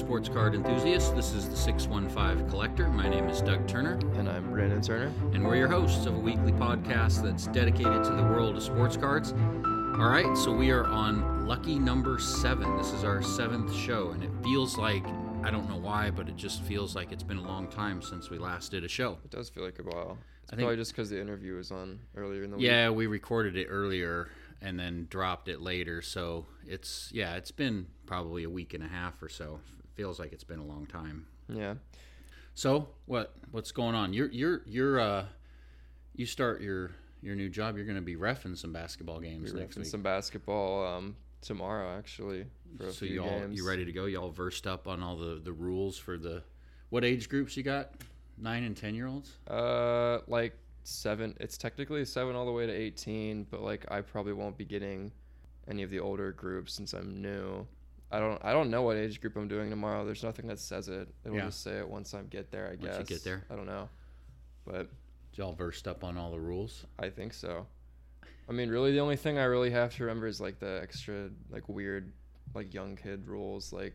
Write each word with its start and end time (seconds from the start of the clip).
sports 0.00 0.28
card 0.30 0.54
enthusiasts. 0.54 1.10
This 1.10 1.32
is 1.34 1.48
the 1.48 1.56
615 1.56 2.48
Collector. 2.48 2.88
My 2.88 3.06
name 3.08 3.28
is 3.28 3.42
Doug 3.42 3.66
Turner, 3.68 3.98
And 4.14 4.28
I'm 4.30 4.50
Brandon 4.50 4.80
Turner. 4.80 5.12
and 5.34 5.44
we're 5.44 5.56
your 5.56 5.68
hosts 5.68 6.06
of 6.06 6.14
a 6.14 6.18
weekly 6.18 6.52
podcast 6.52 7.22
that's 7.22 7.46
dedicated 7.48 8.02
to 8.04 8.10
the 8.10 8.22
world 8.22 8.56
of 8.56 8.62
sports 8.62 8.96
cards. 8.96 9.32
All 9.32 10.08
right, 10.08 10.34
so 10.38 10.52
we 10.54 10.70
are 10.70 10.86
on 10.86 11.46
lucky 11.46 11.78
number 11.78 12.18
seven. 12.18 12.76
This 12.78 12.92
is 12.92 13.04
our 13.04 13.20
seventh 13.22 13.74
show, 13.74 14.10
and 14.10 14.24
it 14.24 14.30
feels 14.42 14.78
like 14.78 15.04
I 15.42 15.50
don't 15.50 15.68
know 15.68 15.76
why, 15.78 16.10
but 16.10 16.28
it 16.28 16.36
just 16.36 16.62
feels 16.62 16.96
like 16.96 17.12
it's 17.12 17.22
been 17.22 17.38
a 17.38 17.46
long 17.46 17.68
time 17.68 18.00
since 18.02 18.30
we 18.30 18.38
last 18.38 18.70
did 18.70 18.84
a 18.84 18.88
show. 18.88 19.18
It 19.24 19.30
does 19.30 19.48
feel 19.50 19.64
like 19.64 19.78
a 19.78 19.82
while. 19.82 20.16
It's 20.44 20.52
I 20.52 20.56
think- 20.56 20.66
probably 20.66 20.76
just 20.76 20.92
because 20.92 21.10
the 21.10 21.20
interview 21.20 21.56
was 21.56 21.70
on 21.70 21.98
earlier 22.16 22.42
in 22.42 22.50
the 22.50 22.56
week. 22.56 22.66
Yeah, 22.66 22.90
we 22.90 23.06
recorded 23.06 23.56
it 23.56 23.66
earlier 23.66 24.28
and 24.62 24.78
then 24.78 25.06
dropped 25.10 25.48
it 25.48 25.60
later, 25.60 26.00
so 26.02 26.46
it's 26.66 27.10
yeah, 27.12 27.34
it's 27.36 27.50
been 27.50 27.86
probably 28.06 28.44
a 28.44 28.50
week 28.50 28.72
and 28.74 28.82
a 28.82 28.88
half 28.88 29.22
or 29.22 29.28
so. 29.28 29.60
Feels 29.94 30.18
like 30.18 30.32
it's 30.32 30.44
been 30.44 30.58
a 30.58 30.64
long 30.64 30.86
time. 30.86 31.26
Yeah. 31.48 31.74
So 32.54 32.88
what 33.06 33.34
what's 33.50 33.72
going 33.72 33.94
on? 33.94 34.12
You're 34.12 34.30
you're 34.30 34.62
you're 34.66 35.00
uh 35.00 35.26
you 36.14 36.26
start 36.26 36.60
your 36.60 36.92
your 37.22 37.34
new 37.34 37.48
job. 37.48 37.76
You're 37.76 37.86
going 37.86 37.96
to 37.96 38.02
be 38.02 38.16
refing 38.16 38.56
some 38.56 38.72
basketball 38.72 39.20
games 39.20 39.52
We're 39.52 39.60
next 39.60 39.76
week. 39.76 39.86
some 39.86 40.02
basketball 40.02 40.86
um, 40.86 41.16
tomorrow, 41.42 41.96
actually, 41.96 42.46
so 42.90 43.04
you 43.04 43.22
all 43.22 43.42
you 43.50 43.66
ready 43.66 43.84
to 43.84 43.92
go? 43.92 44.06
You 44.06 44.20
all 44.20 44.30
versed 44.30 44.66
up 44.66 44.88
on 44.88 45.02
all 45.02 45.16
the 45.16 45.40
the 45.42 45.52
rules 45.52 45.98
for 45.98 46.16
the 46.16 46.42
what 46.90 47.04
age 47.04 47.28
groups 47.28 47.56
you 47.56 47.62
got? 47.62 47.92
Nine 48.38 48.64
and 48.64 48.76
ten 48.76 48.94
year 48.94 49.06
olds. 49.06 49.38
Uh, 49.48 50.18
like 50.26 50.56
seven. 50.84 51.36
It's 51.40 51.58
technically 51.58 52.04
seven 52.04 52.34
all 52.34 52.46
the 52.46 52.52
way 52.52 52.66
to 52.66 52.72
18, 52.72 53.46
but 53.50 53.62
like 53.62 53.84
I 53.90 54.00
probably 54.00 54.32
won't 54.32 54.56
be 54.56 54.64
getting 54.64 55.12
any 55.68 55.82
of 55.82 55.90
the 55.90 56.00
older 56.00 56.32
groups 56.32 56.72
since 56.72 56.92
I'm 56.92 57.20
new. 57.20 57.66
I 58.12 58.18
don't. 58.18 58.44
I 58.44 58.52
don't 58.52 58.70
know 58.70 58.82
what 58.82 58.96
age 58.96 59.20
group 59.20 59.36
I'm 59.36 59.46
doing 59.48 59.70
tomorrow. 59.70 60.04
There's 60.04 60.24
nothing 60.24 60.46
that 60.48 60.58
says 60.58 60.88
it. 60.88 61.08
It'll 61.24 61.36
Yeah. 61.36 61.44
just 61.46 61.62
say 61.62 61.78
it 61.78 61.88
once 61.88 62.12
I 62.14 62.22
get 62.22 62.50
there. 62.50 62.66
I 62.66 62.70
Once 62.70 62.82
guess. 62.82 62.98
you 62.98 63.04
get 63.04 63.24
there. 63.24 63.44
I 63.50 63.54
don't 63.56 63.66
know, 63.66 63.88
but 64.66 64.88
You 65.36 65.44
all 65.44 65.52
versed 65.54 65.86
up 65.86 66.02
on 66.02 66.16
all 66.18 66.30
the 66.32 66.40
rules. 66.40 66.84
I 66.98 67.08
think 67.08 67.32
so. 67.32 67.66
I 68.48 68.52
mean, 68.52 68.68
really, 68.68 68.90
the 68.90 68.98
only 68.98 69.16
thing 69.16 69.38
I 69.38 69.44
really 69.44 69.70
have 69.70 69.94
to 69.96 70.02
remember 70.04 70.26
is 70.26 70.40
like 70.40 70.58
the 70.58 70.80
extra, 70.82 71.30
like 71.50 71.68
weird, 71.68 72.12
like 72.52 72.74
young 72.74 72.96
kid 72.96 73.28
rules, 73.28 73.72
like 73.72 73.94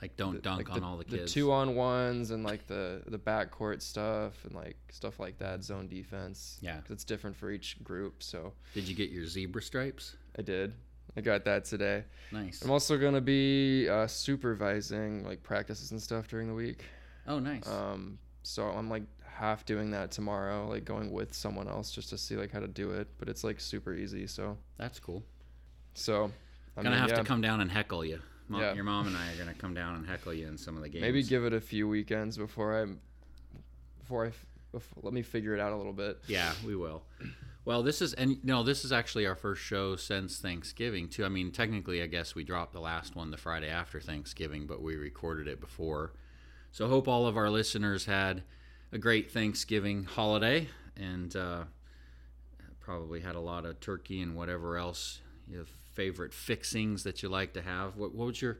Like 0.00 0.16
don't 0.16 0.36
the, 0.36 0.40
dunk 0.40 0.68
like 0.70 0.76
on 0.78 0.82
all 0.82 0.96
the 0.96 1.04
kids. 1.04 1.24
the 1.24 1.28
two 1.40 1.52
on 1.52 1.74
ones 1.74 2.30
and 2.30 2.42
like 2.42 2.66
the 2.66 3.02
the 3.08 3.18
backcourt 3.18 3.82
stuff 3.82 4.42
and 4.46 4.54
like 4.54 4.78
stuff 4.90 5.20
like 5.20 5.36
that, 5.38 5.62
zone 5.62 5.86
defense. 5.86 6.58
Yeah. 6.62 6.80
it's 6.88 7.04
different 7.04 7.36
for 7.36 7.50
each 7.50 7.84
group. 7.84 8.22
So 8.22 8.54
Did 8.72 8.88
you 8.88 8.94
get 8.96 9.10
your 9.10 9.26
zebra 9.26 9.60
stripes? 9.60 10.16
I 10.38 10.40
did. 10.42 10.72
I 11.16 11.20
got 11.20 11.44
that 11.44 11.64
today. 11.64 12.04
Nice. 12.32 12.62
I'm 12.62 12.70
also 12.70 12.96
gonna 12.96 13.20
be 13.20 13.88
uh, 13.88 14.06
supervising 14.06 15.24
like 15.24 15.42
practices 15.42 15.90
and 15.90 16.00
stuff 16.00 16.28
during 16.28 16.48
the 16.48 16.54
week. 16.54 16.84
Oh, 17.26 17.38
nice. 17.38 17.66
Um, 17.68 18.18
so 18.42 18.68
I'm 18.68 18.88
like 18.88 19.02
half 19.24 19.64
doing 19.64 19.90
that 19.90 20.10
tomorrow, 20.10 20.68
like 20.68 20.84
going 20.84 21.10
with 21.12 21.34
someone 21.34 21.68
else 21.68 21.90
just 21.90 22.10
to 22.10 22.18
see 22.18 22.36
like 22.36 22.52
how 22.52 22.60
to 22.60 22.68
do 22.68 22.90
it. 22.92 23.08
But 23.18 23.28
it's 23.28 23.42
like 23.44 23.60
super 23.60 23.94
easy. 23.94 24.26
So 24.26 24.56
That's 24.78 25.00
cool. 25.00 25.24
so 25.94 26.30
I'm 26.76 26.84
gonna 26.84 26.98
have 26.98 27.10
yeah, 27.10 27.16
to 27.16 27.24
come 27.24 27.40
down 27.40 27.60
and 27.60 27.70
heckle 27.70 28.04
you. 28.04 28.20
Mom, 28.48 28.60
Yeah. 28.60 28.74
Your 28.74 28.84
mom 28.84 29.06
and 29.06 29.16
I 29.16 29.32
are 29.32 29.36
gonna 29.36 29.54
come 29.54 29.74
down 29.74 29.96
and 29.96 30.06
heckle 30.06 30.32
you 30.34 30.46
in 30.46 30.56
some 30.56 30.76
of 30.76 30.82
the 30.82 30.88
games. 30.88 31.02
maybe 31.02 31.22
give 31.22 31.44
it 31.44 31.52
a 31.52 31.60
few 31.60 31.88
weekends 31.88 32.36
before 32.36 32.80
I 32.82 32.86
before 34.00 34.26
I, 34.26 34.30
before, 34.72 35.02
let 35.02 35.12
me 35.12 35.22
figure 35.22 35.54
it 35.54 35.60
out 35.60 35.72
a 35.72 35.76
little 35.76 35.92
bit. 35.92 36.18
Yeah, 36.26 36.52
we 36.66 36.74
will. 36.74 37.02
Well, 37.70 37.84
this 37.84 38.02
is 38.02 38.14
and 38.14 38.44
no, 38.44 38.64
this 38.64 38.84
is 38.84 38.90
actually 38.90 39.26
our 39.26 39.36
first 39.36 39.62
show 39.62 39.94
since 39.94 40.40
Thanksgiving 40.40 41.08
too. 41.08 41.24
I 41.24 41.28
mean, 41.28 41.52
technically, 41.52 42.02
I 42.02 42.06
guess 42.06 42.34
we 42.34 42.42
dropped 42.42 42.72
the 42.72 42.80
last 42.80 43.14
one 43.14 43.30
the 43.30 43.36
Friday 43.36 43.68
after 43.68 44.00
Thanksgiving, 44.00 44.66
but 44.66 44.82
we 44.82 44.96
recorded 44.96 45.46
it 45.46 45.60
before. 45.60 46.12
So, 46.72 46.88
hope 46.88 47.06
all 47.06 47.28
of 47.28 47.36
our 47.36 47.48
listeners 47.48 48.06
had 48.06 48.42
a 48.90 48.98
great 48.98 49.30
Thanksgiving 49.30 50.02
holiday 50.02 50.66
and 50.96 51.36
uh, 51.36 51.62
probably 52.80 53.20
had 53.20 53.36
a 53.36 53.40
lot 53.40 53.64
of 53.64 53.78
turkey 53.78 54.20
and 54.20 54.34
whatever 54.34 54.76
else 54.76 55.20
your 55.48 55.64
favorite 55.92 56.34
fixings 56.34 57.04
that 57.04 57.22
you 57.22 57.28
like 57.28 57.52
to 57.52 57.62
have. 57.62 57.96
What, 57.96 58.12
what 58.16 58.26
was 58.26 58.42
your 58.42 58.58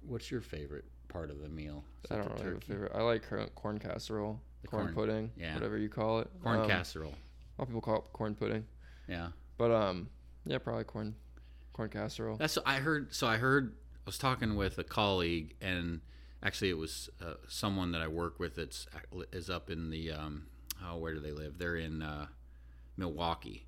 what's 0.00 0.30
your 0.30 0.40
favorite 0.40 0.86
part 1.08 1.28
of 1.28 1.42
the 1.42 1.50
meal? 1.50 1.84
Is 2.04 2.10
I 2.10 2.16
don't 2.16 2.32
really 2.32 2.44
have 2.44 2.56
a 2.56 2.60
favorite. 2.60 2.92
I 2.94 3.02
like 3.02 3.28
corn, 3.28 3.50
corn 3.54 3.78
casserole, 3.78 4.40
corn, 4.66 4.84
corn- 4.84 4.94
pudding, 4.94 5.30
yeah. 5.36 5.52
whatever 5.52 5.76
you 5.76 5.90
call 5.90 6.20
it. 6.20 6.30
Corn 6.42 6.60
Um, 6.60 6.70
casserole. 6.70 7.12
A 7.56 7.60
lot 7.60 7.64
of 7.64 7.68
people 7.68 7.80
call 7.80 7.96
it 7.98 8.12
corn 8.12 8.34
pudding, 8.34 8.64
Yeah. 9.08 9.28
but 9.58 9.70
um, 9.70 10.08
yeah, 10.44 10.58
probably 10.58 10.84
corn, 10.84 11.14
corn 11.72 11.88
casserole. 11.88 12.36
That's 12.36 12.58
I 12.66 12.76
heard. 12.76 13.14
So 13.14 13.26
I 13.26 13.36
heard. 13.36 13.76
I 13.98 14.02
was 14.06 14.18
talking 14.18 14.56
with 14.56 14.76
a 14.78 14.84
colleague, 14.84 15.54
and 15.62 16.00
actually, 16.42 16.70
it 16.70 16.76
was 16.78 17.08
uh, 17.24 17.34
someone 17.48 17.92
that 17.92 18.00
I 18.02 18.08
work 18.08 18.38
with. 18.40 18.56
That's 18.56 18.86
is 19.32 19.48
up 19.48 19.70
in 19.70 19.90
the. 19.90 20.10
Um, 20.12 20.46
oh, 20.84 20.96
where 20.98 21.14
do 21.14 21.20
they 21.20 21.30
live? 21.32 21.58
They're 21.58 21.76
in 21.76 22.02
uh, 22.02 22.26
Milwaukee, 22.96 23.66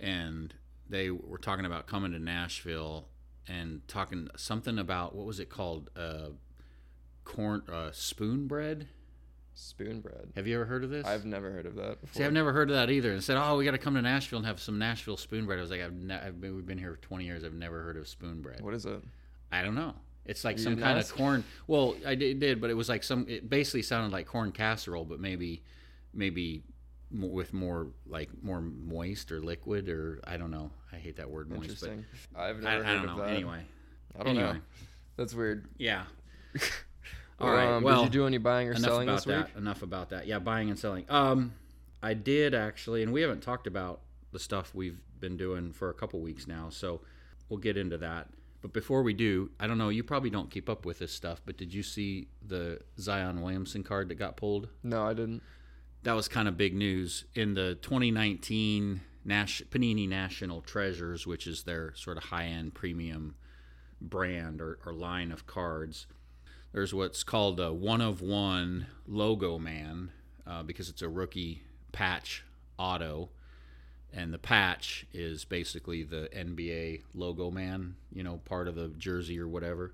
and 0.00 0.54
they 0.88 1.10
were 1.10 1.38
talking 1.38 1.64
about 1.66 1.86
coming 1.86 2.12
to 2.12 2.18
Nashville 2.18 3.08
and 3.46 3.86
talking 3.88 4.28
something 4.36 4.78
about 4.78 5.14
what 5.14 5.26
was 5.26 5.38
it 5.38 5.48
called? 5.50 5.90
Uh, 5.96 6.30
corn 7.24 7.62
uh, 7.70 7.90
spoon 7.92 8.46
bread. 8.48 8.88
Spoon 9.54 10.00
bread. 10.00 10.32
Have 10.36 10.46
you 10.46 10.54
ever 10.56 10.64
heard 10.64 10.82
of 10.84 10.90
this? 10.90 11.06
I've 11.06 11.24
never 11.26 11.50
heard 11.50 11.66
of 11.66 11.74
that 11.76 12.00
before. 12.00 12.18
See, 12.20 12.24
I've 12.24 12.32
never 12.32 12.52
heard 12.52 12.70
of 12.70 12.76
that 12.76 12.90
either. 12.90 13.12
And 13.12 13.22
said, 13.22 13.36
"Oh, 13.36 13.56
we 13.58 13.64
got 13.64 13.72
to 13.72 13.78
come 13.78 13.94
to 13.94 14.02
Nashville 14.02 14.38
and 14.38 14.46
have 14.46 14.60
some 14.60 14.78
Nashville 14.78 15.16
spoon 15.18 15.44
bread." 15.46 15.58
I 15.58 15.62
was 15.62 15.70
like, 15.70 15.82
"I've, 15.82 15.92
ne- 15.92 16.14
I've 16.18 16.40
been, 16.40 16.56
we've 16.56 16.66
been 16.66 16.78
here 16.78 16.94
for 16.94 17.00
20 17.02 17.24
years. 17.24 17.44
I've 17.44 17.52
never 17.54 17.82
heard 17.82 17.96
of 17.96 18.08
spoon 18.08 18.40
bread." 18.40 18.60
What 18.62 18.72
is 18.74 18.86
it? 18.86 19.02
I 19.50 19.62
don't 19.62 19.74
know. 19.74 19.94
It's 20.24 20.44
like 20.44 20.56
You 20.56 20.62
some 20.64 20.76
kind 20.76 20.98
ask? 20.98 21.10
of 21.12 21.18
corn. 21.18 21.44
Well, 21.66 21.96
I 22.06 22.14
did, 22.14 22.38
did, 22.40 22.60
but 22.60 22.70
it 22.70 22.74
was 22.74 22.88
like 22.88 23.02
some. 23.02 23.26
It 23.28 23.50
basically 23.50 23.82
sounded 23.82 24.12
like 24.12 24.26
corn 24.26 24.52
casserole, 24.52 25.04
but 25.04 25.20
maybe, 25.20 25.62
maybe 26.14 26.62
with 27.10 27.52
more 27.52 27.88
like 28.06 28.30
more 28.42 28.62
moist 28.62 29.30
or 29.32 29.42
liquid 29.42 29.88
or 29.90 30.20
I 30.24 30.38
don't 30.38 30.50
know. 30.50 30.70
I 30.92 30.96
hate 30.96 31.16
that 31.16 31.28
word 31.30 31.50
moist, 31.50 31.60
but 31.80 31.90
Interesting. 31.90 32.04
I've 32.34 32.56
I, 32.58 32.60
never 32.60 32.84
I 32.84 32.86
heard 32.86 32.94
don't 33.02 33.08
of 33.10 33.16
know. 33.18 33.24
that. 33.24 33.30
Anyway, 33.34 33.60
I 34.18 34.22
don't 34.22 34.36
know. 34.36 34.56
That's 35.16 35.34
weird. 35.34 35.66
yeah. 35.76 36.04
All 37.42 37.50
right. 37.50 37.68
Um, 37.68 37.82
well, 37.82 38.04
did 38.04 38.14
you 38.14 38.20
do 38.20 38.26
any 38.26 38.38
buying 38.38 38.68
or 38.68 38.76
selling 38.76 39.08
about 39.08 39.24
this 39.24 39.26
week? 39.26 39.46
that. 39.52 39.58
Enough 39.58 39.82
about 39.82 40.10
that. 40.10 40.26
Yeah, 40.26 40.38
buying 40.38 40.70
and 40.70 40.78
selling. 40.78 41.04
Um, 41.08 41.54
I 42.02 42.14
did 42.14 42.54
actually, 42.54 43.02
and 43.02 43.12
we 43.12 43.20
haven't 43.20 43.42
talked 43.42 43.66
about 43.66 44.00
the 44.32 44.38
stuff 44.38 44.74
we've 44.74 45.00
been 45.20 45.36
doing 45.36 45.72
for 45.72 45.90
a 45.90 45.94
couple 45.94 46.20
weeks 46.20 46.46
now, 46.46 46.68
so 46.70 47.00
we'll 47.48 47.60
get 47.60 47.76
into 47.76 47.98
that. 47.98 48.28
But 48.60 48.72
before 48.72 49.02
we 49.02 49.12
do, 49.12 49.50
I 49.58 49.66
don't 49.66 49.78
know. 49.78 49.88
You 49.88 50.04
probably 50.04 50.30
don't 50.30 50.50
keep 50.50 50.68
up 50.68 50.86
with 50.86 51.00
this 51.00 51.12
stuff, 51.12 51.42
but 51.44 51.56
did 51.56 51.74
you 51.74 51.82
see 51.82 52.28
the 52.46 52.80
Zion 52.98 53.42
Williamson 53.42 53.82
card 53.82 54.08
that 54.08 54.14
got 54.14 54.36
pulled? 54.36 54.68
No, 54.84 55.04
I 55.04 55.14
didn't. 55.14 55.42
That 56.04 56.14
was 56.14 56.28
kind 56.28 56.46
of 56.48 56.56
big 56.56 56.74
news 56.74 57.24
in 57.34 57.54
the 57.54 57.76
2019 57.82 59.00
Nash, 59.24 59.62
Panini 59.70 60.08
National 60.08 60.60
Treasures, 60.60 61.26
which 61.26 61.46
is 61.46 61.62
their 61.64 61.94
sort 61.94 62.16
of 62.16 62.24
high-end 62.24 62.74
premium 62.74 63.36
brand 64.00 64.60
or, 64.60 64.78
or 64.84 64.92
line 64.92 65.30
of 65.30 65.46
cards. 65.46 66.06
There's 66.72 66.94
what's 66.94 67.22
called 67.22 67.60
a 67.60 67.72
one 67.72 68.00
of 68.00 68.20
one 68.22 68.86
logo 69.06 69.58
man 69.58 70.10
uh, 70.46 70.62
because 70.62 70.88
it's 70.88 71.02
a 71.02 71.08
rookie 71.08 71.62
patch 71.92 72.44
auto, 72.78 73.28
and 74.12 74.32
the 74.32 74.38
patch 74.38 75.06
is 75.12 75.44
basically 75.44 76.02
the 76.02 76.28
NBA 76.34 77.02
logo 77.14 77.50
man, 77.50 77.96
you 78.10 78.22
know, 78.22 78.38
part 78.44 78.68
of 78.68 78.74
the 78.74 78.88
jersey 78.88 79.38
or 79.38 79.46
whatever. 79.48 79.92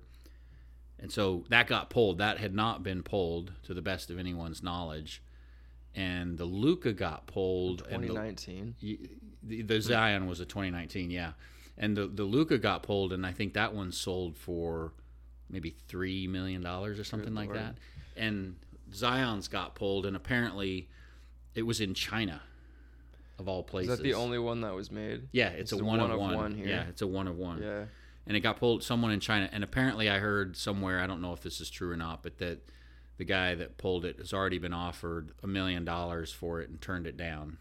And 1.01 1.11
so 1.11 1.45
that 1.49 1.67
got 1.67 1.89
pulled. 1.89 2.17
That 2.17 2.39
had 2.39 2.53
not 2.53 2.83
been 2.83 3.03
pulled 3.03 3.53
to 3.63 3.73
the 3.73 3.81
best 3.81 4.09
of 4.09 4.19
anyone's 4.19 4.61
knowledge. 4.63 5.21
And 5.95 6.37
the 6.37 6.45
Luka 6.45 6.93
got 6.93 7.25
pulled. 7.27 7.81
and 7.89 8.03
the- 8.03 8.07
2019. 8.07 8.75
The, 9.41 9.61
the 9.63 9.81
Zion 9.81 10.27
was 10.27 10.39
a 10.39 10.45
2019, 10.45 11.11
yeah, 11.11 11.31
and 11.77 11.95
the 11.95 12.07
the 12.07 12.25
Luka 12.25 12.57
got 12.57 12.83
pulled, 12.83 13.13
and 13.13 13.25
I 13.25 13.31
think 13.31 13.53
that 13.53 13.73
one 13.73 13.91
sold 13.91 14.35
for 14.37 14.93
maybe 15.49 15.75
three 15.87 16.27
million 16.27 16.61
dollars 16.61 16.99
or 16.99 17.03
something 17.03 17.33
like 17.35 17.47
Lord. 17.49 17.59
that. 17.59 17.75
And 18.15 18.55
Zion's 18.93 19.47
got 19.47 19.75
pulled, 19.75 20.05
and 20.05 20.15
apparently 20.15 20.89
it 21.55 21.63
was 21.63 21.81
in 21.81 21.93
China, 21.93 22.41
of 23.37 23.47
all 23.47 23.63
places. 23.63 23.91
Is 23.91 23.97
that 23.97 24.03
the 24.03 24.13
only 24.13 24.39
one 24.39 24.61
that 24.61 24.73
was 24.73 24.91
made? 24.91 25.29
Yeah, 25.31 25.49
it's, 25.49 25.71
It's 25.71 25.81
a 25.81 25.83
one, 25.83 25.99
one 25.99 26.11
of 26.11 26.19
one. 26.19 26.35
one 26.35 26.55
here. 26.55 26.67
Yeah, 26.67 26.83
it's 26.89 27.01
a 27.01 27.07
one 27.07 27.27
of 27.27 27.37
one. 27.37 27.61
Yeah. 27.61 27.83
And 28.27 28.37
it 28.37 28.41
got 28.41 28.57
pulled 28.57 28.83
someone 28.83 29.11
in 29.11 29.19
China, 29.19 29.49
and 29.51 29.63
apparently 29.63 30.09
I 30.09 30.19
heard 30.19 30.55
somewhere 30.55 30.99
I 31.01 31.07
don't 31.07 31.21
know 31.21 31.33
if 31.33 31.41
this 31.41 31.59
is 31.61 31.69
true 31.69 31.91
or 31.91 31.95
not, 31.97 32.21
but 32.21 32.37
that 32.39 32.59
the 33.17 33.25
guy 33.25 33.55
that 33.55 33.77
pulled 33.77 34.05
it 34.05 34.17
has 34.19 34.33
already 34.33 34.59
been 34.59 34.73
offered 34.73 35.31
a 35.43 35.47
million 35.47 35.83
dollars 35.83 36.31
for 36.31 36.61
it 36.61 36.69
and 36.69 36.79
turned 36.79 37.07
it 37.07 37.17
down. 37.17 37.57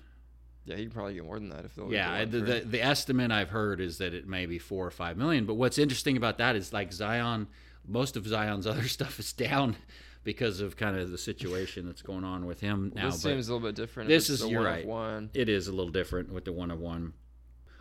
Yeah, 0.66 0.76
you 0.76 0.84
can 0.84 0.92
probably 0.92 1.14
get 1.14 1.24
more 1.24 1.38
than 1.38 1.48
that 1.48 1.64
if 1.64 1.74
they'll. 1.74 1.90
Yeah, 1.90 2.24
the, 2.26 2.40
the 2.40 2.60
the 2.60 2.82
estimate 2.82 3.30
I've 3.32 3.48
heard 3.48 3.80
is 3.80 3.98
that 3.98 4.12
it 4.12 4.28
may 4.28 4.44
be 4.44 4.58
four 4.58 4.86
or 4.86 4.90
five 4.90 5.16
million. 5.16 5.46
But 5.46 5.54
what's 5.54 5.78
interesting 5.78 6.18
about 6.18 6.36
that 6.38 6.54
is 6.56 6.72
like 6.74 6.92
Zion, 6.92 7.46
most 7.88 8.16
of 8.16 8.26
Zion's 8.26 8.66
other 8.72 8.86
stuff 8.88 9.18
is 9.18 9.32
down 9.32 9.76
because 10.24 10.60
of 10.60 10.76
kind 10.76 10.96
of 10.96 11.10
the 11.10 11.18
situation 11.18 11.86
that's 11.86 12.02
going 12.02 12.24
on 12.24 12.44
with 12.46 12.60
him 12.60 12.92
now. 12.94 13.06
this 13.10 13.22
seems 13.22 13.48
a 13.48 13.54
little 13.54 13.66
bit 13.66 13.74
different. 13.76 14.08
this 14.08 14.28
is- 14.28 14.40
the 14.40 14.48
you're 14.48 14.60
one 14.60 14.70
right. 14.72 14.82
Of 14.84 14.88
one. 14.90 15.30
it 15.34 15.48
is 15.48 15.68
a 15.68 15.72
little 15.72 15.92
different 15.92 16.32
with 16.32 16.44
the 16.44 16.52
one 16.52 16.70
of 16.70 16.78
one. 16.80 17.14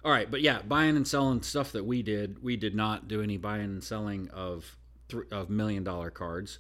All 0.06 0.12
right, 0.12 0.30
but 0.30 0.42
yeah, 0.42 0.62
buying 0.62 0.96
and 0.96 1.06
selling 1.08 1.42
stuff 1.42 1.74
that 1.74 1.84
we 1.86 2.02
did, 2.02 2.42
we 2.42 2.56
did 2.56 2.74
not 2.76 3.08
do 3.10 3.22
any 3.22 3.36
buying 3.38 3.64
and 3.66 3.84
selling 3.84 4.30
of 4.30 4.78
th- 5.10 5.26
of 5.32 5.50
million 5.50 5.84
dollar 5.84 6.10
cards. 6.10 6.60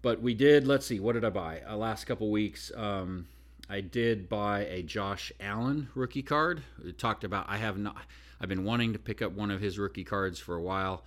But 0.00 0.22
we 0.22 0.34
did. 0.34 0.64
Let's 0.68 0.86
see, 0.86 1.00
what 1.00 1.14
did 1.14 1.24
I 1.24 1.30
buy? 1.30 1.62
Uh, 1.68 1.76
last 1.76 2.04
couple 2.04 2.30
weeks, 2.30 2.70
um, 2.76 3.26
I 3.68 3.80
did 3.80 4.28
buy 4.28 4.60
a 4.66 4.82
Josh 4.84 5.32
Allen 5.40 5.88
rookie 5.96 6.22
card. 6.22 6.62
We 6.84 6.92
talked 6.92 7.24
about. 7.24 7.46
I 7.48 7.56
have 7.56 7.78
not. 7.78 7.96
I've 8.40 8.48
been 8.48 8.62
wanting 8.64 8.92
to 8.92 8.98
pick 9.00 9.22
up 9.22 9.32
one 9.32 9.50
of 9.50 9.60
his 9.60 9.76
rookie 9.78 10.04
cards 10.04 10.38
for 10.38 10.54
a 10.54 10.62
while. 10.62 11.02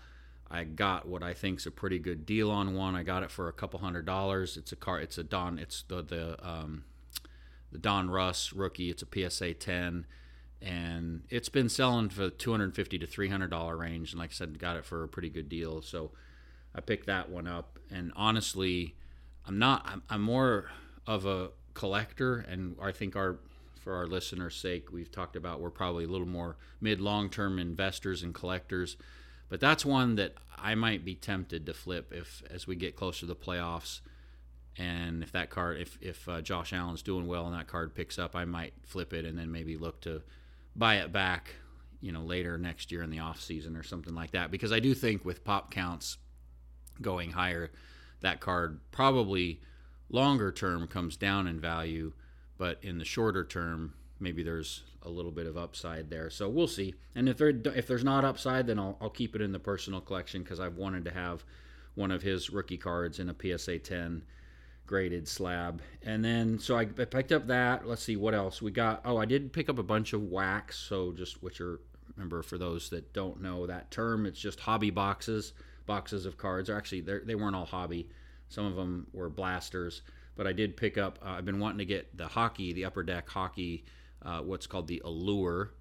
I 0.52 0.66
got 0.66 1.08
what 1.08 1.24
I 1.24 1.34
think 1.34 1.60
is 1.60 1.66
a 1.66 1.72
pretty 1.72 1.98
good 1.98 2.26
deal 2.26 2.52
on 2.52 2.76
one. 2.76 2.96
I 2.96 3.04
got 3.04 3.24
it 3.24 3.32
for 3.32 3.48
a 3.48 3.54
couple 3.54 3.80
hundred 3.80 4.06
dollars. 4.06 4.58
It's 4.58 4.72
a 4.72 4.76
car. 4.76 5.00
It's 5.00 5.18
a 5.18 5.24
Don. 5.24 5.58
It's 5.58 5.84
the 5.84 6.02
the 6.04 6.48
um, 6.48 6.84
the 7.72 7.80
Donruss 7.80 8.52
rookie. 8.54 8.90
It's 8.90 9.02
a 9.02 9.30
PSA 9.30 9.54
10, 9.54 10.06
and 10.62 11.24
it's 11.30 11.50
been 11.50 11.70
selling 11.70 12.10
for 12.10 12.30
250 12.30 13.00
to 13.00 13.08
300 13.08 13.50
dollar 13.50 13.78
range. 13.78 14.12
And 14.12 14.20
like 14.20 14.32
I 14.32 14.34
said, 14.34 14.60
got 14.60 14.76
it 14.76 14.86
for 14.86 15.04
a 15.04 15.08
pretty 15.08 15.30
good 15.30 15.48
deal. 15.48 15.82
So 15.82 16.12
I 16.76 16.82
picked 16.82 17.08
that 17.08 17.30
one 17.30 17.48
up. 17.48 17.80
And 17.90 18.12
honestly, 18.16 18.96
I'm 19.46 19.58
not. 19.58 19.84
I'm, 19.86 20.04
I'm 20.10 20.22
more 20.22 20.70
of 21.08 21.26
a 21.26 21.52
collector, 21.74 22.38
and 22.38 22.76
I 22.82 22.92
think 22.92 23.16
our 23.16 23.40
for 23.80 23.96
our 23.96 24.06
listeners' 24.06 24.56
sake, 24.56 24.92
we've 24.92 25.12
talked 25.12 25.36
about 25.36 25.60
we're 25.60 25.72
probably 25.72 26.04
a 26.04 26.08
little 26.08 26.28
more 26.28 26.58
mid 26.80 27.00
long 27.02 27.30
term 27.30 27.58
investors 27.58 28.22
and 28.22 28.34
collectors. 28.34 28.98
But 29.52 29.60
that's 29.60 29.86
one 29.86 30.16
that 30.16 30.36
I 30.58 30.76
might 30.76 31.04
be 31.04 31.14
tempted 31.14 31.66
to 31.66 31.74
flip 31.74 32.14
if 32.16 32.42
as 32.50 32.66
we 32.68 32.78
get 32.78 32.96
closer 32.96 33.20
to 33.20 33.26
the 33.26 33.36
playoffs. 33.36 34.00
And 34.78 35.22
if 35.22 35.34
that 35.34 35.50
card, 35.50 35.78
if 35.78 35.98
if 36.02 36.28
uh, 36.30 36.40
Josh 36.42 36.72
Allen's 36.72 37.02
doing 37.02 37.28
well 37.28 37.46
and 37.46 37.54
that 37.54 37.68
card 37.68 37.94
picks 37.94 38.18
up, 38.18 38.34
I 38.34 38.46
might 38.46 38.74
flip 38.86 39.12
it 39.12 39.26
and 39.26 39.38
then 39.38 39.52
maybe 39.52 39.76
look 39.76 40.00
to 40.02 40.22
buy 40.74 41.00
it 41.00 41.12
back, 41.12 41.56
you 42.00 42.14
know, 42.14 42.22
later 42.22 42.58
next 42.58 42.94
year 42.94 43.04
in 43.04 43.10
the 43.10 43.20
off 43.20 43.42
season 43.42 43.76
or 43.76 43.84
something 43.84 44.16
like 44.16 44.32
that. 44.32 44.52
Because 44.52 44.72
I 44.72 44.80
do 44.80 44.94
think 44.94 45.26
with 45.26 45.44
pop 45.44 45.70
counts 45.70 46.18
going 47.02 47.32
higher, 47.32 47.72
that 48.22 48.40
card 48.40 48.80
probably 48.92 49.60
longer 50.10 50.54
term 50.54 50.88
comes 50.88 51.18
down 51.18 51.46
in 51.46 51.60
value, 51.60 52.14
but 52.58 52.80
in 52.82 53.00
the 53.00 53.06
shorter 53.06 53.44
term, 53.44 53.96
maybe 54.18 54.44
there's 54.44 54.84
a 55.04 55.10
little 55.10 55.32
bit 55.32 55.48
of 55.48 55.58
upside 55.58 56.10
there. 56.10 56.30
So 56.30 56.48
we'll 56.50 56.68
see. 56.68 56.94
And 57.16 57.28
if 57.28 57.38
there 57.38 57.50
if 57.50 57.88
there's 57.88 58.04
not 58.04 58.26
upside, 58.26 58.68
then 58.68 58.80
I'll, 58.80 58.98
I'll 59.02 59.10
keep 59.10 59.36
it 59.36 59.42
in 59.42 59.52
the 59.52 59.60
personal 59.60 60.02
collection 60.02 60.44
because 60.44 60.60
I've 60.60 60.78
wanted 60.78 61.06
to 61.06 61.12
have 61.12 61.44
one 61.96 62.12
of 62.12 62.22
his 62.22 62.50
rookie 62.50 62.78
cards 62.78 63.20
in 63.20 63.30
a 63.30 63.36
PSA 63.58 63.80
10 63.80 64.24
graded 64.86 65.28
slab. 65.28 65.82
And 66.04 66.24
then 66.24 66.60
so 66.60 66.78
I, 66.78 66.86
picked 66.86 67.32
up 67.32 67.48
that. 67.48 67.88
Let's 67.88 68.04
see 68.04 68.16
what 68.16 68.34
else 68.34 68.62
we 68.62 68.72
got. 68.72 69.02
Oh, 69.06 69.18
I 69.18 69.26
did 69.26 69.54
pick 69.54 69.70
up 69.70 69.80
a 69.80 69.84
bunch 69.84 70.14
of 70.14 70.24
wax. 70.24 70.78
So 70.78 71.12
just 71.12 71.42
which 71.42 71.62
are 71.62 71.80
remember 72.16 72.44
for 72.44 72.58
those 72.58 72.90
that 72.90 73.14
don't 73.14 73.42
know 73.42 73.66
that 73.68 73.90
term, 73.90 74.26
it's 74.26 74.40
just 74.40 74.60
hobby 74.60 74.90
boxes, 74.90 75.54
boxes 75.86 76.26
of 76.26 76.38
cards. 76.38 76.70
Or 76.70 76.76
actually, 76.76 77.02
they 77.02 77.36
weren't 77.36 77.56
all 77.56 77.66
hobby. 77.66 78.10
Some 78.50 78.66
of 78.66 78.76
them 78.76 79.08
were 79.14 79.30
blasters. 79.30 80.02
But 80.36 80.48
I 80.48 80.54
did 80.54 80.78
pick 80.78 80.98
up. 80.98 81.20
Uh, 81.22 81.32
I've 81.32 81.46
been 81.46 81.60
wanting 81.60 81.80
to 81.80 81.86
get 81.86 82.18
the 82.18 82.28
hockey, 82.28 82.74
the 82.74 82.86
upper 82.86 83.04
deck 83.04 83.30
hockey 83.30 83.86
uh, 84.24 84.40
what's 84.42 84.68
called 84.68 84.88
the 84.88 85.02
Allure. 85.04 85.72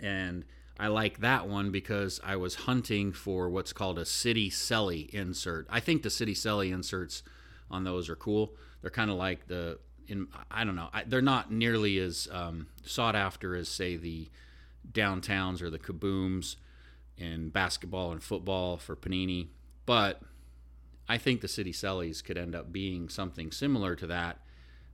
And 0.00 0.44
I 0.78 0.88
like 0.88 1.20
that 1.20 1.48
one 1.48 1.70
because 1.70 2.20
I 2.22 2.36
was 2.36 2.54
hunting 2.54 3.12
for 3.12 3.48
what's 3.48 3.72
called 3.72 3.98
a 3.98 4.04
City 4.04 4.48
Celly 4.48 5.10
insert. 5.10 5.66
I 5.68 5.80
think 5.80 6.02
the 6.02 6.10
City 6.10 6.34
Celly 6.34 6.72
inserts 6.72 7.22
on 7.70 7.84
those 7.84 8.08
are 8.08 8.16
cool. 8.16 8.54
They're 8.80 8.90
kind 8.90 9.10
of 9.10 9.16
like 9.16 9.48
the 9.48 9.78
in 10.06 10.28
I 10.50 10.64
don't 10.64 10.76
know. 10.76 10.88
I, 10.92 11.04
they're 11.04 11.20
not 11.20 11.52
nearly 11.52 11.98
as 11.98 12.28
um, 12.30 12.68
sought 12.84 13.16
after 13.16 13.54
as 13.56 13.68
say 13.68 13.96
the 13.96 14.28
downtowns 14.90 15.60
or 15.60 15.68
the 15.68 15.78
kabooms 15.78 16.56
in 17.16 17.50
basketball 17.50 18.12
and 18.12 18.22
football 18.22 18.76
for 18.76 18.94
Panini, 18.94 19.48
but 19.84 20.22
I 21.08 21.18
think 21.18 21.40
the 21.40 21.48
City 21.48 21.72
Cellys 21.72 22.22
could 22.22 22.38
end 22.38 22.54
up 22.54 22.70
being 22.70 23.08
something 23.08 23.50
similar 23.50 23.96
to 23.96 24.06
that, 24.06 24.38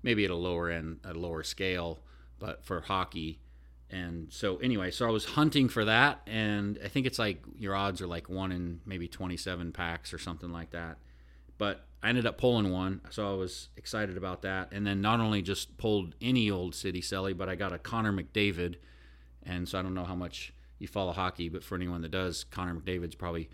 maybe 0.03 0.25
at 0.25 0.31
a 0.31 0.37
lower 0.37 0.71
end, 0.71 1.01
a 1.05 1.13
lower 1.13 1.43
scale 1.43 2.01
but 2.39 2.65
for 2.65 2.81
hockey. 2.81 3.39
And 3.91 4.33
so 4.33 4.57
anyway, 4.57 4.91
so 4.91 5.07
I 5.07 5.11
was 5.11 5.25
hunting 5.25 5.69
for 5.69 5.85
that, 5.85 6.21
and 6.27 6.79
I 6.85 6.89
think 6.89 7.07
it's 7.07 7.19
like 7.19 7.43
your 7.59 7.77
odds 7.77 8.01
are 8.01 8.07
like 8.07 8.29
one 8.29 8.51
in 8.51 8.81
maybe 8.85 9.07
27 9.07 9.73
packs 9.73 10.13
or 10.13 10.19
something 10.19 10.51
like 10.51 10.71
that. 10.71 10.99
But 11.59 11.85
I 12.03 12.09
ended 12.09 12.27
up 12.27 12.37
pulling 12.39 12.71
one, 12.71 13.01
so 13.11 13.31
I 13.31 13.35
was 13.37 13.69
excited 13.77 14.17
about 14.17 14.43
that. 14.43 14.73
And 14.73 14.87
then 14.87 15.01
not 15.01 15.21
only 15.21 15.43
just 15.43 15.79
pulled 15.79 16.15
any 16.21 16.51
old 16.51 16.75
City 16.75 17.01
Celly, 17.01 17.37
but 17.37 17.49
I 17.49 17.55
got 17.55 17.73
a 17.73 17.79
Connor 17.79 18.13
McDavid. 18.13 18.77
And 19.43 19.69
so 19.69 19.79
I 19.79 19.83
don't 19.83 19.95
know 19.95 20.05
how 20.05 20.15
much 20.15 20.53
you 20.79 20.89
follow 20.89 21.13
hockey, 21.13 21.49
but 21.49 21.63
for 21.63 21.77
anyone 21.77 22.03
that 22.03 22.11
does, 22.11 22.45
Connor 22.45 22.75
McDavid's 22.75 23.15
probably 23.15 23.49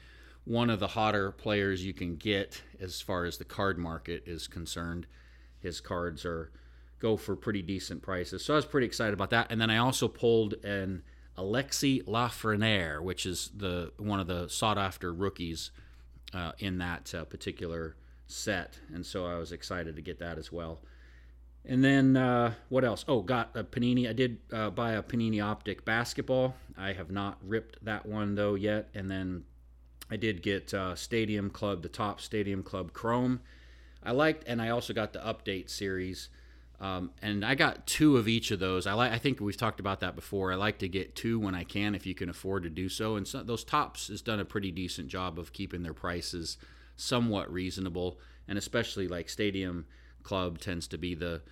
one 0.44 0.70
of 0.70 0.80
the 0.80 0.88
hotter 0.88 1.30
players 1.30 1.84
you 1.84 1.92
can 1.92 2.16
get 2.16 2.62
as 2.80 3.00
far 3.00 3.24
as 3.24 3.38
the 3.38 3.44
card 3.44 3.78
market 3.78 4.24
is 4.26 4.48
concerned. 4.48 5.06
His 5.60 5.80
cards 5.80 6.24
are 6.24 6.50
go 7.00 7.16
for 7.16 7.34
pretty 7.34 7.62
decent 7.62 8.02
prices. 8.02 8.44
So 8.44 8.54
I 8.54 8.56
was 8.56 8.66
pretty 8.66 8.86
excited 8.86 9.14
about 9.14 9.30
that. 9.30 9.48
And 9.50 9.60
then 9.60 9.70
I 9.70 9.78
also 9.78 10.06
pulled 10.06 10.54
an 10.64 11.02
Alexi 11.36 12.04
Lafreniere, 12.04 13.02
which 13.02 13.26
is 13.26 13.50
the 13.56 13.92
one 13.98 14.20
of 14.20 14.26
the 14.26 14.48
sought 14.48 14.78
after 14.78 15.12
rookies 15.12 15.70
uh, 16.34 16.52
in 16.58 16.78
that 16.78 17.14
uh, 17.14 17.24
particular 17.24 17.96
set. 18.26 18.78
And 18.94 19.04
so 19.04 19.26
I 19.26 19.36
was 19.38 19.50
excited 19.50 19.96
to 19.96 20.02
get 20.02 20.18
that 20.20 20.38
as 20.38 20.52
well. 20.52 20.80
And 21.64 21.84
then 21.84 22.16
uh, 22.16 22.54
what 22.68 22.84
else? 22.84 23.04
Oh, 23.08 23.20
got 23.22 23.50
a 23.54 23.64
Panini. 23.64 24.08
I 24.08 24.12
did 24.12 24.38
uh, 24.52 24.70
buy 24.70 24.92
a 24.92 25.02
Panini 25.02 25.44
Optic 25.44 25.84
basketball. 25.84 26.54
I 26.76 26.92
have 26.92 27.10
not 27.10 27.38
ripped 27.42 27.84
that 27.84 28.06
one 28.06 28.34
though 28.34 28.54
yet. 28.54 28.88
And 28.94 29.10
then 29.10 29.44
I 30.10 30.16
did 30.16 30.42
get 30.42 30.74
uh, 30.74 30.94
Stadium 30.94 31.50
Club, 31.50 31.82
the 31.82 31.88
Topps 31.88 32.24
Stadium 32.24 32.62
Club 32.62 32.92
Chrome. 32.92 33.40
I 34.02 34.12
liked, 34.12 34.44
and 34.46 34.62
I 34.62 34.70
also 34.70 34.92
got 34.94 35.12
the 35.12 35.20
update 35.20 35.68
series. 35.68 36.30
Um, 36.80 37.10
and 37.20 37.44
I 37.44 37.54
got 37.54 37.86
two 37.86 38.16
of 38.16 38.26
each 38.26 38.50
of 38.50 38.58
those. 38.58 38.86
I 38.86 38.94
like. 38.94 39.12
I 39.12 39.18
think 39.18 39.38
we've 39.38 39.56
talked 39.56 39.80
about 39.80 40.00
that 40.00 40.16
before. 40.16 40.50
I 40.50 40.56
like 40.56 40.78
to 40.78 40.88
get 40.88 41.14
two 41.14 41.38
when 41.38 41.54
I 41.54 41.62
can, 41.62 41.94
if 41.94 42.06
you 42.06 42.14
can 42.14 42.30
afford 42.30 42.62
to 42.62 42.70
do 42.70 42.88
so. 42.88 43.16
And 43.16 43.28
so, 43.28 43.42
those 43.42 43.64
Topps 43.64 44.08
has 44.08 44.22
done 44.22 44.40
a 44.40 44.46
pretty 44.46 44.70
decent 44.70 45.08
job 45.08 45.38
of 45.38 45.52
keeping 45.52 45.82
their 45.82 45.92
prices 45.92 46.56
somewhat 46.96 47.52
reasonable, 47.52 48.18
and 48.48 48.56
especially 48.56 49.08
like 49.08 49.28
Stadium 49.28 49.84
Club 50.22 50.58
tends 50.58 50.86
to 50.88 50.96
be 50.96 51.14
the 51.14 51.42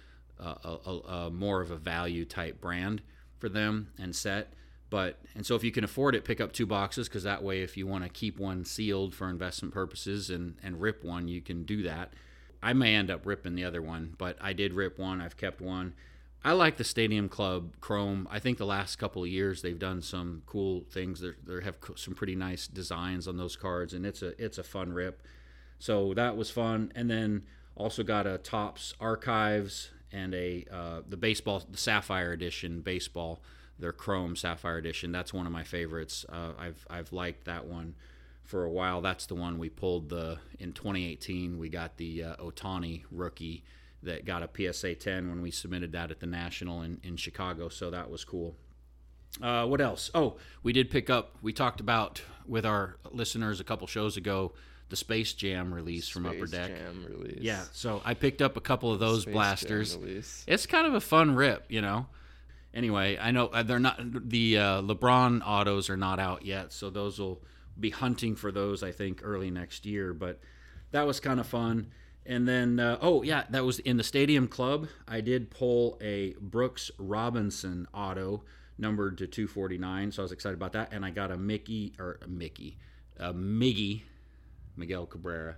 uh, 0.40 0.54
a, 0.64 0.90
a, 0.90 0.98
a 1.26 1.30
more 1.30 1.60
of 1.60 1.70
a 1.70 1.76
value 1.76 2.24
type 2.24 2.60
brand 2.60 3.02
for 3.38 3.50
them 3.50 3.90
and 3.98 4.16
set. 4.16 4.54
But 4.90 5.20
and 5.34 5.44
so 5.44 5.54
if 5.54 5.62
you 5.62 5.70
can 5.70 5.84
afford 5.84 6.14
it, 6.14 6.24
pick 6.24 6.40
up 6.40 6.52
two 6.52 6.64
boxes 6.64 7.06
because 7.06 7.24
that 7.24 7.42
way, 7.42 7.60
if 7.60 7.76
you 7.76 7.86
want 7.86 8.04
to 8.04 8.10
keep 8.10 8.38
one 8.38 8.64
sealed 8.64 9.14
for 9.14 9.28
investment 9.28 9.74
purposes 9.74 10.30
and 10.30 10.56
and 10.62 10.80
rip 10.80 11.04
one, 11.04 11.28
you 11.28 11.42
can 11.42 11.64
do 11.64 11.82
that. 11.82 12.14
I 12.62 12.72
may 12.72 12.94
end 12.94 13.10
up 13.10 13.24
ripping 13.24 13.54
the 13.54 13.64
other 13.64 13.82
one, 13.82 14.14
but 14.18 14.36
I 14.40 14.52
did 14.52 14.72
rip 14.72 14.98
one. 14.98 15.20
I've 15.20 15.36
kept 15.36 15.60
one. 15.60 15.94
I 16.44 16.52
like 16.52 16.76
the 16.76 16.84
Stadium 16.84 17.28
Club 17.28 17.74
Chrome. 17.80 18.28
I 18.30 18.38
think 18.38 18.58
the 18.58 18.66
last 18.66 18.96
couple 18.96 19.22
of 19.22 19.28
years 19.28 19.62
they've 19.62 19.78
done 19.78 20.02
some 20.02 20.42
cool 20.46 20.84
things. 20.90 21.20
They 21.20 21.64
have 21.64 21.78
some 21.96 22.14
pretty 22.14 22.36
nice 22.36 22.66
designs 22.66 23.26
on 23.26 23.36
those 23.36 23.56
cards, 23.56 23.92
and 23.92 24.06
it's 24.06 24.22
a 24.22 24.40
it's 24.42 24.58
a 24.58 24.62
fun 24.62 24.92
rip. 24.92 25.22
So 25.78 26.14
that 26.14 26.36
was 26.36 26.50
fun. 26.50 26.92
And 26.94 27.10
then 27.10 27.42
also 27.74 28.02
got 28.02 28.26
a 28.26 28.38
Topps 28.38 28.94
Archives 29.00 29.90
and 30.12 30.34
a 30.34 30.64
uh, 30.70 31.00
the 31.08 31.16
baseball 31.16 31.62
the 31.68 31.76
Sapphire 31.76 32.32
Edition 32.32 32.80
baseball, 32.82 33.40
their 33.78 33.92
Chrome 33.92 34.36
Sapphire 34.36 34.78
Edition. 34.78 35.10
That's 35.10 35.34
one 35.34 35.46
of 35.46 35.52
my 35.52 35.64
favorites. 35.64 36.24
Uh, 36.28 36.52
I've 36.58 36.86
I've 36.88 37.12
liked 37.12 37.46
that 37.46 37.66
one 37.66 37.94
for 38.48 38.64
a 38.64 38.70
while. 38.70 39.02
That's 39.02 39.26
the 39.26 39.34
one 39.34 39.58
we 39.58 39.68
pulled 39.68 40.08
the 40.08 40.38
in 40.58 40.72
2018. 40.72 41.58
We 41.58 41.68
got 41.68 41.98
the 41.98 42.24
uh, 42.24 42.36
Ohtani 42.36 43.04
rookie 43.10 43.62
that 44.02 44.24
got 44.24 44.42
a 44.42 44.72
PSA 44.72 44.94
10 44.94 45.28
when 45.28 45.42
we 45.42 45.50
submitted 45.50 45.92
that 45.92 46.10
at 46.10 46.20
the 46.20 46.26
National 46.26 46.80
in, 46.80 46.98
in 47.02 47.16
Chicago. 47.16 47.68
So 47.68 47.90
that 47.90 48.10
was 48.10 48.24
cool. 48.24 48.56
Uh, 49.42 49.66
what 49.66 49.82
else? 49.82 50.10
Oh, 50.14 50.36
we 50.62 50.72
did 50.72 50.90
pick 50.90 51.10
up. 51.10 51.36
We 51.42 51.52
talked 51.52 51.80
about 51.80 52.22
with 52.46 52.64
our 52.64 52.96
listeners 53.12 53.60
a 53.60 53.64
couple 53.64 53.86
shows 53.86 54.16
ago 54.16 54.54
the 54.88 54.96
Space 54.96 55.34
Jam 55.34 55.74
release 55.74 56.04
Space 56.04 56.14
from 56.14 56.24
Upper 56.24 56.46
Deck. 56.46 56.68
Jam 56.68 57.04
release. 57.06 57.42
Yeah, 57.42 57.64
so 57.72 58.00
I 58.02 58.14
picked 58.14 58.40
up 58.40 58.56
a 58.56 58.62
couple 58.62 58.90
of 58.90 58.98
those 58.98 59.22
Space 59.22 59.34
blasters. 59.34 59.98
It's 60.46 60.64
kind 60.64 60.86
of 60.86 60.94
a 60.94 61.00
fun 61.02 61.34
rip, 61.34 61.66
you 61.68 61.82
know. 61.82 62.06
Anyway, 62.72 63.18
I 63.20 63.30
know 63.30 63.48
uh, 63.48 63.62
they're 63.62 63.78
not 63.78 64.00
the 64.30 64.56
uh, 64.56 64.82
LeBron 64.82 65.42
autos 65.44 65.90
are 65.90 65.98
not 65.98 66.18
out 66.18 66.46
yet, 66.46 66.72
so 66.72 66.88
those 66.88 67.18
will 67.18 67.42
be 67.80 67.90
hunting 67.90 68.34
for 68.36 68.50
those 68.50 68.82
I 68.82 68.92
think 68.92 69.20
early 69.22 69.50
next 69.50 69.86
year. 69.86 70.12
But 70.12 70.40
that 70.90 71.06
was 71.06 71.20
kind 71.20 71.40
of 71.40 71.46
fun. 71.46 71.88
And 72.26 72.46
then 72.46 72.78
uh, 72.78 72.98
oh 73.00 73.22
yeah, 73.22 73.44
that 73.50 73.64
was 73.64 73.78
in 73.78 73.96
the 73.96 74.04
Stadium 74.04 74.48
Club. 74.48 74.88
I 75.06 75.20
did 75.20 75.50
pull 75.50 75.98
a 76.00 76.34
Brooks 76.40 76.90
Robinson 76.98 77.88
auto 77.94 78.44
numbered 78.78 79.18
to 79.18 79.26
249, 79.26 80.12
so 80.12 80.22
I 80.22 80.24
was 80.24 80.32
excited 80.32 80.54
about 80.54 80.72
that. 80.72 80.92
And 80.92 81.04
I 81.04 81.10
got 81.10 81.30
a 81.30 81.36
Mickey 81.36 81.94
or 81.98 82.18
a 82.22 82.28
Mickey, 82.28 82.78
a 83.18 83.32
Miggy, 83.32 84.02
Miguel 84.76 85.06
Cabrera, 85.06 85.56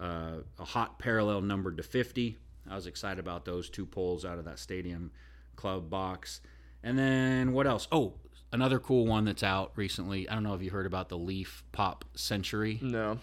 uh, 0.00 0.38
a 0.58 0.64
hot 0.64 0.98
parallel 0.98 1.40
numbered 1.42 1.76
to 1.76 1.82
50. 1.82 2.36
I 2.68 2.74
was 2.74 2.86
excited 2.86 3.18
about 3.18 3.44
those 3.44 3.70
two 3.70 3.86
pulls 3.86 4.24
out 4.24 4.38
of 4.38 4.44
that 4.44 4.58
Stadium 4.58 5.10
Club 5.56 5.88
box. 5.88 6.40
And 6.82 6.98
then 6.98 7.52
what 7.52 7.66
else? 7.66 7.88
Oh, 7.90 8.14
another 8.52 8.78
cool 8.78 9.06
one 9.06 9.24
that's 9.24 9.42
out 9.42 9.72
recently. 9.76 10.28
I 10.28 10.34
don't 10.34 10.42
know 10.42 10.54
if 10.54 10.62
you 10.62 10.70
heard 10.70 10.86
about 10.86 11.08
the 11.08 11.18
Leaf 11.18 11.64
Pop 11.72 12.04
Century. 12.14 12.78
No. 12.82 13.18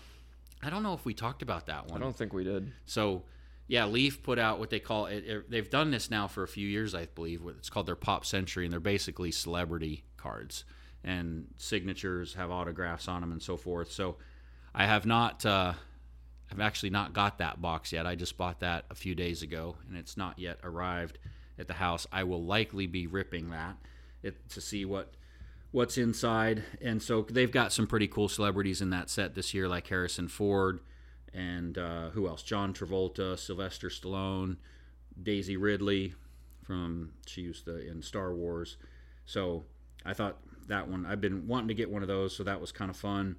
I 0.63 0.69
don't 0.69 0.83
know 0.83 0.93
if 0.93 1.05
we 1.05 1.13
talked 1.13 1.41
about 1.41 1.67
that 1.67 1.87
one. 1.87 1.99
I 2.01 2.03
don't 2.03 2.15
think 2.15 2.33
we 2.33 2.43
did. 2.43 2.71
So, 2.85 3.23
yeah, 3.67 3.85
Leaf 3.85 4.23
put 4.23 4.39
out 4.39 4.59
what 4.59 4.69
they 4.69 4.79
call 4.79 5.07
it, 5.07 5.25
it- 5.25 5.49
They've 5.49 5.69
done 5.69 5.91
this 5.91 6.09
now 6.09 6.27
for 6.27 6.43
a 6.43 6.47
few 6.47 6.67
years, 6.67 6.95
I 6.95 7.05
believe. 7.07 7.41
It's 7.57 7.69
called 7.69 7.85
their 7.87 7.95
Pop 7.95 8.25
Century, 8.25 8.65
and 8.65 8.73
they're 8.73 8.79
basically 8.79 9.31
celebrity 9.31 10.03
cards 10.17 10.63
and 11.03 11.47
signatures 11.57 12.33
have 12.33 12.49
autographs 12.49 13.07
on 13.07 13.21
them 13.21 13.31
and 13.31 13.41
so 13.41 13.57
forth. 13.57 13.91
So, 13.91 14.17
I 14.73 14.85
have 14.85 15.05
not. 15.05 15.45
Uh, 15.45 15.73
I've 16.51 16.59
actually 16.59 16.89
not 16.91 17.13
got 17.13 17.37
that 17.39 17.61
box 17.61 17.91
yet. 17.91 18.05
I 18.05 18.15
just 18.15 18.37
bought 18.37 18.59
that 18.59 18.85
a 18.91 18.95
few 18.95 19.15
days 19.15 19.41
ago, 19.41 19.77
and 19.87 19.97
it's 19.97 20.15
not 20.17 20.37
yet 20.37 20.59
arrived 20.63 21.17
at 21.57 21.67
the 21.67 21.73
house. 21.73 22.05
I 22.11 22.23
will 22.23 22.43
likely 22.43 22.85
be 22.85 23.07
ripping 23.07 23.49
that 23.51 23.77
it, 24.25 24.49
to 24.49 24.61
see 24.61 24.85
what 24.85 25.13
what's 25.71 25.97
inside. 25.97 26.63
And 26.81 27.01
so 27.01 27.23
they've 27.29 27.51
got 27.51 27.73
some 27.73 27.87
pretty 27.87 28.07
cool 28.07 28.29
celebrities 28.29 28.81
in 28.81 28.89
that 28.91 29.09
set 29.09 29.35
this 29.35 29.53
year, 29.53 29.67
like 29.67 29.87
Harrison 29.87 30.27
Ford 30.27 30.79
and 31.35 31.77
uh, 31.77 32.09
who 32.11 32.27
else? 32.27 32.41
John 32.41 32.73
Travolta, 32.73 33.37
Sylvester 33.37 33.89
Stallone, 33.89 34.55
Daisy 35.21 35.57
Ridley 35.57 36.13
from 36.63 37.11
she 37.27 37.41
used 37.41 37.65
the 37.65 37.85
in 37.87 38.01
Star 38.01 38.33
Wars. 38.33 38.77
So 39.25 39.65
I 40.05 40.13
thought 40.13 40.37
that 40.67 40.87
one 40.87 41.05
I've 41.05 41.21
been 41.21 41.47
wanting 41.47 41.67
to 41.67 41.73
get 41.73 41.91
one 41.91 42.01
of 42.01 42.07
those, 42.07 42.35
so 42.35 42.43
that 42.43 42.61
was 42.61 42.71
kind 42.71 42.89
of 42.89 42.97
fun. 42.97 43.35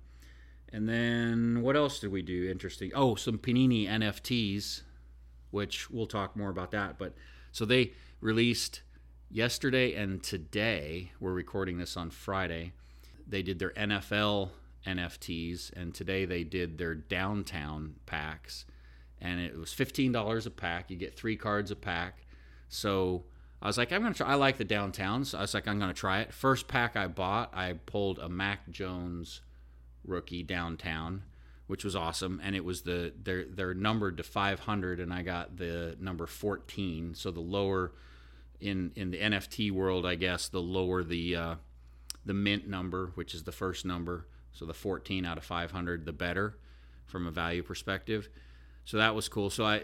And 0.72 0.88
then 0.88 1.62
what 1.62 1.76
else 1.76 1.98
did 1.98 2.12
we 2.12 2.22
do 2.22 2.50
interesting? 2.50 2.92
Oh, 2.94 3.14
some 3.14 3.38
Panini 3.38 3.88
NFTs, 3.88 4.82
which 5.50 5.90
we'll 5.90 6.06
talk 6.06 6.36
more 6.36 6.50
about 6.50 6.72
that. 6.72 6.98
But 6.98 7.14
so 7.50 7.64
they 7.64 7.92
released 8.20 8.82
yesterday 9.30 9.94
and 9.94 10.22
today. 10.22 11.12
We're 11.20 11.32
recording 11.32 11.78
this 11.78 11.96
on 11.96 12.10
Friday. 12.10 12.72
They 13.26 13.42
did 13.42 13.58
their 13.58 13.70
NFL 13.70 14.50
NFTs, 14.86 15.72
and 15.72 15.94
today 15.94 16.24
they 16.24 16.44
did 16.44 16.78
their 16.78 16.94
downtown 16.94 17.96
packs. 18.06 18.64
And 19.20 19.40
it 19.40 19.56
was 19.56 19.72
fifteen 19.72 20.12
dollars 20.12 20.46
a 20.46 20.50
pack. 20.50 20.90
You 20.90 20.96
get 20.96 21.16
three 21.16 21.36
cards 21.36 21.70
a 21.70 21.76
pack. 21.76 22.24
So 22.68 23.24
I 23.60 23.66
was 23.66 23.78
like, 23.78 23.92
I'm 23.92 24.02
gonna 24.02 24.14
try. 24.14 24.28
I 24.28 24.34
like 24.34 24.58
the 24.58 24.64
downtown, 24.64 25.24
so 25.24 25.38
I 25.38 25.42
was 25.42 25.54
like, 25.54 25.66
I'm 25.66 25.78
gonna 25.78 25.94
try 25.94 26.20
it. 26.20 26.32
First 26.32 26.68
pack 26.68 26.96
I 26.96 27.06
bought, 27.06 27.50
I 27.54 27.72
pulled 27.72 28.18
a 28.18 28.28
Mac 28.28 28.70
Jones 28.70 29.40
rookie 30.04 30.42
downtown, 30.42 31.22
which 31.66 31.82
was 31.82 31.96
awesome. 31.96 32.40
And 32.44 32.54
it 32.54 32.64
was 32.64 32.82
the 32.82 33.12
they're 33.20 33.46
they're 33.46 33.74
numbered 33.74 34.18
to 34.18 34.22
500, 34.22 35.00
and 35.00 35.12
I 35.12 35.22
got 35.22 35.56
the 35.56 35.96
number 35.98 36.26
14. 36.26 37.14
So 37.14 37.30
the 37.30 37.40
lower 37.40 37.92
in 38.60 38.92
in 38.96 39.10
the 39.10 39.18
NFT 39.18 39.70
world, 39.70 40.06
I 40.06 40.14
guess 40.14 40.48
the 40.48 40.60
lower 40.60 41.02
the 41.02 41.36
uh, 41.36 41.54
the 42.24 42.34
mint 42.34 42.68
number, 42.68 43.12
which 43.14 43.34
is 43.34 43.44
the 43.44 43.52
first 43.52 43.84
number. 43.84 44.26
So 44.52 44.64
the 44.64 44.74
14 44.74 45.26
out 45.26 45.36
of 45.36 45.44
500, 45.44 46.06
the 46.06 46.12
better 46.14 46.56
from 47.04 47.26
a 47.26 47.30
value 47.30 47.62
perspective. 47.62 48.30
So 48.86 48.96
that 48.96 49.14
was 49.14 49.28
cool. 49.28 49.50
So 49.50 49.64
I 49.64 49.82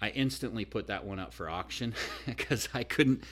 I 0.00 0.10
instantly 0.10 0.64
put 0.64 0.88
that 0.88 1.04
one 1.04 1.18
up 1.18 1.32
for 1.32 1.48
auction 1.48 1.94
because 2.26 2.68
I 2.74 2.84
couldn't 2.84 3.24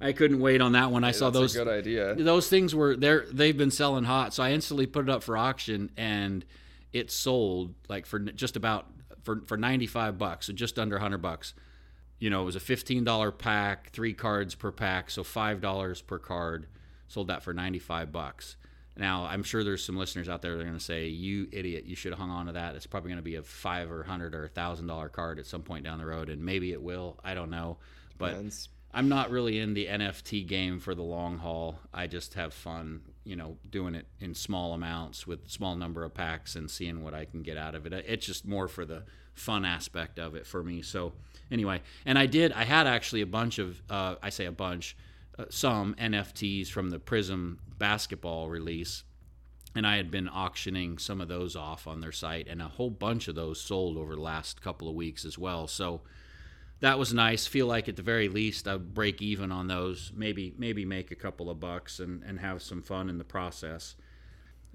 I 0.00 0.12
couldn't 0.12 0.40
wait 0.40 0.60
on 0.60 0.72
that 0.72 0.90
one. 0.90 1.04
I 1.04 1.12
saw 1.12 1.30
those 1.30 1.54
a 1.54 1.64
good 1.64 1.68
idea. 1.68 2.14
those 2.14 2.48
things 2.48 2.74
were 2.74 2.96
there 2.96 3.26
they've 3.30 3.56
been 3.56 3.70
selling 3.70 4.04
hot 4.04 4.34
so 4.34 4.42
i 4.42 4.50
instantly 4.50 4.86
put 4.86 5.08
it 5.08 5.10
up 5.10 5.22
for 5.22 5.36
auction 5.36 5.90
and 5.96 6.44
it 6.92 7.10
sold 7.10 7.74
like 7.88 8.04
for 8.04 8.18
just 8.18 8.56
about 8.56 8.86
for, 9.22 9.40
for 9.46 9.56
95 9.56 10.18
bucks 10.18 10.46
so 10.46 10.52
just 10.52 10.78
under 10.78 10.96
100 10.96 11.18
bucks 11.18 11.54
you 12.22 12.30
know 12.30 12.40
it 12.40 12.44
was 12.44 12.54
a 12.54 12.60
$15 12.60 13.36
pack 13.36 13.90
three 13.90 14.14
cards 14.14 14.54
per 14.54 14.70
pack 14.70 15.10
so 15.10 15.24
$5 15.24 16.06
per 16.06 16.18
card 16.20 16.68
sold 17.08 17.26
that 17.26 17.42
for 17.42 17.52
95 17.52 18.12
bucks 18.12 18.56
now 18.96 19.24
i'm 19.24 19.42
sure 19.42 19.64
there's 19.64 19.84
some 19.84 19.96
listeners 19.96 20.28
out 20.28 20.40
there 20.40 20.52
that 20.52 20.60
are 20.60 20.64
going 20.64 20.78
to 20.78 20.84
say 20.84 21.08
you 21.08 21.48
idiot 21.50 21.84
you 21.84 21.96
should 21.96 22.12
have 22.12 22.20
hung 22.20 22.30
on 22.30 22.46
to 22.46 22.52
that 22.52 22.76
it's 22.76 22.86
probably 22.86 23.08
going 23.08 23.18
to 23.18 23.22
be 23.22 23.34
a 23.34 23.42
five 23.42 23.90
or 23.90 24.04
hundred 24.04 24.36
or 24.36 24.44
a 24.44 24.48
thousand 24.48 24.86
dollar 24.86 25.08
card 25.08 25.40
at 25.40 25.46
some 25.46 25.62
point 25.62 25.84
down 25.84 25.98
the 25.98 26.06
road 26.06 26.28
and 26.28 26.44
maybe 26.44 26.70
it 26.70 26.80
will 26.80 27.18
i 27.24 27.34
don't 27.34 27.50
know 27.50 27.76
but 28.18 28.30
Depends. 28.30 28.68
I'm 28.94 29.08
not 29.08 29.30
really 29.30 29.58
in 29.58 29.72
the 29.72 29.86
NFT 29.86 30.46
game 30.46 30.78
for 30.78 30.94
the 30.94 31.02
long 31.02 31.38
haul. 31.38 31.78
I 31.94 32.06
just 32.06 32.34
have 32.34 32.52
fun, 32.52 33.00
you 33.24 33.36
know, 33.36 33.56
doing 33.70 33.94
it 33.94 34.06
in 34.20 34.34
small 34.34 34.74
amounts 34.74 35.26
with 35.26 35.48
small 35.50 35.76
number 35.76 36.04
of 36.04 36.12
packs 36.12 36.56
and 36.56 36.70
seeing 36.70 37.02
what 37.02 37.14
I 37.14 37.24
can 37.24 37.42
get 37.42 37.56
out 37.56 37.74
of 37.74 37.86
it. 37.86 38.04
It's 38.06 38.26
just 38.26 38.46
more 38.46 38.68
for 38.68 38.84
the 38.84 39.04
fun 39.34 39.64
aspect 39.64 40.18
of 40.18 40.34
it 40.34 40.46
for 40.46 40.62
me. 40.62 40.82
So 40.82 41.12
anyway, 41.50 41.82
and 42.04 42.18
I 42.18 42.26
did. 42.26 42.52
I 42.52 42.64
had 42.64 42.86
actually 42.86 43.22
a 43.22 43.26
bunch 43.26 43.58
of. 43.58 43.80
Uh, 43.90 44.16
I 44.22 44.30
say 44.30 44.46
a 44.46 44.52
bunch, 44.52 44.96
uh, 45.38 45.44
some 45.50 45.94
NFTs 45.94 46.68
from 46.68 46.90
the 46.90 46.98
Prism 46.98 47.58
basketball 47.78 48.48
release. 48.48 49.04
And 49.74 49.86
I 49.86 49.96
had 49.96 50.10
been 50.10 50.28
auctioning 50.28 50.98
some 50.98 51.22
of 51.22 51.28
those 51.28 51.56
off 51.56 51.86
on 51.86 52.00
their 52.00 52.12
site, 52.12 52.46
and 52.46 52.60
a 52.60 52.68
whole 52.68 52.90
bunch 52.90 53.26
of 53.28 53.34
those 53.34 53.58
sold 53.58 53.96
over 53.96 54.14
the 54.14 54.20
last 54.20 54.60
couple 54.60 54.86
of 54.86 54.94
weeks 54.94 55.24
as 55.24 55.38
well. 55.38 55.66
So, 55.66 56.02
that 56.80 56.98
was 56.98 57.14
nice. 57.14 57.46
Feel 57.46 57.68
like 57.68 57.88
at 57.88 57.96
the 57.96 58.02
very 58.02 58.28
least 58.28 58.66
I 58.66 58.76
break 58.76 59.22
even 59.22 59.50
on 59.52 59.68
those. 59.68 60.12
Maybe 60.14 60.52
maybe 60.58 60.84
make 60.84 61.10
a 61.10 61.14
couple 61.14 61.48
of 61.48 61.60
bucks 61.60 62.00
and, 62.00 62.22
and 62.24 62.40
have 62.40 62.60
some 62.60 62.82
fun 62.82 63.08
in 63.08 63.18
the 63.18 63.24
process. 63.24 63.94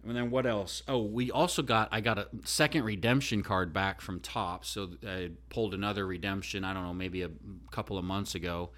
And 0.05 0.15
then 0.15 0.29
what 0.29 0.45
else? 0.45 0.83
Oh, 0.87 1.03
we 1.03 1.31
also 1.31 1.61
got 1.61 1.89
I 1.91 2.01
got 2.01 2.17
a 2.17 2.27
second 2.45 2.83
redemption 2.83 3.43
card 3.43 3.73
back 3.73 3.99
from 3.99 4.19
Topps. 4.19 4.69
So 4.69 4.89
I 5.05 5.31
pulled 5.49 5.73
another 5.73 6.05
redemption. 6.05 6.63
I 6.63 6.73
don't 6.73 6.83
know, 6.83 6.93
maybe 6.93 7.23
a 7.23 7.31
couple 7.71 7.97
of 7.97 8.05
months 8.05 8.35
ago, 8.35 8.69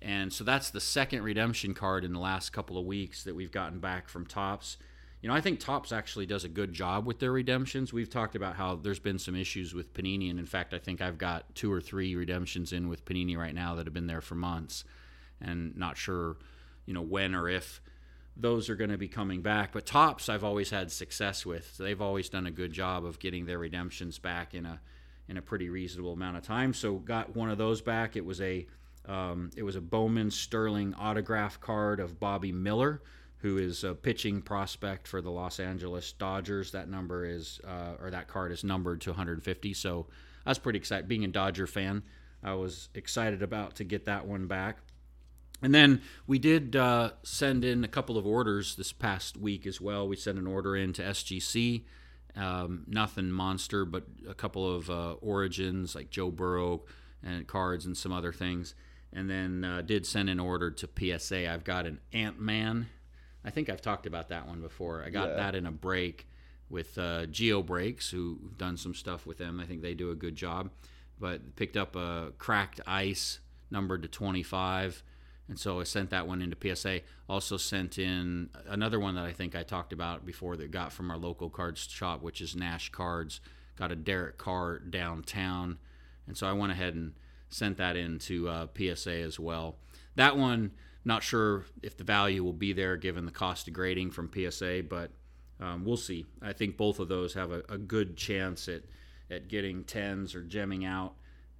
and 0.00 0.32
so 0.32 0.42
that's 0.44 0.70
the 0.70 0.80
second 0.80 1.22
redemption 1.22 1.74
card 1.74 2.04
in 2.04 2.12
the 2.12 2.20
last 2.20 2.50
couple 2.50 2.78
of 2.78 2.86
weeks 2.86 3.24
that 3.24 3.34
we've 3.34 3.52
gotten 3.52 3.78
back 3.80 4.08
from 4.08 4.26
Topps. 4.26 4.78
You 5.20 5.28
know, 5.28 5.34
I 5.34 5.42
think 5.42 5.60
Topps 5.60 5.92
actually 5.92 6.24
does 6.24 6.44
a 6.44 6.48
good 6.48 6.72
job 6.72 7.04
with 7.04 7.18
their 7.18 7.32
redemptions. 7.32 7.92
We've 7.92 8.08
talked 8.08 8.34
about 8.34 8.56
how 8.56 8.76
there's 8.76 8.98
been 8.98 9.18
some 9.18 9.36
issues 9.36 9.74
with 9.74 9.92
Panini, 9.92 10.30
and 10.30 10.38
in 10.38 10.46
fact, 10.46 10.72
I 10.72 10.78
think 10.78 11.02
I've 11.02 11.18
got 11.18 11.54
two 11.54 11.70
or 11.70 11.80
three 11.82 12.16
redemptions 12.16 12.72
in 12.72 12.88
with 12.88 13.04
Panini 13.04 13.36
right 13.36 13.54
now 13.54 13.74
that 13.74 13.86
have 13.86 13.92
been 13.92 14.06
there 14.06 14.22
for 14.22 14.34
months, 14.34 14.84
and 15.38 15.76
not 15.76 15.98
sure, 15.98 16.38
you 16.86 16.94
know, 16.94 17.02
when 17.02 17.34
or 17.34 17.50
if 17.50 17.82
those 18.40 18.68
are 18.68 18.76
going 18.76 18.90
to 18.90 18.98
be 18.98 19.08
coming 19.08 19.42
back. 19.42 19.72
But 19.72 19.86
Topps, 19.86 20.28
I've 20.28 20.44
always 20.44 20.70
had 20.70 20.90
success 20.90 21.44
with. 21.44 21.72
So 21.74 21.82
they've 21.82 22.00
always 22.00 22.28
done 22.28 22.46
a 22.46 22.50
good 22.50 22.72
job 22.72 23.04
of 23.04 23.18
getting 23.18 23.46
their 23.46 23.58
redemptions 23.58 24.18
back 24.18 24.54
in 24.54 24.66
a 24.66 24.80
in 25.28 25.36
a 25.36 25.42
pretty 25.42 25.68
reasonable 25.68 26.12
amount 26.12 26.36
of 26.36 26.42
time. 26.42 26.74
So 26.74 26.94
got 26.94 27.36
one 27.36 27.50
of 27.50 27.58
those 27.58 27.80
back. 27.80 28.16
It 28.16 28.24
was 28.24 28.40
a 28.40 28.66
um, 29.06 29.50
it 29.56 29.62
was 29.62 29.76
a 29.76 29.80
Bowman 29.80 30.30
Sterling 30.30 30.94
autograph 30.94 31.60
card 31.60 32.00
of 32.00 32.18
Bobby 32.18 32.52
Miller 32.52 33.00
who 33.40 33.56
is 33.56 33.84
a 33.84 33.94
pitching 33.94 34.42
prospect 34.42 35.08
for 35.08 35.22
the 35.22 35.30
Los 35.30 35.60
Angeles 35.60 36.12
Dodgers. 36.12 36.72
That 36.72 36.88
number 36.88 37.24
is, 37.24 37.58
uh, 37.66 37.94
or 38.00 38.10
that 38.10 38.28
card 38.28 38.52
is 38.52 38.64
numbered 38.64 39.00
to 39.02 39.10
150. 39.10 39.72
So 39.74 40.06
I 40.44 40.50
was 40.50 40.58
pretty 40.58 40.78
excited. 40.78 41.08
Being 41.08 41.24
a 41.24 41.28
Dodger 41.28 41.66
fan, 41.66 42.02
I 42.42 42.52
was 42.54 42.90
excited 42.94 43.42
about 43.42 43.76
to 43.76 43.84
get 43.84 44.04
that 44.06 44.26
one 44.26 44.46
back. 44.46 44.78
And 45.62 45.74
then 45.74 46.00
we 46.26 46.38
did 46.38 46.74
uh, 46.74 47.10
send 47.22 47.64
in 47.64 47.84
a 47.84 47.88
couple 47.88 48.16
of 48.16 48.26
orders 48.26 48.76
this 48.76 48.92
past 48.92 49.36
week 49.36 49.66
as 49.66 49.80
well. 49.80 50.08
We 50.08 50.16
sent 50.16 50.38
an 50.38 50.46
order 50.46 50.74
in 50.74 50.92
to 50.94 51.02
SGC, 51.02 51.84
um, 52.36 52.84
nothing 52.86 53.30
monster, 53.30 53.84
but 53.84 54.04
a 54.28 54.34
couple 54.34 54.74
of 54.74 54.88
uh, 54.88 55.12
origins 55.20 55.94
like 55.94 56.10
Joe 56.10 56.30
Burrow 56.30 56.82
and 57.22 57.46
cards 57.46 57.84
and 57.84 57.96
some 57.96 58.12
other 58.12 58.32
things. 58.32 58.74
And 59.12 59.28
then 59.28 59.64
uh, 59.64 59.82
did 59.82 60.06
send 60.06 60.30
an 60.30 60.40
order 60.40 60.70
to 60.70 60.88
PSA. 61.18 61.50
I've 61.52 61.64
got 61.64 61.86
an 61.86 62.00
Ant 62.12 62.40
Man 62.40 62.86
I 63.44 63.50
think 63.50 63.70
I've 63.70 63.80
talked 63.80 64.06
about 64.06 64.28
that 64.28 64.46
one 64.46 64.60
before. 64.60 65.02
I 65.02 65.10
got 65.10 65.30
Yeah. 65.30 65.36
that 65.36 65.54
in 65.54 65.66
a 65.66 65.72
break 65.72 66.26
with 66.68 66.98
uh, 66.98 67.26
Geo 67.26 67.62
Breaks, 67.62 68.10
who've 68.10 68.56
done 68.56 68.76
some 68.76 68.94
stuff 68.94 69.26
with 69.26 69.38
them. 69.38 69.60
I 69.60 69.66
think 69.66 69.82
they 69.82 69.94
do 69.94 70.10
a 70.10 70.14
good 70.14 70.36
job. 70.36 70.70
But 71.18 71.56
picked 71.56 71.76
up 71.76 71.96
a 71.96 72.32
cracked 72.38 72.80
ice 72.86 73.40
numbered 73.70 74.02
to 74.02 74.08
25. 74.08 75.02
And 75.50 75.58
so 75.58 75.80
I 75.80 75.82
sent 75.82 76.10
that 76.10 76.28
one 76.28 76.42
into 76.42 76.56
PSA. 76.76 77.00
Also 77.28 77.56
sent 77.56 77.98
in 77.98 78.50
another 78.68 79.00
one 79.00 79.16
that 79.16 79.24
I 79.24 79.32
think 79.32 79.56
I 79.56 79.64
talked 79.64 79.92
about 79.92 80.24
before 80.24 80.56
that 80.56 80.70
got 80.70 80.92
from 80.92 81.10
our 81.10 81.18
local 81.18 81.50
cards 81.50 81.88
shop, 81.90 82.22
which 82.22 82.40
is 82.40 82.54
Nash 82.54 82.90
Cards. 82.90 83.40
Got 83.76 83.90
a 83.90 83.96
Derek 83.96 84.38
Carr 84.38 84.78
downtown. 84.78 85.78
And 86.28 86.38
so 86.38 86.46
I 86.46 86.52
went 86.52 86.70
ahead 86.70 86.94
and 86.94 87.14
sent 87.48 87.78
that 87.78 87.96
into 87.96 88.48
uh, 88.48 88.68
PSA 88.78 89.12
as 89.12 89.40
well. 89.40 89.74
That 90.14 90.36
one, 90.36 90.70
not 91.04 91.24
sure 91.24 91.64
if 91.82 91.96
the 91.96 92.04
value 92.04 92.44
will 92.44 92.52
be 92.52 92.72
there 92.72 92.96
given 92.96 93.26
the 93.26 93.32
cost 93.32 93.66
of 93.66 93.74
grading 93.74 94.12
from 94.12 94.30
PSA, 94.32 94.84
but 94.88 95.10
um, 95.58 95.84
we'll 95.84 95.96
see. 95.96 96.26
I 96.40 96.52
think 96.52 96.76
both 96.76 97.00
of 97.00 97.08
those 97.08 97.34
have 97.34 97.50
a, 97.50 97.64
a 97.68 97.76
good 97.76 98.16
chance 98.16 98.68
at, 98.68 98.82
at 99.28 99.48
getting 99.48 99.82
tens 99.82 100.36
or 100.36 100.42
gemming 100.42 100.86
out, 100.86 101.14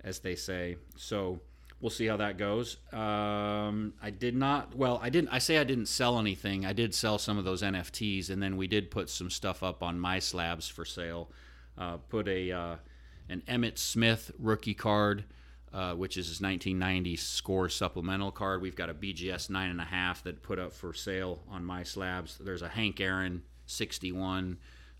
as 0.04 0.20
they 0.20 0.36
say. 0.36 0.76
So 0.96 1.40
we'll 1.80 1.90
see 1.90 2.06
how 2.06 2.16
that 2.18 2.38
goes. 2.38 2.76
Um, 2.92 3.94
I 4.02 4.10
did 4.10 4.36
not. 4.36 4.74
Well, 4.76 5.00
I 5.02 5.10
didn't. 5.10 5.30
I 5.30 5.38
say 5.38 5.58
I 5.58 5.64
didn't 5.64 5.86
sell 5.86 6.18
anything. 6.18 6.66
I 6.66 6.72
did 6.72 6.94
sell 6.94 7.18
some 7.18 7.38
of 7.38 7.44
those 7.44 7.62
NFTs, 7.62 8.30
and 8.30 8.42
then 8.42 8.56
we 8.56 8.66
did 8.66 8.90
put 8.90 9.08
some 9.08 9.30
stuff 9.30 9.62
up 9.62 9.82
on 9.82 9.98
MySlabs 9.98 10.70
for 10.70 10.84
sale. 10.84 11.30
Uh, 11.78 11.96
put 11.96 12.28
a 12.28 12.52
uh, 12.52 12.76
an 13.28 13.42
Emmitt 13.48 13.78
Smith 13.78 14.32
rookie 14.38 14.74
card, 14.74 15.24
uh, 15.72 15.94
which 15.94 16.16
is 16.16 16.28
his 16.28 16.40
1990 16.40 17.16
score 17.16 17.68
supplemental 17.68 18.30
card. 18.30 18.60
We've 18.60 18.76
got 18.76 18.90
a 18.90 18.94
BGS 18.94 19.50
nine 19.50 19.70
and 19.70 19.80
a 19.80 19.84
half 19.84 20.22
that 20.24 20.42
put 20.42 20.58
up 20.58 20.72
for 20.72 20.92
sale 20.92 21.40
on 21.50 21.64
MySlabs. 21.64 22.38
There's 22.38 22.62
a 22.62 22.68
Hank 22.68 23.00
Aaron 23.00 23.42
61 23.66 24.58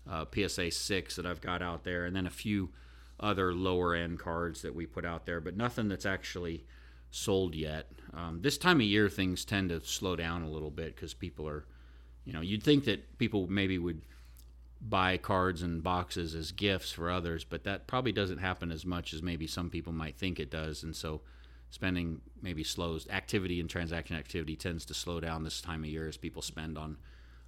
uh, 0.09 0.25
PSA 0.33 0.71
six 0.71 1.15
that 1.17 1.25
I've 1.25 1.41
got 1.41 1.61
out 1.61 1.83
there, 1.83 2.05
and 2.05 2.15
then 2.15 2.25
a 2.25 2.31
few 2.31 2.69
other 3.21 3.53
lower 3.53 3.93
end 3.93 4.19
cards 4.19 4.61
that 4.61 4.75
we 4.75 4.85
put 4.85 5.05
out 5.05 5.25
there, 5.25 5.39
but 5.39 5.55
nothing 5.55 5.87
that's 5.87 6.05
actually 6.05 6.65
sold 7.11 7.55
yet. 7.55 7.91
Um, 8.13 8.39
this 8.41 8.57
time 8.57 8.77
of 8.77 8.85
year, 8.85 9.09
things 9.09 9.45
tend 9.45 9.69
to 9.69 9.81
slow 9.81 10.15
down 10.15 10.43
a 10.43 10.49
little 10.49 10.71
bit 10.71 10.95
because 10.95 11.13
people 11.13 11.47
are, 11.47 11.65
you 12.25 12.33
know, 12.33 12.41
you'd 12.41 12.63
think 12.63 12.85
that 12.85 13.17
people 13.17 13.47
maybe 13.47 13.77
would 13.77 14.01
buy 14.81 15.17
cards 15.17 15.61
and 15.61 15.83
boxes 15.83 16.33
as 16.33 16.51
gifts 16.51 16.91
for 16.91 17.11
others, 17.11 17.43
but 17.43 17.63
that 17.65 17.85
probably 17.87 18.11
doesn't 18.11 18.39
happen 18.39 18.71
as 18.71 18.85
much 18.85 19.13
as 19.13 19.21
maybe 19.21 19.45
some 19.45 19.69
people 19.69 19.93
might 19.93 20.17
think 20.17 20.39
it 20.39 20.49
does, 20.49 20.83
and 20.83 20.95
so 20.95 21.21
spending 21.69 22.19
maybe 22.41 22.63
slows 22.63 23.07
activity 23.09 23.59
and 23.59 23.69
transaction 23.69 24.15
activity 24.15 24.55
tends 24.55 24.85
to 24.85 24.93
slow 24.93 25.19
down 25.19 25.43
this 25.43 25.61
time 25.61 25.83
of 25.83 25.89
year 25.89 26.07
as 26.07 26.17
people 26.17 26.41
spend 26.41 26.77
on 26.77 26.97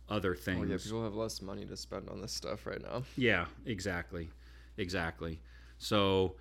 other 0.09 0.35
things. 0.35 0.69
Oh 0.69 0.71
yeah, 0.71 0.77
people 0.77 1.03
have 1.03 1.15
less 1.15 1.41
money 1.41 1.65
to 1.65 1.75
spend 1.75 2.09
on 2.09 2.21
this 2.21 2.31
stuff 2.31 2.65
right 2.65 2.81
now. 2.81 3.03
Yeah, 3.17 3.45
exactly, 3.65 4.29
exactly. 4.77 5.39
So, 5.83 6.35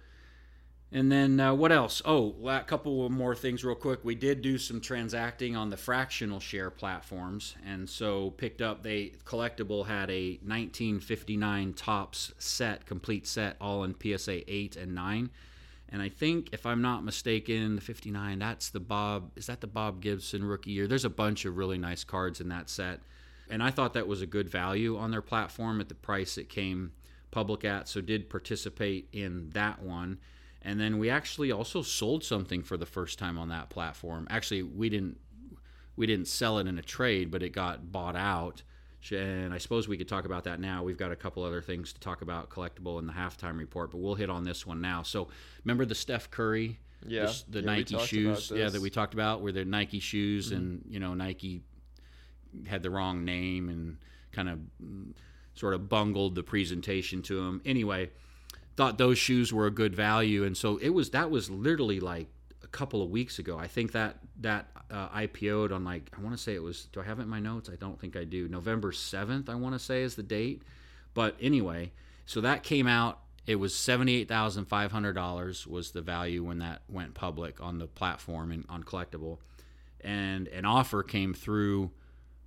and 0.91 1.11
then 1.11 1.41
uh, 1.41 1.55
what 1.55 1.73
else? 1.73 2.03
Oh, 2.05 2.35
a 2.47 2.61
couple 2.61 3.09
more 3.11 3.35
things, 3.35 3.65
real 3.65 3.75
quick. 3.75 4.01
We 4.05 4.15
did 4.15 4.43
do 4.43 4.59
some 4.59 4.81
transacting 4.81 5.57
on 5.57 5.71
the 5.71 5.77
fractional 5.77 6.41
share 6.41 6.71
platforms, 6.71 7.57
and 7.67 7.89
so 7.89 8.31
picked 8.31 8.61
up. 8.61 8.83
They 8.83 9.13
Collectable 9.25 9.87
had 9.87 10.11
a 10.11 10.39
1959 10.43 11.73
Topps 11.75 12.33
set, 12.39 12.87
complete 12.87 13.27
set, 13.27 13.57
all 13.61 13.85
in 13.85 13.95
PSA 13.95 14.51
eight 14.53 14.77
and 14.77 14.95
nine. 14.95 15.31
And 15.89 16.01
I 16.01 16.09
think, 16.09 16.49
if 16.53 16.65
I'm 16.65 16.81
not 16.81 17.05
mistaken, 17.05 17.75
the 17.75 17.83
59, 17.83 18.39
that's 18.39 18.71
the 18.71 18.81
Bob, 18.81 19.31
is 19.37 19.47
that 19.47 19.61
the 19.61 19.67
Bob 19.67 20.01
Gibson 20.01 20.43
rookie 20.43 20.71
year? 20.71 20.87
There's 20.87 21.05
a 21.05 21.11
bunch 21.11 21.45
of 21.45 21.59
really 21.59 21.77
nice 21.77 22.03
cards 22.03 22.41
in 22.41 22.49
that 22.49 22.71
set. 22.71 23.01
And 23.51 23.63
I 23.63 23.71
thought 23.71 23.93
that 23.93 24.09
was 24.09 24.23
a 24.23 24.27
good 24.27 24.49
value 24.49 24.97
on 24.97 25.11
their 25.11 25.21
platform 25.21 25.83
at 25.83 25.91
the 25.91 25.95
price 25.95 26.39
it 26.39 26.49
came 26.49 26.93
public 27.33 27.65
at, 27.65 27.89
so 27.89 28.01
did 28.01 28.31
participate 28.31 29.09
in 29.13 29.51
that 29.51 29.83
one. 29.83 30.19
And 30.63 30.79
then 30.79 30.99
we 30.99 31.11
actually 31.11 31.51
also 31.51 31.83
sold 31.83 32.23
something 32.23 32.63
for 32.63 32.77
the 32.77 32.87
first 32.87 33.19
time 33.19 33.37
on 33.37 33.49
that 33.49 33.69
platform. 33.69 34.29
Actually, 34.31 34.63
we 34.63 34.89
didn't 34.89 35.19
we 35.97 36.07
didn't 36.07 36.29
sell 36.29 36.59
it 36.59 36.69
in 36.69 36.79
a 36.79 36.83
trade, 36.83 37.31
but 37.31 37.43
it 37.43 37.51
got 37.51 37.91
bought 37.91 38.17
out 38.17 38.63
and 39.11 39.53
I 39.53 39.59
suppose 39.59 39.89
we 39.89 39.97
could 39.97 40.09
talk 40.09 40.27
about 40.27 40.45
that 40.45 40.61
now. 40.61 40.85
We've 40.85 40.97
got 40.97 41.11
a 41.11 41.17
couple 41.17 41.43
other 41.43 41.61
things 41.61 41.93
to 41.93 42.01
talk 42.01 42.23
about 42.23 42.51
Collectable 42.51 43.01
in 43.01 43.07
the 43.07 43.13
halftime 43.13 43.59
report, 43.59 43.91
but 43.91 43.99
we'll 43.99 44.15
hit 44.15 44.31
on 44.31 44.45
this 44.45 44.65
one 44.65 44.81
now. 44.81 45.03
So 45.03 45.29
remember 45.65 45.85
the 45.85 45.97
Steph 45.97 46.31
Curry, 46.31 46.79
yeah, 47.05 47.27
the, 47.27 47.61
the 47.61 47.61
yeah, 47.61 47.67
Nike 47.67 47.99
shoes, 47.99 48.53
yeah, 48.55 48.69
that 48.69 48.81
we 48.81 48.91
talked 48.91 49.15
about, 49.15 49.41
where 49.41 49.51
they're 49.51 49.65
Nike 49.65 49.99
shoes, 49.99 50.49
mm-hmm. 50.49 50.57
and 50.57 50.85
you 50.89 51.01
know 51.01 51.15
Nike 51.15 51.63
had 52.67 52.85
the 52.85 52.91
wrong 52.91 53.25
name 53.25 53.69
and 53.69 53.97
kind 54.31 54.49
of 54.49 54.59
sort 55.55 55.75
of 55.75 55.89
bungled 55.89 56.35
the 56.35 56.43
presentation 56.43 57.23
to 57.23 57.41
him. 57.41 57.61
Anyway, 57.65 58.11
thought 58.77 58.99
those 58.99 59.19
shoes 59.19 59.53
were 59.53 59.67
a 59.67 59.71
good 59.71 59.95
value, 59.95 60.45
and 60.45 60.57
so 60.57 60.79
it 60.79 60.91
was. 60.91 61.11
That 61.11 61.31
was 61.31 61.51
literally 61.51 62.01
like 62.01 62.29
a 62.63 62.67
couple 62.69 63.03
of 63.03 63.11
weeks 63.11 63.39
ago. 63.39 63.59
I 63.59 63.67
think 63.67 63.93
that 63.93 64.19
that 64.41 64.69
uh, 64.91 65.09
IPO'd 65.11 65.73
on 65.73 65.85
like 65.85 66.11
I 66.17 66.21
want 66.21 66.37
to 66.37 66.43
say 66.43 66.55
it 66.55 66.63
was. 66.63 66.87
Do 66.93 67.01
I 67.01 67.05
have 67.05 67.19
it 67.19 67.23
in 67.23 67.29
my 67.29 67.41
notes? 67.41 67.69
I 67.69 67.77
don't 67.77 68.01
think 68.01 68.17
I 68.17 68.25
do. 68.25 68.49
November 68.49 68.93
seventh, 68.93 69.49
I 69.49 69.55
want 69.55 69.75
to 69.75 69.79
say 69.79 70.03
is 70.03 70.15
the 70.15 70.23
date. 70.23 70.63
But 71.15 71.37
anyway, 71.41 71.93
so 72.27 72.41
that 72.41 72.63
came 72.63 72.87
out. 72.87 73.19
It 73.47 73.57
was 73.57 73.75
seventy 73.75 74.15
eight 74.17 74.29
thousand 74.29 74.67
five 74.67 74.93
hundred 74.93 75.15
dollars 75.15 75.67
was 75.67 75.91
the 75.91 76.03
value 76.03 76.45
when 76.45 76.59
that 76.59 76.83
went 76.89 77.15
public 77.15 77.61
on 77.61 77.79
the 77.79 77.87
platform 77.87 78.53
and 78.53 78.65
on 78.69 78.85
Collectable, 78.85 79.39
and 80.01 80.49
an 80.49 80.65
offer 80.65 81.03
came 81.03 81.35
through. 81.35 81.91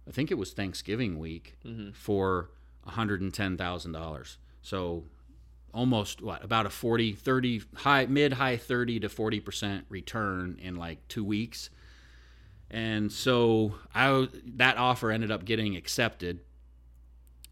I 0.07 0.11
think 0.11 0.31
it 0.31 0.35
was 0.35 0.53
Thanksgiving 0.53 1.17
week 1.19 1.57
mm-hmm. 1.65 1.91
for 1.91 2.51
one 2.85 2.95
hundred 2.95 3.21
and 3.21 3.33
ten 3.33 3.57
thousand 3.57 3.91
dollars. 3.91 4.37
So 4.61 5.03
almost 5.73 6.21
what 6.21 6.41
about 6.41 6.65
a 6.65 6.69
40 6.69 7.11
30 7.11 7.61
high 7.75 8.05
mid 8.05 8.31
high 8.31 8.55
30 8.55 9.01
to 9.01 9.09
40% 9.09 9.83
return 9.89 10.57
in 10.61 10.77
like 10.77 11.05
2 11.09 11.21
weeks 11.21 11.69
and 12.71 13.11
so 13.11 13.75
I 13.93 14.27
that 14.55 14.77
offer 14.77 15.11
ended 15.11 15.31
up 15.31 15.45
getting 15.45 15.75
accepted, 15.75 16.39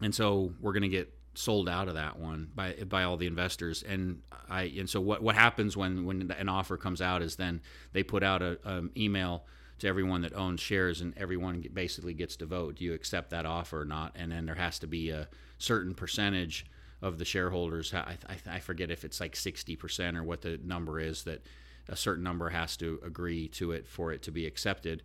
and 0.00 0.14
so 0.14 0.52
we're 0.60 0.72
going 0.72 0.82
to 0.82 0.88
get 0.88 1.12
sold 1.34 1.68
out 1.68 1.88
of 1.88 1.94
that 1.94 2.18
one 2.18 2.50
by 2.54 2.74
by 2.88 3.04
all 3.04 3.16
the 3.16 3.26
investors. 3.26 3.82
And 3.82 4.22
I 4.48 4.62
and 4.62 4.90
so 4.90 5.00
what 5.00 5.22
what 5.22 5.34
happens 5.34 5.76
when 5.76 6.04
when 6.04 6.30
an 6.32 6.48
offer 6.48 6.76
comes 6.76 7.00
out 7.00 7.22
is 7.22 7.36
then 7.36 7.60
they 7.92 8.02
put 8.02 8.22
out 8.22 8.42
a 8.42 8.58
um, 8.64 8.90
email 8.96 9.44
to 9.84 9.88
everyone 9.88 10.22
that 10.22 10.34
owns 10.34 10.60
shares, 10.60 11.00
and 11.00 11.14
everyone 11.16 11.64
basically 11.72 12.14
gets 12.14 12.36
to 12.36 12.46
vote. 12.46 12.76
Do 12.76 12.84
you 12.84 12.92
accept 12.92 13.30
that 13.30 13.46
offer 13.46 13.82
or 13.82 13.84
not? 13.84 14.12
And 14.16 14.32
then 14.32 14.46
there 14.46 14.54
has 14.56 14.78
to 14.80 14.86
be 14.86 15.10
a 15.10 15.28
certain 15.58 15.94
percentage 15.94 16.66
of 17.00 17.18
the 17.18 17.24
shareholders. 17.24 17.94
I, 17.94 18.18
I, 18.28 18.56
I 18.56 18.60
forget 18.60 18.90
if 18.90 19.04
it's 19.04 19.20
like 19.20 19.36
sixty 19.36 19.76
percent 19.76 20.16
or 20.16 20.24
what 20.24 20.42
the 20.42 20.58
number 20.64 20.98
is 20.98 21.24
that 21.24 21.42
a 21.88 21.96
certain 21.96 22.24
number 22.24 22.48
has 22.48 22.76
to 22.78 22.98
agree 23.04 23.46
to 23.48 23.72
it 23.72 23.86
for 23.86 24.12
it 24.12 24.22
to 24.22 24.30
be 24.30 24.46
accepted. 24.46 25.02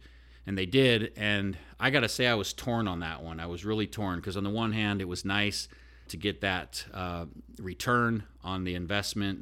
And 0.47 0.57
they 0.57 0.65
did. 0.65 1.11
And 1.17 1.57
I 1.79 1.89
got 1.89 1.99
to 1.99 2.09
say, 2.09 2.25
I 2.25 2.33
was 2.33 2.53
torn 2.53 2.87
on 2.87 3.01
that 3.01 3.21
one. 3.21 3.39
I 3.39 3.45
was 3.45 3.65
really 3.65 3.85
torn 3.85 4.19
because, 4.19 4.37
on 4.37 4.43
the 4.43 4.49
one 4.49 4.71
hand, 4.71 5.01
it 5.01 5.07
was 5.07 5.25
nice 5.25 5.67
to 6.07 6.17
get 6.17 6.41
that 6.41 6.85
uh, 6.93 7.25
return 7.59 8.23
on 8.43 8.63
the 8.63 8.75
investment. 8.75 9.39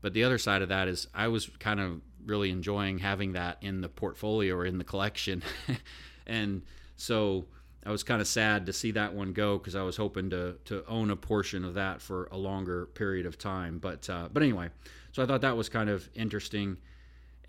But 0.00 0.14
the 0.14 0.24
other 0.24 0.38
side 0.38 0.62
of 0.62 0.68
that 0.70 0.88
is, 0.88 1.06
I 1.14 1.28
was 1.28 1.50
kind 1.58 1.78
of 1.78 2.00
really 2.24 2.50
enjoying 2.50 2.98
having 2.98 3.32
that 3.32 3.58
in 3.60 3.80
the 3.80 3.88
portfolio 3.88 4.54
or 4.54 4.66
in 4.66 4.78
the 4.78 4.84
collection. 4.84 5.42
and 6.26 6.62
so 6.96 7.46
I 7.86 7.90
was 7.90 8.02
kind 8.02 8.20
of 8.20 8.26
sad 8.26 8.66
to 8.66 8.72
see 8.72 8.90
that 8.92 9.14
one 9.14 9.32
go 9.32 9.56
because 9.56 9.74
I 9.74 9.82
was 9.82 9.96
hoping 9.96 10.30
to 10.30 10.56
to 10.66 10.84
own 10.86 11.10
a 11.10 11.16
portion 11.16 11.64
of 11.64 11.74
that 11.74 12.02
for 12.02 12.28
a 12.30 12.36
longer 12.36 12.86
period 12.86 13.24
of 13.24 13.38
time. 13.38 13.78
But 13.78 14.08
uh, 14.10 14.28
but 14.32 14.42
anyway, 14.42 14.68
so 15.12 15.22
I 15.22 15.26
thought 15.26 15.40
that 15.40 15.56
was 15.56 15.68
kind 15.68 15.88
of 15.88 16.08
interesting. 16.14 16.76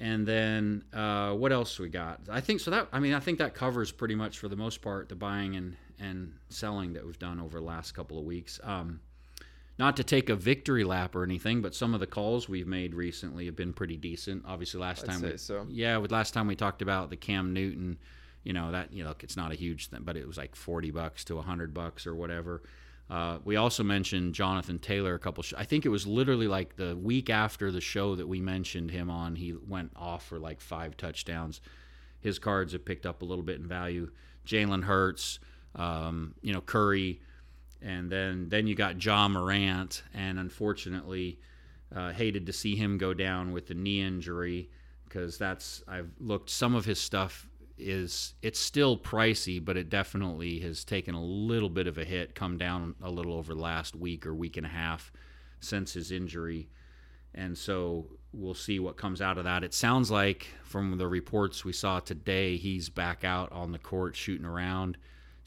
And 0.01 0.25
then 0.25 0.85
uh, 0.93 1.33
what 1.33 1.51
else 1.51 1.77
we 1.77 1.89
got? 1.89 2.21
I 2.29 2.39
think 2.39 2.61
so 2.61 2.71
that 2.71 2.87
I 2.93 2.99
mean 2.99 3.13
I 3.13 3.19
think 3.19 3.39
that 3.39 3.53
covers 3.53 3.91
pretty 3.91 4.15
much 4.15 4.37
for 4.37 4.47
the 4.47 4.55
most 4.55 4.81
part 4.81 5.09
the 5.09 5.15
buying 5.15 5.55
and 5.55 5.75
and 5.99 6.33
selling 6.47 6.93
that 6.93 7.05
we've 7.05 7.19
done 7.19 7.39
over 7.41 7.59
the 7.59 7.65
last 7.65 7.91
couple 7.93 8.17
of 8.17 8.23
weeks. 8.23 8.59
Um, 8.63 9.01
not 9.79 9.95
to 9.95 10.03
take 10.03 10.29
a 10.29 10.35
victory 10.35 10.83
lap 10.83 11.15
or 11.15 11.23
anything, 11.23 11.61
but 11.61 11.73
some 11.73 11.93
of 11.93 12.01
the 12.01 12.05
calls 12.05 12.49
we've 12.49 12.67
made 12.67 12.93
recently 12.93 13.45
have 13.45 13.55
been 13.55 13.71
pretty 13.71 13.95
decent. 13.95 14.43
Obviously, 14.45 14.81
last 14.81 15.03
I'd 15.03 15.11
time 15.11 15.21
we 15.21 15.37
so. 15.37 15.65
yeah, 15.69 15.95
with 15.97 16.11
last 16.11 16.33
time 16.33 16.47
we 16.47 16.55
talked 16.55 16.81
about 16.81 17.09
the 17.09 17.15
Cam 17.15 17.53
Newton, 17.53 17.97
you 18.43 18.51
know 18.51 18.71
that 18.71 18.91
you 18.91 19.05
know 19.05 19.15
it's 19.21 19.37
not 19.37 19.53
a 19.53 19.55
huge 19.55 19.87
thing, 19.87 20.01
but 20.03 20.17
it 20.17 20.27
was 20.27 20.37
like 20.37 20.53
forty 20.53 20.91
bucks 20.91 21.23
to 21.25 21.39
hundred 21.39 21.73
bucks 21.73 22.05
or 22.05 22.13
whatever. 22.13 22.61
Uh, 23.09 23.39
we 23.43 23.55
also 23.55 23.81
mentioned 23.81 24.35
Jonathan 24.35 24.77
Taylor 24.79 25.15
a 25.15 25.19
couple. 25.19 25.41
Sh- 25.43 25.53
I 25.57 25.63
think 25.63 25.85
it 25.85 25.89
was 25.89 26.05
literally 26.05 26.47
like 26.47 26.75
the 26.75 26.95
week 26.95 27.29
after 27.29 27.71
the 27.71 27.81
show 27.81 28.15
that 28.15 28.27
we 28.27 28.41
mentioned 28.41 28.91
him 28.91 29.09
on. 29.09 29.35
He 29.35 29.53
went 29.53 29.91
off 29.95 30.25
for 30.25 30.37
like 30.37 30.59
five 30.59 30.97
touchdowns. 30.97 31.61
His 32.19 32.37
cards 32.37 32.73
have 32.73 32.83
picked 32.83 33.05
up 33.05 33.21
a 33.21 33.25
little 33.25 33.45
bit 33.45 33.59
in 33.59 33.65
value. 33.65 34.11
Jalen 34.45 34.83
Hurts, 34.83 35.39
um, 35.73 36.35
you 36.41 36.51
know 36.51 36.61
Curry, 36.61 37.21
and 37.81 38.11
then 38.11 38.49
then 38.49 38.67
you 38.67 38.75
got 38.75 39.03
Ja 39.03 39.27
Morant, 39.27 40.03
and 40.13 40.39
unfortunately, 40.39 41.39
uh, 41.95 42.11
hated 42.11 42.45
to 42.45 42.53
see 42.53 42.75
him 42.75 42.97
go 42.97 43.13
down 43.13 43.51
with 43.51 43.67
the 43.67 43.73
knee 43.73 44.01
injury 44.01 44.69
because 45.05 45.37
that's 45.37 45.83
I've 45.87 46.11
looked 46.19 46.49
some 46.49 46.75
of 46.75 46.85
his 46.85 46.99
stuff 46.99 47.47
is 47.77 48.33
it's 48.41 48.59
still 48.59 48.97
pricey, 48.97 49.63
but 49.63 49.77
it 49.77 49.89
definitely 49.89 50.59
has 50.59 50.83
taken 50.83 51.15
a 51.15 51.23
little 51.23 51.69
bit 51.69 51.87
of 51.87 51.97
a 51.97 52.03
hit, 52.03 52.35
come 52.35 52.57
down 52.57 52.95
a 53.01 53.09
little 53.09 53.33
over 53.33 53.55
the 53.55 53.61
last 53.61 53.95
week 53.95 54.25
or 54.25 54.35
week 54.35 54.57
and 54.57 54.65
a 54.65 54.69
half 54.69 55.11
since 55.61 55.93
his 55.93 56.11
injury. 56.11 56.69
And 57.33 57.57
so 57.57 58.07
we'll 58.33 58.53
see 58.53 58.79
what 58.79 58.97
comes 58.97 59.21
out 59.21 59.37
of 59.37 59.45
that. 59.45 59.63
It 59.63 59.73
sounds 59.73 60.11
like 60.11 60.47
from 60.63 60.97
the 60.97 61.07
reports 61.07 61.63
we 61.63 61.73
saw 61.73 61.99
today, 61.99 62.57
he's 62.57 62.89
back 62.89 63.23
out 63.23 63.51
on 63.51 63.71
the 63.71 63.79
court 63.79 64.15
shooting 64.15 64.45
around, 64.45 64.97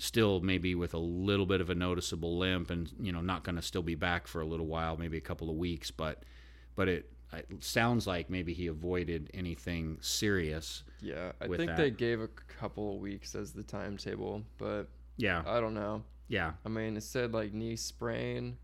still 0.03 0.41
maybe 0.41 0.75
with 0.75 0.95
a 0.95 0.99
little 0.99 1.47
bit 1.47 1.61
of 1.61 1.71
a 1.71 1.75
noticeable 1.77 2.37
limp 2.37 2.71
and, 2.71 2.91
you 2.99 3.13
know, 3.13 3.21
not 3.21 3.45
going 3.45 3.55
to 3.55 3.63
still 3.63 3.83
be 3.83 3.95
back 3.95 4.27
for 4.27 4.41
a 4.41 4.45
little 4.45 4.67
while, 4.67 4.97
maybe 4.97 5.17
a 5.17 5.21
couple 5.21 5.49
of 5.49 5.57
weeks, 5.57 5.93
but 5.93 6.25
but 6.75 6.89
it 6.89 7.09
it 7.33 7.63
sounds 7.63 8.07
like 8.07 8.29
maybe 8.29 8.53
he 8.53 8.67
avoided 8.67 9.31
anything 9.33 9.99
serious. 10.01 10.83
Yeah, 11.01 11.33
I 11.41 11.47
think 11.47 11.71
that. 11.71 11.77
they 11.77 11.91
gave 11.91 12.21
a 12.21 12.29
couple 12.29 12.97
of 12.97 13.01
weeks 13.01 13.35
as 13.35 13.53
the 13.53 13.63
timetable, 13.63 14.43
but 14.59 14.89
yeah, 15.17 15.43
I 15.47 15.61
don't 15.61 15.75
know. 15.75 16.03
Yeah, 16.29 16.53
I 16.67 16.69
mean, 16.69 16.97
it 16.97 17.05
said 17.05 17.33
like 17.33 17.53
knee 17.53 17.77
sprain. 17.77 18.59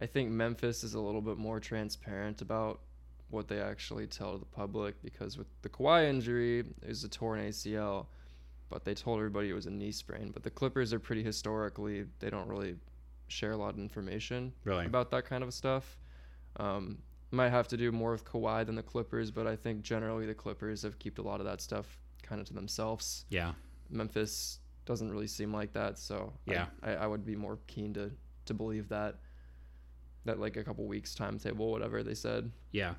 I 0.00 0.06
think 0.06 0.30
Memphis 0.30 0.82
is 0.82 0.94
a 0.94 1.00
little 1.00 1.20
bit 1.20 1.38
more 1.38 1.60
transparent 1.60 2.42
about 2.42 2.80
what 3.28 3.46
they 3.46 3.60
actually 3.60 4.06
tell 4.06 4.38
the 4.38 4.44
public 4.44 5.00
because 5.02 5.38
with 5.38 5.46
the 5.62 5.68
Kawhi 5.68 6.08
injury, 6.08 6.60
it 6.60 6.88
was 6.88 7.04
a 7.04 7.08
torn 7.08 7.40
ACL, 7.40 8.06
but 8.70 8.84
they 8.84 8.94
told 8.94 9.18
everybody 9.18 9.50
it 9.50 9.54
was 9.54 9.66
a 9.66 9.70
knee 9.70 9.92
sprain. 9.92 10.30
But 10.32 10.42
the 10.42 10.50
Clippers 10.50 10.92
are 10.92 11.00
pretty 11.00 11.22
historically, 11.22 12.06
they 12.20 12.30
don't 12.30 12.48
really 12.48 12.76
share 13.28 13.52
a 13.52 13.56
lot 13.56 13.74
of 13.74 13.78
information 13.78 14.52
really? 14.64 14.86
about 14.86 15.10
that 15.10 15.26
kind 15.26 15.44
of 15.44 15.52
stuff. 15.52 15.98
Um, 16.56 16.98
might 17.30 17.50
have 17.50 17.68
to 17.68 17.76
do 17.76 17.92
more 17.92 18.12
with 18.12 18.24
Kawhi 18.24 18.66
than 18.66 18.74
the 18.74 18.82
Clippers, 18.82 19.30
but 19.30 19.46
I 19.46 19.54
think 19.54 19.82
generally 19.82 20.26
the 20.26 20.34
Clippers 20.34 20.82
have 20.82 20.98
kept 20.98 21.18
a 21.18 21.22
lot 21.22 21.40
of 21.40 21.46
that 21.46 21.60
stuff 21.60 21.98
kind 22.22 22.40
of 22.40 22.46
to 22.48 22.54
themselves. 22.54 23.24
Yeah. 23.28 23.52
Memphis 23.88 24.58
doesn't 24.84 25.10
really 25.10 25.26
seem 25.26 25.52
like 25.52 25.72
that, 25.74 25.98
so 25.98 26.32
yeah, 26.46 26.66
I, 26.82 26.90
I, 26.90 26.94
I 26.94 27.06
would 27.06 27.24
be 27.24 27.36
more 27.36 27.58
keen 27.66 27.94
to 27.94 28.10
to 28.46 28.54
believe 28.54 28.88
that 28.88 29.16
that 30.24 30.38
like 30.40 30.56
a 30.56 30.64
couple 30.64 30.86
weeks 30.86 31.14
timetable, 31.14 31.70
whatever 31.70 32.02
they 32.02 32.14
said. 32.14 32.50
Yeah. 32.72 32.94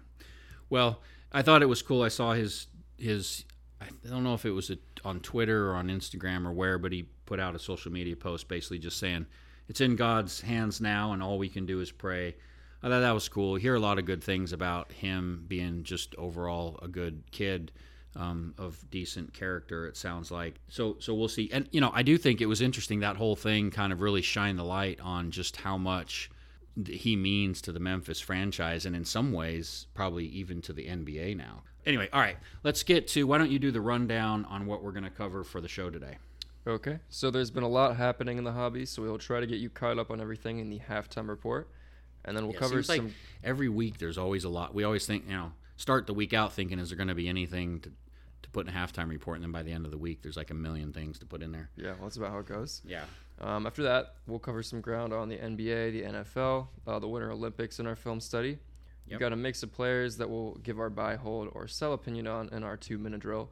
Well, 0.69 1.01
I 1.31 1.41
thought 1.41 1.61
it 1.61 1.67
was 1.67 1.81
cool. 1.81 2.01
I 2.01 2.09
saw 2.09 2.33
his 2.33 2.67
his. 2.97 3.45
I 3.81 4.09
don't 4.09 4.23
know 4.23 4.33
if 4.33 4.45
it 4.45 4.51
was 4.51 4.69
a, 4.69 4.77
on 5.03 5.19
Twitter 5.19 5.69
or 5.69 5.75
on 5.75 5.87
Instagram 5.87 6.45
or 6.45 6.53
where, 6.53 6.77
but 6.77 6.91
he 6.91 7.03
put 7.25 7.39
out 7.39 7.55
a 7.55 7.59
social 7.59 7.91
media 7.91 8.15
post 8.15 8.47
basically 8.47 8.79
just 8.79 8.97
saying 8.97 9.25
it's 9.67 9.81
in 9.81 9.95
God's 9.95 10.41
hands 10.41 10.81
now, 10.81 11.13
and 11.13 11.23
all 11.23 11.37
we 11.37 11.49
can 11.49 11.65
do 11.65 11.79
is 11.79 11.91
pray. 11.91 12.35
I 12.83 12.89
thought 12.89 12.99
that 12.99 13.11
was 13.11 13.29
cool. 13.29 13.55
Hear 13.55 13.75
a 13.75 13.79
lot 13.79 13.99
of 13.99 14.05
good 14.05 14.23
things 14.23 14.53
about 14.53 14.91
him 14.91 15.45
being 15.47 15.83
just 15.83 16.15
overall 16.15 16.79
a 16.81 16.87
good 16.87 17.23
kid. 17.31 17.71
Um, 18.13 18.53
of 18.57 18.83
decent 18.91 19.33
character, 19.33 19.87
it 19.87 19.95
sounds 19.95 20.31
like. 20.31 20.59
So, 20.67 20.97
so 20.99 21.13
we'll 21.13 21.29
see. 21.29 21.49
And 21.53 21.69
you 21.71 21.79
know, 21.79 21.91
I 21.93 22.03
do 22.03 22.17
think 22.17 22.41
it 22.41 22.45
was 22.45 22.59
interesting 22.59 22.99
that 22.99 23.15
whole 23.15 23.37
thing 23.37 23.71
kind 23.71 23.93
of 23.93 24.01
really 24.01 24.21
shined 24.21 24.59
the 24.59 24.65
light 24.65 24.99
on 24.99 25.31
just 25.31 25.55
how 25.55 25.77
much 25.77 26.29
he 26.85 27.15
means 27.15 27.61
to 27.61 27.71
the 27.71 27.79
Memphis 27.79 28.19
franchise, 28.19 28.85
and 28.85 28.97
in 28.97 29.05
some 29.05 29.31
ways, 29.31 29.87
probably 29.93 30.25
even 30.25 30.61
to 30.63 30.73
the 30.73 30.87
NBA 30.87 31.37
now. 31.37 31.63
Anyway, 31.85 32.07
all 32.13 32.19
right, 32.21 32.37
let's 32.63 32.83
get 32.83 33.07
to 33.09 33.25
why 33.25 33.37
don't 33.37 33.49
you 33.51 33.59
do 33.59 33.71
the 33.71 33.81
rundown 33.81 34.45
on 34.45 34.65
what 34.65 34.83
we're 34.83 34.91
going 34.91 35.03
to 35.03 35.09
cover 35.09 35.43
for 35.43 35.61
the 35.61 35.67
show 35.67 35.89
today? 35.89 36.17
Okay, 36.67 36.99
so 37.09 37.31
there's 37.31 37.49
been 37.49 37.63
a 37.63 37.67
lot 37.67 37.95
happening 37.97 38.37
in 38.37 38.43
the 38.43 38.51
hobby, 38.51 38.85
so 38.85 39.01
we'll 39.01 39.17
try 39.17 39.39
to 39.39 39.47
get 39.47 39.59
you 39.59 39.69
caught 39.69 39.97
up 39.97 40.11
on 40.11 40.21
everything 40.21 40.59
in 40.59 40.69
the 40.69 40.79
halftime 40.79 41.27
report, 41.27 41.69
and 42.23 42.37
then 42.37 42.43
we'll 42.45 42.53
Yeah, 42.53 42.59
cover 42.59 42.75
seems 42.83 42.89
like 42.89 42.97
some. 42.99 43.13
every 43.43 43.67
week 43.69 43.97
there's 43.97 44.17
always 44.19 44.43
a 44.43 44.49
lot. 44.49 44.75
We 44.75 44.83
always 44.83 45.07
think, 45.07 45.25
you 45.25 45.33
know, 45.33 45.53
start 45.77 46.05
the 46.05 46.13
week 46.13 46.33
out 46.33 46.53
thinking, 46.53 46.77
is 46.77 46.89
there 46.89 46.97
going 46.97 47.07
to 47.07 47.15
be 47.15 47.27
anything 47.27 47.79
to, 47.79 47.89
to 48.43 48.49
put 48.51 48.67
in 48.67 48.73
a 48.75 48.77
halftime 48.77 49.09
report? 49.09 49.37
And 49.37 49.43
then 49.43 49.51
by 49.51 49.63
the 49.63 49.71
end 49.71 49.85
of 49.85 49.91
the 49.91 49.97
week, 49.97 50.21
there's 50.21 50.37
like 50.37 50.51
a 50.51 50.53
million 50.53 50.93
things 50.93 51.17
to 51.17 51.25
put 51.25 51.41
in 51.41 51.51
there. 51.51 51.71
yeah, 51.75 51.93
well, 51.93 52.03
that's 52.03 52.17
about 52.17 52.29
how 52.31 52.37
it 52.37 52.45
goes. 52.45 52.81
Yeah. 52.85 53.05
Um, 53.39 53.65
after 53.65 53.81
that, 53.81 54.17
we'll 54.27 54.37
cover 54.37 54.61
some 54.61 54.81
ground 54.81 55.13
on 55.13 55.29
the 55.29 55.37
NBA, 55.37 55.93
the 55.93 56.03
NFL, 56.03 56.67
uh, 56.85 56.99
the 56.99 57.07
Winter 57.07 57.31
Olympics 57.31 57.79
in 57.79 57.87
our 57.87 57.95
film 57.95 58.19
study. 58.19 58.59
We've 59.11 59.19
got 59.19 59.33
a 59.33 59.37
mix 59.37 59.63
of 59.63 59.71
players 59.71 60.17
that 60.17 60.29
we'll 60.29 60.55
give 60.63 60.79
our 60.79 60.89
buy, 60.89 61.15
hold, 61.15 61.49
or 61.53 61.67
sell 61.67 61.93
opinion 61.93 62.27
on 62.27 62.49
in 62.49 62.63
our 62.63 62.77
two 62.77 62.97
minute 62.97 63.19
drill. 63.19 63.49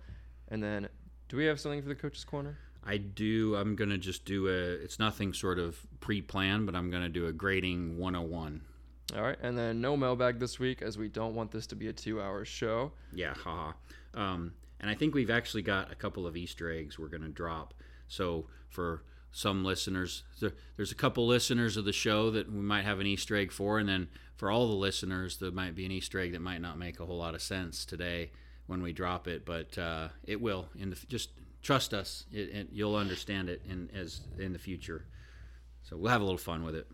And 0.48 0.64
then, 0.64 0.90
do 1.28 1.38
we 1.38 1.46
have 1.46 1.60
something 1.60 1.82
for 1.82 1.90
the 1.90 1.96
coach's 1.96 2.24
corner? 2.24 2.58
I 2.84 2.98
do. 2.98 3.56
I'm 3.56 3.76
going 3.76 3.90
to 3.90 3.98
just 3.98 4.26
do 4.26 4.48
a, 4.48 4.52
it's 4.52 5.00
nothing 5.00 5.34
sort 5.34 5.60
of 5.60 5.78
pre 6.00 6.22
planned, 6.22 6.66
but 6.66 6.76
I'm 6.76 6.90
going 6.90 7.04
to 7.04 7.10
do 7.10 7.28
a 7.28 7.32
grading 7.32 7.98
101. 7.98 8.62
All 9.16 9.24
right, 9.24 9.38
and 9.42 9.58
then 9.58 9.82
no 9.82 9.98
mailbag 9.98 10.40
this 10.40 10.60
week 10.60 10.82
as 10.82 10.98
we 10.98 11.08
don't 11.08 11.34
want 11.34 11.52
this 11.52 11.66
to 11.68 11.76
be 11.76 11.88
a 11.88 11.94
two 11.94 12.22
hour 12.22 12.46
show. 12.46 12.92
Yeah, 13.12 13.34
haha. 13.34 13.74
Um, 14.14 14.54
and 14.80 14.90
I 14.90 14.96
think 14.96 15.14
we've 15.14 15.30
actually 15.30 15.64
got 15.64 15.92
a 15.92 15.96
couple 15.96 16.26
of 16.28 16.38
Easter 16.38 16.72
eggs 16.72 16.98
we're 16.98 17.08
going 17.08 17.24
to 17.24 17.30
drop. 17.30 17.74
So 18.08 18.48
for 18.70 19.04
some 19.32 19.64
listeners, 19.64 20.24
there's 20.78 20.92
a 20.92 20.96
couple 20.96 21.28
listeners 21.28 21.76
of 21.78 21.86
the 21.86 21.94
show 21.94 22.32
that 22.32 22.52
we 22.52 22.60
might 22.60 22.86
have 22.86 23.00
an 23.00 23.08
Easter 23.08 23.36
egg 23.36 23.52
for, 23.52 23.80
and 23.80 23.90
then 23.90 24.08
for 24.40 24.50
all 24.50 24.68
the 24.68 24.74
listeners, 24.74 25.36
there 25.38 25.52
might 25.52 25.76
be 25.76 25.86
an 25.86 25.92
Easter 25.92 26.18
egg 26.18 26.32
that 26.32 26.40
might 26.42 26.62
not 26.62 26.78
make 26.78 27.00
a 27.02 27.06
whole 27.06 27.18
lot 27.18 27.36
of 27.36 27.42
sense 27.42 27.84
today 27.84 28.32
when 28.68 28.82
we 28.82 28.94
drop 28.94 29.28
it, 29.28 29.46
but 29.46 29.78
uh, 29.78 30.08
it 30.24 30.40
will. 30.40 30.70
In 30.78 30.90
the 30.92 30.96
just 31.10 31.32
trust 31.62 31.94
us, 31.94 32.24
it, 32.32 32.50
it, 32.56 32.68
you'll 32.72 32.96
understand 32.96 33.50
it 33.50 33.62
in 33.70 33.90
as 33.94 34.22
in 34.38 34.54
the 34.54 34.60
future. 34.60 35.04
So 35.84 35.98
we'll 35.98 36.12
have 36.12 36.22
a 36.22 36.24
little 36.24 36.38
fun 36.38 36.64
with 36.64 36.76
it. 36.76 36.88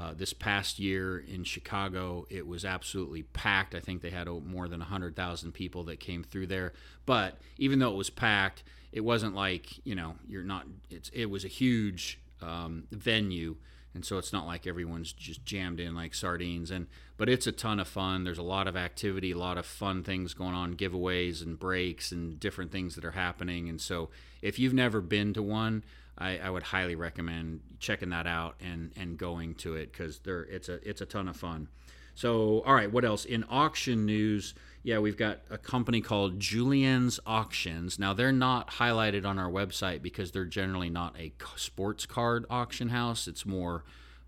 Uh, 0.00 0.14
this 0.16 0.32
past 0.32 0.78
year 0.78 1.18
in 1.18 1.44
Chicago, 1.44 2.26
it 2.30 2.46
was 2.46 2.64
absolutely 2.64 3.22
packed. 3.22 3.74
I 3.74 3.80
think 3.80 4.00
they 4.00 4.08
had 4.08 4.28
more 4.28 4.66
than 4.66 4.80
100,000 4.80 5.52
people 5.52 5.84
that 5.84 6.00
came 6.00 6.22
through 6.22 6.46
there. 6.46 6.72
But 7.04 7.36
even 7.58 7.80
though 7.80 7.90
it 7.90 7.96
was 7.96 8.08
packed, 8.08 8.62
it 8.92 9.02
wasn't 9.02 9.34
like, 9.34 9.84
you 9.84 9.94
know, 9.94 10.14
you're 10.26 10.42
not, 10.42 10.66
it's, 10.88 11.10
it 11.10 11.26
was 11.26 11.44
a 11.44 11.48
huge 11.48 12.18
um, 12.40 12.84
venue. 12.90 13.56
And 13.92 14.02
so 14.02 14.16
it's 14.16 14.32
not 14.32 14.46
like 14.46 14.66
everyone's 14.66 15.12
just 15.12 15.44
jammed 15.44 15.80
in 15.80 15.94
like 15.94 16.14
sardines. 16.14 16.70
And 16.70 16.86
but 17.18 17.28
it's 17.28 17.46
a 17.46 17.52
ton 17.52 17.78
of 17.78 17.86
fun. 17.86 18.24
There's 18.24 18.38
a 18.38 18.42
lot 18.42 18.66
of 18.68 18.78
activity, 18.78 19.32
a 19.32 19.38
lot 19.38 19.58
of 19.58 19.66
fun 19.66 20.02
things 20.02 20.32
going 20.32 20.54
on, 20.54 20.76
giveaways 20.76 21.44
and 21.44 21.58
breaks 21.58 22.10
and 22.10 22.40
different 22.40 22.72
things 22.72 22.94
that 22.94 23.04
are 23.04 23.10
happening. 23.10 23.68
And 23.68 23.78
so 23.78 24.08
if 24.40 24.58
you've 24.58 24.72
never 24.72 25.02
been 25.02 25.34
to 25.34 25.42
one, 25.42 25.84
I, 26.20 26.38
I 26.38 26.50
would 26.50 26.62
highly 26.62 26.94
recommend 26.94 27.60
checking 27.78 28.10
that 28.10 28.26
out 28.26 28.56
and, 28.60 28.92
and 28.96 29.16
going 29.16 29.54
to 29.56 29.74
it 29.74 29.90
because 29.90 30.20
there 30.20 30.42
it's 30.42 30.68
a 30.68 30.86
it's 30.88 31.00
a 31.00 31.06
ton 31.06 31.28
of 31.28 31.36
fun. 31.36 31.68
So 32.14 32.62
all 32.66 32.74
right, 32.74 32.92
what 32.92 33.04
else 33.04 33.24
in 33.24 33.44
auction 33.48 34.04
news? 34.04 34.54
Yeah, 34.82 34.98
we've 34.98 35.16
got 35.16 35.40
a 35.50 35.58
company 35.58 36.00
called 36.00 36.38
Julien's 36.38 37.20
Auctions. 37.26 37.98
Now 37.98 38.12
they're 38.12 38.32
not 38.32 38.72
highlighted 38.72 39.24
on 39.24 39.38
our 39.38 39.50
website 39.50 40.02
because 40.02 40.30
they're 40.30 40.44
generally 40.44 40.90
not 40.90 41.18
a 41.18 41.32
sports 41.56 42.04
card 42.06 42.44
auction 42.50 42.90
house. 42.90 43.26
It's 43.26 43.46
more 43.46 43.84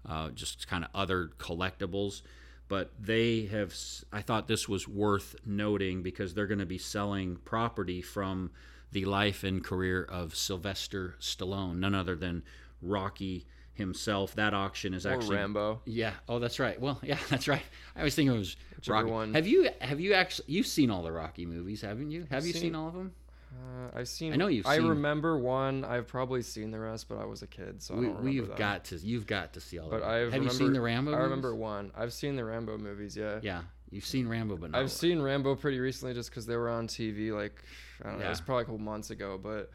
uh, 0.09 0.31
just 0.31 0.67
kind 0.67 0.85
of 0.85 0.91
other 0.95 1.31
collectibles. 1.39 2.23
But 2.69 2.93
they 2.99 3.47
have. 3.47 3.75
i 4.13 4.23
thought 4.23 4.49
this 4.49 4.67
was 4.67 4.89
worth 4.89 5.37
noting 5.45 6.03
because 6.03 6.33
they're 6.33 6.47
going 6.47 6.59
to 6.59 6.67
be 6.67 6.79
selling 6.79 7.37
property 7.45 8.01
from 8.01 8.51
the 8.93 9.05
life 9.07 9.43
and 9.43 9.65
career 9.65 10.05
of 10.05 10.37
Sylvester 10.37 11.17
Stallone, 11.21 11.77
none 11.79 11.95
other 11.95 12.15
than 12.15 12.43
Rocky 12.81 13.47
himself. 13.75 14.35
That 14.35 14.53
auction 14.55 14.93
is 14.95 15.07
Or 15.07 15.13
actually 15.13 15.37
Rambo. 15.37 15.81
yeah. 15.87 16.13
Oh, 16.29 16.39
that's 16.39 16.59
right. 16.61 16.81
Well, 16.81 17.01
yeah, 17.03 17.19
that's 17.31 17.49
right. 17.49 17.63
I 17.97 18.05
was 18.05 18.15
thinking 18.15 18.35
it 18.35 18.39
was 18.39 18.57
Whichever 18.77 18.99
Rocky. 19.05 19.11
one. 19.11 19.35
Have 19.35 19.47
you 19.47 19.71
have 19.81 20.01
you 20.01 20.15
actually 20.15 20.47
you've 20.53 20.67
seen 20.67 20.91
all 20.91 21.03
the 21.03 21.13
Rocky 21.13 21.47
movies, 21.47 21.81
haven't 21.83 22.11
you? 22.11 22.27
Have 22.31 22.47
you 22.47 22.53
seen- 22.53 22.63
seen 22.63 22.75
all 22.75 22.89
of 22.89 22.95
them? 22.95 23.13
Uh, 23.55 23.99
I've 23.99 24.09
seen. 24.09 24.33
I 24.33 24.37
know 24.37 24.47
you've 24.47 24.67
I 24.67 24.79
seen- 24.79 24.89
remember 24.89 25.39
one. 25.39 25.85
I've 25.85 26.07
probably 26.09 26.41
seen 26.41 26.71
the 26.71 26.81
rest, 26.81 27.07
but 27.09 27.19
I 27.19 27.27
was 27.27 27.43
a 27.43 27.47
kid, 27.47 27.83
so 27.83 27.95
I 27.95 27.99
We, 27.99 28.07
don't 28.07 28.17
remember 28.17 28.43
we've 28.49 28.57
got 28.57 28.85
to. 28.87 28.97
You've 28.97 29.27
got 29.27 29.53
to 29.53 29.61
see 29.61 29.79
all. 29.79 29.91
But 29.91 29.97
of 29.97 30.03
them. 30.03 30.11
I've 30.11 30.33
have 30.33 30.43
you 30.45 30.51
seen 30.51 30.73
the 30.73 30.81
Rambo? 30.81 31.13
I 31.13 31.19
remember 31.19 31.49
movies? 31.51 31.61
one. 31.63 31.93
I've 31.95 32.13
seen 32.15 32.37
the 32.37 32.45
Rambo 32.47 32.79
movies. 32.79 33.15
Yeah. 33.15 33.41
Yeah, 33.43 33.61
you've 33.93 34.07
seen 34.07 34.27
Rambo, 34.27 34.57
but 34.57 34.71
not. 34.73 34.81
I've 34.81 34.91
seen 34.91 35.21
Rambo 35.23 35.55
pretty 35.55 35.79
recently 35.79 36.15
just 36.15 36.31
because 36.31 36.47
they 36.47 36.57
were 36.57 36.69
on 36.71 36.89
TV. 36.89 37.33
Like, 37.33 37.63
I 38.03 38.09
don't 38.09 38.19
know, 38.19 38.27
it 38.27 38.29
was 38.31 38.41
Yeah. 38.41 38.45
probably 38.47 38.63
a 38.63 38.65
couple 38.67 38.79
months 38.79 39.11
ago, 39.11 39.39
but 39.43 39.71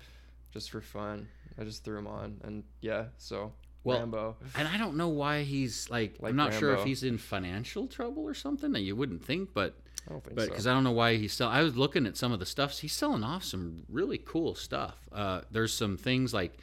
just 0.52 0.72
for 0.72 0.82
fun, 0.82 1.28
I 1.58 1.64
just 1.64 1.84
threw 1.84 1.96
them 1.96 2.08
on, 2.08 2.40
and 2.44 2.64
yeah, 2.82 3.06
so 3.18 3.54
Well, 3.84 4.00
Rambo. 4.00 4.36
And 4.56 4.68
I 4.68 4.78
don't 4.78 4.98
know 4.98 5.08
why 5.10 5.44
he's 5.44 5.90
like. 5.90 6.18
Like 6.20 6.32
I'm 6.32 6.36
not 6.36 6.54
sure 6.54 6.72
if 6.72 6.78
Rambo. 6.78 6.88
he's 6.88 7.04
in 7.04 7.18
financial 7.18 7.88
trouble 7.88 8.24
or 8.24 8.34
something. 8.34 8.72
That 8.74 8.82
you 8.82 8.96
wouldn't 8.96 9.24
think, 9.24 9.54
but 9.54 9.76
I 10.08 10.12
don't 10.12 10.24
think 10.24 10.36
but 10.36 10.44
so. 10.46 10.50
because 10.50 10.68
I 10.68 10.74
don't 10.74 10.84
know 10.84 10.92
why 10.92 11.16
he's 11.16 11.32
still. 11.34 11.48
I 11.48 11.62
was 11.62 11.78
looking 11.78 12.06
at 12.06 12.18
some 12.18 12.32
of 12.32 12.40
the 12.40 12.46
stuff. 12.46 12.78
He's 12.80 12.94
selling 12.94 13.24
off 13.24 13.44
some 13.44 13.84
really 13.90 14.18
cool 14.18 14.56
stuff. 14.56 14.98
Uh, 15.12 15.42
there's 15.52 15.74
some 15.74 15.96
things 15.98 16.34
like 16.34 16.58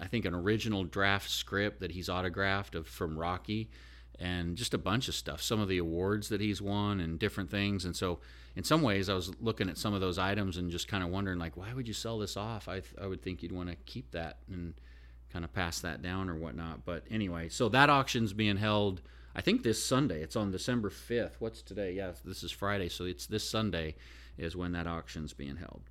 I 0.00 0.06
think 0.08 0.24
an 0.24 0.34
original 0.34 0.82
draft 0.84 1.30
script 1.30 1.78
that 1.80 1.92
he's 1.92 2.08
autographed 2.08 2.74
of 2.74 2.88
from 2.88 3.16
Rocky, 3.18 3.70
and 4.18 4.56
just 4.56 4.74
a 4.74 4.78
bunch 4.78 5.08
of 5.08 5.14
stuff. 5.14 5.42
Some 5.42 5.60
of 5.60 5.68
the 5.68 5.78
awards 5.78 6.28
that 6.28 6.40
he's 6.40 6.62
won 6.62 7.00
and 7.00 7.18
different 7.18 7.50
things. 7.50 7.84
And 7.84 7.96
so, 7.96 8.20
in 8.56 8.64
some 8.64 8.82
ways, 8.82 9.08
I 9.08 9.14
was 9.14 9.32
looking 9.40 9.68
at 9.68 9.78
some 9.78 9.94
of 9.94 10.00
those 10.00 10.18
items 10.18 10.56
and 10.56 10.70
just 10.70 10.88
kind 10.88 11.02
of 11.02 11.10
wondering 11.10 11.38
like, 11.38 11.56
why 11.56 11.72
would 11.74 11.88
you 11.88 11.94
sell 11.94 12.18
this 12.18 12.36
off? 12.36 12.68
I 12.68 12.82
I 13.00 13.06
would 13.06 13.22
think 13.22 13.42
you'd 13.42 13.52
want 13.52 13.70
to 13.70 13.76
keep 13.86 14.10
that 14.12 14.38
and 14.50 14.74
kind 15.32 15.44
of 15.44 15.52
pass 15.52 15.80
that 15.80 16.00
down 16.00 16.30
or 16.30 16.36
whatnot. 16.36 16.84
But 16.84 17.04
anyway, 17.10 17.48
so 17.48 17.68
that 17.70 17.90
auction's 17.90 18.32
being 18.32 18.56
held. 18.56 19.02
I 19.34 19.40
think 19.40 19.64
this 19.64 19.84
Sunday. 19.84 20.22
It's 20.22 20.36
on 20.36 20.52
December 20.52 20.90
5th. 20.90 21.32
What's 21.40 21.60
today? 21.60 21.92
Yeah, 21.92 22.12
this 22.24 22.44
is 22.44 22.52
Friday, 22.52 22.88
so 22.88 23.04
it's 23.04 23.26
this 23.26 23.48
Sunday 23.48 23.96
is 24.38 24.56
when 24.56 24.72
that 24.72 24.86
auction's 24.86 25.32
being 25.32 25.56
held. 25.56 25.82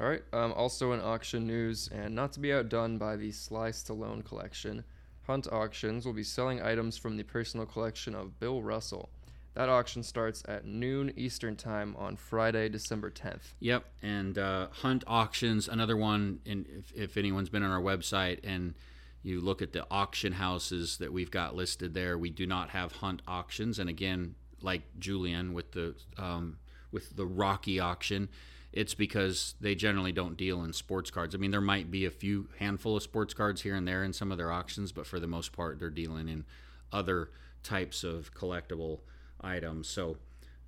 All 0.00 0.08
right. 0.08 0.22
Um, 0.32 0.52
also 0.54 0.92
in 0.92 1.00
auction 1.00 1.46
news, 1.46 1.90
and 1.92 2.14
not 2.14 2.32
to 2.32 2.40
be 2.40 2.52
outdone 2.52 2.96
by 2.96 3.16
the 3.16 3.30
Sly 3.30 3.70
Stallone 3.70 4.24
collection, 4.24 4.84
Hunt 5.26 5.46
Auctions 5.52 6.04
will 6.04 6.12
be 6.12 6.24
selling 6.24 6.60
items 6.62 6.96
from 6.96 7.16
the 7.16 7.22
personal 7.22 7.66
collection 7.66 8.14
of 8.14 8.38
Bill 8.40 8.62
Russell. 8.62 9.08
That 9.54 9.68
auction 9.68 10.02
starts 10.02 10.42
at 10.48 10.64
noon 10.64 11.12
Eastern 11.14 11.56
Time 11.56 11.94
on 11.98 12.16
Friday, 12.16 12.68
December 12.70 13.10
10th. 13.10 13.52
Yep, 13.60 13.84
and 14.02 14.38
uh, 14.38 14.68
Hunt 14.72 15.04
Auctions, 15.06 15.68
another 15.68 15.96
one. 15.96 16.40
And 16.46 16.66
if, 16.68 16.92
if 16.94 17.16
anyone's 17.16 17.50
been 17.50 17.62
on 17.62 17.70
our 17.70 17.80
website 17.82 18.40
and 18.44 18.74
You 19.22 19.40
look 19.40 19.62
at 19.62 19.72
the 19.72 19.86
auction 19.90 20.32
houses 20.32 20.96
that 20.98 21.12
we've 21.12 21.30
got 21.30 21.54
listed 21.54 21.94
there. 21.94 22.18
We 22.18 22.30
do 22.30 22.44
not 22.46 22.70
have 22.70 22.90
hunt 22.92 23.22
auctions, 23.28 23.78
and 23.78 23.88
again, 23.88 24.34
like 24.60 24.82
Julien 24.98 25.52
with 25.52 25.72
the 25.72 25.94
um, 26.18 26.58
with 26.90 27.14
the 27.16 27.24
Rocky 27.26 27.78
auction, 27.78 28.28
it's 28.72 28.94
because 28.94 29.54
they 29.60 29.74
generally 29.74 30.12
don't 30.12 30.36
deal 30.36 30.64
in 30.64 30.72
sports 30.72 31.10
cards. 31.10 31.34
I 31.34 31.38
mean, 31.38 31.50
there 31.50 31.60
might 31.60 31.90
be 31.90 32.06
a 32.06 32.10
few 32.10 32.48
handful 32.58 32.96
of 32.96 33.02
sports 33.02 33.34
cards 33.34 33.62
here 33.62 33.74
and 33.74 33.86
there 33.86 34.02
in 34.02 34.12
some 34.12 34.32
of 34.32 34.38
their 34.38 34.50
auctions, 34.50 34.92
but 34.92 35.06
for 35.06 35.20
the 35.20 35.26
most 35.26 35.52
part, 35.52 35.78
they're 35.78 35.90
dealing 35.90 36.28
in 36.28 36.44
other 36.92 37.30
types 37.62 38.02
of 38.02 38.32
collectible 38.34 39.00
items. 39.40 39.88
So 39.88 40.16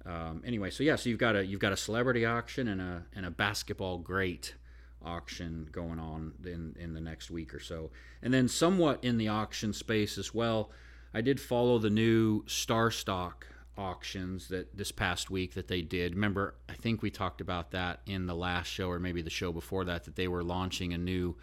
um, 0.06 0.42
anyway, 0.44 0.70
so 0.70 0.82
yeah, 0.82 0.96
so 0.96 1.08
you've 1.08 1.18
got 1.18 1.36
a 1.36 1.46
you've 1.46 1.60
got 1.60 1.72
a 1.72 1.76
celebrity 1.76 2.24
auction 2.24 2.68
and 2.68 2.80
a 2.80 3.02
and 3.14 3.24
a 3.24 3.30
basketball 3.30 3.98
great 3.98 4.54
auction 5.02 5.68
going 5.72 5.98
on 5.98 6.32
in 6.44 6.76
in 6.78 6.94
the 6.94 7.00
next 7.00 7.30
week 7.30 7.54
or 7.54 7.60
so, 7.60 7.90
and 8.22 8.32
then 8.32 8.48
somewhat 8.48 9.02
in 9.02 9.16
the 9.16 9.28
auction 9.28 9.72
space 9.72 10.18
as 10.18 10.34
well. 10.34 10.70
I 11.14 11.20
did 11.20 11.40
follow 11.40 11.78
the 11.78 11.90
new 11.90 12.42
StarStock 12.42 13.44
auctions 13.76 14.48
that 14.48 14.76
this 14.76 14.92
past 14.92 15.30
week 15.30 15.54
that 15.54 15.68
they 15.68 15.82
did. 15.82 16.14
Remember, 16.14 16.54
I 16.68 16.74
think 16.74 17.02
we 17.02 17.10
talked 17.10 17.40
about 17.40 17.72
that 17.72 18.00
in 18.06 18.26
the 18.26 18.34
last 18.34 18.66
show 18.66 18.90
or 18.90 18.98
maybe 18.98 19.22
the 19.22 19.30
show 19.30 19.52
before 19.52 19.84
that 19.84 20.04
that 20.04 20.16
they 20.16 20.28
were 20.28 20.42
launching 20.42 20.92
a 20.92 20.98
new 20.98 21.36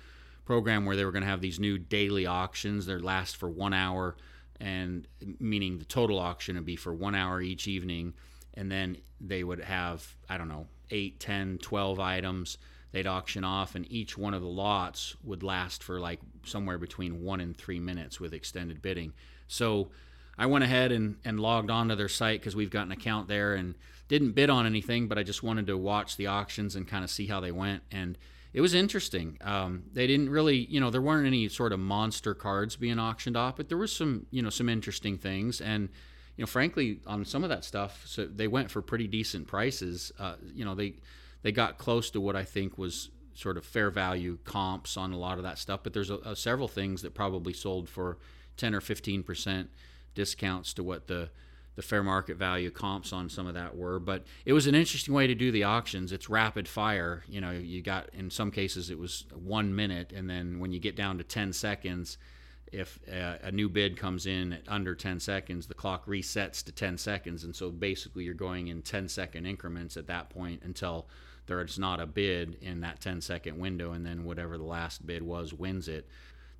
program 0.46 0.86
where 0.86 0.96
they 0.96 1.06
were 1.06 1.12
going 1.12 1.24
to 1.24 1.30
have 1.30 1.41
these 1.41 1.60
new 1.60 1.78
daily 1.78 2.26
auctions. 2.26 2.86
They 2.86 2.96
last 2.96 3.38
for 3.38 3.50
one 3.50 3.74
hour, 3.74 4.15
and 4.60 5.08
meaning 5.39 5.78
the 5.78 5.86
total 5.86 6.20
auction 6.20 6.56
would 6.56 6.65
be 6.65 6.76
for 6.76 6.94
one 6.94 7.15
hour 7.15 7.41
each 7.41 7.67
evening, 7.67 8.13
and 8.54 8.72
then 8.72 8.98
they 9.20 9.44
would 9.44 9.60
have 9.60 10.15
I 10.30 10.38
don't 10.38 10.50
know 10.50 10.67
eight, 10.89 11.20
ten, 11.20 11.58
twelve 11.60 12.00
items. 12.00 12.58
They'd 12.91 13.08
auction 13.08 13.46
off, 13.46 13.76
and 13.76 13.89
each 13.89 14.17
one 14.17 14.34
of 14.34 14.41
the 14.41 14.48
lots 14.48 15.15
would 15.24 15.44
last 15.44 15.84
for 15.84 16.00
like 16.00 16.20
somewhere 16.44 16.78
between 16.78 17.24
one 17.24 17.39
and 17.39 17.56
three 17.56 17.80
minutes 17.80 18.20
with 18.20 18.34
extended 18.34 18.82
bidding. 18.82 19.13
So 19.48 19.91
I 20.41 20.47
went 20.47 20.63
ahead 20.63 20.91
and, 20.91 21.17
and 21.23 21.39
logged 21.39 21.69
onto 21.69 21.93
their 21.93 22.10
site 22.10 22.39
because 22.39 22.56
we've 22.56 22.71
got 22.71 22.88
an 22.88 22.91
account 22.91 23.27
there 23.27 23.54
and 23.54 23.75
didn't 24.08 24.32
bid 24.32 24.49
on 24.49 24.65
anything, 24.65 25.08
but 25.08 25.19
I 25.19 25.23
just 25.23 25.43
wanted 25.43 25.67
to 25.67 25.77
watch 25.77 26.17
the 26.17 26.25
auctions 26.25 26.75
and 26.75 26.88
kind 26.88 27.04
of 27.04 27.12
see 27.12 27.27
how 27.27 27.39
they 27.39 27.51
went. 27.51 27.84
And 27.91 28.17
it 28.51 28.60
was 28.60 28.73
interesting. 28.73 29.38
Um, 29.41 29.84
they 29.93 30.08
didn't 30.08 30.32
really, 30.32 30.65
you 30.65 30.80
know, 30.80 30.89
there 30.89 30.99
weren't 30.99 31.27
any 31.27 31.47
sort 31.47 31.73
of 31.73 31.80
monster 31.80 32.34
cards 32.34 32.75
being 32.75 32.97
auctioned 32.97 33.38
off, 33.38 33.56
but 33.56 33.69
there 33.69 33.77
was 33.77 33.95
some, 33.95 34.25
you 34.32 34.41
know, 34.41 34.49
some 34.49 34.67
interesting 34.67 35.15
things. 35.15 35.62
And, 35.62 35.89
you 36.38 36.41
know, 36.41 36.47
frankly, 36.47 37.01
on 37.06 37.23
some 37.23 37.43
of 37.43 37.51
that 37.51 37.63
stuff, 37.63 38.01
so 38.08 38.25
they 38.25 38.47
went 38.47 38.71
for 38.71 38.82
pretty 38.82 39.06
decent 39.06 39.45
prices. 39.45 40.12
Uh, 40.17 40.38
you 40.56 40.65
know, 40.65 40.73
they 40.73 40.95
they 41.43 41.51
got 41.51 41.77
close 41.77 42.10
to 42.10 42.19
what 42.19 42.36
I 42.36 42.45
think 42.45 42.80
was 42.80 43.12
sort 43.36 43.58
of 43.58 43.65
fair 43.65 43.91
value 43.91 44.39
comps 44.43 44.97
on 44.97 45.13
a 45.13 45.19
lot 45.19 45.38
of 45.38 45.43
that 45.43 45.60
stuff. 45.60 45.82
But 45.84 45.93
there's 45.93 46.10
a, 46.10 46.17
a 46.25 46.36
several 46.36 46.67
things 46.67 47.04
that 47.04 47.13
probably 47.13 47.54
sold 47.54 47.88
for 47.88 48.17
10 48.58 48.73
or 48.73 48.82
15 48.82 49.21
percent 49.21 49.69
discounts 50.13 50.74
to 50.74 50.84
what 50.84 51.08
the 51.08 51.30
the 51.76 51.82
fair 51.82 52.04
market 52.04 52.38
value 52.38 52.69
comps 52.69 53.13
on 53.13 53.30
some 53.30 53.47
of 53.47 53.54
that 53.54 53.76
were. 53.76 54.00
But 54.00 54.26
it 54.45 54.54
was 54.54 54.67
an 54.67 54.76
interesting 54.76 55.13
way 55.13 55.28
to 55.28 55.36
do 55.36 55.52
the 55.52 55.63
auctions. 55.63 56.12
It's 56.12 56.30
rapid 56.30 56.67
fire. 56.67 57.24
You 57.28 57.39
know, 57.41 57.52
you 57.52 57.82
got 57.82 58.10
in 58.13 58.30
some 58.30 58.52
cases 58.52 58.89
it 58.89 59.00
was 59.00 59.26
one 59.34 59.74
minute, 59.76 60.12
and 60.12 60.30
then 60.30 60.60
when 60.60 60.74
you 60.74 60.80
get 60.80 60.95
down 60.95 61.17
to 61.17 61.24
10 61.24 61.54
seconds, 61.54 62.17
if 62.71 63.00
a, 63.08 63.39
a 63.43 63.52
new 63.52 63.69
bid 63.69 63.97
comes 63.97 64.26
in 64.26 64.54
at 64.54 64.63
under 64.67 64.95
10 64.95 65.19
seconds, 65.19 65.67
the 65.67 65.74
clock 65.74 66.06
resets 66.06 66.63
to 66.65 66.71
10 66.71 66.97
seconds. 66.97 67.43
And 67.43 67.56
so 67.56 67.69
basically 67.69 68.24
you're 68.24 68.34
going 68.34 68.67
in 68.67 68.82
10 68.82 69.08
second 69.08 69.45
increments 69.45 69.97
at 69.97 70.08
that 70.08 70.30
point 70.30 70.62
until 70.63 71.08
there's 71.47 71.80
not 71.80 72.00
a 72.00 72.06
bid 72.06 72.58
in 72.62 72.82
that 72.82 73.02
10 73.02 73.21
second 73.21 73.58
window, 73.58 73.91
and 73.93 74.06
then 74.06 74.24
whatever 74.24 74.58
the 74.58 74.63
last 74.63 75.06
bid 75.06 75.24
was 75.24 75.54
wins 75.54 75.88
it 75.88 76.08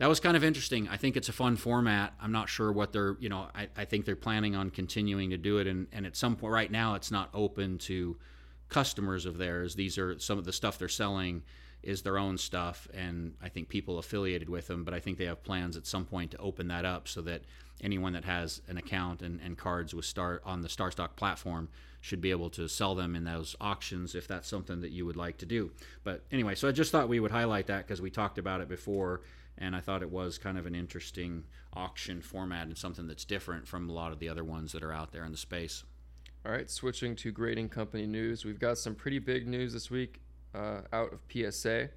that 0.02 0.10
was 0.10 0.20
kind 0.20 0.36
of 0.36 0.44
interesting. 0.44 0.90
I 0.90 0.98
think 0.98 1.16
it's 1.16 1.30
a 1.30 1.32
fun 1.32 1.56
format. 1.56 2.16
I'm 2.20 2.32
not 2.32 2.50
sure 2.50 2.72
what 2.72 2.92
they're, 2.92 3.16
you 3.20 3.30
know, 3.30 3.50
I, 3.54 3.68
I 3.78 3.86
think 3.86 4.06
they're 4.06 4.16
planning 4.16 4.56
on 4.56 4.72
continuing 4.72 5.30
to 5.30 5.38
do 5.38 5.60
it. 5.60 5.68
And, 5.68 5.86
and 5.92 6.08
at 6.08 6.16
some 6.16 6.36
point, 6.36 6.52
right 6.52 6.72
now, 6.72 6.96
it's 6.96 7.12
not 7.12 7.30
open 7.36 7.78
to 7.78 8.18
customers 8.68 9.28
of 9.28 9.38
theirs. 9.38 9.76
These 9.76 10.00
are 10.00 10.18
some 10.18 10.40
of 10.40 10.46
the 10.46 10.54
stuff 10.54 10.80
they're 10.80 10.90
selling 10.90 11.44
is 11.84 12.02
their 12.02 12.18
own 12.18 12.40
stuff, 12.40 12.88
and 12.96 13.36
I 13.44 13.50
think 13.50 13.70
people 13.70 14.00
affiliated 14.00 14.50
with 14.50 14.66
them. 14.66 14.84
But 14.84 14.96
I 14.96 15.00
think 15.00 15.20
they 15.20 15.26
have 15.26 15.44
plans 15.44 15.78
at 15.78 15.86
some 15.86 16.06
point 16.06 16.32
to 16.32 16.38
open 16.38 16.68
that 16.70 16.84
up 16.84 17.08
so 17.08 17.22
that 17.22 17.44
anyone 17.84 18.14
that 18.14 18.26
has 18.26 18.64
an 18.68 18.78
account 18.78 19.22
and, 19.22 19.40
and 19.40 19.56
cards 19.56 19.94
with 19.94 20.06
Star 20.06 20.42
on 20.44 20.62
the 20.62 20.68
StarStock 20.68 21.16
platform 21.16 21.70
should 22.00 22.22
be 22.22 22.32
able 22.32 22.50
to 22.50 22.68
sell 22.68 22.96
them 22.96 23.16
in 23.16 23.24
those 23.24 23.56
auctions 23.62 24.16
if 24.16 24.28
that's 24.28 24.48
something 24.48 24.82
that 24.82 24.90
you 24.90 25.06
would 25.06 25.16
like 25.16 25.38
to 25.38 25.46
do. 25.46 25.72
But 26.04 26.24
anyway, 26.32 26.56
so 26.56 26.68
I 26.68 26.72
just 26.72 26.92
thought 26.92 27.08
we 27.08 27.20
would 27.20 27.30
highlight 27.30 27.68
that 27.68 27.86
because 27.86 28.02
we 28.02 28.10
talked 28.10 28.40
about 28.40 28.62
it 28.62 28.68
before 28.68 29.22
and 29.58 29.76
I 29.76 29.80
thought 29.80 30.02
it 30.02 30.10
was 30.10 30.38
kind 30.38 30.58
of 30.58 30.66
an 30.66 30.76
interesting 30.76 31.44
auction 31.74 32.22
format 32.22 32.68
and 32.68 32.78
something 32.78 33.08
that's 33.08 33.26
different 33.26 33.68
from 33.68 33.90
a 33.90 33.94
lot 33.94 34.12
of 34.12 34.20
the 34.20 34.30
other 34.30 34.44
ones 34.44 34.72
that 34.72 34.84
are 34.84 34.92
out 34.94 35.12
there 35.12 35.24
in 35.24 35.32
the 35.32 35.38
space. 35.38 35.84
All 36.46 36.52
right, 36.52 36.70
switching 36.70 37.16
to 37.18 37.32
grading 37.32 37.70
company 37.70 38.08
news, 38.08 38.46
we've 38.46 38.60
got 38.60 38.78
some 38.78 38.96
pretty 38.96 39.20
big 39.20 39.48
news 39.48 39.74
this 39.74 39.92
week 39.92 40.22
uh, 40.56 40.82
out 40.92 41.14
of 41.14 41.20
PSA, 41.32 41.90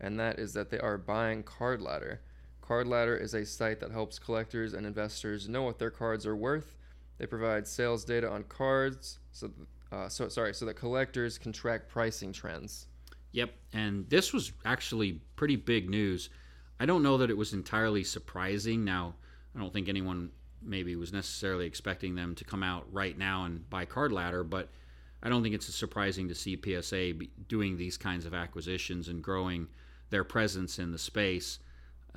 and 0.00 0.18
that 0.20 0.38
is 0.38 0.52
that 0.52 0.70
they 0.70 0.78
are 0.78 0.96
buying 0.96 1.42
Card 1.42 1.82
Ladder. 1.82 2.20
Card 2.60 2.86
Ladder 2.86 3.16
is 3.16 3.34
a 3.34 3.44
site 3.44 3.80
that 3.80 3.90
helps 3.90 4.18
collectors 4.18 4.74
and 4.74 4.86
investors 4.86 5.48
know 5.48 5.62
what 5.62 5.78
their 5.78 5.90
cards 5.90 6.24
are 6.24 6.36
worth. 6.36 6.76
They 7.18 7.26
provide 7.26 7.66
sales 7.66 8.04
data 8.04 8.30
on 8.30 8.44
cards, 8.44 9.18
so 9.32 9.50
uh, 9.92 10.08
so 10.08 10.28
sorry, 10.28 10.54
so 10.54 10.64
that 10.66 10.74
collectors 10.74 11.36
can 11.36 11.52
track 11.52 11.88
pricing 11.88 12.32
trends. 12.32 12.86
Yep, 13.32 13.52
and 13.72 14.08
this 14.08 14.32
was 14.32 14.52
actually 14.64 15.20
pretty 15.36 15.56
big 15.56 15.90
news. 15.90 16.30
I 16.80 16.86
don't 16.86 17.02
know 17.02 17.18
that 17.18 17.28
it 17.30 17.36
was 17.36 17.52
entirely 17.52 18.02
surprising. 18.02 18.86
Now, 18.86 19.14
I 19.54 19.58
don't 19.58 19.72
think 19.72 19.90
anyone 19.90 20.30
maybe 20.62 20.96
was 20.96 21.12
necessarily 21.12 21.66
expecting 21.66 22.14
them 22.14 22.34
to 22.36 22.44
come 22.44 22.62
out 22.62 22.86
right 22.90 23.16
now 23.16 23.44
and 23.44 23.68
buy 23.68 23.84
Card 23.84 24.12
Ladder, 24.12 24.42
but 24.42 24.70
I 25.22 25.28
don't 25.28 25.42
think 25.42 25.54
it's 25.54 25.72
surprising 25.74 26.28
to 26.28 26.34
see 26.34 26.58
PSA 26.58 27.12
doing 27.48 27.76
these 27.76 27.98
kinds 27.98 28.24
of 28.24 28.32
acquisitions 28.32 29.08
and 29.08 29.22
growing 29.22 29.68
their 30.08 30.24
presence 30.24 30.78
in 30.78 30.90
the 30.90 30.98
space. 30.98 31.58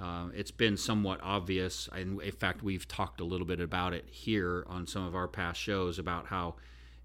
Uh, 0.02 0.28
it's 0.34 0.52
been 0.52 0.78
somewhat 0.78 1.20
obvious. 1.22 1.90
and 1.92 2.22
In 2.22 2.32
fact, 2.32 2.64
we've 2.64 2.88
talked 2.88 3.20
a 3.20 3.26
little 3.26 3.46
bit 3.46 3.60
about 3.60 3.94
it 3.94 4.06
here 4.10 4.66
on 4.68 4.88
some 4.88 5.06
of 5.06 5.14
our 5.14 5.28
past 5.28 5.60
shows 5.60 6.00
about 6.00 6.28
how 6.28 6.56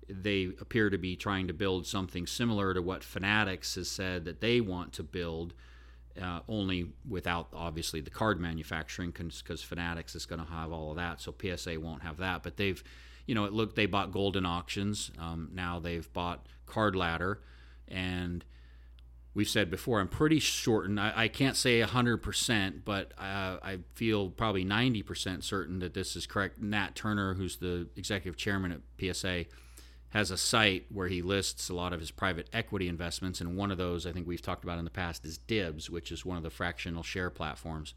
they 0.08 0.52
appear 0.60 0.90
to 0.90 0.96
be 0.96 1.16
trying 1.16 1.48
to 1.48 1.52
build 1.52 1.86
something 1.86 2.26
similar 2.26 2.72
to 2.72 2.80
what 2.80 3.02
Fanatics 3.02 3.74
has 3.74 3.88
said 3.88 4.24
that 4.24 4.40
they 4.40 4.60
want 4.60 4.92
to 4.94 5.02
build 5.02 5.54
uh, 6.20 6.40
only 6.48 6.90
without 7.08 7.48
obviously 7.52 8.00
the 8.00 8.10
card 8.10 8.40
manufacturing 8.40 9.10
because 9.10 9.62
Fanatics 9.62 10.14
is 10.14 10.26
going 10.26 10.44
to 10.44 10.50
have 10.50 10.72
all 10.72 10.90
of 10.90 10.96
that, 10.96 11.20
so 11.20 11.34
PSA 11.40 11.78
won't 11.80 12.02
have 12.02 12.18
that. 12.18 12.42
But 12.42 12.56
they've, 12.56 12.82
you 13.26 13.34
know, 13.34 13.44
it 13.44 13.52
looked 13.52 13.76
they 13.76 13.86
bought 13.86 14.12
Goldin 14.12 14.46
Auctions. 14.46 15.10
Um, 15.18 15.50
now 15.52 15.78
they've 15.78 16.10
bought 16.12 16.46
Card 16.66 16.96
Ladder, 16.96 17.40
and 17.86 18.44
we've 19.34 19.48
said 19.48 19.70
before, 19.70 20.00
I'm 20.00 20.08
pretty 20.08 20.40
certain. 20.40 20.98
I, 20.98 21.22
I 21.22 21.28
can't 21.28 21.56
say 21.56 21.80
100%, 21.80 22.80
but 22.84 23.12
uh, 23.18 23.58
I 23.62 23.78
feel 23.94 24.30
probably 24.30 24.64
90% 24.64 25.44
certain 25.44 25.78
that 25.78 25.94
this 25.94 26.16
is 26.16 26.26
correct. 26.26 26.60
Nat 26.60 26.94
Turner, 26.94 27.34
who's 27.34 27.56
the 27.56 27.88
executive 27.96 28.36
chairman 28.36 28.72
at 28.72 28.80
PSA 29.00 29.44
has 30.10 30.30
a 30.30 30.36
site 30.36 30.86
where 30.90 31.08
he 31.08 31.20
lists 31.20 31.68
a 31.68 31.74
lot 31.74 31.92
of 31.92 32.00
his 32.00 32.10
private 32.10 32.48
equity 32.52 32.88
investments, 32.88 33.40
and 33.40 33.56
one 33.56 33.70
of 33.70 33.78
those 33.78 34.06
I 34.06 34.12
think 34.12 34.26
we've 34.26 34.42
talked 34.42 34.64
about 34.64 34.78
in 34.78 34.84
the 34.84 34.90
past 34.90 35.24
is 35.24 35.38
Dibbs, 35.38 35.90
which 35.90 36.10
is 36.10 36.24
one 36.24 36.36
of 36.36 36.42
the 36.42 36.50
fractional 36.50 37.02
share 37.02 37.30
platforms. 37.30 37.94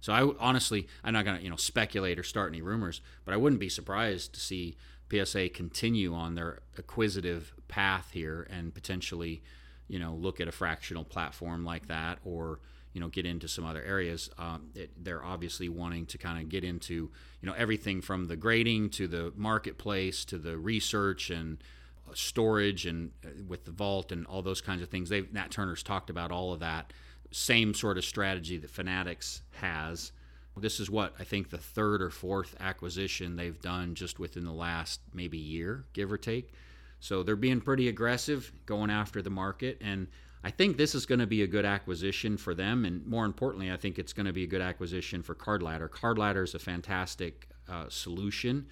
So 0.00 0.12
I 0.12 0.30
honestly, 0.38 0.86
I'm 1.02 1.14
not 1.14 1.24
going 1.24 1.38
to 1.38 1.42
you 1.42 1.48
know 1.48 1.56
speculate 1.56 2.18
or 2.18 2.22
start 2.22 2.52
any 2.52 2.60
rumors, 2.60 3.00
but 3.24 3.32
I 3.32 3.38
wouldn't 3.38 3.60
be 3.60 3.70
surprised 3.70 4.34
to 4.34 4.40
see 4.40 4.76
PSA 5.10 5.50
continue 5.50 6.14
on 6.14 6.34
their 6.34 6.60
acquisitive 6.76 7.54
path 7.68 8.10
here 8.12 8.46
and 8.50 8.74
potentially, 8.74 9.42
you 9.88 9.98
know, 9.98 10.14
look 10.14 10.40
at 10.40 10.48
a 10.48 10.52
fractional 10.52 11.04
platform 11.04 11.64
like 11.64 11.88
that 11.88 12.18
or 12.24 12.60
you 12.94 13.00
know 13.00 13.08
get 13.08 13.26
into 13.26 13.46
some 13.46 13.66
other 13.66 13.82
areas. 13.82 14.30
Um, 14.38 14.70
it, 14.74 14.90
they're 15.04 15.22
obviously 15.22 15.68
wanting 15.68 16.06
to 16.06 16.18
kind 16.18 16.40
of 16.40 16.48
get 16.48 16.64
into 16.64 16.94
you 16.94 17.46
know 17.46 17.52
everything 17.52 18.00
from 18.00 18.28
the 18.28 18.36
grading 18.36 18.90
to 18.90 19.06
the 19.06 19.32
marketplace 19.36 20.24
to 20.26 20.38
the 20.38 20.56
research 20.56 21.28
and 21.28 21.62
uh, 22.08 22.12
storage 22.14 22.86
and 22.86 23.10
uh, 23.24 23.28
with 23.46 23.64
the 23.66 23.72
vault 23.72 24.12
and 24.12 24.26
all 24.26 24.40
those 24.40 24.62
kinds 24.62 24.80
of 24.80 24.88
things. 24.88 25.10
They 25.10 25.26
Nat 25.32 25.50
Turner's 25.50 25.82
talked 25.82 26.08
about 26.08 26.30
all 26.30 26.52
of 26.52 26.60
that. 26.60 26.92
Same 27.32 27.74
sort 27.74 27.98
of 27.98 28.04
strategy 28.04 28.56
that 28.58 28.70
Fanatics 28.70 29.42
has. 29.52 30.12
This 30.56 30.78
is 30.78 30.88
what 30.88 31.14
I 31.18 31.24
think 31.24 31.50
the 31.50 31.58
third 31.58 32.00
or 32.00 32.10
fourth 32.10 32.54
acquisition 32.60 33.34
they've 33.34 33.60
done 33.60 33.96
just 33.96 34.20
within 34.20 34.44
the 34.44 34.52
last 34.52 35.00
maybe 35.12 35.36
year, 35.36 35.84
give 35.92 36.12
or 36.12 36.16
take. 36.16 36.52
So 37.00 37.24
they're 37.24 37.34
being 37.34 37.60
pretty 37.60 37.88
aggressive, 37.88 38.52
going 38.64 38.88
after 38.88 39.20
the 39.20 39.30
market, 39.30 39.78
and 39.80 40.06
I 40.44 40.50
think 40.50 40.76
this 40.76 40.94
is 40.94 41.06
going 41.06 41.20
to 41.20 41.26
be 41.26 41.42
a 41.42 41.46
good 41.46 41.64
acquisition 41.64 42.36
for 42.36 42.54
them, 42.54 42.84
and 42.84 43.06
more 43.06 43.24
importantly, 43.24 43.72
I 43.72 43.78
think 43.78 43.98
it's 43.98 44.12
going 44.12 44.26
to 44.26 44.32
be 44.32 44.44
a 44.44 44.46
good 44.46 44.60
acquisition 44.60 45.22
for 45.22 45.34
Card 45.34 45.62
Ladder. 45.62 45.88
Card 45.88 46.18
Ladder 46.18 46.42
is 46.42 46.54
a 46.54 46.58
fantastic 46.58 47.48
uh, 47.66 47.86
solution 47.88 48.66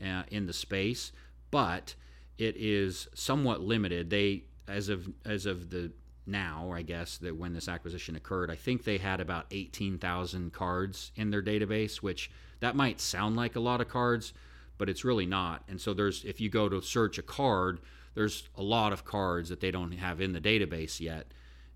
uh, 0.00 0.22
in 0.30 0.46
the 0.46 0.52
space, 0.52 1.10
but 1.50 1.96
it 2.38 2.56
is 2.56 3.08
somewhat 3.12 3.60
limited. 3.60 4.08
They, 4.08 4.44
as 4.68 4.88
of 4.88 5.10
as 5.24 5.46
of 5.46 5.70
the 5.70 5.90
now, 6.26 6.70
I 6.72 6.82
guess, 6.82 7.18
that 7.18 7.36
when 7.36 7.54
this 7.54 7.66
acquisition 7.66 8.14
occurred, 8.14 8.48
I 8.48 8.54
think 8.54 8.84
they 8.84 8.98
had 8.98 9.20
about 9.20 9.46
18,000 9.50 10.52
cards 10.52 11.10
in 11.16 11.30
their 11.30 11.42
database, 11.42 11.96
which 11.96 12.30
that 12.60 12.76
might 12.76 13.00
sound 13.00 13.34
like 13.34 13.56
a 13.56 13.60
lot 13.60 13.80
of 13.80 13.88
cards, 13.88 14.32
but 14.78 14.88
it's 14.88 15.04
really 15.04 15.26
not. 15.26 15.64
And 15.68 15.80
so 15.80 15.92
there's 15.92 16.24
if 16.24 16.40
you 16.40 16.48
go 16.48 16.68
to 16.68 16.80
search 16.80 17.18
a 17.18 17.22
card, 17.22 17.80
there's 18.14 18.48
a 18.56 18.62
lot 18.62 18.92
of 18.92 19.04
cards 19.04 19.48
that 19.48 19.60
they 19.60 19.70
don't 19.70 19.92
have 19.92 20.20
in 20.20 20.32
the 20.32 20.40
database 20.40 21.00
yet. 21.00 21.32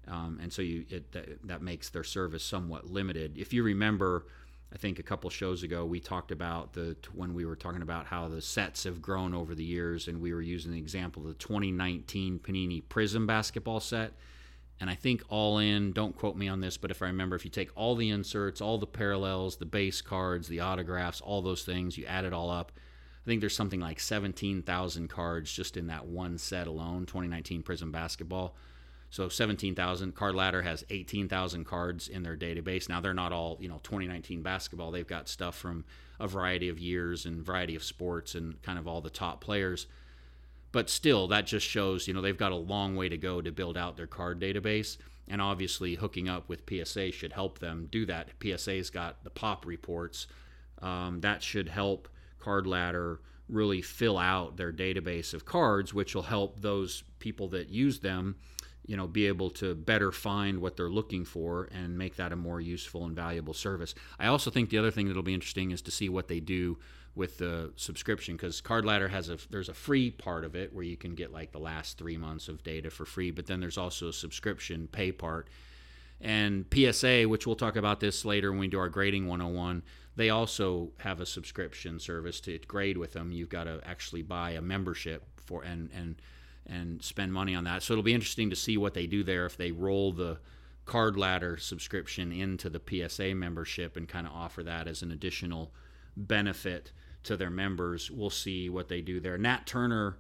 Um, 0.06 0.38
and 0.42 0.52
so 0.52 0.62
you 0.62 0.84
it, 0.90 1.12
that, 1.12 1.46
that 1.46 1.62
makes 1.62 1.88
their 1.90 2.04
service 2.04 2.44
somewhat 2.44 2.90
limited. 2.90 3.38
If 3.38 3.52
you 3.52 3.62
remember, 3.62 4.26
I 4.72 4.76
think 4.76 4.98
a 4.98 5.02
couple 5.02 5.30
shows 5.30 5.62
ago 5.62 5.84
we 5.84 6.00
talked 6.00 6.30
about 6.30 6.74
the 6.74 6.96
when 7.14 7.32
we 7.32 7.46
were 7.46 7.56
talking 7.56 7.82
about 7.82 8.06
how 8.06 8.28
the 8.28 8.42
sets 8.42 8.84
have 8.84 9.00
grown 9.00 9.34
over 9.34 9.54
the 9.54 9.64
years, 9.64 10.08
and 10.08 10.20
we 10.20 10.34
were 10.34 10.42
using 10.42 10.72
the 10.72 10.78
example 10.78 11.22
of 11.22 11.28
the 11.28 11.34
2019 11.34 12.40
Panini 12.40 12.82
Prism 12.88 13.26
basketball 13.26 13.80
set. 13.80 14.12
And 14.80 14.90
I 14.90 14.96
think 14.96 15.22
all 15.28 15.58
in, 15.58 15.92
don't 15.92 16.16
quote 16.16 16.36
me 16.36 16.48
on 16.48 16.60
this, 16.60 16.76
but 16.76 16.90
if 16.90 17.00
I 17.00 17.06
remember, 17.06 17.36
if 17.36 17.44
you 17.44 17.50
take 17.50 17.70
all 17.76 17.94
the 17.94 18.10
inserts, 18.10 18.60
all 18.60 18.76
the 18.76 18.88
parallels, 18.88 19.56
the 19.56 19.64
base 19.64 20.02
cards, 20.02 20.48
the 20.48 20.60
autographs, 20.60 21.20
all 21.20 21.42
those 21.42 21.62
things, 21.62 21.96
you 21.96 22.04
add 22.06 22.24
it 22.24 22.32
all 22.32 22.50
up, 22.50 22.72
I 23.24 23.26
think 23.26 23.40
there's 23.40 23.56
something 23.56 23.80
like 23.80 24.00
17,000 24.00 25.08
cards 25.08 25.50
just 25.50 25.76
in 25.78 25.86
that 25.86 26.06
one 26.06 26.36
set 26.36 26.66
alone, 26.66 27.06
2019 27.06 27.62
Prism 27.62 27.90
basketball. 27.90 28.54
So 29.08 29.28
17,000. 29.28 30.14
Card 30.14 30.34
Ladder 30.34 30.62
has 30.62 30.84
18,000 30.90 31.64
cards 31.64 32.08
in 32.08 32.22
their 32.22 32.36
database. 32.36 32.88
Now 32.88 33.00
they're 33.00 33.14
not 33.14 33.32
all, 33.32 33.56
you 33.60 33.68
know, 33.68 33.80
2019 33.84 34.42
basketball. 34.42 34.90
They've 34.90 35.06
got 35.06 35.28
stuff 35.28 35.56
from 35.56 35.84
a 36.18 36.26
variety 36.26 36.68
of 36.68 36.78
years 36.78 37.24
and 37.24 37.46
variety 37.46 37.76
of 37.76 37.84
sports 37.84 38.34
and 38.34 38.60
kind 38.62 38.78
of 38.78 38.88
all 38.88 39.00
the 39.00 39.10
top 39.10 39.40
players. 39.40 39.86
But 40.72 40.90
still, 40.90 41.28
that 41.28 41.46
just 41.46 41.64
shows, 41.64 42.08
you 42.08 42.12
know, 42.12 42.20
they've 42.20 42.36
got 42.36 42.50
a 42.50 42.56
long 42.56 42.96
way 42.96 43.08
to 43.08 43.16
go 43.16 43.40
to 43.40 43.52
build 43.52 43.78
out 43.78 43.96
their 43.96 44.08
card 44.08 44.40
database. 44.40 44.96
And 45.28 45.40
obviously, 45.40 45.94
hooking 45.94 46.28
up 46.28 46.48
with 46.48 46.68
PSA 46.68 47.12
should 47.12 47.32
help 47.32 47.60
them 47.60 47.88
do 47.90 48.04
that. 48.06 48.30
PSA's 48.42 48.90
got 48.90 49.22
the 49.22 49.30
pop 49.30 49.64
reports. 49.64 50.26
Um, 50.82 51.20
that 51.20 51.42
should 51.42 51.68
help 51.68 52.08
Card 52.44 52.66
Ladder 52.66 53.20
really 53.48 53.80
fill 53.82 54.18
out 54.18 54.56
their 54.56 54.72
database 54.72 55.32
of 55.32 55.44
cards, 55.44 55.94
which 55.94 56.14
will 56.14 56.22
help 56.22 56.60
those 56.60 57.02
people 57.18 57.48
that 57.48 57.68
use 57.70 58.00
them 58.00 58.36
you 58.86 58.96
know 58.96 59.06
be 59.06 59.26
able 59.26 59.50
to 59.50 59.74
better 59.74 60.12
find 60.12 60.60
what 60.60 60.76
they're 60.76 60.90
looking 60.90 61.24
for 61.24 61.68
and 61.72 61.96
make 61.96 62.16
that 62.16 62.32
a 62.32 62.36
more 62.36 62.60
useful 62.60 63.06
and 63.06 63.16
valuable 63.16 63.54
service. 63.54 63.94
I 64.18 64.26
also 64.26 64.50
think 64.50 64.70
the 64.70 64.78
other 64.78 64.90
thing 64.90 65.08
that'll 65.08 65.22
be 65.22 65.34
interesting 65.34 65.70
is 65.70 65.82
to 65.82 65.90
see 65.90 66.08
what 66.08 66.28
they 66.28 66.40
do 66.40 66.78
with 67.14 67.38
the 67.38 67.72
subscription 67.76 68.36
because 68.36 68.60
card 68.60 68.84
ladder 68.84 69.08
has 69.08 69.30
a 69.30 69.38
there's 69.48 69.68
a 69.68 69.74
free 69.74 70.10
part 70.10 70.44
of 70.44 70.54
it 70.56 70.74
where 70.74 70.84
you 70.84 70.96
can 70.96 71.14
get 71.14 71.32
like 71.32 71.52
the 71.52 71.58
last 71.58 71.96
three 71.96 72.16
months 72.16 72.48
of 72.48 72.62
data 72.62 72.90
for 72.90 73.04
free 73.04 73.30
but 73.30 73.46
then 73.46 73.60
there's 73.60 73.78
also 73.78 74.08
a 74.08 74.12
subscription 74.12 74.88
pay 74.90 75.12
part. 75.12 75.48
And 76.20 76.66
psa 76.72 77.26
which 77.26 77.46
we'll 77.46 77.56
talk 77.56 77.76
about 77.76 78.00
this 78.00 78.24
later 78.24 78.50
when 78.50 78.60
we 78.60 78.68
do 78.68 78.78
our 78.78 78.88
grading 78.88 79.26
101 79.26 79.82
they 80.16 80.30
also 80.30 80.90
have 80.98 81.20
a 81.20 81.26
subscription 81.26 81.98
service 81.98 82.40
to 82.40 82.58
grade 82.66 82.96
with 82.96 83.12
them 83.12 83.32
you've 83.32 83.48
got 83.48 83.64
to 83.64 83.80
actually 83.84 84.22
buy 84.22 84.50
a 84.50 84.60
membership 84.60 85.24
for 85.44 85.62
and 85.62 85.90
and 85.94 86.16
and 86.66 87.02
spend 87.02 87.32
money 87.32 87.54
on 87.54 87.64
that. 87.64 87.82
So 87.82 87.92
it'll 87.92 88.02
be 88.02 88.14
interesting 88.14 88.48
to 88.50 88.56
see 88.56 88.78
what 88.78 88.94
they 88.94 89.06
do 89.06 89.22
there 89.22 89.44
if 89.44 89.56
they 89.56 89.70
roll 89.70 90.12
the 90.12 90.38
card 90.86 91.16
ladder 91.16 91.56
subscription 91.56 92.32
into 92.32 92.70
the 92.70 92.80
PSA 92.80 93.34
membership 93.34 93.96
and 93.96 94.08
kind 94.08 94.26
of 94.26 94.32
offer 94.32 94.62
that 94.62 94.88
as 94.88 95.02
an 95.02 95.10
additional 95.10 95.72
benefit 96.16 96.92
to 97.24 97.36
their 97.36 97.50
members. 97.50 98.10
We'll 98.10 98.30
see 98.30 98.68
what 98.68 98.88
they 98.88 99.00
do 99.00 99.20
there. 99.20 99.38
Nat 99.38 99.66
Turner 99.66 100.16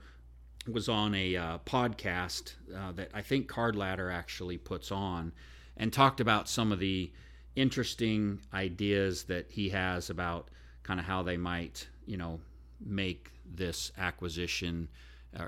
was 0.66 0.88
on 0.88 1.14
a 1.14 1.36
uh, 1.36 1.58
podcast 1.58 2.54
uh, 2.74 2.92
that 2.92 3.10
I 3.14 3.22
think 3.22 3.48
Card 3.48 3.76
Ladder 3.76 4.10
actually 4.10 4.56
puts 4.56 4.90
on 4.90 5.32
and 5.76 5.92
talked 5.92 6.20
about 6.20 6.48
some 6.48 6.72
of 6.72 6.78
the 6.78 7.12
interesting 7.56 8.40
ideas 8.52 9.24
that 9.24 9.50
he 9.50 9.68
has 9.70 10.10
about 10.10 10.48
kind 10.82 11.00
of 11.00 11.06
how 11.06 11.22
they 11.22 11.36
might, 11.36 11.88
you 12.06 12.16
know, 12.16 12.40
make 12.84 13.30
this 13.44 13.92
acquisition 13.98 14.88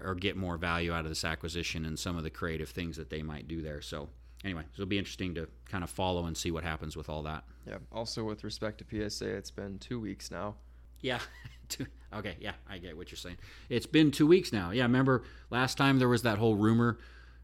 or 0.02 0.14
get 0.14 0.36
more 0.36 0.56
value 0.56 0.92
out 0.92 1.04
of 1.04 1.08
this 1.08 1.24
acquisition 1.24 1.84
and 1.84 1.98
some 1.98 2.16
of 2.16 2.24
the 2.24 2.30
creative 2.30 2.68
things 2.68 2.96
that 2.96 3.10
they 3.10 3.22
might 3.22 3.46
do 3.46 3.62
there. 3.62 3.80
So 3.80 4.08
anyway, 4.44 4.62
it'll 4.74 4.86
be 4.86 4.98
interesting 4.98 5.34
to 5.34 5.48
kind 5.68 5.84
of 5.84 5.90
follow 5.90 6.26
and 6.26 6.36
see 6.36 6.50
what 6.50 6.64
happens 6.64 6.96
with 6.96 7.08
all 7.08 7.22
that. 7.24 7.44
Yeah. 7.66 7.78
Also, 7.92 8.24
with 8.24 8.44
respect 8.44 8.78
to 8.78 9.10
PSA, 9.10 9.28
it's 9.28 9.50
been 9.50 9.78
two 9.78 10.00
weeks 10.00 10.30
now. 10.30 10.56
Yeah. 11.00 11.20
okay. 12.14 12.36
Yeah, 12.40 12.52
I 12.68 12.78
get 12.78 12.96
what 12.96 13.10
you're 13.10 13.18
saying. 13.18 13.38
It's 13.68 13.86
been 13.86 14.10
two 14.10 14.26
weeks 14.26 14.52
now. 14.52 14.70
Yeah. 14.70 14.84
Remember 14.84 15.22
last 15.50 15.76
time 15.78 15.98
there 15.98 16.08
was 16.08 16.22
that 16.22 16.38
whole 16.38 16.56
rumor. 16.56 16.98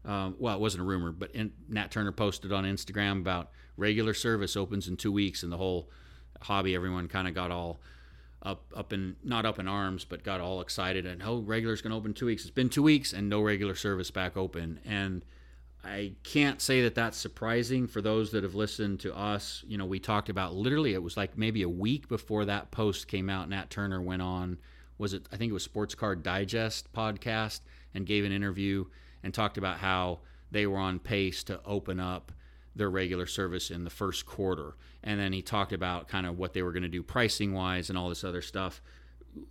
Um, 0.05 0.35
well, 0.37 0.55
it 0.55 0.59
wasn't 0.59 0.81
a 0.81 0.85
rumor, 0.85 1.13
but 1.13 1.31
in, 1.31 1.53
Nat 1.69 1.91
Turner 1.91 2.11
posted 2.11 2.51
on 2.51 2.65
Instagram 2.65 3.21
about 3.21 3.51
regular 3.77 4.13
service 4.13 4.55
opens 4.55 4.87
in 4.87 4.97
two 4.97 5.11
weeks, 5.11 5.43
and 5.43 5.51
the 5.51 5.57
whole 5.57 5.89
hobby, 6.41 6.75
everyone 6.75 7.07
kind 7.07 7.27
of 7.27 7.33
got 7.33 7.51
all 7.51 7.79
up 8.41 8.65
up 8.75 8.91
in 8.91 9.15
not 9.23 9.45
up 9.45 9.59
in 9.59 9.67
arms, 9.67 10.05
but 10.05 10.23
got 10.23 10.41
all 10.41 10.61
excited 10.61 11.05
and 11.05 11.23
oh, 11.23 11.39
regular's 11.39 11.81
going 11.81 11.91
to 11.91 11.97
open 11.97 12.13
two 12.13 12.25
weeks. 12.25 12.43
It's 12.43 12.51
been 12.51 12.69
two 12.69 12.83
weeks 12.83 13.13
and 13.13 13.29
no 13.29 13.41
regular 13.41 13.75
service 13.75 14.11
back 14.11 14.35
open, 14.35 14.79
and 14.85 15.23
I 15.83 16.13
can't 16.23 16.61
say 16.61 16.81
that 16.83 16.95
that's 16.95 17.17
surprising 17.17 17.87
for 17.87 18.01
those 18.01 18.31
that 18.31 18.43
have 18.43 18.55
listened 18.55 19.01
to 19.01 19.15
us. 19.15 19.63
You 19.67 19.77
know, 19.77 19.85
we 19.85 19.99
talked 19.99 20.29
about 20.29 20.55
literally 20.55 20.93
it 20.93 21.03
was 21.03 21.17
like 21.17 21.37
maybe 21.37 21.63
a 21.63 21.69
week 21.69 22.07
before 22.07 22.45
that 22.45 22.71
post 22.71 23.07
came 23.07 23.29
out. 23.29 23.49
Nat 23.49 23.69
Turner 23.69 24.01
went 24.01 24.21
on, 24.21 24.57
was 24.97 25.13
it? 25.13 25.27
I 25.31 25.37
think 25.37 25.49
it 25.49 25.53
was 25.53 25.63
Sports 25.63 25.95
Card 25.95 26.23
Digest 26.23 26.91
podcast 26.93 27.61
and 27.93 28.05
gave 28.05 28.23
an 28.23 28.31
interview 28.31 28.85
and 29.23 29.33
talked 29.33 29.57
about 29.57 29.77
how 29.77 30.19
they 30.51 30.67
were 30.67 30.77
on 30.77 30.99
pace 30.99 31.43
to 31.45 31.59
open 31.65 31.99
up 31.99 32.31
their 32.75 32.89
regular 32.89 33.25
service 33.25 33.69
in 33.69 33.83
the 33.83 33.89
first 33.89 34.25
quarter. 34.25 34.75
And 35.03 35.19
then 35.19 35.33
he 35.33 35.41
talked 35.41 35.73
about 35.73 36.07
kind 36.07 36.25
of 36.25 36.37
what 36.37 36.53
they 36.53 36.61
were 36.61 36.71
going 36.71 36.83
to 36.83 36.89
do 36.89 37.03
pricing 37.03 37.53
wise 37.53 37.89
and 37.89 37.97
all 37.97 38.09
this 38.09 38.23
other 38.23 38.41
stuff. 38.41 38.81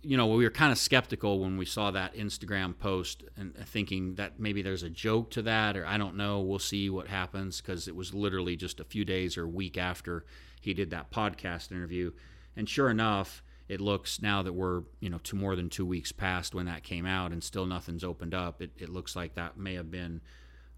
You 0.01 0.15
know, 0.15 0.27
we 0.27 0.43
were 0.43 0.49
kind 0.49 0.71
of 0.71 0.77
skeptical 0.77 1.39
when 1.39 1.57
we 1.57 1.65
saw 1.65 1.91
that 1.91 2.15
Instagram 2.15 2.77
post 2.77 3.23
and 3.35 3.53
thinking 3.55 4.15
that 4.15 4.39
maybe 4.39 4.61
there's 4.61 4.83
a 4.83 4.89
joke 4.89 5.29
to 5.31 5.41
that, 5.41 5.75
or 5.75 5.85
I 5.85 5.97
don't 5.97 6.15
know. 6.15 6.39
We'll 6.39 6.59
see 6.59 6.89
what 6.89 7.07
happens 7.07 7.59
because 7.59 7.87
it 7.87 7.95
was 7.95 8.13
literally 8.13 8.55
just 8.55 8.79
a 8.79 8.85
few 8.85 9.03
days 9.03 9.37
or 9.37 9.43
a 9.43 9.49
week 9.49 9.77
after 9.77 10.25
he 10.61 10.73
did 10.73 10.89
that 10.91 11.11
podcast 11.11 11.71
interview. 11.71 12.11
And 12.55 12.69
sure 12.69 12.89
enough, 12.89 13.43
it 13.67 13.81
looks 13.81 14.21
now 14.21 14.41
that 14.43 14.53
we're 14.53 14.83
you 14.99 15.09
know 15.09 15.19
to 15.19 15.35
more 15.35 15.55
than 15.55 15.69
two 15.69 15.85
weeks 15.85 16.11
past 16.11 16.53
when 16.53 16.65
that 16.65 16.83
came 16.83 17.05
out 17.05 17.31
and 17.31 17.43
still 17.43 17.65
nothing's 17.65 18.03
opened 18.03 18.33
up. 18.33 18.61
It, 18.61 18.71
it 18.77 18.89
looks 18.89 19.15
like 19.15 19.35
that 19.35 19.57
may 19.57 19.73
have 19.75 19.91
been 19.91 20.21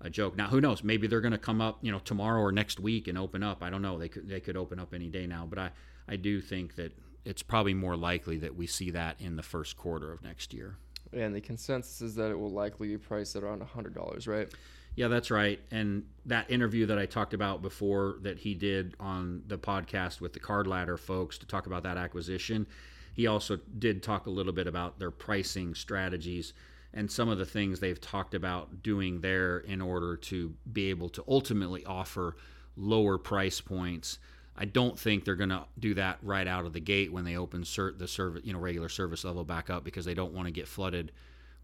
a 0.06 0.10
joke. 0.10 0.38
Now, 0.38 0.48
who 0.48 0.62
knows? 0.62 0.84
Maybe 0.84 1.08
they're 1.08 1.22
going 1.22 1.32
to 1.32 1.38
come 1.38 1.60
up, 1.60 1.80
you 1.82 1.92
know, 1.92 2.00
tomorrow 2.00 2.40
or 2.40 2.52
next 2.52 2.80
week 2.80 3.08
and 3.08 3.18
open 3.18 3.44
up. 3.44 3.64
I 3.64 3.70
don't 3.70 3.82
know. 3.82 3.98
They 3.98 4.08
could 4.08 4.30
they 4.30 4.40
could 4.40 4.56
open 4.56 4.80
up 4.80 4.94
any 4.94 5.10
day 5.10 5.26
now, 5.28 5.46
but 5.50 5.60
I 5.60 5.72
I 6.08 6.16
do 6.16 6.40
think 6.40 6.76
that 6.76 6.94
it's 7.26 7.42
probably 7.42 7.74
more 7.74 7.98
likely 7.98 8.38
that 8.38 8.56
we 8.56 8.68
see 8.68 8.92
that 8.92 9.20
in 9.20 9.36
the 9.36 9.44
first 9.44 9.76
quarter 9.76 10.14
of 10.14 10.24
next 10.24 10.54
year. 10.54 10.78
And 11.12 11.34
the 11.34 11.42
consensus 11.42 12.02
is 12.02 12.16
that 12.16 12.30
it 12.30 12.38
will 12.38 12.52
likely 12.52 12.90
be 12.90 12.98
priced 12.98 13.36
at 13.36 13.44
around 13.44 13.64
$100, 13.64 14.28
right? 14.28 14.48
Yeah, 14.96 15.08
that's 15.08 15.32
right. 15.32 15.60
And 15.72 16.04
that 16.26 16.50
interview 16.52 16.86
that 16.86 17.00
I 17.00 17.06
talked 17.06 17.34
about 17.34 17.62
before 17.62 18.18
that 18.22 18.38
he 18.38 18.54
did 18.54 18.96
on 19.00 19.44
the 19.48 19.58
podcast 19.58 20.22
with 20.22 20.34
the 20.34 20.40
Card 20.40 20.68
Ladder 20.68 20.98
folks 20.98 21.38
to 21.40 21.48
talk 21.48 21.66
about 21.66 21.84
that 21.84 21.98
acquisition, 21.98 22.68
he 23.14 23.28
also 23.28 23.60
did 23.80 24.04
talk 24.04 24.28
a 24.28 24.30
little 24.30 24.54
bit 24.54 24.68
about 24.68 25.00
their 25.00 25.12
pricing 25.12 25.74
strategies 25.74 26.54
and 26.96 27.12
some 27.12 27.28
of 27.28 27.38
the 27.38 27.46
things 27.46 27.80
they've 27.80 28.00
talked 28.00 28.34
about 28.34 28.82
doing 28.82 29.20
there 29.20 29.60
in 29.60 29.82
order 29.82 30.16
to 30.16 30.54
be 30.72 30.90
able 30.90 31.10
to 31.10 31.24
ultimately 31.28 31.86
offer 31.86 32.38
lower 32.78 33.18
price 33.18 33.60
points. 33.60 34.18
I 34.58 34.64
don't 34.64 34.98
think 34.98 35.26
they're 35.26 35.36
going 35.36 35.50
to 35.50 35.66
do 35.78 35.94
that 35.96 36.18
right 36.24 36.48
out 36.48 36.66
of 36.66 36.72
the 36.72 36.80
gate 36.80 37.12
when 37.12 37.26
they 37.26 37.36
open 37.36 37.64
cert, 37.64 38.00
the 38.00 38.08
service, 38.08 38.44
you 38.46 38.54
know, 38.54 38.60
regular 38.60 38.88
service 38.88 39.26
level 39.26 39.44
back 39.44 39.70
up 39.70 39.84
because 39.84 40.06
they 40.06 40.14
don't 40.14 40.34
want 40.34 40.48
to 40.48 40.52
get 40.54 40.70
flooded 40.70 41.12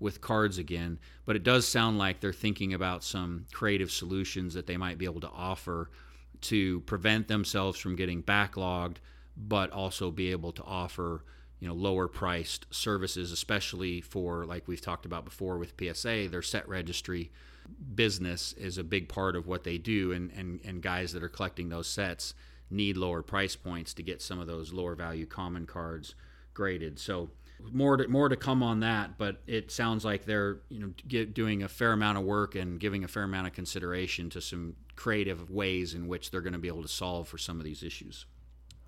with 0.01 0.19
cards 0.19 0.57
again. 0.57 0.99
But 1.25 1.37
it 1.37 1.43
does 1.43 1.65
sound 1.65 1.97
like 1.97 2.19
they're 2.19 2.33
thinking 2.33 2.73
about 2.73 3.03
some 3.03 3.45
creative 3.53 3.91
solutions 3.91 4.53
that 4.55 4.67
they 4.67 4.75
might 4.75 4.97
be 4.97 5.05
able 5.05 5.21
to 5.21 5.29
offer 5.29 5.89
to 6.41 6.81
prevent 6.81 7.29
themselves 7.29 7.79
from 7.79 7.95
getting 7.95 8.21
backlogged, 8.21 8.97
but 9.37 9.71
also 9.71 10.11
be 10.11 10.31
able 10.31 10.51
to 10.51 10.63
offer 10.63 11.23
you 11.61 11.67
know 11.67 11.73
lower 11.73 12.09
priced 12.09 12.65
services 12.73 13.31
especially 13.31 14.01
for 14.01 14.45
like 14.45 14.67
we've 14.67 14.81
talked 14.81 15.05
about 15.05 15.23
before 15.23 15.57
with 15.57 15.73
PSA 15.79 16.27
their 16.29 16.41
set 16.41 16.67
registry 16.67 17.31
business 17.95 18.53
is 18.53 18.77
a 18.77 18.83
big 18.83 19.09
part 19.09 19.35
of 19.35 19.47
what 19.47 19.63
they 19.63 19.77
do. 19.77 20.11
And 20.11 20.31
and, 20.31 20.59
and 20.63 20.81
guys 20.81 21.13
that 21.13 21.23
are 21.23 21.29
collecting 21.29 21.69
those 21.69 21.87
sets 21.87 22.33
need 22.69 22.97
lower 22.97 23.21
price 23.21 23.55
points 23.55 23.93
to 23.95 24.03
get 24.03 24.21
some 24.21 24.39
of 24.39 24.47
those 24.47 24.71
lower 24.71 24.95
value 24.95 25.25
common 25.25 25.65
cards 25.65 26.15
graded. 26.53 26.99
So 26.99 27.29
more 27.71 27.97
to, 27.97 28.07
more 28.07 28.27
to 28.27 28.35
come 28.35 28.63
on 28.63 28.79
that 28.79 29.19
but 29.19 29.39
it 29.45 29.69
sounds 29.69 30.03
like 30.03 30.25
they're 30.25 30.61
you 30.69 30.79
know 30.79 30.91
get, 31.07 31.31
doing 31.35 31.61
a 31.61 31.67
fair 31.67 31.91
amount 31.91 32.17
of 32.17 32.23
work 32.23 32.55
and 32.55 32.79
giving 32.79 33.03
a 33.03 33.07
fair 33.07 33.21
amount 33.21 33.45
of 33.45 33.53
consideration 33.53 34.31
to 34.31 34.41
some 34.41 34.75
creative 34.95 35.51
ways 35.51 35.93
in 35.93 36.07
which 36.07 36.31
they're 36.31 36.41
going 36.41 36.53
to 36.53 36.59
be 36.59 36.67
able 36.67 36.81
to 36.81 36.87
solve 36.87 37.27
for 37.27 37.37
some 37.37 37.59
of 37.59 37.63
these 37.63 37.83
issues 37.83 38.25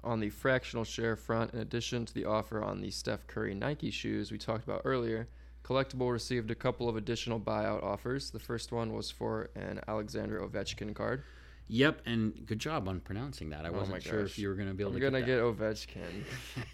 on 0.03 0.19
the 0.19 0.29
fractional 0.29 0.83
share 0.83 1.15
front, 1.15 1.53
in 1.53 1.59
addition 1.59 2.05
to 2.05 2.13
the 2.13 2.25
offer 2.25 2.61
on 2.63 2.81
the 2.81 2.91
Steph 2.91 3.25
Curry 3.27 3.53
Nike 3.55 3.91
shoes 3.91 4.31
we 4.31 4.37
talked 4.37 4.63
about 4.63 4.81
earlier, 4.85 5.27
Collectable 5.63 6.11
received 6.11 6.51
a 6.51 6.55
couple 6.55 6.89
of 6.89 6.97
additional 6.97 7.39
buyout 7.39 7.81
offers. 7.83 8.31
The 8.31 8.39
first 8.39 8.71
one 8.73 8.91
was 8.93 9.09
for 9.09 9.49
an 9.55 9.79
Alexander 9.87 10.39
Ovechkin 10.41 10.93
card. 10.93 11.23
Yep, 11.69 12.01
and 12.05 12.45
good 12.45 12.59
job 12.59 12.89
on 12.89 12.99
pronouncing 12.99 13.51
that. 13.51 13.65
I 13.65 13.69
Oh 13.69 13.71
wasn't 13.79 14.03
sure 14.03 14.19
if 14.19 14.37
you 14.37 14.49
were 14.49 14.55
going 14.55 14.67
to 14.67 14.73
be 14.73 14.83
able 14.83 14.91
I'm 14.91 14.99
to 14.99 15.05
gonna 15.05 15.19
get, 15.21 15.37
get 15.37 15.39
Ovechkin. 15.39 16.25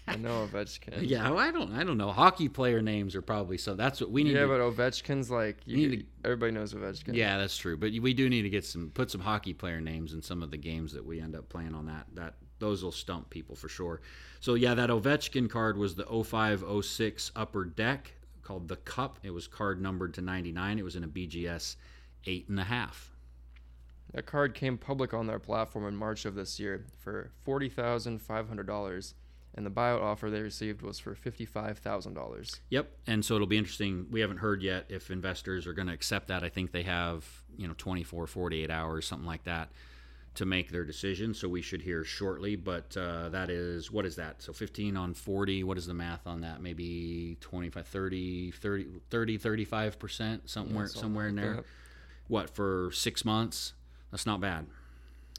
I 0.08 0.16
know 0.16 0.48
Ovechkin. 0.52 1.08
Yeah, 1.08 1.30
well, 1.30 1.38
I 1.38 1.52
don't. 1.52 1.72
I 1.72 1.84
don't 1.84 1.96
know. 1.96 2.10
Hockey 2.10 2.48
player 2.48 2.82
names 2.82 3.14
are 3.14 3.22
probably 3.22 3.56
so. 3.56 3.74
That's 3.74 4.00
what 4.00 4.10
we 4.10 4.24
need. 4.24 4.32
yeah, 4.34 4.40
to, 4.42 4.48
but 4.48 4.58
Ovechkin's 4.60 5.30
like 5.30 5.58
you 5.64 5.76
need 5.76 5.90
could- 5.98 6.06
everybody 6.24 6.50
knows 6.50 6.74
Ovechkin. 6.74 7.14
Yeah, 7.14 7.38
that's 7.38 7.56
true. 7.56 7.76
But 7.76 7.92
we 7.92 8.12
do 8.12 8.28
need 8.28 8.42
to 8.42 8.50
get 8.50 8.64
some 8.64 8.90
put 8.92 9.12
some 9.12 9.20
hockey 9.20 9.54
player 9.54 9.80
names 9.80 10.12
in 10.12 10.20
some 10.22 10.42
of 10.42 10.50
the 10.50 10.58
games 10.58 10.92
that 10.94 11.06
we 11.06 11.20
end 11.20 11.36
up 11.36 11.48
playing 11.48 11.74
on 11.76 11.86
that. 11.86 12.06
That 12.14 12.34
those 12.60 12.84
will 12.84 12.92
stump 12.92 13.30
people 13.30 13.56
for 13.56 13.68
sure. 13.68 14.00
So 14.38 14.54
yeah, 14.54 14.74
that 14.74 14.90
Ovechkin 14.90 15.50
card 15.50 15.76
was 15.76 15.94
the 15.94 16.04
0506 16.04 17.32
upper 17.34 17.64
deck 17.64 18.12
called 18.42 18.68
the 18.68 18.76
Cup. 18.76 19.18
It 19.22 19.30
was 19.30 19.46
card 19.46 19.80
numbered 19.80 20.14
to 20.14 20.20
99. 20.22 20.78
It 20.78 20.84
was 20.84 20.96
in 20.96 21.04
a 21.04 21.08
BGS 21.08 21.76
eight 22.26 22.48
and 22.48 22.60
a 22.60 22.64
half. 22.64 23.10
That 24.12 24.26
card 24.26 24.54
came 24.54 24.76
public 24.76 25.14
on 25.14 25.26
their 25.26 25.38
platform 25.38 25.86
in 25.86 25.94
March 25.94 26.24
of 26.24 26.34
this 26.34 26.58
year 26.58 26.84
for 26.98 27.30
forty 27.42 27.68
thousand 27.68 28.20
five 28.20 28.48
hundred 28.48 28.66
dollars, 28.66 29.14
and 29.54 29.64
the 29.64 29.70
buyout 29.70 30.02
offer 30.02 30.30
they 30.30 30.40
received 30.40 30.82
was 30.82 30.98
for 30.98 31.14
fifty-five 31.14 31.78
thousand 31.78 32.14
dollars. 32.14 32.60
Yep. 32.70 32.90
And 33.06 33.24
so 33.24 33.36
it'll 33.36 33.46
be 33.46 33.58
interesting. 33.58 34.06
We 34.10 34.20
haven't 34.20 34.38
heard 34.38 34.62
yet 34.62 34.86
if 34.88 35.10
investors 35.10 35.66
are 35.66 35.72
going 35.72 35.86
to 35.86 35.94
accept 35.94 36.28
that. 36.28 36.42
I 36.42 36.48
think 36.48 36.72
they 36.72 36.82
have, 36.82 37.24
you 37.56 37.68
know, 37.68 37.74
24, 37.78 38.26
48 38.26 38.68
hours, 38.68 39.06
something 39.06 39.28
like 39.28 39.44
that, 39.44 39.70
to 40.40 40.46
make 40.46 40.70
their 40.70 40.86
decision. 40.86 41.34
So 41.34 41.50
we 41.50 41.60
should 41.60 41.82
hear 41.82 42.02
shortly. 42.02 42.56
But 42.56 42.96
uh, 42.96 43.28
that 43.28 43.50
is, 43.50 43.92
what 43.92 44.06
is 44.06 44.16
that? 44.16 44.40
So 44.40 44.54
15 44.54 44.96
on 44.96 45.12
40. 45.12 45.64
What 45.64 45.76
is 45.76 45.86
the 45.86 45.92
math 45.92 46.26
on 46.26 46.40
that? 46.40 46.62
Maybe 46.62 47.36
25, 47.42 47.86
30, 47.86 48.50
30, 48.52 48.86
30 49.10 49.38
35%, 49.38 50.40
somewhere, 50.46 50.86
somewhere 50.86 51.28
in 51.28 51.36
there. 51.36 51.62
What, 52.28 52.48
for 52.48 52.90
six 52.94 53.22
months? 53.22 53.74
That's 54.10 54.24
not 54.24 54.40
bad. 54.40 54.66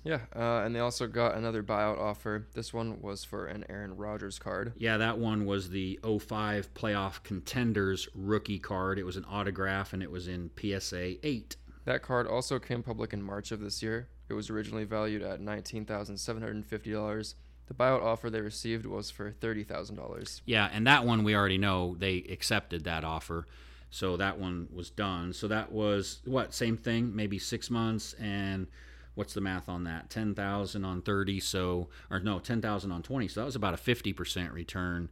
Yeah, 0.04 0.20
uh, 0.36 0.64
and 0.66 0.76
they 0.76 0.80
also 0.80 1.08
got 1.08 1.36
another 1.36 1.64
buyout 1.64 2.00
offer. 2.00 2.48
This 2.54 2.72
one 2.72 3.02
was 3.02 3.24
for 3.24 3.48
an 3.48 3.66
Aaron 3.70 3.96
Rodgers 3.98 4.38
card. 4.38 4.74
Yeah, 4.78 4.98
that 4.98 5.18
one 5.18 5.46
was 5.46 5.72
the 5.72 6.00
05 6.04 6.74
playoff 6.76 7.24
contenders 7.24 8.08
rookie 8.14 8.60
card. 8.60 9.00
It 9.00 9.04
was 9.04 9.18
an 9.18 9.26
autograph 9.28 9.94
and 9.94 10.04
it 10.04 10.12
was 10.12 10.28
in 10.28 10.52
PSA 10.60 11.26
8. 11.26 11.56
That 11.86 12.04
card 12.04 12.28
also 12.28 12.60
came 12.60 12.84
public 12.84 13.14
in 13.14 13.24
March 13.24 13.52
of 13.52 13.60
this 13.60 13.82
year. 13.82 14.08
It 14.32 14.36
was 14.36 14.50
originally 14.50 14.86
valued 14.86 15.22
at 15.22 15.42
nineteen 15.42 15.84
thousand 15.84 16.16
seven 16.16 16.42
hundred 16.42 16.56
and 16.56 16.66
fifty 16.66 16.94
dollars. 16.94 17.36
The 17.68 17.74
buyout 17.74 18.02
offer 18.02 18.30
they 18.30 18.40
received 18.40 18.86
was 18.86 19.12
for 19.12 19.32
thirty 19.32 19.66
thousand 19.66 19.98
dollars. 19.98 20.42
Yeah, 20.46 20.70
and 20.72 20.88
that 20.88 21.06
one 21.06 21.26
we 21.26 21.36
already 21.36 21.58
know 21.58 21.98
they 22.00 22.20
accepted 22.30 22.86
that 22.86 23.04
offer. 23.04 23.46
So 23.90 24.16
that 24.16 24.40
one 24.40 24.70
was 24.74 24.90
done. 24.90 25.34
So 25.34 25.50
that 25.50 25.74
was 25.74 26.22
what, 26.24 26.54
same 26.54 26.78
thing, 26.78 27.14
maybe 27.14 27.38
six 27.40 27.70
months 27.70 28.14
and 28.14 28.68
what's 29.16 29.34
the 29.34 29.42
math 29.42 29.68
on 29.68 29.84
that? 29.84 30.10
Ten 30.10 30.34
thousand 30.34 30.86
on 30.86 31.02
thirty, 31.02 31.42
so 31.42 31.90
or 32.10 32.22
no, 32.22 32.40
ten 32.40 32.62
thousand 32.62 32.94
on 32.94 33.04
twenty. 33.04 33.28
So 33.28 33.42
that 33.42 33.46
was 33.46 33.58
about 33.58 33.74
a 33.74 33.78
fifty 33.78 34.14
percent 34.14 34.54
return, 34.54 35.10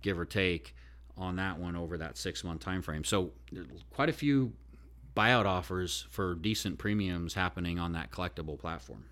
give 0.00 0.16
or 0.16 0.24
take, 0.24 0.76
on 1.16 1.34
that 1.36 1.58
one 1.58 1.74
over 1.74 1.98
that 1.98 2.16
six 2.16 2.44
month 2.44 2.60
time 2.60 2.82
frame. 2.82 3.02
So 3.02 3.32
quite 3.90 4.08
a 4.08 4.12
few 4.12 4.52
buyout 5.16 5.46
offers 5.46 6.06
for 6.10 6.34
decent 6.34 6.78
premiums 6.78 7.34
happening 7.34 7.78
on 7.78 7.92
that 7.92 8.10
Collectable 8.10 8.58
platform. 8.58 9.04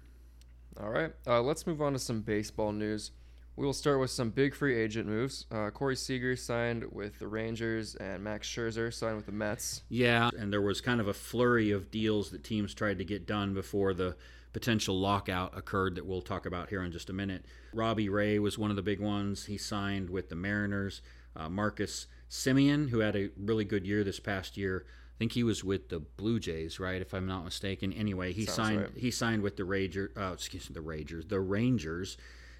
All 0.80 0.90
right, 0.90 1.12
uh, 1.26 1.42
let's 1.42 1.66
move 1.66 1.82
on 1.82 1.92
to 1.94 1.98
some 1.98 2.20
baseball 2.20 2.72
news. 2.72 3.10
We 3.56 3.66
will 3.66 3.72
start 3.72 3.98
with 3.98 4.12
some 4.12 4.30
big 4.30 4.54
free 4.54 4.76
agent 4.76 5.08
moves. 5.08 5.46
Uh, 5.50 5.70
Corey 5.70 5.96
Seager 5.96 6.36
signed 6.36 6.84
with 6.92 7.18
the 7.18 7.26
Rangers, 7.26 7.96
and 7.96 8.22
Max 8.22 8.48
Scherzer 8.48 8.94
signed 8.94 9.16
with 9.16 9.26
the 9.26 9.32
Mets. 9.32 9.82
Yeah, 9.88 10.30
and 10.38 10.52
there 10.52 10.62
was 10.62 10.80
kind 10.80 11.00
of 11.00 11.08
a 11.08 11.12
flurry 11.12 11.72
of 11.72 11.90
deals 11.90 12.30
that 12.30 12.44
teams 12.44 12.72
tried 12.72 12.98
to 12.98 13.04
get 13.04 13.26
done 13.26 13.54
before 13.54 13.94
the 13.94 14.14
potential 14.52 14.98
lockout 14.98 15.58
occurred 15.58 15.96
that 15.96 16.06
we'll 16.06 16.22
talk 16.22 16.46
about 16.46 16.68
here 16.68 16.82
in 16.82 16.92
just 16.92 17.10
a 17.10 17.12
minute. 17.12 17.44
Robbie 17.74 18.08
Ray 18.08 18.38
was 18.38 18.56
one 18.56 18.70
of 18.70 18.76
the 18.76 18.82
big 18.82 19.00
ones. 19.00 19.46
He 19.46 19.58
signed 19.58 20.08
with 20.08 20.28
the 20.28 20.36
Mariners. 20.36 21.02
Uh, 21.34 21.48
Marcus 21.48 22.06
Semien, 22.30 22.90
who 22.90 23.00
had 23.00 23.16
a 23.16 23.30
really 23.36 23.64
good 23.64 23.86
year 23.86 24.04
this 24.04 24.20
past 24.20 24.56
year, 24.56 24.86
think 25.18 25.32
he 25.32 25.42
was 25.42 25.64
with 25.64 25.88
the 25.88 25.98
Blue 25.98 26.38
Jays, 26.38 26.78
right? 26.78 27.00
If 27.00 27.12
I'm 27.12 27.26
not 27.26 27.44
mistaken. 27.44 27.92
Anyway, 27.92 28.32
he 28.32 28.44
Sounds 28.44 28.56
signed. 28.56 28.80
right. 28.80 28.90
He 28.96 29.10
signed 29.10 29.42
with 29.42 29.56
the 29.56 29.64
Ranger. 29.64 30.12
Uh, 30.16 30.30
excuse 30.32 30.68
me, 30.70 30.74
the 30.74 30.80
Rangers. 30.80 31.26
The 31.26 31.40
Rangers, 31.40 32.16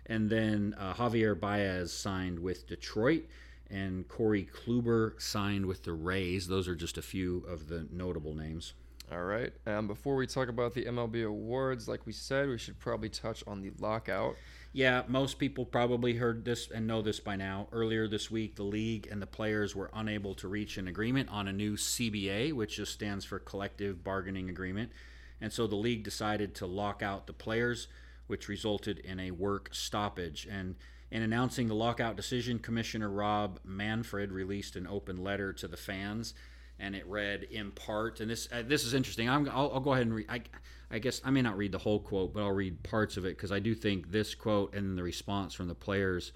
and 0.07 0.29
then 0.29 0.75
uh, 0.79 0.95
Javier 0.95 1.39
Baez 1.39 1.93
signed 1.93 2.39
with 2.39 2.67
Detroit, 2.67 3.25
and 3.71 4.07
Corey 4.09 4.49
Kluber 4.53 5.21
signed 5.21 5.67
with 5.67 5.85
the 5.85 5.93
Rays. 5.93 6.49
Those 6.49 6.69
are 6.69 6.75
just 6.75 6.99
a 6.99 7.03
few 7.03 7.45
of 7.49 7.69
the 7.69 7.87
notable 7.93 8.35
names. 8.35 8.75
All 9.11 9.23
right. 9.25 9.53
Um, 9.67 9.87
before 9.87 10.17
we 10.17 10.27
talk 10.27 10.49
about 10.49 10.75
the 10.75 10.85
MLB 10.85 11.27
awards, 11.27 11.89
like 11.89 12.05
we 12.05 12.13
said, 12.13 12.49
we 12.49 12.59
should 12.59 12.79
probably 12.79 13.09
touch 13.09 13.43
on 13.47 13.63
the 13.63 13.71
lockout. 13.79 14.35
Yeah, 14.79 15.03
most 15.09 15.41
people 15.41 15.64
probably 15.64 16.14
heard 16.14 16.45
this 16.45 16.70
and 16.70 16.87
know 16.87 17.03
this 17.03 17.18
by 17.18 17.35
now. 17.35 17.66
Earlier 17.72 18.07
this 18.07 18.31
week, 18.31 18.55
the 18.55 18.62
league 18.62 19.09
and 19.11 19.20
the 19.20 19.26
players 19.26 19.74
were 19.74 19.91
unable 19.93 20.37
to 20.37 20.47
reach 20.47 20.79
an 20.79 20.87
agreement 20.87 21.29
on 21.31 21.49
a 21.49 21.53
new 21.53 21.74
CBA, 21.74 22.53
which 22.53 22.76
just 22.76 22.93
stands 22.93 23.24
for 23.24 23.41
Collective 23.41 24.05
Bargaining 24.05 24.49
Agreement. 24.49 24.93
And 25.41 25.53
so 25.53 25.66
the 25.66 25.74
league 25.74 26.05
decided 26.05 26.55
to 26.55 26.66
lock 26.66 27.03
out 27.03 27.26
the 27.26 27.33
players, 27.33 27.89
which 28.29 28.47
resulted 28.47 29.01
in 29.01 29.18
a 29.18 29.33
work 29.33 29.70
stoppage. 29.72 30.47
And 30.49 30.76
in 31.11 31.22
announcing 31.22 31.66
the 31.66 31.74
lockout 31.74 32.14
decision, 32.14 32.61
Commissioner 32.61 33.11
Rob 33.11 33.59
Manfred 33.64 34.31
released 34.31 34.76
an 34.76 34.87
open 34.87 35.16
letter 35.16 35.53
to 35.55 35.66
the 35.66 35.76
fans, 35.76 36.35
and 36.79 36.95
it 36.95 37.07
read 37.07 37.45
in 37.45 37.70
part. 37.72 38.20
And 38.20 38.31
this 38.31 38.49
uh, 38.53 38.62
this 38.66 38.85
is 38.85 38.95
interesting. 38.95 39.29
I'm, 39.29 39.49
I'll, 39.49 39.70
I'll 39.74 39.81
go 39.81 39.93
ahead 39.93 40.07
and 40.07 40.14
read. 40.14 40.26
I, 40.29 40.43
I 40.91 40.99
guess 40.99 41.20
I 41.24 41.31
may 41.31 41.43
not 41.43 41.57
read 41.57 41.72
the 41.72 41.79
whole 41.79 42.01
quote, 42.01 42.33
but 42.33 42.43
I'll 42.43 42.53
read 42.53 42.83
parts 42.83 43.16
of 43.16 43.24
it 43.24 43.37
because 43.37 43.53
I 43.53 43.59
do 43.59 43.74
think 43.74 44.11
this 44.11 44.35
quote 44.35 44.74
and 44.74 44.97
the 44.97 45.03
response 45.03 45.55
from 45.55 45.68
the 45.68 45.74
players 45.74 46.33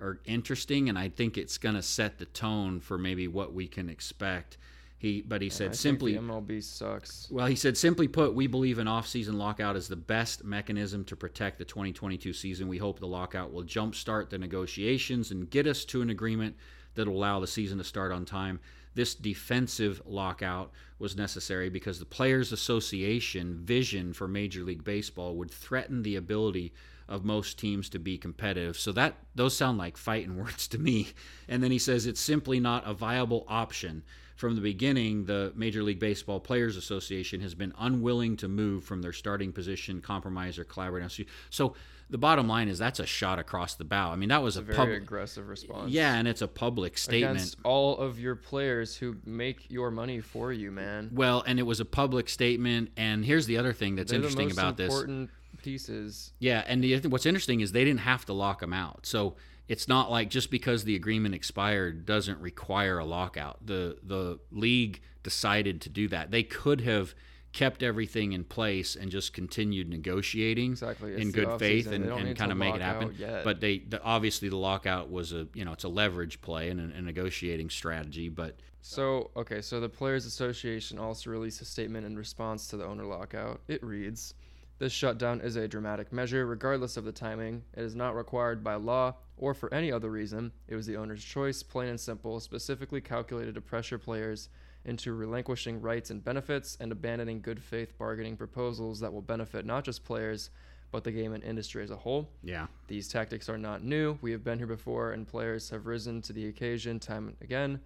are 0.00 0.20
interesting, 0.26 0.88
and 0.88 0.98
I 0.98 1.08
think 1.08 1.38
it's 1.38 1.58
going 1.58 1.74
to 1.74 1.82
set 1.82 2.18
the 2.18 2.26
tone 2.26 2.80
for 2.80 2.98
maybe 2.98 3.28
what 3.28 3.54
we 3.54 3.66
can 3.66 3.88
expect. 3.88 4.58
He, 4.98 5.20
but 5.20 5.42
he 5.42 5.48
I 5.48 5.50
said 5.50 5.68
think 5.68 5.76
simply, 5.76 6.14
MLB 6.14 6.62
sucks. 6.62 7.28
well, 7.30 7.46
he 7.46 7.54
said, 7.54 7.76
simply 7.76 8.08
put, 8.08 8.34
we 8.34 8.46
believe 8.46 8.78
an 8.78 8.88
off-season 8.88 9.36
lockout 9.36 9.76
is 9.76 9.88
the 9.88 9.96
best 9.96 10.42
mechanism 10.42 11.04
to 11.04 11.16
protect 11.16 11.58
the 11.58 11.66
2022 11.66 12.32
season. 12.32 12.66
We 12.66 12.78
hope 12.78 12.98
the 12.98 13.06
lockout 13.06 13.52
will 13.52 13.64
jumpstart 13.64 14.30
the 14.30 14.38
negotiations 14.38 15.30
and 15.30 15.50
get 15.50 15.66
us 15.66 15.84
to 15.86 16.00
an 16.00 16.08
agreement 16.08 16.56
that 16.94 17.06
will 17.06 17.16
allow 17.16 17.40
the 17.40 17.46
season 17.46 17.76
to 17.76 17.84
start 17.84 18.10
on 18.10 18.24
time. 18.24 18.58
This 18.96 19.14
defensive 19.14 20.00
lockout 20.06 20.72
was 20.98 21.16
necessary 21.16 21.68
because 21.68 21.98
the 21.98 22.06
Players 22.06 22.50
Association 22.50 23.58
vision 23.62 24.14
for 24.14 24.26
Major 24.26 24.62
League 24.62 24.84
Baseball 24.84 25.36
would 25.36 25.50
threaten 25.50 26.02
the 26.02 26.16
ability 26.16 26.72
of 27.06 27.22
most 27.22 27.58
teams 27.58 27.90
to 27.90 27.98
be 27.98 28.16
competitive. 28.16 28.78
So 28.78 28.92
that 28.92 29.18
those 29.34 29.54
sound 29.54 29.76
like 29.76 29.98
fighting 29.98 30.36
words 30.42 30.66
to 30.68 30.78
me. 30.78 31.08
And 31.46 31.62
then 31.62 31.70
he 31.70 31.78
says 31.78 32.06
it's 32.06 32.22
simply 32.22 32.58
not 32.58 32.88
a 32.88 32.94
viable 32.94 33.44
option. 33.48 34.02
From 34.34 34.54
the 34.54 34.62
beginning, 34.62 35.26
the 35.26 35.52
Major 35.54 35.82
League 35.82 36.00
Baseball 36.00 36.40
Players 36.40 36.78
Association 36.78 37.42
has 37.42 37.54
been 37.54 37.74
unwilling 37.78 38.38
to 38.38 38.48
move 38.48 38.84
from 38.84 39.02
their 39.02 39.12
starting 39.12 39.52
position, 39.52 40.00
compromise, 40.00 40.58
or 40.58 40.64
collaborate. 40.64 41.10
So 41.50 41.74
the 42.08 42.18
bottom 42.18 42.46
line 42.46 42.68
is 42.68 42.78
that's 42.78 43.00
a 43.00 43.06
shot 43.06 43.38
across 43.38 43.74
the 43.74 43.84
bow. 43.84 44.10
I 44.12 44.16
mean, 44.16 44.28
that 44.28 44.42
was 44.42 44.56
It's 44.56 44.60
a 44.68 44.70
a, 44.70 44.74
very 44.74 44.76
public, 44.76 45.02
aggressive 45.02 45.48
response. 45.48 45.90
yeah, 45.90 46.14
and 46.14 46.28
it's 46.28 46.42
a 46.42 46.48
public 46.48 46.96
statement. 46.98 47.36
Against 47.36 47.56
all 47.64 47.98
of 47.98 48.20
your 48.20 48.36
players 48.36 48.96
who 48.96 49.16
make 49.24 49.70
your 49.70 49.90
money 49.90 50.20
for 50.20 50.52
you, 50.52 50.70
man. 50.70 51.10
Well, 51.12 51.42
and 51.46 51.58
it 51.58 51.64
was 51.64 51.80
a 51.80 51.84
public 51.84 52.28
statement. 52.28 52.90
And 52.96 53.24
here's 53.24 53.46
the 53.46 53.58
other 53.58 53.72
thing 53.72 53.96
that's 53.96 54.10
They're 54.10 54.18
interesting 54.18 54.48
the 54.48 54.54
most 54.54 54.58
about 54.58 54.76
this. 54.76 54.92
important 54.92 55.30
pieces. 55.62 56.32
Yeah, 56.38 56.62
and 56.66 56.82
the, 56.82 57.00
what's 57.08 57.26
interesting 57.26 57.60
is 57.60 57.72
they 57.72 57.84
didn't 57.84 58.00
have 58.00 58.24
to 58.26 58.32
lock 58.32 58.60
them 58.60 58.72
out. 58.72 59.04
So 59.04 59.34
it's 59.68 59.88
not 59.88 60.10
like 60.10 60.30
just 60.30 60.50
because 60.50 60.84
the 60.84 60.94
agreement 60.94 61.34
expired 61.34 62.06
doesn't 62.06 62.40
require 62.40 62.98
a 62.98 63.04
lockout. 63.04 63.66
The 63.66 63.98
the 64.02 64.38
league 64.52 65.00
decided 65.24 65.80
to 65.80 65.88
do 65.88 66.06
that. 66.08 66.30
They 66.30 66.44
could 66.44 66.82
have 66.82 67.14
kept 67.56 67.82
everything 67.82 68.34
in 68.34 68.44
place 68.44 68.96
and 68.96 69.10
just 69.10 69.32
continued 69.32 69.88
negotiating 69.88 70.72
Exactly. 70.72 71.18
In 71.18 71.30
good 71.30 71.58
faith 71.58 71.90
and, 71.90 72.04
and 72.04 72.36
kind 72.36 72.52
of 72.52 72.58
make 72.58 72.74
it 72.74 72.82
happen. 72.82 73.16
But 73.42 73.60
they 73.60 73.78
the, 73.78 74.00
obviously 74.02 74.50
the 74.50 74.58
lockout 74.58 75.10
was 75.10 75.32
a 75.32 75.48
you 75.54 75.64
know 75.64 75.72
it's 75.72 75.84
a 75.84 75.88
leverage 75.88 76.42
play 76.42 76.68
and 76.68 76.92
a, 76.92 76.98
a 76.98 77.00
negotiating 77.00 77.70
strategy. 77.70 78.28
But 78.28 78.58
So, 78.82 79.30
okay, 79.36 79.62
so 79.62 79.80
the 79.80 79.88
Players 79.88 80.26
Association 80.26 80.98
also 80.98 81.30
released 81.30 81.62
a 81.62 81.64
statement 81.64 82.04
in 82.04 82.14
response 82.14 82.68
to 82.68 82.76
the 82.76 82.84
owner 82.84 83.06
lockout. 83.06 83.62
It 83.68 83.82
reads 83.82 84.34
This 84.78 84.92
shutdown 84.92 85.40
is 85.40 85.56
a 85.56 85.66
dramatic 85.66 86.12
measure, 86.12 86.44
regardless 86.44 86.98
of 86.98 87.06
the 87.06 87.12
timing. 87.12 87.62
It 87.72 87.84
is 87.84 87.96
not 87.96 88.14
required 88.14 88.62
by 88.62 88.74
law 88.74 89.14
or 89.38 89.54
for 89.54 89.72
any 89.72 89.90
other 89.90 90.10
reason. 90.10 90.52
It 90.68 90.76
was 90.76 90.86
the 90.86 90.98
owner's 90.98 91.24
choice, 91.24 91.62
plain 91.62 91.88
and 91.88 92.00
simple, 92.00 92.38
specifically 92.38 93.00
calculated 93.00 93.54
to 93.54 93.62
pressure 93.62 93.98
players 93.98 94.50
into 94.86 95.12
relinquishing 95.12 95.80
rights 95.80 96.10
and 96.10 96.24
benefits 96.24 96.76
and 96.80 96.90
abandoning 96.92 97.40
good 97.40 97.62
faith 97.62 97.96
bargaining 97.98 98.36
proposals 98.36 99.00
that 99.00 99.12
will 99.12 99.20
benefit 99.22 99.66
not 99.66 99.84
just 99.84 100.04
players, 100.04 100.50
but 100.92 101.04
the 101.04 101.10
game 101.12 101.34
and 101.34 101.42
industry 101.44 101.82
as 101.82 101.90
a 101.90 101.96
whole. 101.96 102.30
yeah, 102.42 102.66
These 102.86 103.08
tactics 103.08 103.48
are 103.48 103.58
not 103.58 103.82
new. 103.82 104.16
We 104.22 104.30
have 104.32 104.44
been 104.44 104.58
here 104.58 104.66
before, 104.68 105.12
and 105.12 105.26
players 105.26 105.68
have 105.70 105.86
risen 105.86 106.22
to 106.22 106.32
the 106.32 106.46
occasion 106.48 107.00
time 107.00 107.28
and 107.28 107.36
again. 107.40 107.80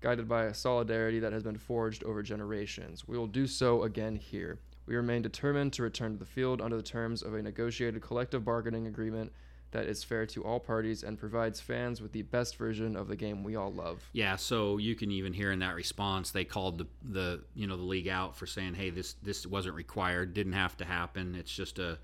guided 0.00 0.28
by 0.28 0.44
a 0.44 0.54
solidarity 0.54 1.18
that 1.20 1.32
has 1.32 1.42
been 1.42 1.58
forged 1.58 2.02
over 2.04 2.22
generations. 2.22 3.06
We 3.06 3.18
will 3.18 3.26
do 3.26 3.46
so 3.46 3.82
again 3.82 4.16
here. 4.16 4.58
We 4.86 4.96
remain 4.96 5.20
determined 5.22 5.72
to 5.74 5.82
return 5.82 6.12
to 6.12 6.18
the 6.18 6.24
field 6.24 6.62
under 6.62 6.76
the 6.76 6.82
terms 6.82 7.22
of 7.22 7.34
a 7.34 7.42
negotiated 7.42 8.00
collective 8.00 8.44
bargaining 8.44 8.86
agreement 8.86 9.32
that 9.70 9.86
is 9.86 10.02
fair 10.02 10.24
to 10.26 10.44
all 10.44 10.58
parties 10.58 11.02
and 11.02 11.18
provides 11.18 11.60
fans 11.60 12.00
with 12.00 12.12
the 12.12 12.22
best 12.22 12.56
version 12.56 12.96
of 12.96 13.08
the 13.08 13.16
game 13.16 13.44
we 13.44 13.56
all 13.56 13.72
love. 13.72 14.02
Yeah, 14.12 14.36
so 14.36 14.78
you 14.78 14.94
can 14.94 15.10
even 15.10 15.32
hear 15.32 15.52
in 15.52 15.58
that 15.58 15.74
response 15.74 16.30
they 16.30 16.44
called 16.44 16.78
the 16.78 16.86
the 17.02 17.42
you 17.54 17.66
know 17.66 17.76
the 17.76 17.82
league 17.82 18.08
out 18.08 18.36
for 18.36 18.46
saying, 18.46 18.74
"Hey, 18.74 18.90
this 18.90 19.14
this 19.22 19.46
wasn't 19.46 19.74
required, 19.74 20.34
didn't 20.34 20.54
have 20.54 20.76
to 20.78 20.84
happen. 20.84 21.34
It's 21.34 21.54
just 21.54 21.78
a, 21.78 21.98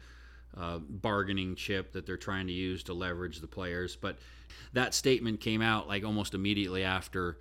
a 0.55 0.79
bargaining 0.79 1.55
chip 1.55 1.93
that 1.93 2.07
they're 2.07 2.17
trying 2.17 2.47
to 2.49 2.53
use 2.53 2.83
to 2.85 2.95
leverage 2.95 3.41
the 3.41 3.47
players." 3.47 3.97
But 3.97 4.19
that 4.73 4.93
statement 4.95 5.41
came 5.41 5.63
out 5.63 5.89
like 5.89 6.05
almost 6.05 6.35
immediately 6.35 6.85
after 6.85 7.39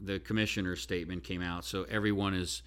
the 0.00 0.18
commissioner's 0.20 0.80
statement 0.80 1.24
came 1.24 1.42
out, 1.42 1.64
so 1.64 1.84
everyone 1.84 2.34
is 2.34 2.62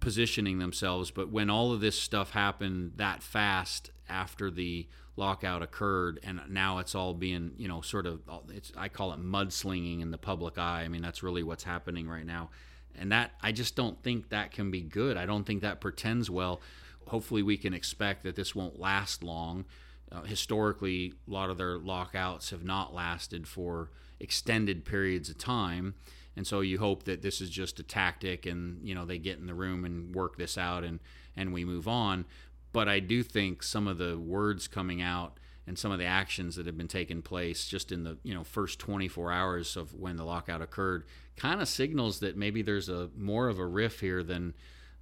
positioning 0.00 0.58
themselves. 0.58 1.10
But 1.10 1.30
when 1.30 1.50
all 1.50 1.72
of 1.72 1.80
this 1.80 1.98
stuff 1.98 2.32
happened 2.32 2.92
that 2.96 3.22
fast 3.22 3.90
after 4.08 4.50
the 4.50 4.86
lockout 5.16 5.62
occurred, 5.62 6.18
and 6.22 6.40
now 6.48 6.78
it's 6.78 6.94
all 6.94 7.14
being, 7.14 7.52
you 7.56 7.68
know, 7.68 7.80
sort 7.80 8.06
of, 8.06 8.20
it's 8.50 8.72
I 8.76 8.88
call 8.88 9.12
it 9.12 9.20
mudslinging 9.20 10.00
in 10.00 10.10
the 10.10 10.18
public 10.18 10.58
eye. 10.58 10.82
I 10.82 10.88
mean, 10.88 11.02
that's 11.02 11.22
really 11.22 11.42
what's 11.42 11.64
happening 11.64 12.08
right 12.08 12.26
now, 12.26 12.50
and 12.94 13.12
that 13.12 13.32
I 13.40 13.52
just 13.52 13.76
don't 13.76 14.02
think 14.02 14.30
that 14.30 14.52
can 14.52 14.70
be 14.70 14.80
good. 14.80 15.16
I 15.16 15.26
don't 15.26 15.44
think 15.44 15.62
that 15.62 15.80
pretends 15.80 16.30
well. 16.30 16.60
Hopefully, 17.08 17.42
we 17.42 17.56
can 17.56 17.74
expect 17.74 18.22
that 18.22 18.36
this 18.36 18.54
won't 18.54 18.78
last 18.80 19.22
long. 19.22 19.64
Uh, 20.10 20.22
historically, 20.22 21.14
a 21.26 21.30
lot 21.30 21.50
of 21.50 21.56
their 21.58 21.78
lockouts 21.78 22.50
have 22.50 22.64
not 22.64 22.94
lasted 22.94 23.48
for 23.48 23.90
extended 24.20 24.84
periods 24.84 25.30
of 25.30 25.38
time. 25.38 25.94
And 26.36 26.46
so 26.46 26.60
you 26.60 26.78
hope 26.78 27.04
that 27.04 27.22
this 27.22 27.40
is 27.40 27.50
just 27.50 27.78
a 27.80 27.82
tactic 27.82 28.46
and, 28.46 28.86
you 28.86 28.94
know, 28.94 29.04
they 29.04 29.18
get 29.18 29.38
in 29.38 29.46
the 29.46 29.54
room 29.54 29.84
and 29.84 30.14
work 30.14 30.36
this 30.36 30.56
out 30.56 30.84
and, 30.84 31.00
and 31.36 31.52
we 31.52 31.64
move 31.64 31.88
on. 31.88 32.24
But 32.72 32.88
I 32.88 33.00
do 33.00 33.22
think 33.22 33.62
some 33.62 33.86
of 33.86 33.98
the 33.98 34.18
words 34.18 34.68
coming 34.68 35.02
out 35.02 35.38
and 35.66 35.78
some 35.78 35.92
of 35.92 35.98
the 35.98 36.04
actions 36.04 36.56
that 36.56 36.66
have 36.66 36.76
been 36.76 36.88
taking 36.88 37.22
place 37.22 37.66
just 37.66 37.92
in 37.92 38.02
the 38.04 38.18
you 38.22 38.34
know 38.34 38.44
first 38.44 38.78
24 38.78 39.30
hours 39.30 39.76
of 39.76 39.94
when 39.94 40.16
the 40.16 40.24
lockout 40.24 40.60
occurred 40.60 41.04
kind 41.36 41.60
of 41.60 41.68
signals 41.68 42.20
that 42.20 42.36
maybe 42.36 42.62
there's 42.62 42.88
a 42.88 43.10
more 43.16 43.48
of 43.48 43.58
a 43.58 43.66
riff 43.66 44.00
here 44.00 44.22
than 44.22 44.54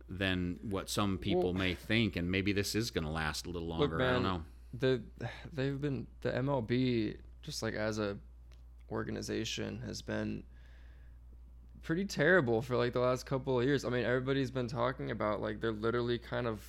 than 0.09 0.59
what 0.63 0.91
some 0.91 1.17
people 1.17 1.45
well, 1.45 1.53
may 1.55 1.75
think 1.75 2.17
and 2.17 2.31
maybe 2.31 2.53
this 2.53 2.75
is 2.75 2.91
going 2.91 3.05
to 3.05 3.11
last 3.11 3.47
a 3.47 3.51
little 3.51 3.69
longer 3.69 3.87
look, 3.87 3.99
man, 3.99 4.09
i 4.09 4.13
don't 4.13 4.23
know. 4.23 4.43
the 4.75 5.03
they've 5.53 5.81
been 5.81 6.07
the 6.21 6.31
mlb 6.31 7.17
just 7.43 7.63
like 7.63 7.75
as 7.75 7.99
a 7.99 8.19
organization 8.91 9.83
has 9.87 10.03
been 10.03 10.43
pretty 11.83 12.05
terrible 12.05 12.61
for 12.61 12.77
like 12.77 12.93
the 12.93 13.01
last 13.01 13.27
couple 13.27 13.59
of 13.59 13.65
years. 13.65 13.85
I 13.85 13.89
mean 13.89 14.05
everybody's 14.05 14.51
been 14.51 14.69
talking 14.69 15.11
about 15.11 15.41
like 15.41 15.61
they're 15.61 15.73
literally 15.73 16.19
kind 16.19 16.47
of 16.47 16.63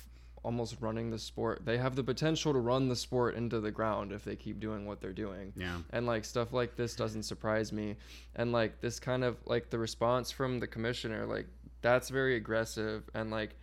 almost 0.44 0.76
running 0.80 1.10
the 1.10 1.18
sport. 1.18 1.64
They 1.64 1.78
have 1.78 1.94
the 1.94 2.02
potential 2.02 2.52
to 2.52 2.58
run 2.58 2.88
the 2.88 2.96
sport 2.96 3.36
into 3.36 3.60
the 3.60 3.70
ground 3.70 4.12
if 4.12 4.24
they 4.24 4.36
keep 4.36 4.60
doing 4.60 4.86
what 4.86 5.00
they're 5.00 5.12
doing. 5.12 5.52
Yeah. 5.56 5.78
And 5.90 6.06
like 6.06 6.24
stuff 6.24 6.52
like 6.52 6.76
this 6.76 6.96
doesn't 6.96 7.22
surprise 7.22 7.72
me. 7.72 7.96
And 8.36 8.52
like 8.52 8.80
this 8.80 8.98
kind 8.98 9.24
of 9.24 9.36
like 9.46 9.70
the 9.70 9.78
response 9.78 10.30
from 10.30 10.58
the 10.58 10.66
commissioner, 10.66 11.26
like 11.26 11.46
that's 11.80 12.08
very 12.08 12.36
aggressive 12.36 13.08
and 13.14 13.30
like 13.30 13.56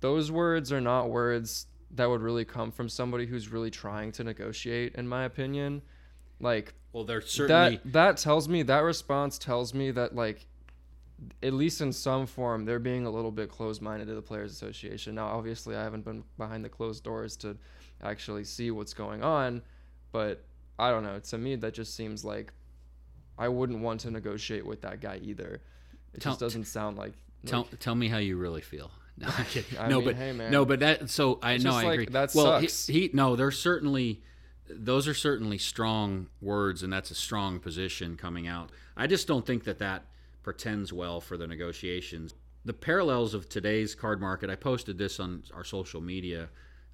those 0.00 0.30
words 0.30 0.72
are 0.72 0.80
not 0.80 1.10
words 1.10 1.66
that 1.92 2.08
would 2.08 2.20
really 2.20 2.44
come 2.44 2.70
from 2.70 2.88
somebody 2.88 3.26
who's 3.26 3.48
really 3.48 3.70
trying 3.70 4.12
to 4.12 4.24
negotiate 4.24 4.94
in 4.94 5.06
my 5.06 5.24
opinion. 5.24 5.82
Like 6.40 6.74
well, 6.92 7.04
they're 7.04 7.20
certainly 7.20 7.80
that 7.84 7.92
that 7.92 8.16
tells 8.16 8.48
me 8.48 8.62
that 8.64 8.80
response 8.80 9.38
tells 9.38 9.72
me 9.72 9.90
that 9.92 10.14
like 10.14 10.46
at 11.42 11.52
least 11.52 11.80
in 11.80 11.92
some 11.92 12.26
form, 12.26 12.64
they're 12.64 12.78
being 12.78 13.06
a 13.06 13.10
little 13.10 13.30
bit 13.30 13.48
closed-minded 13.48 14.08
to 14.08 14.14
the 14.14 14.22
Players 14.22 14.52
Association. 14.52 15.14
Now, 15.14 15.26
obviously, 15.26 15.76
I 15.76 15.82
haven't 15.82 16.04
been 16.04 16.24
behind 16.36 16.64
the 16.64 16.68
closed 16.68 17.04
doors 17.04 17.36
to 17.38 17.56
actually 18.02 18.44
see 18.44 18.70
what's 18.70 18.94
going 18.94 19.22
on, 19.22 19.62
but 20.10 20.44
I 20.78 20.90
don't 20.90 21.04
know. 21.04 21.18
To 21.18 21.38
me, 21.38 21.56
that 21.56 21.74
just 21.74 21.94
seems 21.94 22.24
like 22.24 22.52
I 23.38 23.48
wouldn't 23.48 23.80
want 23.80 24.00
to 24.00 24.10
negotiate 24.10 24.66
with 24.66 24.82
that 24.82 25.00
guy 25.00 25.20
either. 25.22 25.60
It 26.14 26.20
tell, 26.20 26.32
just 26.32 26.40
doesn't 26.40 26.64
sound 26.64 26.98
like. 26.98 27.14
Tell 27.46 27.62
like, 27.70 27.78
tell 27.78 27.94
me 27.94 28.08
how 28.08 28.18
you 28.18 28.36
really 28.36 28.62
feel. 28.62 28.90
No, 29.18 29.28
no, 29.88 29.96
mean, 29.98 30.04
but 30.06 30.16
hey, 30.16 30.32
no, 30.32 30.64
but 30.64 30.80
that. 30.80 31.10
So 31.10 31.38
I 31.42 31.58
know 31.58 31.74
I 31.74 31.84
like, 31.84 31.92
agree. 31.92 32.06
That 32.06 32.34
well, 32.34 32.60
sucks. 32.60 32.86
He, 32.86 32.92
he 32.94 33.10
no, 33.12 33.36
there's 33.36 33.58
certainly 33.58 34.22
those 34.68 35.06
are 35.06 35.14
certainly 35.14 35.58
strong 35.58 36.28
words, 36.40 36.82
and 36.82 36.90
that's 36.90 37.10
a 37.10 37.14
strong 37.14 37.60
position 37.60 38.16
coming 38.16 38.48
out. 38.48 38.70
I 38.96 39.06
just 39.06 39.28
don't 39.28 39.44
think 39.44 39.64
that 39.64 39.78
that 39.80 40.06
pretends 40.42 40.92
well 40.92 41.20
for 41.20 41.36
the 41.36 41.46
negotiations. 41.46 42.34
The 42.64 42.72
parallels 42.72 43.34
of 43.34 43.48
today's 43.48 43.94
card 43.94 44.20
market, 44.20 44.50
I 44.50 44.56
posted 44.56 44.98
this 44.98 45.18
on 45.18 45.42
our 45.52 45.64
social 45.64 46.00
media 46.00 46.48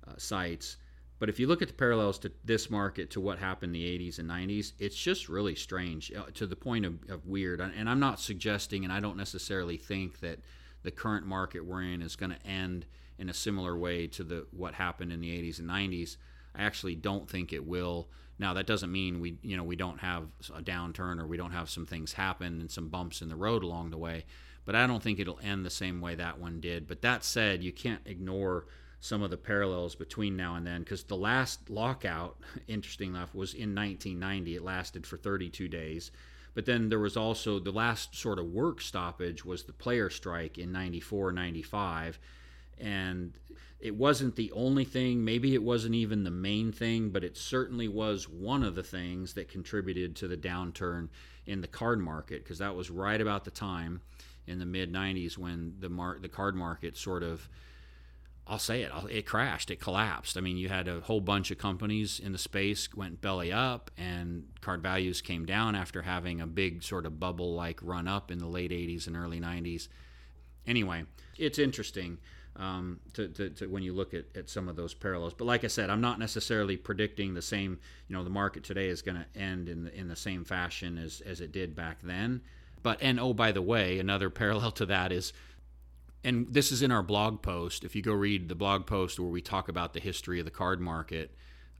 uh, 0.06 0.12
sites, 0.16 0.76
but 1.18 1.28
if 1.28 1.40
you 1.40 1.46
look 1.46 1.62
at 1.62 1.68
the 1.68 1.74
parallels 1.74 2.18
to 2.20 2.32
this 2.44 2.70
market 2.70 3.10
to 3.10 3.20
what 3.20 3.38
happened 3.38 3.74
in 3.74 3.82
the 3.82 3.98
80s 3.98 4.18
and 4.18 4.30
90s, 4.30 4.72
it's 4.78 4.96
just 4.96 5.28
really 5.28 5.54
strange 5.54 6.12
uh, 6.12 6.24
to 6.34 6.46
the 6.46 6.56
point 6.56 6.86
of, 6.86 6.98
of 7.08 7.26
weird. 7.26 7.60
And 7.60 7.88
I'm 7.88 8.00
not 8.00 8.20
suggesting, 8.20 8.84
and 8.84 8.92
I 8.92 9.00
don't 9.00 9.16
necessarily 9.16 9.76
think 9.76 10.20
that 10.20 10.38
the 10.82 10.90
current 10.92 11.26
market 11.26 11.64
we're 11.64 11.82
in 11.82 12.02
is 12.02 12.14
going 12.14 12.30
to 12.30 12.46
end 12.46 12.86
in 13.18 13.28
a 13.28 13.34
similar 13.34 13.76
way 13.76 14.06
to 14.06 14.22
the 14.22 14.46
what 14.52 14.74
happened 14.74 15.12
in 15.12 15.20
the 15.20 15.30
80s 15.30 15.58
and 15.58 15.68
90s. 15.68 16.16
I 16.54 16.62
actually 16.62 16.94
don't 16.94 17.28
think 17.28 17.52
it 17.52 17.66
will. 17.66 18.08
Now 18.38 18.54
that 18.54 18.66
doesn't 18.66 18.92
mean 18.92 19.20
we 19.20 19.38
you 19.42 19.56
know 19.56 19.64
we 19.64 19.76
don't 19.76 20.00
have 20.00 20.24
a 20.54 20.62
downturn 20.62 21.20
or 21.20 21.26
we 21.26 21.36
don't 21.36 21.52
have 21.52 21.70
some 21.70 21.86
things 21.86 22.12
happen 22.12 22.60
and 22.60 22.70
some 22.70 22.88
bumps 22.88 23.22
in 23.22 23.28
the 23.28 23.36
road 23.36 23.62
along 23.62 23.90
the 23.90 23.98
way, 23.98 24.24
but 24.64 24.74
I 24.74 24.86
don't 24.86 25.02
think 25.02 25.18
it'll 25.18 25.40
end 25.42 25.64
the 25.64 25.70
same 25.70 26.00
way 26.00 26.14
that 26.14 26.38
one 26.38 26.60
did. 26.60 26.86
But 26.86 27.02
that 27.02 27.24
said, 27.24 27.62
you 27.62 27.72
can't 27.72 28.02
ignore 28.06 28.66
some 29.00 29.22
of 29.22 29.30
the 29.30 29.36
parallels 29.36 29.94
between 29.94 30.36
now 30.36 30.56
and 30.56 30.66
then 30.66 30.80
because 30.80 31.04
the 31.04 31.16
last 31.16 31.70
lockout, 31.70 32.36
interesting 32.66 33.10
enough, 33.10 33.34
was 33.34 33.54
in 33.54 33.74
1990. 33.74 34.56
It 34.56 34.62
lasted 34.62 35.06
for 35.06 35.16
32 35.16 35.68
days. 35.68 36.10
But 36.54 36.66
then 36.66 36.88
there 36.88 36.98
was 36.98 37.16
also 37.16 37.60
the 37.60 37.70
last 37.70 38.16
sort 38.16 38.38
of 38.38 38.46
work 38.46 38.80
stoppage 38.80 39.44
was 39.44 39.62
the 39.62 39.72
player 39.72 40.10
strike 40.10 40.58
in 40.58 40.72
94, 40.72 41.32
95. 41.32 42.18
And 42.80 43.34
it 43.80 43.94
wasn't 43.94 44.34
the 44.36 44.50
only 44.52 44.84
thing, 44.84 45.24
maybe 45.24 45.54
it 45.54 45.62
wasn't 45.62 45.94
even 45.94 46.24
the 46.24 46.30
main 46.30 46.72
thing, 46.72 47.10
but 47.10 47.22
it 47.22 47.36
certainly 47.36 47.86
was 47.86 48.28
one 48.28 48.64
of 48.64 48.74
the 48.74 48.82
things 48.82 49.34
that 49.34 49.48
contributed 49.48 50.16
to 50.16 50.28
the 50.28 50.36
downturn 50.36 51.08
in 51.46 51.60
the 51.60 51.68
card 51.68 52.00
market 52.00 52.42
because 52.42 52.58
that 52.58 52.74
was 52.74 52.90
right 52.90 53.20
about 53.20 53.44
the 53.44 53.50
time 53.50 54.00
in 54.46 54.58
the 54.58 54.66
mid 54.66 54.92
90s 54.92 55.38
when 55.38 55.74
the 55.78 55.88
mar- 55.88 56.18
the 56.20 56.28
card 56.28 56.56
market 56.56 56.96
sort 56.96 57.22
of 57.22 57.48
I'll 58.50 58.58
say 58.58 58.80
it, 58.80 58.90
it 59.10 59.26
crashed, 59.26 59.70
it 59.70 59.78
collapsed. 59.78 60.38
I 60.38 60.40
mean, 60.40 60.56
you 60.56 60.70
had 60.70 60.88
a 60.88 61.00
whole 61.00 61.20
bunch 61.20 61.50
of 61.50 61.58
companies 61.58 62.18
in 62.18 62.32
the 62.32 62.38
space 62.38 62.88
went 62.94 63.20
belly 63.20 63.52
up, 63.52 63.90
and 63.98 64.44
card 64.62 64.82
values 64.82 65.20
came 65.20 65.44
down 65.44 65.74
after 65.74 66.00
having 66.00 66.40
a 66.40 66.46
big 66.46 66.82
sort 66.82 67.04
of 67.04 67.20
bubble 67.20 67.54
like 67.54 67.78
run 67.82 68.08
up 68.08 68.30
in 68.30 68.38
the 68.38 68.46
late 68.46 68.70
80s 68.70 69.06
and 69.06 69.18
early 69.18 69.38
90s. 69.38 69.88
Anyway, 70.66 71.04
it's 71.36 71.58
interesting 71.58 72.16
um, 72.58 72.98
to, 73.14 73.28
to, 73.28 73.50
to, 73.50 73.66
when 73.68 73.82
you 73.82 73.92
look 73.92 74.14
at, 74.14 74.24
at 74.34 74.50
some 74.50 74.68
of 74.68 74.76
those 74.76 74.92
parallels. 74.92 75.32
But 75.32 75.44
like 75.44 75.64
I 75.64 75.68
said, 75.68 75.90
I'm 75.90 76.00
not 76.00 76.18
necessarily 76.18 76.76
predicting 76.76 77.34
the 77.34 77.42
same. 77.42 77.78
You 78.08 78.16
know, 78.16 78.24
the 78.24 78.30
market 78.30 78.64
today 78.64 78.88
is 78.88 79.00
going 79.00 79.16
to 79.16 79.40
end 79.40 79.68
in 79.68 79.84
the, 79.84 79.94
in 79.94 80.08
the 80.08 80.16
same 80.16 80.44
fashion 80.44 80.98
as 80.98 81.20
as 81.20 81.40
it 81.40 81.52
did 81.52 81.76
back 81.76 81.98
then. 82.02 82.42
But 82.82 82.98
and 83.00 83.20
oh, 83.20 83.32
by 83.32 83.52
the 83.52 83.62
way, 83.62 83.98
another 83.98 84.28
parallel 84.30 84.72
to 84.72 84.86
that 84.86 85.12
is, 85.12 85.32
and 86.24 86.52
this 86.52 86.72
is 86.72 86.82
in 86.82 86.90
our 86.90 87.02
blog 87.02 87.42
post. 87.42 87.84
If 87.84 87.94
you 87.94 88.02
go 88.02 88.12
read 88.12 88.48
the 88.48 88.56
blog 88.56 88.86
post 88.86 89.20
where 89.20 89.30
we 89.30 89.40
talk 89.40 89.68
about 89.68 89.94
the 89.94 90.00
history 90.00 90.38
of 90.40 90.44
the 90.44 90.50
card 90.50 90.80
market. 90.80 91.34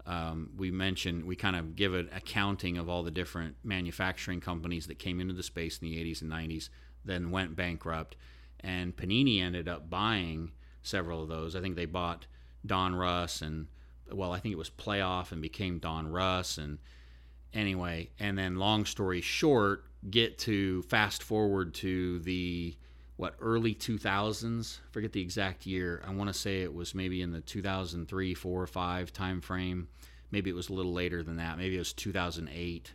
Um, 0.07 0.53
we 0.57 0.71
mention 0.71 1.27
we 1.27 1.37
kind 1.37 1.55
of 1.55 1.77
give 1.77 1.93
an 1.93 2.09
accounting 2.15 2.79
of 2.79 2.89
all 2.89 3.03
the 3.03 3.11
different 3.11 3.57
manufacturing 3.63 4.41
companies 4.41 4.87
that 4.87 4.99
came 4.99 5.21
into 5.21 5.35
the 5.35 5.43
space 5.43 5.77
in 5.77 5.87
the 5.87 6.03
80s 6.03 6.23
and 6.23 6.31
90s, 6.33 6.71
then 7.05 7.31
went 7.31 7.57
bankrupt, 7.57 8.17
and 8.61 8.97
Panini 8.97 9.43
ended 9.43 9.69
up 9.69 9.91
buying 9.91 10.53
several 10.83 11.23
of 11.23 11.29
those. 11.29 11.55
I 11.55 11.61
think 11.61 11.77
they 11.77 11.87
bought 11.87 12.27
Donruss 12.67 13.43
and 13.43 13.67
well, 14.11 14.33
I 14.33 14.39
think 14.39 14.53
it 14.53 14.59
was 14.59 14.71
Playoff 14.71 15.33
and 15.33 15.43
became 15.43 15.81
Donruss 15.81 16.59
and 16.59 16.79
anyway, 17.53 18.11
and 18.19 18.39
then 18.39 18.57
long 18.57 18.85
story 18.85 19.21
short, 19.21 19.85
get 20.11 20.39
to 20.39 20.83
fast 20.83 21.23
forward 21.23 21.75
to 21.75 22.19
the 22.21 22.75
what 23.17 23.35
early 23.41 23.75
2000s 23.75 24.79
forget 24.93 25.13
the 25.13 25.21
exact 25.21 25.67
year. 25.67 26.03
I 26.07 26.13
want 26.13 26.29
to 26.29 26.35
say 26.35 26.63
it 26.63 26.73
was 26.73 26.95
maybe 26.95 27.21
in 27.21 27.33
the 27.33 27.41
2003 27.41 28.35
4 28.35 28.63
or 28.63 28.67
5 28.67 29.13
time 29.13 29.41
frame 29.41 29.89
maybe 30.31 30.51
it 30.51 30.57
was 30.57 30.69
a 30.69 30.75
little 30.75 30.93
later 30.93 31.23
than 31.23 31.37
that. 31.37 31.57
Maybe 31.57 31.75
it 31.77 31.81
was 31.81 31.93
2008 31.93 32.93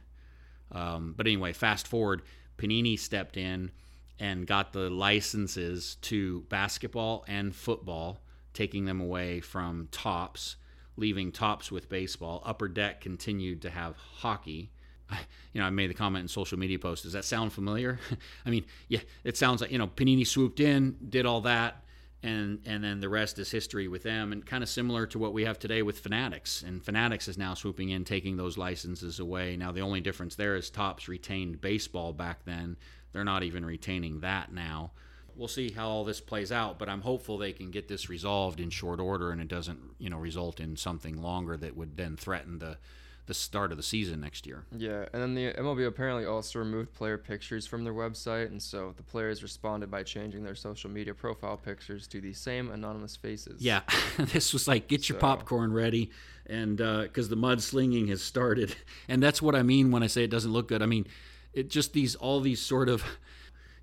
um, 0.72 1.14
but 1.16 1.28
anyway 1.28 1.54
fast 1.54 1.88
forward 1.88 2.22
panini 2.58 2.98
stepped 2.98 3.38
in 3.38 3.72
and 4.20 4.46
got 4.46 4.74
the 4.74 4.90
licenses 4.90 5.96
to 6.02 6.42
basketball 6.50 7.26
and 7.28 7.56
football, 7.56 8.20
taking 8.54 8.86
them 8.86 9.02
away 9.02 9.40
from 9.40 9.88
Topps, 9.92 10.56
leaving 10.96 11.32
Topps 11.32 11.72
with 11.72 11.90
baseball. 11.90 12.42
Upper 12.46 12.68
Deck 12.68 13.02
continued 13.02 13.62
to 13.64 13.70
have 13.70 13.96
hockey. 13.98 14.72
you 15.54 15.62
know, 15.62 15.68
I 15.68 15.70
made 15.72 15.90
the 15.90 15.96
comment 15.96 16.24
in 16.24 16.28
social 16.28 16.58
media 16.58 16.80
post. 16.80 17.04
Does 17.04 17.14
that 17.14 17.26
sound 17.26 17.54
familiar? 17.54 18.00
I 18.46 18.50
mean, 18.50 18.66
yeah, 18.88 19.02
it 19.24 19.38
sounds 19.38 19.62
like 19.62 19.72
you 19.72 19.78
know 19.78 19.88
Panini 19.88 20.26
swooped 20.26 20.60
in, 20.60 20.98
did 21.10 21.26
all 21.26 21.42
that, 21.42 21.84
and 22.22 22.60
and 22.66 22.84
then 22.84 23.00
the 23.00 23.10
rest 23.10 23.40
is 23.40 23.52
history 23.52 23.88
with 23.88 24.04
them, 24.04 24.32
and 24.32 24.46
kind 24.46 24.64
of 24.64 24.70
similar 24.70 25.06
to 25.08 25.20
what 25.20 25.34
we 25.34 25.44
have 25.46 25.60
today 25.60 25.82
with 25.82 26.00
Fanatics. 26.00 26.64
And 26.64 26.84
Fanatics 26.84 27.28
is 27.28 27.38
now 27.38 27.54
swooping 27.54 27.90
in, 27.90 28.06
taking 28.06 28.38
those 28.38 28.58
licenses 28.58 29.20
away. 29.20 29.58
Now 29.58 29.72
the 29.72 29.82
only 29.82 30.02
difference 30.02 30.36
there 30.36 30.56
is 30.56 30.70
Topps 30.70 31.08
retained 31.08 31.62
baseball 31.62 32.14
back 32.14 32.46
then. 32.46 32.78
They're 33.14 33.24
not 33.24 33.44
even 33.44 33.66
retaining 33.66 34.20
that 34.22 34.52
now. 34.52 34.92
We'll 35.36 35.48
see 35.48 35.72
how 35.72 35.88
all 35.88 36.04
this 36.04 36.22
plays 36.22 36.52
out, 36.52 36.78
but 36.78 36.90
I'm 36.90 37.02
hopeful 37.02 37.38
they 37.38 37.54
can 37.54 37.72
get 37.72 37.88
this 37.88 38.10
resolved 38.10 38.60
in 38.60 38.70
short 38.70 39.00
order, 39.00 39.32
and 39.32 39.42
it 39.42 39.48
doesn't, 39.48 39.80
you 39.98 40.10
know, 40.10 40.18
result 40.18 40.60
in 40.60 40.76
something 40.76 41.22
longer 41.22 41.58
that 41.58 41.76
would 41.76 41.98
then 41.98 42.18
threaten 42.18 42.60
the 42.60 42.78
the 43.26 43.34
start 43.34 43.72
of 43.72 43.78
the 43.78 43.84
season 43.84 44.20
next 44.20 44.46
year. 44.46 44.66
Yeah, 44.76 45.06
and 45.14 45.22
then 45.22 45.34
the 45.34 45.54
MLB 45.54 45.88
apparently 45.88 46.26
also 46.26 46.60
removed 46.60 46.94
player 46.94 47.18
pictures 47.18 47.66
from 47.66 47.84
their 47.86 47.94
website, 47.94 48.48
and 48.48 48.62
so 48.62 48.94
the 48.98 49.04
players 49.04 49.42
responded 49.42 49.90
by 49.90 50.04
changing 50.04 50.44
their 50.44 50.56
social 50.56 50.90
media 50.90 51.14
profile 51.14 51.56
pictures 51.56 52.06
to 52.08 52.20
the 52.20 52.34
same 52.34 52.70
anonymous 52.70 53.16
faces. 53.16 53.62
Yeah, 53.62 53.82
this 54.18 54.52
was 54.52 54.68
like 54.68 54.88
get 54.88 55.08
your 55.08 55.18
popcorn 55.20 55.72
ready, 55.72 56.12
and 56.46 56.82
uh, 56.82 57.04
because 57.04 57.30
the 57.30 57.38
mudslinging 57.38 58.10
has 58.10 58.22
started, 58.22 58.76
and 59.08 59.24
that's 59.24 59.42
what 59.42 59.56
I 59.56 59.64
mean 59.64 59.92
when 59.92 60.04
I 60.04 60.08
say 60.08 60.26
it 60.26 60.32
doesn't 60.32 60.52
look 60.52 60.68
good. 60.68 60.82
I 60.82 60.88
mean, 60.88 61.08
it 61.54 61.70
just 61.70 61.94
these 61.94 62.16
all 62.16 62.40
these 62.40 62.62
sort 62.62 62.90
of. 62.90 63.04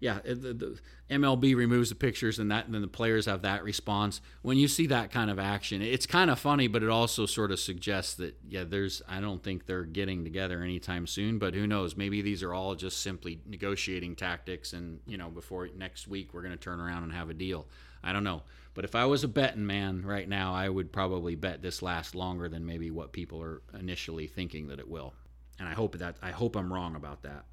Yeah, 0.03 0.21
the, 0.25 0.55
the 0.55 0.79
MLB 1.11 1.55
removes 1.55 1.91
the 1.91 1.95
pictures, 1.95 2.39
and 2.39 2.51
that, 2.51 2.64
and 2.64 2.75
then 2.75 2.81
the 2.81 2.89
players 2.89 3.27
have 3.27 3.43
that 3.43 3.64
response. 3.64 4.23
When 4.41 4.57
you 4.57 4.68
see 4.68 4.87
that 4.87 5.11
kind 5.11 5.29
of 5.29 5.39
action, 5.39 5.83
it's 5.83 6.07
kind 6.07 6.31
of 6.31 6.39
funny, 6.39 6.68
but 6.68 6.83
it 6.83 6.89
also 6.89 7.27
sort 7.27 7.51
of 7.51 7.61
suggests 7.61 8.14
that 8.14 8.37
yeah, 8.49 8.64
there's. 8.64 9.03
I 9.07 9.21
don't 9.21 9.43
think 9.43 9.66
they're 9.66 9.85
getting 9.85 10.25
together 10.25 10.62
anytime 10.62 11.07
soon, 11.07 11.39
but 11.39 11.55
who 11.55 11.66
knows? 11.66 11.97
Maybe 11.99 12.23
these 12.23 12.43
are 12.43 12.55
all 12.55 12.77
just 12.77 13.03
simply 13.03 13.41
negotiating 13.45 14.16
tactics, 14.16 14.73
and 14.73 15.01
you 15.07 15.18
know, 15.18 15.29
before 15.29 15.68
next 15.77 16.09
week 16.09 16.33
we're 16.33 16.43
going 16.43 16.57
to 16.57 16.59
turn 16.59 16.81
around 16.81 17.03
and 17.03 17.12
have 17.12 17.29
a 17.29 17.35
deal. 17.35 17.66
I 18.03 18.14
don't 18.14 18.25
know, 18.25 18.43
but 18.73 18.85
if 18.85 18.95
I 18.95 19.05
was 19.05 19.25
a 19.25 19.29
betting 19.29 19.66
man 19.66 20.03
right 20.07 20.29
now, 20.29 20.55
I 20.55 20.68
would 20.68 20.93
probably 20.93 21.35
bet 21.35 21.61
this 21.61 21.83
lasts 21.83 22.14
longer 22.14 22.49
than 22.49 22.64
maybe 22.64 22.91
what 22.91 23.12
people 23.12 23.43
are 23.43 23.61
initially 23.79 24.27
thinking 24.27 24.68
that 24.68 24.79
it 24.79 24.89
will. 24.89 25.12
And 25.59 25.68
I 25.68 25.73
hope 25.73 25.99
that 25.99 26.16
I 26.23 26.31
hope 26.31 26.57
I'm 26.57 26.73
wrong 26.73 26.95
about 26.95 27.23
that. 27.25 27.45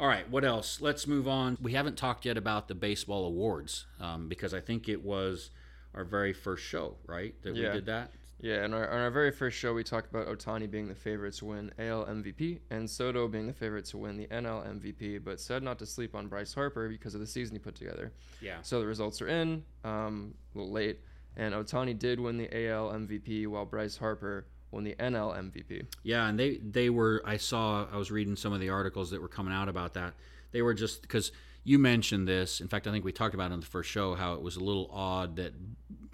All 0.00 0.06
right, 0.08 0.26
what 0.30 0.46
else? 0.46 0.80
Let's 0.80 1.06
move 1.06 1.28
on. 1.28 1.58
We 1.60 1.74
haven't 1.74 1.98
talked 1.98 2.24
yet 2.24 2.38
about 2.38 2.68
the 2.68 2.74
baseball 2.74 3.26
awards 3.26 3.84
um, 4.00 4.28
because 4.30 4.54
I 4.54 4.60
think 4.60 4.88
it 4.88 5.04
was 5.04 5.50
our 5.94 6.04
very 6.04 6.32
first 6.32 6.64
show, 6.64 6.96
right? 7.06 7.34
That 7.42 7.54
Yeah. 7.54 7.68
we 7.68 7.74
did 7.74 7.86
that. 7.86 8.10
Yeah, 8.40 8.64
and 8.64 8.74
our, 8.74 8.88
on 8.88 8.98
our 9.00 9.10
very 9.10 9.30
first 9.30 9.58
show, 9.58 9.74
we 9.74 9.84
talked 9.84 10.08
about 10.08 10.26
Ohtani 10.26 10.70
being 10.70 10.88
the 10.88 10.94
favorite 10.94 11.34
to 11.34 11.44
win 11.44 11.70
AL 11.78 12.06
MVP 12.06 12.60
and 12.70 12.88
Soto 12.88 13.28
being 13.28 13.46
the 13.46 13.52
favorite 13.52 13.84
to 13.86 13.98
win 13.98 14.16
the 14.16 14.26
NL 14.28 14.66
MVP, 14.66 15.22
but 15.22 15.38
said 15.38 15.62
not 15.62 15.78
to 15.80 15.84
sleep 15.84 16.14
on 16.14 16.28
Bryce 16.28 16.54
Harper 16.54 16.88
because 16.88 17.14
of 17.14 17.20
the 17.20 17.26
season 17.26 17.54
he 17.56 17.58
put 17.58 17.74
together. 17.74 18.10
Yeah. 18.40 18.56
So 18.62 18.80
the 18.80 18.86
results 18.86 19.20
are 19.20 19.28
in, 19.28 19.62
um, 19.84 20.32
a 20.54 20.58
little 20.58 20.72
late, 20.72 21.00
and 21.36 21.52
Ohtani 21.52 21.98
did 21.98 22.18
win 22.18 22.38
the 22.38 22.48
AL 22.68 22.90
MVP 22.92 23.46
while 23.46 23.66
Bryce 23.66 23.98
Harper 23.98 24.46
won 24.70 24.84
the 24.84 24.94
NL 24.94 25.36
MVP. 25.36 25.86
Yeah, 26.02 26.28
and 26.28 26.38
they 26.38 26.58
they 26.58 26.90
were. 26.90 27.22
I 27.24 27.36
saw. 27.36 27.86
I 27.92 27.96
was 27.96 28.10
reading 28.10 28.36
some 28.36 28.52
of 28.52 28.60
the 28.60 28.70
articles 28.70 29.10
that 29.10 29.20
were 29.20 29.28
coming 29.28 29.52
out 29.54 29.68
about 29.68 29.94
that. 29.94 30.14
They 30.52 30.62
were 30.62 30.74
just 30.74 31.02
because 31.02 31.32
you 31.64 31.78
mentioned 31.78 32.26
this. 32.26 32.60
In 32.60 32.68
fact, 32.68 32.86
I 32.86 32.90
think 32.90 33.04
we 33.04 33.12
talked 33.12 33.34
about 33.34 33.50
it 33.50 33.54
in 33.54 33.60
the 33.60 33.66
first 33.66 33.90
show 33.90 34.14
how 34.14 34.34
it 34.34 34.42
was 34.42 34.56
a 34.56 34.64
little 34.64 34.90
odd 34.92 35.36
that 35.36 35.52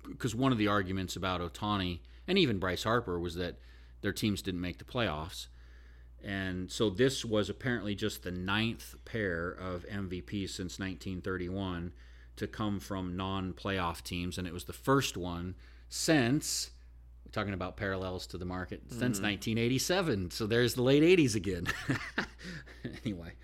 because 0.09 0.35
one 0.35 0.53
of 0.53 0.59
the 0.59 0.69
arguments 0.69 1.17
about 1.17 1.41
Ohtani 1.41 2.01
and 2.27 2.39
even 2.39 2.59
Bryce 2.59 2.85
Harper 2.85 3.19
was 3.19 3.35
that 3.37 3.59
their 4.01 4.13
teams 4.13 4.43
didn't 4.43 4.61
make 4.61 4.79
the 4.79 4.85
playoffs. 4.85 5.49
And 6.23 6.71
so 6.71 6.91
this 6.91 7.25
was 7.25 7.49
apparently 7.49 7.95
just 7.95 8.23
the 8.23 8.31
ninth 8.33 8.95
pair 9.05 9.51
of 9.51 9.87
MVPs 9.87 10.51
since 10.51 10.79
1931 10.79 11.93
to 12.37 12.47
come 12.47 12.81
from 12.81 13.17
non-playoff 13.17 14.03
teams, 14.03 14.37
and 14.37 14.47
it 14.47 14.53
was 14.53 14.65
the 14.65 14.73
first 14.73 15.17
one 15.17 15.55
since 15.89 16.71
talking 17.37 17.53
about 17.53 17.77
parallels 17.77 18.27
to 18.29 18.39
the 18.39 18.47
market 18.47 18.81
since 18.89 19.21
1987. 19.21 20.31
So 20.31 20.47
there's 20.47 20.73
the 20.73 20.81
late 20.83 21.03
80s 21.03 21.35
again. 21.35 21.67
anyway, 23.05 23.35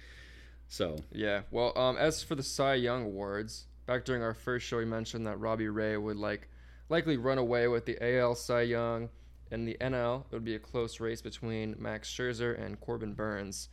so 0.67 0.97
Yeah. 1.13 1.43
Well, 1.51 1.77
um, 1.79 1.99
as 1.99 2.23
for 2.23 2.35
the 2.35 2.43
Cy 2.43 2.75
Young 2.75 3.05
awards, 3.05 3.67
back 3.85 4.07
during 4.07 4.23
our 4.23 4.33
first 4.33 4.67
show, 4.67 4.79
we 4.79 4.87
mentioned 4.87 5.27
that 5.27 5.39
Robbie 5.39 5.69
Ray 5.69 5.99
would 5.99 6.17
like 6.17 6.49
likely 6.89 7.19
run 7.19 7.37
away 7.37 7.69
with 7.69 7.85
the 7.85 7.99
AL 8.03 8.35
Cy 8.37 8.63
Young. 8.63 9.11
In 9.51 9.67
the 9.67 9.77
NL, 9.83 10.25
it 10.25 10.33
would 10.33 10.45
be 10.45 10.55
a 10.55 10.59
close 10.59 10.99
race 10.99 11.21
between 11.21 11.77
Max 11.79 12.09
Scherzer 12.11 12.59
and 12.59 12.81
Corbin 12.81 13.13
Burnes, 13.13 13.69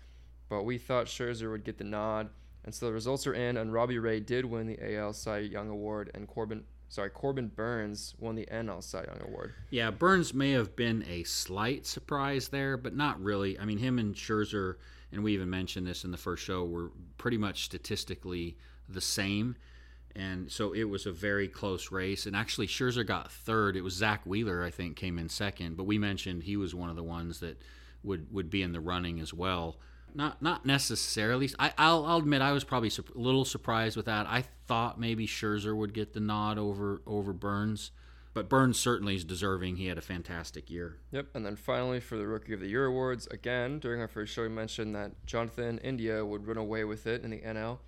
but 0.50 0.64
we 0.64 0.78
thought 0.78 1.06
Scherzer 1.06 1.50
would 1.50 1.64
get 1.64 1.78
the 1.78 1.86
nod, 1.86 2.30
and 2.66 2.76
so 2.76 2.88
the 2.88 2.92
results 2.92 3.26
are 3.26 3.34
in. 3.34 3.56
And 3.56 3.72
Robbie 3.72 4.00
Ray 4.00 4.20
did 4.20 4.44
win 4.44 4.68
the 4.68 4.96
AL 4.98 5.14
Cy 5.14 5.38
Young 5.40 5.70
award, 5.70 6.12
and 6.14 6.28
Corbin, 6.28 6.66
sorry, 6.90 7.10
Corbin 7.10 7.48
Burnes 7.48 8.14
won 8.20 8.36
the 8.36 8.48
NL 8.52 8.84
Cy 8.84 9.06
Young 9.06 9.22
award. 9.24 9.54
yeah, 9.70 9.92
Burnes 9.92 10.34
may 10.34 10.52
have 10.52 10.76
been 10.76 11.04
a 11.08 11.24
slight 11.24 11.86
surprise 11.86 12.50
there, 12.50 12.76
but 12.76 12.96
not 12.96 13.22
really. 13.22 13.58
I 13.58 13.66
mean, 13.66 13.78
him 13.78 13.98
and 14.00 14.14
Scherzer, 14.14 14.76
and 15.12 15.24
we 15.24 15.34
even 15.34 15.50
mentioned 15.50 15.88
this 15.88 16.04
in 16.04 16.12
the 16.12 16.18
first 16.18 16.44
show, 16.44 16.66
were 16.66 16.92
pretty 17.18 17.38
much 17.38 17.64
statistically 17.64 18.58
the 18.88 19.02
same. 19.02 19.56
And 20.16 20.52
so 20.52 20.74
it 20.74 20.86
was 20.86 21.06
a 21.06 21.12
very 21.12 21.48
close 21.48 21.92
race. 21.92 22.26
And 22.26 22.36
actually, 22.36 22.68
Scherzer 22.68 23.06
got 23.06 23.32
third. 23.32 23.78
It 23.78 23.82
was 23.82 23.94
Zack 23.94 24.26
Wheeler, 24.26 24.64
I 24.64 24.72
think, 24.72 24.98
came 24.98 25.20
in 25.20 25.30
second. 25.30 25.78
But 25.78 25.86
we 25.86 25.98
mentioned 25.98 26.44
he 26.44 26.58
was 26.58 26.74
one 26.74 26.90
of 26.90 26.96
the 26.96 27.04
ones 27.04 27.40
that 27.40 27.62
would, 28.04 28.34
would 28.34 28.50
be 28.50 28.64
in 28.64 28.72
the 28.72 28.80
running 28.80 29.20
as 29.20 29.34
well. 29.34 29.78
Not 30.16 30.42
not 30.42 30.66
necessarily. 30.66 31.50
I, 31.58 31.74
I'll, 31.78 32.06
I'll 32.06 32.18
admit 32.18 32.42
I 32.42 32.52
was 32.52 32.64
probably 32.64 32.90
a 32.90 33.18
little 33.18 33.46
surprised 33.46 33.96
with 33.96 34.06
that. 34.06 34.28
I 34.28 34.44
thought 34.68 35.00
maybe 35.00 35.28
Scherzer 35.28 35.76
would 35.76 35.94
get 35.94 36.14
the 36.14 36.20
nod 36.20 36.58
over 36.58 37.02
over 37.06 37.34
Burnes, 37.34 37.92
but 38.34 38.50
Burnes 38.50 38.78
certainly 38.80 39.16
is 39.16 39.24
deserving. 39.24 39.78
He 39.78 39.88
had 39.88 39.98
a 39.98 40.02
fantastic 40.02 40.70
year. 40.70 40.98
Yep, 41.12 41.28
and 41.36 41.46
then 41.46 41.56
finally 41.56 42.00
for 42.00 42.18
the 42.18 42.28
Rookie 42.28 42.54
of 42.54 42.60
the 42.60 42.68
Year 42.68 42.86
awards, 42.86 43.28
again 43.28 43.80
during 43.80 44.02
our 44.02 44.08
first 44.08 44.34
show, 44.34 44.44
we 44.44 44.50
mentioned 44.50 44.96
that 44.96 45.12
Jonathan 45.26 45.78
India 45.80 46.26
would 46.26 46.48
run 46.48 46.58
away 46.58 46.84
with 46.84 47.08
it 47.08 47.24
in 47.24 47.32
the 47.32 47.40
NL, 47.40 47.80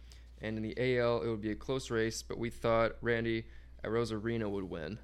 and 0.42 0.58
in 0.58 0.64
the 0.64 1.00
AL 1.00 1.22
it 1.24 1.28
would 1.28 1.42
be 1.42 1.52
a 1.52 1.56
close 1.56 1.90
race, 1.90 2.22
but 2.22 2.38
we 2.38 2.50
thought 2.50 2.94
Randy 3.02 3.46
Arozarena 3.84 4.50
would 4.50 4.70
win. 4.70 5.00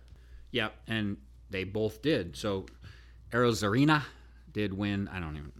Yep, 0.51 0.73
and 0.87 1.17
they 1.49 1.63
both 1.63 2.01
did. 2.01 2.35
So 2.35 2.65
Arozarena 3.31 4.03
did 4.51 4.73
win. 4.73 5.07
I 5.07 5.19
don't 5.19 5.35
even. 5.35 5.51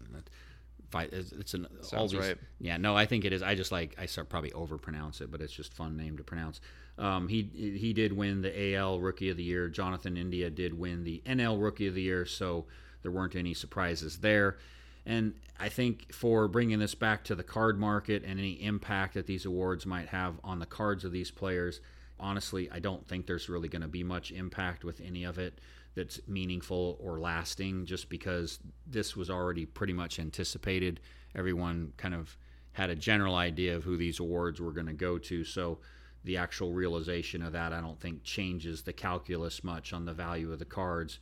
Fight. 0.98 1.14
It's, 1.14 1.32
it's 1.32 1.54
an 1.54 1.68
all 1.78 1.84
Sounds 1.84 2.12
these- 2.12 2.22
right. 2.22 2.38
Yeah, 2.60 2.78
no, 2.78 2.96
I 2.96 3.06
think 3.06 3.26
it 3.26 3.34
is. 3.34 3.42
I 3.42 3.56
just 3.56 3.72
like 3.72 3.96
I 4.00 4.06
start 4.06 4.30
probably 4.30 4.52
overpronounce 4.52 5.22
it, 5.22 5.32
but 5.32 5.42
it's 5.42 5.54
just 5.54 5.74
fun 5.74 5.96
name 5.98 6.18
to 6.18 6.24
pronounce. 6.24 6.60
Um, 6.98 7.28
he 7.28 7.44
he 7.54 7.94
did 7.94 8.14
win 8.14 8.42
the 8.42 8.76
AL 8.76 9.00
Rookie 9.00 9.30
of 9.30 9.38
the 9.38 9.44
Year. 9.44 9.70
Jonathan 9.70 10.18
India 10.18 10.50
did 10.50 10.78
win 10.78 11.04
the 11.04 11.22
NL 11.26 11.62
Rookie 11.62 11.88
of 11.88 11.94
the 11.96 12.02
Year. 12.02 12.26
So 12.26 12.66
there 13.04 13.12
weren't 13.12 13.36
any 13.36 13.54
surprises 13.54 14.18
there. 14.18 14.58
And 15.06 15.36
I 15.60 15.70
think 15.70 16.14
for 16.14 16.48
bringing 16.50 16.80
this 16.80 16.94
back 16.96 17.24
to 17.26 17.36
the 17.36 17.44
card 17.44 17.80
market 17.80 18.24
and 18.26 18.40
any 18.40 18.62
impact 18.62 19.14
that 19.14 19.26
these 19.26 19.46
awards 19.46 19.86
might 19.86 20.10
have 20.10 20.36
on 20.44 20.60
the 20.60 20.66
cards 20.66 21.06
of 21.06 21.14
these 21.14 21.32
players, 21.32 21.80
honestly, 22.20 22.70
I 22.72 22.80
don't 22.80 23.08
think 23.08 23.26
there's 23.26 23.48
really 23.48 23.70
going 23.70 23.84
to 23.84 23.88
be 23.88 24.04
much 24.04 24.32
impact 24.32 24.84
with 24.84 25.00
any 25.00 25.24
of 25.24 25.38
it 25.38 25.60
that's 25.98 26.22
meaningful 26.28 26.96
or 27.02 27.20
lasting 27.20 27.86
just 27.86 28.08
because 28.08 28.60
this 28.86 29.16
was 29.16 29.32
already 29.32 29.66
pretty 29.66 29.94
much 29.94 30.20
anticipated. 30.20 31.00
Everyone 31.36 31.92
kind 31.98 32.14
of 32.14 32.38
had 32.74 32.92
a 32.92 32.96
general 32.96 33.36
idea 33.36 33.76
of 33.76 33.84
who 33.84 33.98
these 33.98 34.20
awards 34.20 34.62
were 34.62 34.72
going 34.72 34.86
to 34.86 34.94
go 34.94 35.18
to. 35.18 35.44
So 35.44 35.80
the 36.24 36.38
actual 36.38 36.72
realization 36.72 37.42
of 37.42 37.54
that, 37.54 37.74
I 37.74 37.82
don't 37.82 38.00
think 38.00 38.24
changes 38.24 38.84
the 38.84 38.94
calculus 38.94 39.64
much 39.64 39.92
on 39.92 40.06
the 40.06 40.14
value 40.14 40.54
of 40.54 40.60
the 40.60 40.66
cards. 40.66 41.18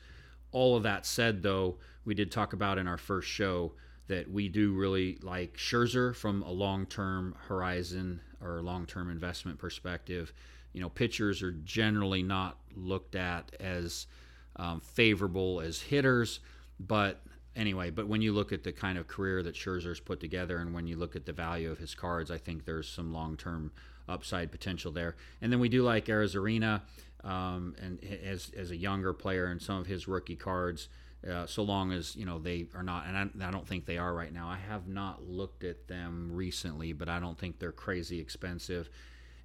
All 0.52 0.76
of 0.76 0.84
that 0.84 1.06
said, 1.06 1.42
though, 1.42 1.78
we 2.04 2.14
did 2.14 2.30
talk 2.30 2.52
about 2.52 2.78
in 2.78 2.86
our 2.86 2.98
first 2.98 3.30
show 3.30 3.72
that 4.08 4.30
we 4.30 4.50
do 4.50 4.74
really 4.74 5.18
like 5.22 5.56
Scherzer 5.56 6.14
from 6.14 6.42
a 6.44 6.52
long 6.52 6.86
term 6.86 7.34
horizon 7.48 8.20
or 8.42 8.62
long 8.62 8.86
term 8.86 9.10
investment 9.10 9.58
perspective. 9.58 10.34
You 10.74 10.82
know, 10.82 10.90
pitchers 10.90 11.42
are 11.42 11.54
generally 11.54 12.24
not 12.24 12.58
looked 12.76 13.16
at 13.16 13.56
as 13.62 14.08
um, 14.56 14.80
favorable 14.82 15.62
as 15.62 15.82
hitters, 15.82 16.40
but 16.80 17.22
anyway, 17.56 17.90
but 17.90 18.08
when 18.08 18.22
you 18.22 18.34
look 18.34 18.52
at 18.52 18.64
the 18.64 18.72
kind 18.72 18.98
of 18.98 19.08
career 19.08 19.42
that 19.44 19.56
Scherzer's 19.56 20.00
put 20.00 20.20
together 20.20 20.58
and 20.58 20.74
when 20.74 20.88
you 20.88 20.96
look 20.98 21.16
at 21.16 21.26
the 21.26 21.34
value 21.34 21.72
of 21.72 21.78
his 21.78 21.96
cards, 21.96 22.32
I 22.32 22.38
think 22.38 22.66
there's 22.66 22.88
some 22.88 23.14
long 23.14 23.38
term 23.38 23.72
upside 24.08 24.52
potential 24.52 24.92
there. 24.92 25.16
And 25.42 25.52
then 25.52 25.60
we 25.60 25.70
do 25.70 25.84
like 25.84 26.06
Arozarena 26.06 26.82
um, 27.24 27.76
and 27.82 28.00
as, 28.24 28.52
as 28.56 28.72
a 28.72 28.78
younger 28.78 29.14
player 29.14 29.46
and 29.48 29.62
some 29.62 29.80
of 29.80 29.88
his 29.88 30.08
rookie 30.08 30.36
cards. 30.36 30.90
Uh, 31.28 31.48
so 31.48 31.64
long 31.64 31.92
as 31.92 32.16
you 32.16 32.24
know 32.24 32.38
they 32.38 32.68
are 32.76 32.84
not, 32.84 33.08
and 33.08 33.18
I, 33.18 33.48
I 33.48 33.52
don't 33.52 33.68
think 33.68 33.88
they 33.88 33.98
are 33.98 34.14
right 34.14 34.32
now. 34.32 34.48
I 34.48 34.58
have 34.58 34.88
not 34.88 35.28
looked 35.28 35.64
at 35.64 35.88
them 35.88 36.30
recently, 36.32 36.94
but 36.94 37.10
I 37.10 37.20
don't 37.20 37.36
think 37.36 37.58
they're 37.58 37.72
crazy 37.72 38.20
expensive. 38.20 38.92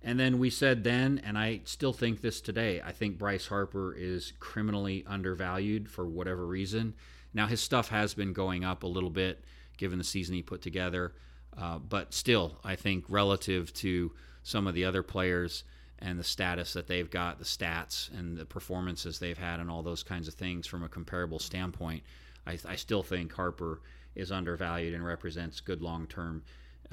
And 0.03 0.19
then 0.19 0.39
we 0.39 0.51
said 0.51 0.83
then, 0.83 1.21
and 1.25 1.37
I 1.37 1.61
still 1.65 1.93
think 1.93 2.21
this 2.21 2.41
today. 2.41 2.81
I 2.83 2.93
think 2.93 3.19
Bryce 3.19 3.47
Harper 3.47 3.95
is 3.95 4.33
criminally 4.41 5.05
undervalued 5.07 5.89
for 5.91 6.07
whatever 6.07 6.47
reason. 6.47 6.95
Now 7.35 7.47
his 7.47 7.61
stuff 7.61 7.89
has 7.89 8.15
been 8.15 8.33
going 8.33 8.65
up 8.65 8.83
a 8.83 8.87
little 8.87 9.11
bit. 9.11 9.45
given 9.77 9.99
the 9.99 10.05
season 10.05 10.35
he 10.35 10.43
put 10.43 10.61
together. 10.61 11.15
Uh, 11.57 11.79
but 11.79 12.13
still, 12.15 12.59
I 12.63 12.77
think 12.77 13.05
relative 13.09 13.73
to 13.75 14.13
some 14.43 14.67
of 14.67 14.75
the 14.75 14.85
other 14.85 15.03
players 15.03 15.65
and 15.99 16.19
the 16.19 16.25
status 16.25 16.75
that 16.75 16.87
they've 16.87 17.11
got, 17.11 17.39
the 17.39 17.45
stats 17.45 18.11
and 18.17 18.37
the 18.37 18.45
performances 18.45 19.19
they've 19.19 19.39
had, 19.39 19.59
and 19.59 19.71
all 19.71 19.83
those 19.83 20.03
kinds 20.03 20.29
of 20.29 20.35
things 20.35 20.67
from 20.67 20.83
a 20.83 20.89
comparable 20.89 21.39
standpoint, 21.39 22.03
I, 22.47 22.59
I 22.67 22.77
still 22.77 23.03
think 23.03 23.33
Harper 23.33 23.81
is 24.15 24.31
undervalued 24.31 24.95
and 24.95 25.05
represents 25.05 25.61
good 25.61 25.83
long 25.83 26.07
term 26.07 26.43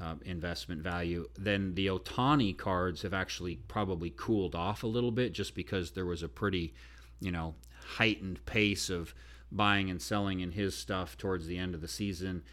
uh, 0.01 0.15
investment 0.25 0.81
value. 0.81 1.27
Then 1.37 1.73
the 1.75 1.87
Ohtani 1.87 2.57
cards 2.57 3.01
have 3.01 3.13
actually 3.13 3.57
probably 3.67 4.13
cooled 4.15 4.55
off 4.55 4.83
a 4.83 4.87
little 4.87 5.11
bit 5.11 5.33
just 5.33 5.55
because 5.55 5.91
there 5.91 6.05
was 6.05 6.23
a 6.23 6.29
pretty, 6.29 6.73
you 7.19 7.31
know, 7.31 7.55
heightened 7.95 8.45
pace 8.45 8.89
of 8.89 9.13
buying 9.51 9.89
and 9.89 10.01
selling 10.01 10.41
in 10.41 10.51
his 10.51 10.75
stuff 10.75 11.17
towards 11.17 11.47
the 11.47 11.57
end 11.57 11.73
of 11.73 11.81
the 11.81 11.87
season. 11.87 12.43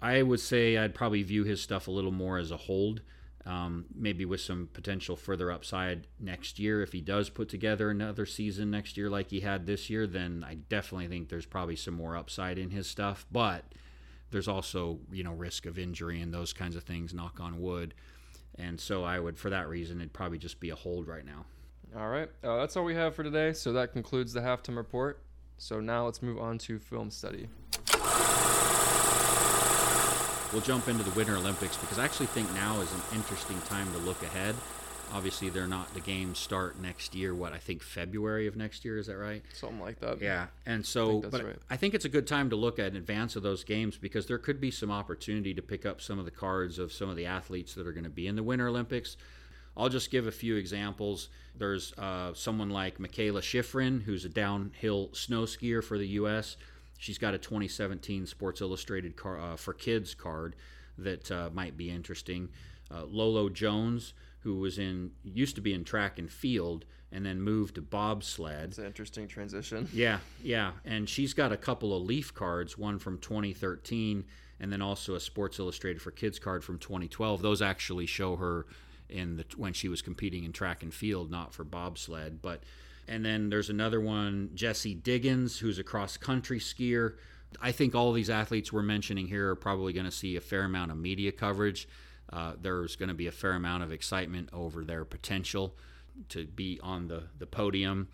I 0.00 0.22
would 0.22 0.40
say 0.40 0.76
I'd 0.76 0.94
probably 0.94 1.22
view 1.22 1.44
his 1.44 1.60
stuff 1.60 1.88
a 1.88 1.92
little 1.92 2.12
more 2.12 2.38
as 2.38 2.50
a 2.50 2.56
hold, 2.56 3.02
um, 3.44 3.86
maybe 3.94 4.24
with 4.24 4.40
some 4.40 4.68
potential 4.72 5.16
further 5.16 5.50
upside 5.50 6.06
next 6.20 6.58
year. 6.58 6.82
If 6.82 6.92
he 6.92 7.00
does 7.00 7.30
put 7.30 7.48
together 7.48 7.90
another 7.90 8.24
season 8.24 8.70
next 8.70 8.96
year 8.96 9.10
like 9.10 9.30
he 9.30 9.40
had 9.40 9.66
this 9.66 9.90
year, 9.90 10.06
then 10.06 10.44
I 10.46 10.54
definitely 10.54 11.08
think 11.08 11.28
there's 11.28 11.46
probably 11.46 11.76
some 11.76 11.94
more 11.94 12.16
upside 12.16 12.58
in 12.58 12.70
his 12.70 12.86
stuff. 12.86 13.26
But 13.30 13.64
there's 14.30 14.48
also 14.48 14.98
you 15.10 15.24
know 15.24 15.32
risk 15.32 15.66
of 15.66 15.78
injury 15.78 16.20
and 16.20 16.32
those 16.32 16.52
kinds 16.52 16.76
of 16.76 16.84
things. 16.84 17.14
Knock 17.14 17.40
on 17.40 17.60
wood. 17.60 17.94
And 18.58 18.80
so 18.80 19.04
I 19.04 19.20
would, 19.20 19.38
for 19.38 19.50
that 19.50 19.68
reason, 19.68 20.00
it'd 20.00 20.12
probably 20.12 20.38
just 20.38 20.58
be 20.58 20.70
a 20.70 20.74
hold 20.74 21.06
right 21.06 21.24
now. 21.24 21.44
All 21.96 22.08
right, 22.08 22.28
uh, 22.42 22.56
that's 22.56 22.76
all 22.76 22.84
we 22.84 22.94
have 22.94 23.14
for 23.14 23.22
today. 23.22 23.52
So 23.52 23.72
that 23.72 23.92
concludes 23.92 24.32
the 24.32 24.40
halftime 24.40 24.76
report. 24.76 25.22
So 25.58 25.80
now 25.80 26.04
let's 26.04 26.22
move 26.22 26.38
on 26.38 26.58
to 26.58 26.78
film 26.78 27.10
study. 27.10 27.48
We'll 30.52 30.62
jump 30.62 30.88
into 30.88 31.04
the 31.04 31.10
Winter 31.10 31.36
Olympics 31.36 31.76
because 31.76 31.98
I 31.98 32.04
actually 32.04 32.26
think 32.26 32.52
now 32.54 32.80
is 32.80 32.92
an 32.92 33.00
interesting 33.14 33.60
time 33.62 33.90
to 33.92 33.98
look 33.98 34.22
ahead. 34.22 34.54
Obviously, 35.12 35.48
they're 35.48 35.66
not 35.66 35.92
the 35.94 36.00
games 36.00 36.38
start 36.38 36.80
next 36.80 37.14
year. 37.14 37.34
What 37.34 37.52
I 37.52 37.58
think 37.58 37.82
February 37.82 38.46
of 38.46 38.56
next 38.56 38.84
year 38.84 38.98
is 38.98 39.06
that 39.06 39.16
right? 39.16 39.42
Something 39.54 39.80
like 39.80 40.00
that. 40.00 40.20
Yeah, 40.20 40.46
and 40.66 40.84
so, 40.84 41.18
I 41.24 41.28
but 41.28 41.44
right. 41.44 41.56
I 41.70 41.76
think 41.76 41.94
it's 41.94 42.04
a 42.04 42.10
good 42.10 42.26
time 42.26 42.50
to 42.50 42.56
look 42.56 42.78
at 42.78 42.88
in 42.88 42.96
advance 42.96 43.36
of 43.36 43.42
those 43.42 43.64
games 43.64 43.96
because 43.96 44.26
there 44.26 44.38
could 44.38 44.60
be 44.60 44.70
some 44.70 44.90
opportunity 44.90 45.54
to 45.54 45.62
pick 45.62 45.86
up 45.86 46.00
some 46.00 46.18
of 46.18 46.24
the 46.24 46.30
cards 46.30 46.78
of 46.78 46.92
some 46.92 47.08
of 47.08 47.16
the 47.16 47.26
athletes 47.26 47.74
that 47.74 47.86
are 47.86 47.92
going 47.92 48.04
to 48.04 48.10
be 48.10 48.26
in 48.26 48.36
the 48.36 48.42
Winter 48.42 48.68
Olympics. 48.68 49.16
I'll 49.76 49.88
just 49.88 50.10
give 50.10 50.26
a 50.26 50.32
few 50.32 50.56
examples. 50.56 51.28
There's 51.56 51.92
uh, 51.96 52.34
someone 52.34 52.70
like 52.70 52.98
Mikaela 52.98 53.40
Shiffrin, 53.40 54.02
who's 54.02 54.24
a 54.24 54.28
downhill 54.28 55.10
snow 55.12 55.42
skier 55.42 55.82
for 55.82 55.96
the 55.98 56.08
U.S. 56.08 56.56
She's 56.98 57.16
got 57.16 57.32
a 57.32 57.38
2017 57.38 58.26
Sports 58.26 58.60
Illustrated 58.60 59.16
car, 59.16 59.38
uh, 59.38 59.56
for 59.56 59.72
Kids 59.72 60.14
card 60.14 60.56
that 60.98 61.30
uh, 61.30 61.50
might 61.52 61.76
be 61.76 61.90
interesting. 61.90 62.48
Uh, 62.90 63.04
Lolo 63.04 63.48
Jones, 63.48 64.14
who 64.40 64.56
was 64.56 64.78
in 64.78 65.12
used 65.22 65.54
to 65.56 65.60
be 65.60 65.72
in 65.74 65.84
track 65.84 66.18
and 66.18 66.30
field 66.30 66.84
and 67.10 67.24
then 67.24 67.40
moved 67.40 67.76
to 67.76 67.82
bobsled. 67.82 68.68
It's 68.68 68.78
an 68.78 68.86
interesting 68.86 69.28
transition. 69.28 69.88
Yeah, 69.92 70.18
yeah, 70.42 70.72
and 70.84 71.08
she's 71.08 71.34
got 71.34 71.52
a 71.52 71.56
couple 71.56 71.96
of 71.96 72.02
Leaf 72.02 72.34
cards, 72.34 72.76
one 72.76 72.98
from 72.98 73.18
2013, 73.18 74.24
and 74.60 74.72
then 74.72 74.82
also 74.82 75.14
a 75.14 75.20
Sports 75.20 75.58
Illustrated 75.58 76.02
for 76.02 76.10
Kids 76.10 76.38
card 76.38 76.62
from 76.62 76.78
2012. 76.78 77.40
Those 77.40 77.62
actually 77.62 78.06
show 78.06 78.36
her 78.36 78.66
in 79.08 79.36
the 79.36 79.44
when 79.56 79.72
she 79.72 79.88
was 79.88 80.02
competing 80.02 80.44
in 80.44 80.52
track 80.52 80.82
and 80.82 80.92
field, 80.92 81.30
not 81.30 81.54
for 81.54 81.64
bobsled. 81.64 82.42
But 82.42 82.62
and 83.06 83.24
then 83.24 83.48
there's 83.48 83.70
another 83.70 84.00
one, 84.00 84.50
Jessie 84.54 84.94
Diggins, 84.94 85.58
who's 85.58 85.78
a 85.78 85.84
cross 85.84 86.16
country 86.16 86.58
skier. 86.58 87.14
I 87.60 87.72
think 87.72 87.94
all 87.94 88.12
these 88.12 88.30
athletes 88.30 88.72
we're 88.72 88.82
mentioning 88.82 89.26
here 89.26 89.50
are 89.50 89.56
probably 89.56 89.92
going 89.92 90.06
to 90.06 90.12
see 90.12 90.36
a 90.36 90.40
fair 90.40 90.64
amount 90.64 90.90
of 90.90 90.98
media 90.98 91.32
coverage. 91.32 91.88
Uh, 92.32 92.52
there's 92.60 92.96
going 92.96 93.08
to 93.08 93.14
be 93.14 93.26
a 93.26 93.32
fair 93.32 93.52
amount 93.52 93.82
of 93.82 93.92
excitement 93.92 94.50
over 94.52 94.84
their 94.84 95.04
potential 95.04 95.74
to 96.28 96.46
be 96.46 96.78
on 96.82 97.08
the, 97.08 97.24
the 97.38 97.46
podium 97.46 98.08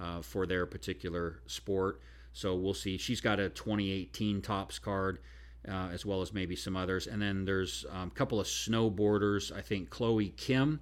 uh, 0.00 0.22
for 0.22 0.46
their 0.46 0.64
particular 0.64 1.40
sport. 1.46 2.00
So 2.32 2.54
we'll 2.54 2.74
see. 2.74 2.98
She's 2.98 3.20
got 3.20 3.40
a 3.40 3.48
2018 3.48 4.42
Topps 4.42 4.78
card, 4.78 5.18
uh, 5.68 5.88
as 5.92 6.06
well 6.06 6.22
as 6.22 6.32
maybe 6.32 6.56
some 6.56 6.76
others. 6.76 7.06
And 7.06 7.20
then 7.20 7.44
there's 7.44 7.84
um, 7.90 8.08
a 8.08 8.16
couple 8.16 8.40
of 8.40 8.46
snowboarders. 8.46 9.54
I 9.54 9.60
think 9.60 9.90
Chloe 9.90 10.30
Kim. 10.36 10.80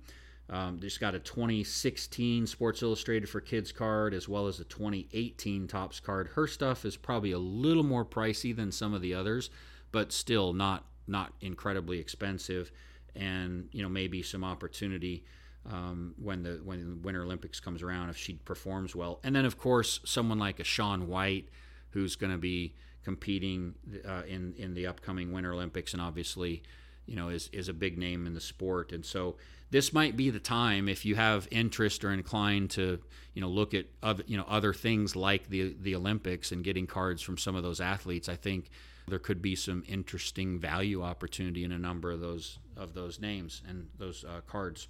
Um, 0.49 0.79
just 0.79 1.01
got 1.01 1.15
a 1.15 1.19
2016 1.19 2.47
Sports 2.47 2.83
Illustrated 2.83 3.29
for 3.29 3.41
Kids 3.41 3.73
card, 3.73 4.15
as 4.15 4.29
well 4.29 4.47
as 4.47 4.61
a 4.61 4.65
2018 4.65 5.67
Topps 5.67 5.99
card. 5.99 6.29
Her 6.29 6.47
stuff 6.47 6.85
is 6.85 6.97
probably 6.97 7.33
a 7.33 7.39
little 7.39 7.83
more 7.83 8.05
pricey 8.05 8.55
than 8.55 8.71
some 8.71 8.95
of 8.95 9.03
the 9.03 9.13
others, 9.13 9.51
but 9.91 10.13
still 10.13 10.53
not 10.53 10.85
not 11.09 11.33
incredibly 11.41 11.99
expensive, 11.99 12.71
and 13.15 13.69
you 13.73 13.83
know 13.83 13.89
maybe 13.89 14.23
some 14.23 14.45
opportunity 14.45 15.25
um, 15.71 16.15
when 16.17 16.43
the 16.45 16.61
when 16.63 16.79
the 16.79 16.97
Winter 16.97 17.25
Olympics 17.25 17.59
comes 17.59 17.83
around 17.83 18.11
if 18.11 18.17
she 18.17 18.35
performs 18.35 18.95
well. 18.95 19.19
And 19.25 19.35
then 19.35 19.45
of 19.45 19.59
course 19.59 20.01
someone 20.05 20.39
like 20.39 20.61
a 20.61 20.65
Shaun 20.65 21.09
White, 21.09 21.49
who's 21.91 22.15
going 22.15 22.33
to 22.33 22.39
be 22.39 22.75
competing 23.03 23.75
uh, 24.07 24.23
in 24.29 24.55
in 24.57 24.75
the 24.75 24.87
upcoming 24.87 25.33
Winter 25.33 25.53
Olympics, 25.53 25.93
and 25.93 26.01
obviously 26.01 26.63
you 27.07 27.17
know 27.17 27.31
is 27.31 27.51
is 27.53 27.69
a 27.69 27.75
big 27.75 27.99
name 27.99 28.27
in 28.27 28.35
the 28.35 28.41
sport. 28.41 28.93
And 28.93 29.05
so 29.05 29.37
this 29.71 29.93
might 29.93 30.17
be 30.17 30.31
the 30.31 30.41
time 30.41 30.89
if 30.89 31.05
you 31.05 31.17
have 31.17 31.49
interest 31.51 32.05
or 32.05 32.13
inclined 32.13 32.71
to 32.71 33.01
you 33.35 33.41
know 33.41 33.49
look 33.49 33.75
at 33.75 33.87
other 34.03 34.25
you 34.27 34.37
know 34.37 34.47
other 34.49 34.73
things 34.73 35.17
like 35.17 35.49
the 35.49 35.77
the 35.81 35.95
Olympics 35.95 36.53
and 36.53 36.65
getting 36.65 36.87
cards 36.87 37.23
from 37.23 37.37
some 37.37 37.55
of 37.57 37.63
those 37.63 37.81
athletes. 37.81 38.29
I 38.29 38.37
think 38.37 38.71
there 39.09 39.19
could 39.19 39.41
be 39.41 39.55
some 39.55 39.85
interesting 39.87 40.59
value 40.59 41.03
opportunity 41.03 41.65
in 41.65 41.73
a 41.73 41.79
number 41.79 42.11
of 42.11 42.21
those 42.21 42.59
of 42.77 42.95
those 42.95 43.21
names 43.21 43.63
and 43.69 43.89
those 43.99 44.25
uh, 44.25 44.41
cards. 44.47 44.89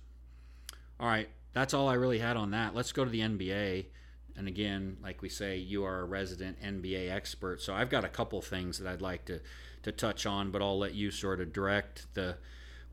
All 0.99 1.09
right, 1.09 1.29
that's 1.53 1.75
all 1.75 1.89
I 1.89 1.95
really 1.95 2.19
had 2.19 2.37
on 2.37 2.51
that. 2.53 2.75
Let's 2.75 2.93
go 2.93 3.05
to 3.05 3.11
the 3.11 3.21
NBA. 3.21 3.87
And 4.39 4.49
again, 4.49 4.99
like 5.03 5.23
we 5.23 5.31
say, 5.31 5.57
you 5.57 5.85
are 5.85 6.01
a 6.01 6.05
resident 6.05 6.61
NBA 6.63 7.11
expert, 7.11 7.63
so 7.63 7.75
I've 7.75 7.89
got 7.89 8.05
a 8.05 8.09
couple 8.09 8.43
things 8.43 8.79
that 8.79 8.91
I'd 8.91 9.03
like 9.03 9.25
to 9.27 9.41
to 9.83 9.93
touch 9.93 10.27
on, 10.27 10.51
but 10.51 10.61
I'll 10.61 10.79
let 10.79 10.95
you 10.95 11.11
sort 11.11 11.41
of 11.41 11.53
direct 11.53 12.07
the 12.15 12.37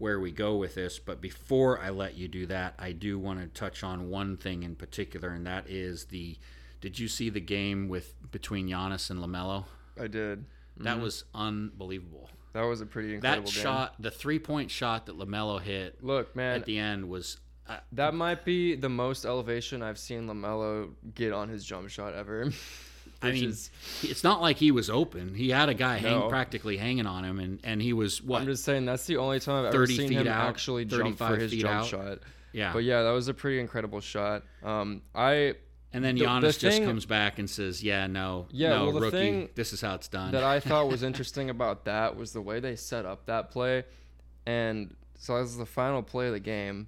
where 0.03 0.19
we 0.19 0.31
go 0.31 0.57
with 0.57 0.75
this. 0.75 0.99
But 0.99 1.21
before 1.21 1.79
I 1.79 1.89
let 1.89 2.15
you 2.17 2.27
do 2.27 2.45
that, 2.47 2.73
I 2.77 2.91
do 2.91 3.17
want 3.17 3.39
to 3.39 3.47
touch 3.47 3.83
on 3.85 4.09
one 4.09 4.35
thing 4.35 4.63
in 4.63 4.75
particular, 4.75 5.29
and 5.29 5.47
that 5.47 5.69
is 5.69 6.05
the. 6.05 6.37
Did 6.81 6.99
you 6.99 7.07
see 7.07 7.29
the 7.29 7.39
game 7.39 7.87
with 7.87 8.13
between 8.29 8.67
Giannis 8.67 9.09
and 9.09 9.21
Lamelo? 9.21 9.63
I 9.97 10.07
did. 10.07 10.43
That 10.77 10.99
was 10.99 11.23
unbelievable. 11.33 12.29
That 12.51 12.63
was 12.63 12.81
a 12.81 12.85
pretty 12.85 13.15
incredible 13.15 13.45
That 13.47 13.53
game. 13.53 13.63
shot, 13.63 13.95
the 13.97 14.11
three 14.11 14.39
point 14.39 14.69
shot 14.69 15.05
that 15.05 15.17
Lamelo 15.17 15.61
hit 15.61 16.03
Look, 16.03 16.35
man, 16.35 16.57
at 16.57 16.65
the 16.65 16.77
end 16.77 17.07
was. 17.07 17.37
Uh, 17.65 17.77
that 17.93 18.13
might 18.13 18.43
be 18.43 18.75
the 18.75 18.89
most 18.89 19.23
elevation 19.23 19.81
I've 19.81 19.97
seen 19.97 20.27
Lamelo 20.27 20.91
get 21.15 21.31
on 21.31 21.47
his 21.47 21.63
jump 21.63 21.89
shot 21.89 22.13
ever. 22.13 22.51
I 23.23 23.31
mean, 23.31 23.49
is- 23.49 23.71
it's 24.01 24.23
not 24.23 24.41
like 24.41 24.57
he 24.57 24.71
was 24.71 24.89
open. 24.89 25.33
He 25.35 25.49
had 25.49 25.69
a 25.69 25.73
guy 25.73 25.97
hang 25.97 26.19
No. 26.19 26.29
practically 26.29 26.77
hanging 26.77 27.05
on 27.07 27.23
him, 27.23 27.39
and, 27.39 27.59
and 27.63 27.81
he 27.81 27.93
was 27.93 28.21
what? 28.21 28.41
I'm 28.41 28.47
just 28.47 28.63
saying 28.63 28.85
that's 28.85 29.05
the 29.05 29.17
only 29.17 29.39
time 29.39 29.65
I've 29.65 29.73
ever 29.73 29.85
30 29.85 29.95
seen 29.97 30.11
him 30.11 30.27
out, 30.27 30.49
actually 30.49 30.85
jump 30.85 31.17
for 31.17 31.35
his 31.35 31.51
jump 31.51 31.73
out. 31.73 31.85
shot. 31.87 32.19
yeah. 32.51 32.71
But 32.73 32.83
yeah, 32.83 33.03
that 33.03 33.11
was 33.11 33.27
a 33.27 33.33
pretty 33.33 33.59
incredible 33.59 33.99
shot. 34.01 34.43
Um, 34.63 35.01
I 35.15 35.55
and 35.95 36.03
then 36.03 36.15
the- 36.15 36.21
the 36.21 36.25
Giannis 36.27 36.59
just 36.59 36.77
thing- 36.77 36.85
comes 36.85 37.05
back 37.05 37.37
and 37.39 37.47
says, 37.49 37.83
"Yeah, 37.83 38.07
no, 38.07 38.47
Yeah, 38.51 38.69
no, 38.69 38.89
well, 38.89 38.99
rookie. 39.01 39.49
this 39.55 39.73
is 39.73 39.81
how 39.81 39.93
it's 39.95 40.07
done." 40.07 40.31
that 40.31 40.43
I 40.43 40.59
thought 40.59 40.87
was 40.89 41.03
interesting 41.09 41.49
about 41.51 41.85
that 41.85 42.15
was 42.17 42.33
the 42.33 42.41
way 42.41 42.59
they 42.59 42.75
set 42.75 43.05
up 43.05 43.27
that 43.27 43.51
play. 43.51 43.83
And 44.45 44.95
so 45.19 45.35
as 45.35 45.55
the 45.57 45.65
final 45.65 46.01
play 46.01 46.27
of 46.27 46.33
the 46.33 46.39
game, 46.39 46.87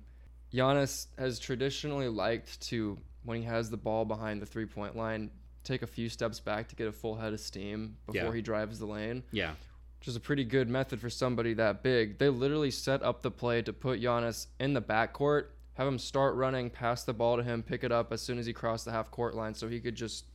Giannis 0.54 1.08
has 1.18 1.38
traditionally 1.40 2.08
liked 2.08 2.62
to, 2.70 2.98
when 3.24 3.40
he 3.40 3.44
has 3.46 3.70
the 3.70 3.78
ball 3.78 4.06
behind 4.06 4.42
the 4.42 4.46
three 4.46 4.66
point 4.66 4.96
line, 4.96 5.30
take 5.66 5.82
a 5.82 5.88
few 5.88 6.08
steps 6.10 6.40
back 6.40 6.68
to 6.70 6.76
get 6.76 6.88
a 6.88 6.92
full 6.92 7.16
head 7.16 7.34
of 7.34 7.40
steam 7.40 7.98
before 8.06 8.22
Yeah. 8.30 8.34
he 8.34 8.42
drives 8.42 8.80
the 8.80 8.86
lane, 8.86 9.24
yeah, 9.32 9.52
which 10.00 10.08
is 10.08 10.16
a 10.16 10.20
pretty 10.20 10.44
good 10.46 10.70
method 10.70 11.00
for 11.02 11.10
somebody 11.10 11.54
that 11.56 11.84
big. 11.84 12.18
They 12.20 12.30
literally 12.30 12.72
set 12.72 13.02
up 13.04 13.22
the 13.22 13.32
play 13.32 13.62
to 13.64 13.74
put 13.74 14.00
Giannis 14.02 14.48
in 14.60 14.74
the 14.74 14.82
backcourt, 14.82 15.48
have 15.74 15.88
him 15.88 16.00
start 16.00 16.36
running, 16.36 16.70
pass 16.70 17.04
the 17.04 17.14
ball 17.14 17.36
to 17.38 17.44
him, 17.44 17.62
pick 17.64 17.84
it 17.84 17.92
up 17.92 18.14
as 18.14 18.22
soon 18.22 18.38
as 18.40 18.46
he 18.46 18.54
crossed 18.54 18.86
the 18.86 18.92
half 18.92 19.12
court 19.12 19.36
line 19.36 19.54
so 19.54 19.68
he 19.68 19.80
could 19.82 19.96
just 19.96 20.26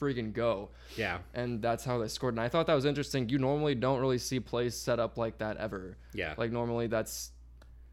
freaking 0.00 0.32
go 0.32 0.70
yeah, 0.96 1.18
and 1.34 1.62
that's 1.62 1.84
how 1.84 1.98
they 1.98 2.08
scored. 2.08 2.34
And 2.34 2.40
I 2.40 2.48
thought 2.48 2.66
that 2.66 2.74
was 2.74 2.84
interesting. 2.84 3.28
You 3.28 3.38
normally 3.38 3.74
don't 3.76 4.00
really 4.00 4.18
see 4.18 4.40
plays 4.40 4.74
set 4.76 4.98
up 4.98 5.16
like 5.16 5.38
that 5.38 5.56
ever. 5.58 5.96
yeah, 6.12 6.34
Like 6.36 6.50
normally 6.50 6.88
that's 6.88 7.30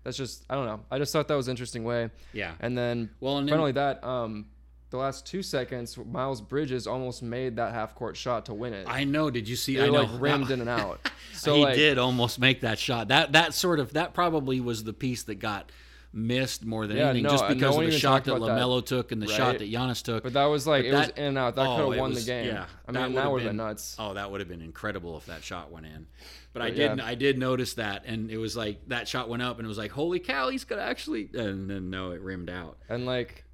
that's 0.03 0.17
just 0.17 0.43
I 0.49 0.55
don't 0.55 0.65
know. 0.65 0.79
I 0.89 0.97
just 0.97 1.13
thought 1.13 1.27
that 1.27 1.35
was 1.35 1.47
an 1.47 1.51
interesting 1.51 1.83
way. 1.83 2.09
yeah. 2.33 2.53
And 2.59 2.75
then 2.75 3.11
Well, 3.19 3.37
and 3.37 3.45
not 3.45 3.51
then, 3.53 3.59
only 3.59 3.71
that, 3.73 4.03
um, 4.03 4.47
the 4.91 4.97
last 4.97 5.25
two 5.25 5.41
seconds, 5.41 5.97
Miles 5.97 6.41
Bridges 6.41 6.85
almost 6.85 7.23
made 7.23 7.55
that 7.55 7.73
half 7.73 7.95
court 7.95 8.15
shot 8.15 8.45
to 8.45 8.53
win 8.53 8.73
it. 8.73 8.85
I 8.87 9.03
know. 9.05 9.31
Did 9.31 9.47
you 9.49 9.55
see? 9.55 9.81
I 9.81 9.87
know. 9.87 10.03
like 10.03 10.09
rimmed 10.21 10.51
in 10.51 10.59
and 10.59 10.69
out. 10.81 11.09
So 11.33 11.55
he 11.55 11.63
like, 11.63 11.75
did 11.75 11.97
almost 11.97 12.39
make 12.39 12.61
that 12.61 12.77
shot. 12.77 13.07
That 13.07 13.31
that 13.31 13.53
sort 13.53 13.79
of 13.79 13.93
that 13.93 14.13
probably 14.13 14.59
was 14.59 14.83
the 14.83 14.93
piece 14.93 15.23
that 15.23 15.35
got 15.35 15.71
missed 16.13 16.65
more 16.65 16.87
than 16.87 16.97
Yeah, 16.97 17.03
anything, 17.11 17.23
no, 17.23 17.29
just 17.29 17.43
uh, 17.45 17.47
no 17.47 17.53
because 17.53 17.77
of 17.77 17.85
the 17.85 17.91
shot 17.97 18.25
that 18.25 18.35
about 18.35 18.47
that. 18.47 18.59
Lamelo 18.59 18.85
took 18.85 19.13
and 19.13 19.21
the 19.21 19.27
Right. 19.27 19.37
shot 19.37 19.59
that 19.59 19.71
Giannis 19.71 20.03
took. 20.03 20.23
But 20.23 20.33
that 20.33 20.43
was 20.43 20.67
like 20.67 20.83
But 20.83 20.87
it 20.89 20.93
was 20.93 21.07
that- 21.07 21.17
in 21.17 21.23
and 21.23 21.37
out. 21.37 21.55
That 21.55 21.65
oh, 21.67 21.75
could 21.77 21.91
have 21.93 21.99
won 22.01 22.09
was- 22.09 22.25
the 22.25 22.29
game. 22.31 22.47
Yeah, 22.47 22.65
I 22.85 22.91
mean, 22.91 23.15
that 23.15 23.31
would 23.31 23.41
have 23.43 23.49
been 23.49 23.55
nuts. 23.57 23.95
Oh, 23.97 24.13
that 24.15 24.29
would 24.29 24.41
have 24.41 24.49
been 24.49 24.61
incredible 24.61 25.15
if 25.17 25.25
that 25.27 25.41
shot 25.41 25.71
went 25.71 25.85
in. 25.85 26.07
But 26.51 26.63
I 26.63 26.69
did 26.71 26.97
yeah. 26.97 27.05
I 27.05 27.15
did 27.15 27.37
notice 27.37 27.75
that, 27.75 28.03
and 28.05 28.29
it 28.29 28.37
was 28.37 28.57
like 28.57 28.81
that 28.87 29.07
shot 29.07 29.29
went 29.29 29.41
up, 29.41 29.57
and 29.57 29.65
it 29.65 29.69
was 29.69 29.77
like, 29.77 29.91
holy 29.91 30.19
cow, 30.19 30.49
he's 30.49 30.65
gonna 30.65 30.81
actually. 30.81 31.29
And 31.33 31.69
then 31.69 31.89
no, 31.89 32.11
it 32.11 32.19
rimmed 32.19 32.49
out. 32.49 32.77
And 32.89 33.05
like 33.05 33.45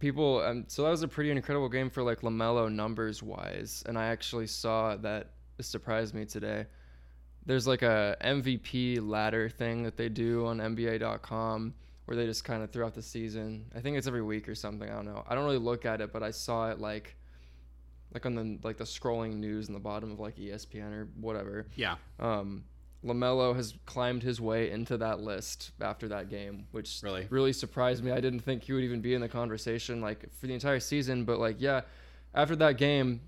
people, 0.00 0.40
um, 0.40 0.64
so 0.66 0.82
that 0.82 0.90
was 0.90 1.02
a 1.02 1.08
pretty 1.08 1.30
incredible 1.30 1.68
game 1.68 1.90
for 1.90 2.02
like 2.02 2.22
Lamelo 2.22 2.72
numbers 2.72 3.22
wise. 3.22 3.84
And 3.86 3.96
I 3.96 4.06
actually 4.06 4.48
saw 4.48 4.96
that 4.96 5.28
surprised 5.60 6.14
me 6.14 6.24
today. 6.24 6.66
There's 7.46 7.66
like 7.66 7.82
a 7.82 8.16
MVP 8.22 9.06
ladder 9.06 9.48
thing 9.48 9.84
that 9.84 9.96
they 9.96 10.08
do 10.08 10.46
on 10.46 10.58
NBA.com 10.58 11.74
where 12.06 12.16
they 12.16 12.26
just 12.26 12.44
kind 12.44 12.62
of 12.62 12.70
throughout 12.70 12.94
the 12.94 13.02
season. 13.02 13.66
I 13.74 13.80
think 13.80 13.96
it's 13.96 14.06
every 14.06 14.22
week 14.22 14.48
or 14.48 14.54
something. 14.54 14.90
I 14.90 14.94
don't 14.94 15.06
know. 15.06 15.24
I 15.28 15.34
don't 15.34 15.44
really 15.44 15.58
look 15.58 15.86
at 15.86 16.00
it, 16.00 16.12
but 16.12 16.22
I 16.22 16.32
saw 16.32 16.70
it 16.70 16.80
like 16.80 17.16
like 18.12 18.26
on 18.26 18.34
the 18.34 18.58
like 18.62 18.76
the 18.76 18.84
scrolling 18.84 19.36
news 19.36 19.68
in 19.68 19.74
the 19.74 19.80
bottom 19.80 20.10
of 20.10 20.18
like 20.18 20.36
ESPN 20.36 20.92
or 20.92 21.08
whatever. 21.20 21.66
Yeah, 21.76 21.96
Um, 22.18 22.64
Lamelo 23.04 23.56
has 23.56 23.74
climbed 23.86 24.22
his 24.22 24.40
way 24.40 24.70
into 24.70 24.96
that 24.98 25.20
list 25.20 25.70
after 25.80 26.08
that 26.08 26.28
game, 26.28 26.66
which 26.70 27.00
Really? 27.02 27.26
really 27.30 27.52
surprised 27.52 28.04
me. 28.04 28.10
I 28.12 28.20
didn't 28.20 28.40
think 28.40 28.64
he 28.64 28.72
would 28.74 28.84
even 28.84 29.00
be 29.00 29.14
in 29.14 29.20
the 29.22 29.28
conversation 29.28 30.00
like 30.02 30.30
for 30.34 30.46
the 30.46 30.54
entire 30.54 30.80
season, 30.80 31.24
but 31.24 31.38
like 31.38 31.56
yeah, 31.60 31.82
after 32.34 32.54
that 32.56 32.76
game, 32.76 33.20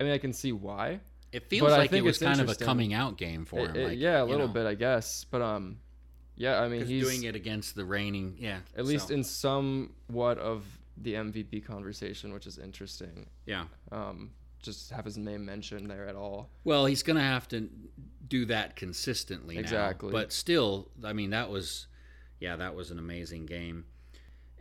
I 0.00 0.04
mean 0.04 0.12
I 0.12 0.18
can 0.18 0.32
see 0.32 0.50
why. 0.52 1.00
it 1.30 1.48
feels 1.48 1.68
But 1.70 1.78
like 1.78 1.92
it 1.92 2.02
was 2.02 2.18
kind 2.18 2.40
of 2.40 2.48
a 2.48 2.54
coming 2.56 2.92
out 2.94 3.16
game 3.16 3.44
for 3.44 3.60
him. 3.60 3.76
it- 3.76 3.88
like, 3.90 3.98
yeah, 3.98 4.22
a 4.22 4.24
little 4.24 4.48
know, 4.48 4.52
bit 4.52 4.66
I 4.66 4.74
guess, 4.74 5.24
but 5.30 5.40
um, 5.40 5.78
yeah, 6.36 6.60
I 6.60 6.68
mean 6.68 6.84
he's 6.84 7.04
doing 7.04 7.22
it 7.22 7.36
against 7.36 7.76
the 7.76 7.84
reigning. 7.84 8.36
Yeah, 8.40 8.58
at 8.76 8.84
least 8.86 9.08
so, 9.08 9.14
in 9.14 9.22
somewhat 9.22 10.38
of 10.38 10.64
the 10.96 11.14
MVP 11.14 11.64
conversation, 11.64 12.32
which 12.34 12.46
is 12.46 12.58
interesting. 12.58 13.26
yeah. 13.46 13.64
Um, 13.92 14.32
just 14.62 14.90
have 14.90 15.04
his 15.04 15.16
name 15.18 15.44
mentioned 15.44 15.90
there 15.90 16.06
at 16.06 16.14
all. 16.14 16.48
Well, 16.62 16.86
he's 16.86 17.02
going 17.02 17.16
to 17.16 17.22
have 17.22 17.48
to 17.48 17.68
do 18.26 18.44
that 18.46 18.76
consistently 18.76 19.54
now. 19.56 19.60
Exactly. 19.60 20.12
But 20.12 20.32
still, 20.32 20.88
I 21.04 21.12
mean, 21.12 21.30
that 21.30 21.50
was, 21.50 21.86
yeah, 22.40 22.56
that 22.56 22.74
was 22.74 22.90
an 22.90 22.98
amazing 22.98 23.46
game. 23.46 23.84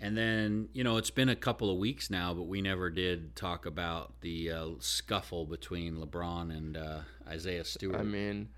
And 0.04 0.18
then, 0.18 0.70
you 0.74 0.84
know, 0.84 0.98
it's 0.98 1.12
been 1.12 1.30
a 1.30 1.36
couple 1.36 1.70
of 1.70 1.78
weeks 1.78 2.10
now, 2.10 2.34
but 2.34 2.44
we 2.48 2.60
never 2.62 2.90
did 2.90 3.36
talk 3.36 3.68
about 3.68 4.20
the 4.22 4.52
uh, 4.52 4.68
scuffle 4.80 5.46
between 5.46 5.98
LeBron 5.98 6.50
and 6.58 6.76
uh, 6.76 7.00
Isaiah 7.28 7.64
Stewart. 7.64 7.98
I 8.00 8.04
mean, 8.04 8.50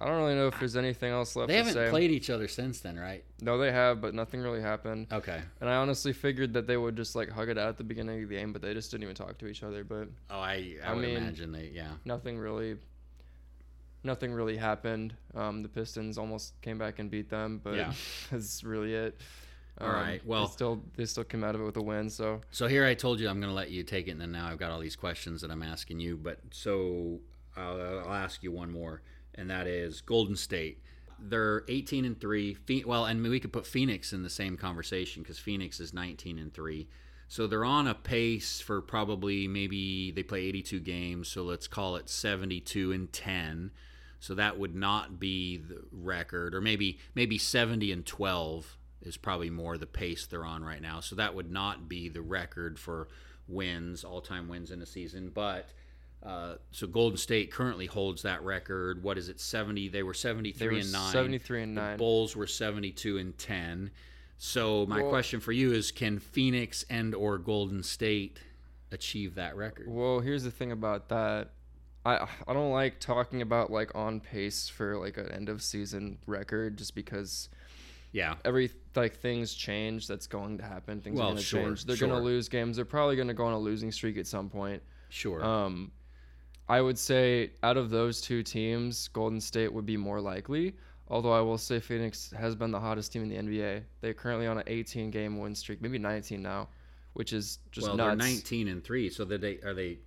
I 0.00 0.06
don't 0.06 0.16
really 0.16 0.34
know 0.36 0.46
if 0.48 0.58
there's 0.58 0.76
anything 0.76 1.12
else 1.12 1.36
left 1.36 1.48
they 1.48 1.58
haven't 1.58 1.74
say. 1.74 1.90
played 1.90 2.10
each 2.10 2.30
other 2.30 2.48
since 2.48 2.80
then, 2.80 2.98
right? 2.98 3.22
No, 3.42 3.58
they 3.58 3.70
have, 3.70 4.00
but 4.00 4.14
nothing 4.14 4.40
really 4.40 4.62
happened. 4.62 5.08
Okay. 5.12 5.42
And 5.60 5.68
I 5.68 5.74
honestly 5.74 6.14
figured 6.14 6.54
that 6.54 6.66
they 6.66 6.78
would 6.78 6.96
just 6.96 7.14
like 7.14 7.28
hug 7.28 7.50
it 7.50 7.58
out 7.58 7.68
at 7.68 7.76
the 7.76 7.84
beginning 7.84 8.22
of 8.22 8.30
the 8.30 8.34
game, 8.36 8.54
but 8.54 8.62
they 8.62 8.72
just 8.72 8.90
didn't 8.90 9.02
even 9.02 9.14
talk 9.14 9.36
to 9.36 9.48
each 9.48 9.62
other. 9.62 9.84
But 9.84 10.08
Oh, 10.30 10.38
I, 10.40 10.76
I, 10.82 10.92
I 10.92 10.94
would 10.94 11.04
mean- 11.04 11.18
imagine 11.18 11.52
they, 11.52 11.70
yeah. 11.74 11.90
nothing 12.06 12.38
really, 12.38 12.76
nothing 14.04 14.32
really 14.32 14.56
happened. 14.56 15.14
Um, 15.34 15.62
the 15.62 15.68
Pistons 15.68 16.18
almost 16.18 16.60
came 16.62 16.78
back 16.78 16.98
and 16.98 17.10
beat 17.10 17.28
them, 17.30 17.60
but 17.62 17.74
Yeah. 17.74 17.92
that's 18.30 18.64
really 18.64 18.94
it. 18.94 19.20
All 19.80 19.88
right, 19.88 20.20
they 20.22 20.28
well- 20.28 20.46
still 20.46 20.82
they 20.96 21.06
still 21.06 21.24
came 21.24 21.42
out 21.42 21.54
of 21.54 21.60
it 21.62 21.64
with 21.64 21.76
a 21.76 21.82
win. 21.82 22.10
So 22.10 22.42
So 22.50 22.66
here 22.66 22.84
I 22.84 22.94
told 22.94 23.18
you 23.18 23.28
I'm 23.28 23.40
going 23.40 23.50
to 23.50 23.54
let 23.56 23.70
you 23.70 23.82
take 23.82 24.08
it, 24.08 24.12
and 24.12 24.20
then 24.20 24.32
now 24.32 24.48
I've 24.48 24.58
got 24.58 24.70
all 24.70 24.80
these 24.80 24.96
questions 24.96 25.40
that 25.40 25.50
I'm 25.50 25.62
asking 25.62 26.00
you. 26.00 26.16
But 26.18 26.38
so 26.50 27.20
I'll, 27.56 27.80
I'll 28.00 28.12
ask 28.14 28.42
you 28.42 28.52
one 28.52 28.70
more, 28.70 29.00
and 29.36 29.48
that 29.48 29.66
is 29.66 30.00
Golden 30.02 30.36
State. 30.36 30.82
They're 31.18 31.64
18 31.68 32.04
and 32.04 32.20
three. 32.20 32.56
Well, 32.84 33.06
and 33.06 33.22
we 33.22 33.40
could 33.40 33.52
put 33.52 33.66
Phoenix 33.66 34.12
in 34.12 34.22
the 34.22 34.30
same 34.30 34.56
conversation 34.56 35.22
because 35.22 35.38
Phoenix 35.38 35.80
is 35.80 35.94
19 35.94 36.38
and 36.38 36.52
three. 36.52 36.88
So 37.28 37.46
they're 37.46 37.64
on 37.64 37.86
a 37.86 37.94
pace 37.94 38.60
for 38.60 38.80
probably 38.82 39.46
maybe 39.46 40.10
they 40.10 40.22
play 40.24 40.40
82 40.46 40.80
games. 40.80 41.28
So 41.28 41.42
let's 41.44 41.68
call 41.68 41.96
it 41.96 42.08
72 42.08 42.90
and 42.92 43.12
10. 43.12 43.70
So 44.20 44.34
that 44.34 44.58
would 44.58 44.74
not 44.74 45.18
be 45.18 45.56
the 45.56 45.82
record, 45.90 46.54
or 46.54 46.60
maybe 46.60 46.98
maybe 47.14 47.38
70 47.38 47.90
and 47.90 48.04
12 48.06 48.76
is 49.02 49.16
probably 49.16 49.48
more 49.48 49.78
the 49.78 49.86
pace 49.86 50.26
they're 50.26 50.44
on 50.44 50.62
right 50.62 50.82
now. 50.82 51.00
So 51.00 51.16
that 51.16 51.34
would 51.34 51.50
not 51.50 51.88
be 51.88 52.10
the 52.10 52.20
record 52.20 52.78
for 52.78 53.08
wins, 53.48 54.04
all-time 54.04 54.46
wins 54.46 54.70
in 54.70 54.82
a 54.82 54.86
season. 54.86 55.30
But 55.34 55.70
uh, 56.22 56.56
so 56.70 56.86
Golden 56.86 57.16
State 57.16 57.50
currently 57.50 57.86
holds 57.86 58.20
that 58.22 58.42
record. 58.44 59.02
What 59.02 59.16
is 59.16 59.30
it? 59.30 59.40
70. 59.40 59.88
They 59.88 60.02
were 60.02 60.12
73 60.12 60.58
they 60.58 60.74
were 60.74 60.80
and 60.80 60.92
nine. 60.92 61.12
73 61.12 61.62
and 61.62 61.76
The 61.76 61.80
nine. 61.80 61.96
Bulls 61.96 62.36
were 62.36 62.46
72 62.46 63.16
and 63.16 63.36
10. 63.38 63.90
So 64.36 64.84
my 64.84 65.00
Well- 65.00 65.10
question 65.10 65.40
for 65.40 65.52
you 65.52 65.72
is: 65.72 65.90
Can 65.90 66.18
Phoenix 66.18 66.84
and 66.90 67.14
or 67.14 67.38
Golden 67.38 67.82
State 67.82 68.38
achieve 68.92 69.34
that 69.36 69.56
record? 69.56 69.86
Well, 69.88 70.20
here's 70.20 70.44
the 70.44 70.50
thing 70.50 70.72
about 70.72 71.08
that. 71.08 71.52
I 72.04 72.26
I 72.48 72.52
don't 72.52 72.72
like 72.72 72.98
talking 73.00 73.42
about 73.42 73.70
like 73.70 73.94
on 73.94 74.20
pace 74.20 74.68
for 74.68 74.96
like 74.98 75.16
an 75.18 75.30
end 75.32 75.48
of 75.48 75.62
season 75.62 76.18
record 76.26 76.76
just 76.78 76.94
because 76.94 77.48
Yeah. 78.12 78.36
every 78.44 78.70
like 78.96 79.16
things 79.16 79.54
change 79.54 80.06
that's 80.06 80.26
going 80.26 80.58
to 80.58 80.64
happen 80.64 81.00
things 81.00 81.16
Well, 81.18 81.28
are 81.28 81.30
going 81.32 81.36
to 81.38 81.42
sure, 81.42 81.62
change 81.64 81.84
they're 81.84 81.96
sure. 81.96 82.08
going 82.08 82.18
to 82.20 82.24
lose 82.24 82.48
games 82.48 82.76
they're 82.76 82.84
probably 82.84 83.16
going 83.16 83.28
to 83.28 83.34
go 83.34 83.44
on 83.44 83.52
a 83.52 83.58
losing 83.58 83.92
streak 83.92 84.16
at 84.18 84.26
some 84.26 84.48
point 84.48 84.82
Sure. 85.10 85.44
um 85.44 85.90
i 86.68 86.80
would 86.80 86.98
say 86.98 87.50
out 87.62 87.76
of 87.76 87.90
those 87.90 88.20
two 88.20 88.42
teams 88.42 89.08
golden 89.08 89.40
state 89.40 89.72
would 89.72 89.86
be 89.86 89.96
more 89.96 90.20
likely 90.20 90.74
although 91.08 91.32
i 91.32 91.40
will 91.40 91.58
say 91.58 91.78
phoenix 91.80 92.30
has 92.30 92.54
been 92.54 92.70
the 92.70 92.80
hottest 92.80 93.12
team 93.12 93.22
in 93.22 93.28
the 93.28 93.36
nba 93.36 93.82
they're 94.00 94.14
currently 94.14 94.46
on 94.46 94.56
an 94.58 94.64
18 94.66 95.10
game 95.10 95.38
win 95.38 95.54
streak 95.54 95.80
maybe 95.82 95.98
19 95.98 96.40
now 96.40 96.68
which 97.14 97.32
is 97.32 97.58
just 97.72 97.86
well, 97.88 97.96
nuts 97.96 98.18
they're 98.22 98.28
19 98.28 98.68
and 98.68 98.84
three. 98.84 99.10
So 99.10 99.24
they 99.24 99.58
are 99.64 99.74
they? 99.74 99.98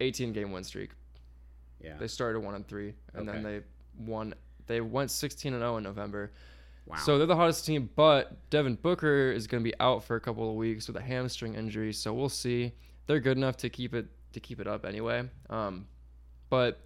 18 0.00 0.32
game 0.32 0.50
win 0.50 0.64
streak 0.64 0.90
Yeah. 1.82 1.96
they 1.98 2.08
started 2.08 2.40
1 2.40 2.54
and 2.54 2.66
3 2.66 2.94
and 3.14 3.28
then 3.28 3.42
they 3.42 3.60
won 3.98 4.34
they 4.66 4.80
went 4.80 5.10
16 5.10 5.52
and 5.52 5.60
0 5.62 5.76
in 5.78 5.84
november 5.84 6.30
Wow. 6.86 6.96
So 6.96 7.18
they're 7.18 7.26
the 7.26 7.36
hottest 7.36 7.64
team, 7.64 7.90
but 7.94 8.50
Devin 8.50 8.74
Booker 8.74 9.30
is 9.30 9.46
going 9.46 9.62
to 9.62 9.68
be 9.68 9.74
out 9.78 10.02
for 10.02 10.16
a 10.16 10.20
couple 10.20 10.48
of 10.50 10.56
weeks 10.56 10.88
with 10.88 10.96
a 10.96 11.00
hamstring 11.00 11.54
injury, 11.54 11.92
so 11.92 12.12
we'll 12.12 12.28
see. 12.28 12.72
They're 13.06 13.20
good 13.20 13.36
enough 13.36 13.56
to 13.58 13.68
keep 13.68 13.94
it 13.94 14.06
to 14.32 14.40
keep 14.40 14.60
it 14.60 14.66
up 14.66 14.84
anyway. 14.84 15.28
Um, 15.48 15.86
but 16.50 16.80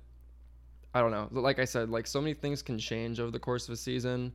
I 0.94 1.00
don't 1.00 1.10
know. 1.10 1.28
Like 1.30 1.58
I 1.58 1.64
said, 1.64 1.88
like 1.88 2.06
so 2.06 2.20
many 2.20 2.34
things 2.34 2.62
can 2.62 2.78
change 2.78 3.20
over 3.20 3.30
the 3.30 3.38
course 3.38 3.68
of 3.68 3.74
a 3.74 3.76
season. 3.76 4.32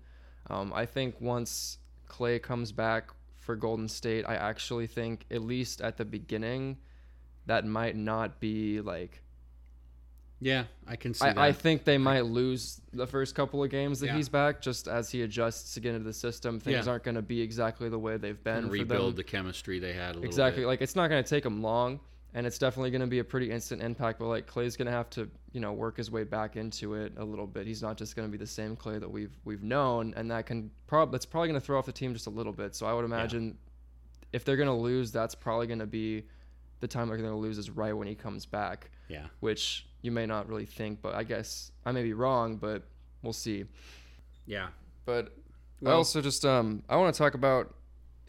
Um, 0.49 0.72
I 0.74 0.86
think 0.86 1.20
once 1.22 1.78
Clay 2.07 2.39
comes 2.39 2.72
back 2.72 3.12
for 3.38 3.55
Golden 3.55 3.88
State, 3.88 4.26
I 4.28 4.36
actually 4.36 4.88
think 4.88 5.26
at 5.30 5.41
least 5.41 5.82
at 5.82 5.97
the 5.97 6.05
beginning, 6.05 6.78
that 7.45 7.66
might 7.66 7.95
not 7.95 8.39
be 8.39 8.82
like 8.82 9.22
yeah, 10.42 10.64
I 10.88 10.96
can 10.96 11.14
see 11.14 11.26
that. 11.26 11.38
I, 11.38 11.48
I 11.50 11.52
think 11.54 11.84
they 11.86 11.98
might 12.00 12.26
lose 12.26 12.82
the 12.92 13.06
first 13.06 13.36
couple 13.36 13.64
of 13.64 13.70
games 13.70 14.00
that 14.00 14.08
Yeah. 14.08 14.16
he's 14.18 14.28
back, 14.28 14.60
just 14.62 14.88
as 14.88 15.10
he 15.12 15.22
adjusts 15.22 15.76
to 15.76 15.80
get 15.80 15.94
into 15.94 16.04
the 16.04 16.14
system. 16.14 16.60
Things 16.60 16.86
Yeah. 16.88 16.92
aren't 16.92 17.04
going 17.04 17.16
to 17.16 17.22
be 17.22 17.39
exactly 17.39 17.88
the 17.89 18.00
way 18.00 18.18
they've 18.18 18.44
been 18.44 18.58
and 18.64 18.72
rebuild 18.72 19.16
the 19.16 19.24
chemistry 19.24 19.78
they 19.80 19.94
had 19.94 20.12
a 20.12 20.14
little 20.16 20.24
Exactly, 20.26 20.64
bit. 20.64 20.68
like 20.68 20.82
it's 20.82 20.96
not 20.96 21.10
going 21.10 21.24
to 21.24 21.30
take 21.30 21.44
them 21.44 21.62
long, 21.62 22.00
and 22.34 22.48
it's 22.48 22.58
definitely 22.58 22.89
going 22.89 23.02
to 23.02 23.08
be 23.08 23.20
a 23.20 23.24
pretty 23.24 23.52
instant 23.52 23.84
impact. 23.84 24.18
But 24.18 24.28
like 24.30 24.48
Clay's 24.48 24.76
going 24.76 24.88
to 24.88 24.92
have 24.92 25.10
to, 25.12 25.30
you 25.52 25.60
know, 25.60 25.74
work 25.74 25.98
his 25.98 26.10
way 26.10 26.24
back 26.24 26.56
into 26.56 26.96
it 26.96 27.14
a 27.18 27.24
little 27.24 27.46
bit. 27.48 27.68
He's 27.68 27.84
not 27.84 27.96
just 27.96 28.16
going 28.16 28.28
to 28.28 28.32
be 28.32 28.38
the 28.39 28.48
same 28.48 28.76
Clay 28.76 28.98
that 28.98 29.10
we've 29.10 29.38
we've 29.46 29.64
known, 29.64 30.14
and 30.18 30.32
that 30.32 30.48
can 30.48 30.72
prob 30.88 31.12
that's 31.12 31.26
probably 31.26 31.50
going 31.50 31.60
to 31.60 31.66
throw 31.66 31.78
off 31.78 31.86
the 31.86 31.92
team 31.92 32.14
just 32.14 32.26
a 32.26 32.32
little 32.32 32.54
bit. 32.54 32.74
So 32.76 32.88
I 32.88 32.94
would 32.94 33.06
imagine 33.06 33.58
if 34.34 34.44
they're 34.44 34.58
going 34.58 34.70
to 34.70 34.74
lose, 34.74 35.12
that's 35.12 35.36
probably 35.36 35.68
going 35.68 35.80
to 35.80 35.86
be 35.86 36.24
the 36.80 36.88
time 36.88 37.10
they're 37.10 37.18
going 37.18 37.30
to 37.30 37.36
lose 37.36 37.60
is 37.60 37.70
right 37.70 37.94
when 37.94 38.08
he 38.08 38.16
comes 38.16 38.44
back 38.48 38.89
yeah. 39.08 39.28
which 39.39 39.86
you 40.02 40.12
may 40.12 40.26
not 40.26 40.47
really 40.47 40.66
think, 40.66 41.02
but 41.02 41.16
I 41.16 41.24
guess 41.24 41.72
I 41.86 41.91
may 41.91 42.04
be 42.04 42.14
wrong, 42.14 42.58
but 42.58 42.84
we'll 43.22 43.34
see. 43.34 43.66
Yeah. 44.45 44.68
But 45.06 45.34
I 45.86 45.91
also 45.91 46.22
just 46.22 46.45
um 46.45 46.84
I 46.89 46.95
want 46.97 47.14
to 47.14 47.18
talk 47.18 47.34
about 47.34 47.74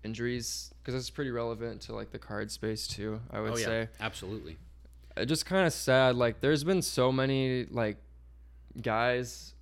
injuries 0.04 0.72
because 0.78 0.94
it's 0.94 1.10
pretty 1.10 1.30
relevant 1.30 1.82
to 1.82 1.94
like 1.94 2.10
the 2.10 2.18
card 2.18 2.50
space 2.50 2.86
too. 2.86 3.20
I 3.30 3.40
would 3.40 3.52
oh 3.52 3.56
yeah. 3.56 3.64
say 3.64 3.88
Absolutely. 4.00 4.56
it 5.16 5.26
just 5.26 5.46
kind 5.46 5.66
of 5.66 5.72
sad. 5.72 6.16
Like 6.16 6.40
there's 6.40 6.64
been 6.64 6.82
so 6.82 7.12
many 7.12 7.66
like 7.70 7.96
guys 8.80 9.54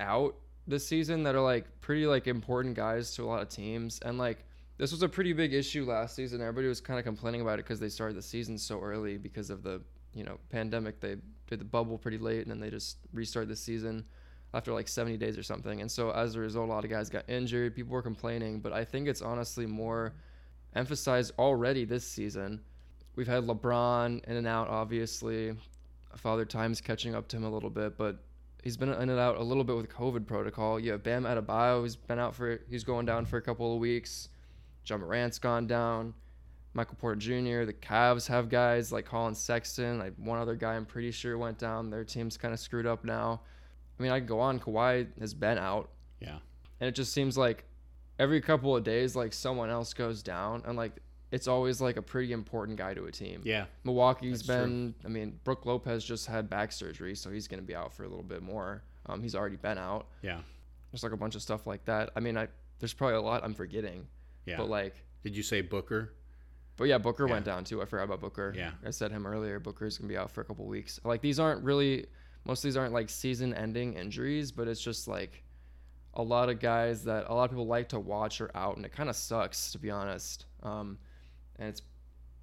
out 0.00 0.36
this 0.66 0.86
season 0.86 1.24
that 1.24 1.34
are 1.34 1.40
like 1.40 1.66
pretty 1.80 2.06
like 2.06 2.26
important 2.26 2.74
guys 2.74 3.14
to 3.16 3.24
a 3.24 3.26
lot 3.26 3.42
of 3.42 3.48
teams, 3.48 3.98
and 4.04 4.18
like 4.18 4.44
this 4.78 4.92
was 4.92 5.02
a 5.02 5.08
pretty 5.08 5.32
big 5.32 5.52
issue 5.52 5.84
last 5.84 6.14
season. 6.16 6.40
Everybody 6.40 6.68
was 6.68 6.80
kind 6.80 6.98
of 6.98 7.04
complaining 7.04 7.40
about 7.40 7.58
it 7.58 7.64
because 7.64 7.80
they 7.80 7.88
started 7.88 8.16
the 8.16 8.22
season 8.22 8.58
so 8.58 8.80
early 8.80 9.16
because 9.16 9.50
of 9.50 9.62
the 9.62 9.80
you 10.14 10.24
know 10.24 10.38
pandemic. 10.50 11.00
They 11.00 11.16
the 11.58 11.64
bubble 11.64 11.98
pretty 11.98 12.18
late, 12.18 12.42
and 12.42 12.50
then 12.50 12.60
they 12.60 12.70
just 12.70 12.98
restarted 13.12 13.48
the 13.48 13.56
season 13.56 14.04
after 14.54 14.72
like 14.72 14.88
70 14.88 15.16
days 15.16 15.38
or 15.38 15.42
something. 15.42 15.80
And 15.80 15.90
so 15.90 16.10
as 16.10 16.34
a 16.34 16.40
result, 16.40 16.68
a 16.68 16.72
lot 16.72 16.84
of 16.84 16.90
guys 16.90 17.08
got 17.08 17.28
injured. 17.28 17.74
People 17.74 17.92
were 17.92 18.02
complaining, 18.02 18.60
but 18.60 18.72
I 18.72 18.84
think 18.84 19.08
it's 19.08 19.22
honestly 19.22 19.66
more 19.66 20.14
emphasized 20.74 21.32
already 21.38 21.84
this 21.84 22.06
season. 22.06 22.60
We've 23.16 23.26
had 23.26 23.44
LeBron 23.44 24.24
in 24.24 24.36
and 24.36 24.46
out, 24.46 24.68
obviously. 24.68 25.54
Father 26.16 26.44
Time's 26.44 26.80
catching 26.80 27.14
up 27.14 27.28
to 27.28 27.36
him 27.36 27.44
a 27.44 27.50
little 27.50 27.70
bit, 27.70 27.96
but 27.96 28.22
he's 28.62 28.76
been 28.76 28.90
in 28.90 29.08
and 29.10 29.18
out 29.18 29.36
a 29.36 29.42
little 29.42 29.64
bit 29.64 29.76
with 29.76 29.88
COVID 29.88 30.26
protocol. 30.26 30.78
You 30.78 30.92
have 30.92 31.02
Bam 31.02 31.24
Adebayo, 31.24 31.80
who's 31.80 31.96
been 31.96 32.18
out 32.18 32.34
for 32.34 32.60
he's 32.68 32.84
going 32.84 33.06
down 33.06 33.26
for 33.26 33.36
a 33.38 33.42
couple 33.42 33.74
of 33.74 33.80
weeks. 33.80 34.28
Ja 34.86 34.96
Morant's 34.96 35.38
gone 35.38 35.66
down. 35.66 36.14
Michael 36.74 36.96
Porter 37.00 37.16
Jr. 37.16 37.64
The 37.64 37.74
Cavs 37.74 38.26
have 38.28 38.48
guys 38.48 38.92
like 38.92 39.04
Collin 39.04 39.34
Sexton, 39.34 39.98
like 39.98 40.14
one 40.16 40.38
other 40.38 40.54
guy 40.54 40.74
I'm 40.74 40.86
pretty 40.86 41.10
sure 41.10 41.36
went 41.36 41.58
down. 41.58 41.90
Their 41.90 42.04
team's 42.04 42.36
kind 42.36 42.54
of 42.54 42.60
screwed 42.60 42.86
up 42.86 43.04
now. 43.04 43.42
I 43.98 44.02
mean, 44.02 44.10
I 44.12 44.18
can 44.18 44.26
go 44.26 44.40
on. 44.40 44.58
Kawhi 44.58 45.06
has 45.20 45.34
been 45.34 45.58
out, 45.58 45.90
Yeah. 46.20 46.38
and 46.80 46.88
it 46.88 46.94
just 46.94 47.12
seems 47.12 47.36
like 47.36 47.64
every 48.18 48.40
couple 48.40 48.74
of 48.74 48.84
days, 48.84 49.14
like 49.14 49.32
someone 49.32 49.68
else 49.70 49.92
goes 49.92 50.22
down, 50.22 50.62
and 50.66 50.76
like 50.76 50.92
it's 51.30 51.46
always 51.46 51.80
like 51.80 51.96
a 51.96 52.02
pretty 52.02 52.32
important 52.32 52.76
guy 52.78 52.94
to 52.94 53.04
a 53.04 53.12
team. 53.12 53.42
Yeah. 53.44 53.66
Milwaukee's 53.84 54.42
That's 54.42 54.46
true. 54.46 54.66
been. 54.66 54.94
I 55.04 55.08
mean, 55.08 55.38
Brook 55.44 55.64
Lopez 55.66 56.04
just 56.04 56.26
had 56.26 56.48
back 56.50 56.72
surgery, 56.72 57.14
so 57.14 57.30
he's 57.30 57.48
going 57.48 57.60
to 57.60 57.66
be 57.66 57.74
out 57.74 57.92
for 57.92 58.04
a 58.04 58.08
little 58.08 58.22
bit 58.24 58.42
more. 58.42 58.82
Um, 59.06 59.22
he's 59.22 59.34
already 59.34 59.56
been 59.56 59.78
out. 59.78 60.06
Yeah. 60.22 60.40
There's 60.90 61.02
like 61.02 61.12
a 61.12 61.16
bunch 61.16 61.34
of 61.34 61.42
stuff 61.42 61.66
like 61.66 61.84
that. 61.86 62.10
I 62.16 62.20
mean, 62.20 62.36
I 62.36 62.48
there's 62.80 62.92
probably 62.92 63.16
a 63.16 63.20
lot 63.22 63.44
I'm 63.44 63.54
forgetting, 63.54 64.06
Yeah. 64.46 64.56
but 64.58 64.68
like, 64.68 64.94
Did 65.22 65.36
you 65.36 65.42
say 65.42 65.60
Booker? 65.62 66.12
But 66.76 66.84
yeah, 66.84 66.98
Booker 66.98 67.26
went 67.26 67.44
down 67.44 67.64
too. 67.64 67.82
I 67.82 67.84
forgot 67.84 68.04
about 68.04 68.20
Booker. 68.20 68.52
Yeah. 68.56 68.72
I 68.84 68.90
said 68.90 69.10
him 69.10 69.26
earlier. 69.26 69.60
Booker's 69.60 69.98
gonna 69.98 70.08
be 70.08 70.16
out 70.16 70.30
for 70.30 70.40
a 70.40 70.44
couple 70.44 70.66
weeks. 70.66 70.98
Like 71.04 71.20
these 71.20 71.38
aren't 71.38 71.62
really. 71.62 72.06
Most 72.44 72.60
of 72.60 72.64
these 72.64 72.76
aren't 72.76 72.92
like 72.92 73.08
season-ending 73.08 73.94
injuries, 73.94 74.50
but 74.50 74.66
it's 74.66 74.80
just 74.82 75.06
like 75.06 75.44
a 76.14 76.22
lot 76.22 76.48
of 76.48 76.58
guys 76.58 77.04
that 77.04 77.26
a 77.28 77.34
lot 77.34 77.44
of 77.44 77.50
people 77.50 77.66
like 77.66 77.88
to 77.90 78.00
watch 78.00 78.40
are 78.40 78.50
out, 78.56 78.76
and 78.76 78.84
it 78.84 78.92
kind 78.92 79.08
of 79.08 79.14
sucks 79.16 79.72
to 79.72 79.78
be 79.78 79.90
honest. 79.90 80.46
Um, 80.62 80.98
and 81.56 81.68
it's 81.68 81.82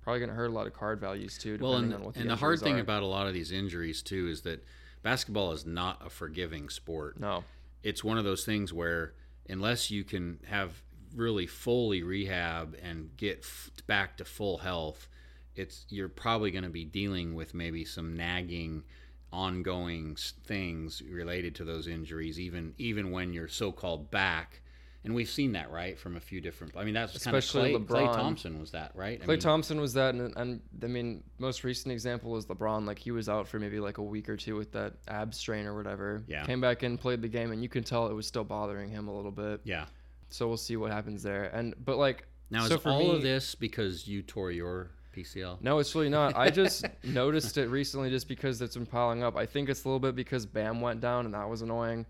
probably 0.02 0.22
gonna 0.22 0.34
hurt 0.34 0.50
a 0.50 0.54
lot 0.54 0.68
of 0.68 0.74
card 0.74 1.00
values 1.02 1.38
too. 1.38 1.58
Well, 1.60 1.74
and, 1.74 1.90
depending 1.90 2.00
on 2.00 2.06
what 2.06 2.16
and 2.16 2.30
the 2.30 2.36
hard 2.36 2.60
thing 2.60 2.78
are. 2.78 2.82
about 2.82 3.04
a 3.04 3.08
lot 3.08 3.28
of 3.28 3.34
these 3.34 3.52
injuries 3.52 4.02
too 4.02 4.30
is 4.30 4.42
that 4.44 4.64
basketball 5.04 5.52
is 5.52 5.66
not 5.66 6.06
a 6.06 6.10
forgiving 6.10 6.70
sport. 6.70 7.20
no, 7.20 7.44
It's 7.84 8.04
one 8.04 8.18
of 8.18 8.24
those 8.24 8.46
things 8.46 8.72
where 8.74 9.14
unless 9.50 9.92
you 9.92 10.04
can 10.04 10.40
have 10.48 10.82
really 11.20 11.46
fully 11.48 12.02
rehab 12.04 12.76
and 12.82 13.16
get 13.18 13.40
f- 13.40 13.70
back 13.88 14.18
to 14.18 14.26
full 14.26 14.58
health, 14.60 15.08
it's 15.56 15.86
you're 15.90 16.10
probably 16.10 16.52
going 16.52 16.64
to 16.64 16.70
be 16.70 16.86
dealing 16.86 17.36
with 17.36 17.54
maybe 17.54 17.86
some 17.86 18.16
nagging 18.16 18.84
ongoing 19.32 20.16
things 20.46 21.04
related 21.08 21.54
to 21.56 21.64
those 21.64 21.88
injuries 21.88 22.40
even 22.40 22.74
even 22.80 23.12
when 23.12 23.32
you're 23.32 23.48
so-called 23.48 24.10
back 24.10 24.60
and 25.04 25.14
we've 25.14 25.30
seen 25.30 25.52
that 25.52 25.70
right 25.72 26.00
from 26.00 26.16
a 26.18 26.20
few 26.20 26.42
different 26.42 26.76
i 26.76 26.84
mean 26.84 26.96
that's 26.96 27.14
Especially 27.16 27.74
kind 27.74 27.84
of 27.84 27.88
Klay, 27.88 28.08
LeBron. 28.08 28.16
thompson 28.16 28.60
was 28.60 28.72
that 28.72 28.92
right 28.96 29.20
I 29.22 29.26
Klay 29.26 29.30
mean, 29.30 29.40
Thompson 29.40 29.80
was 29.80 29.94
that, 29.94 30.16
and, 30.16 30.36
and 30.36 30.62
I 30.84 30.88
mean, 30.88 31.24
most 31.38 31.64
recent 31.64 31.92
example 31.92 32.36
is 32.38 32.48
LeBron. 32.48 32.88
Like 32.88 32.98
he 32.98 33.12
was 33.12 33.30
out 33.30 33.48
for 33.48 33.60
maybe 33.60 33.80
like 33.80 34.00
a 34.00 34.04
week 34.04 34.28
or 34.30 34.36
two 34.36 34.56
with 34.56 34.72
that 34.72 34.94
ab 35.08 35.36
strain 35.36 35.68
or 35.68 35.76
whatever. 35.76 36.24
Yeah. 36.28 36.44
Came 36.46 36.60
back 36.60 36.82
in, 36.84 36.98
played 36.98 37.22
the 37.22 37.28
game, 37.28 37.52
and 37.52 37.62
you 37.62 37.70
can 37.70 37.84
tell 37.84 38.08
it 38.08 38.14
was 38.14 38.26
still 38.28 38.44
bothering 38.44 38.90
him 38.90 39.08
a 39.08 39.16
little 39.16 39.32
bit. 39.32 39.62
yeah 39.64 39.86
So 40.30 40.48
we'll 40.48 40.58
see 40.58 40.78
what 40.78 40.92
happens 40.92 41.24
there. 41.24 41.46
And 41.46 41.74
but 41.84 41.98
like 41.98 42.26
now 42.50 42.68
so 42.68 42.76
is 42.76 42.82
for 42.82 42.90
all 42.90 43.00
me, 43.00 43.16
of 43.16 43.22
this 43.22 43.56
because 43.56 44.08
you 44.08 44.22
tore 44.22 44.52
your 44.52 44.92
pcl 45.16 45.60
No, 45.62 45.80
it's 45.80 45.94
really 45.96 46.10
not. 46.10 46.36
I 46.36 46.50
just 46.50 46.86
noticed 47.04 47.58
it 47.58 47.68
recently 47.70 48.10
just 48.10 48.28
because 48.28 48.62
it's 48.62 48.76
been 48.76 48.86
piling 48.86 49.24
up. 49.24 49.36
I 49.36 49.46
think 49.46 49.70
it's 49.70 49.84
a 49.84 49.88
little 49.88 50.00
bit 50.00 50.16
because 50.16 50.46
Bam 50.46 50.82
went 50.82 51.02
down 51.02 51.26
and 51.26 51.34
that 51.34 51.50
was 51.50 51.62
annoying. 51.62 52.06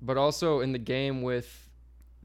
But 0.00 0.16
also 0.16 0.60
in 0.60 0.72
the 0.72 0.78
game 0.78 1.22
with 1.22 1.68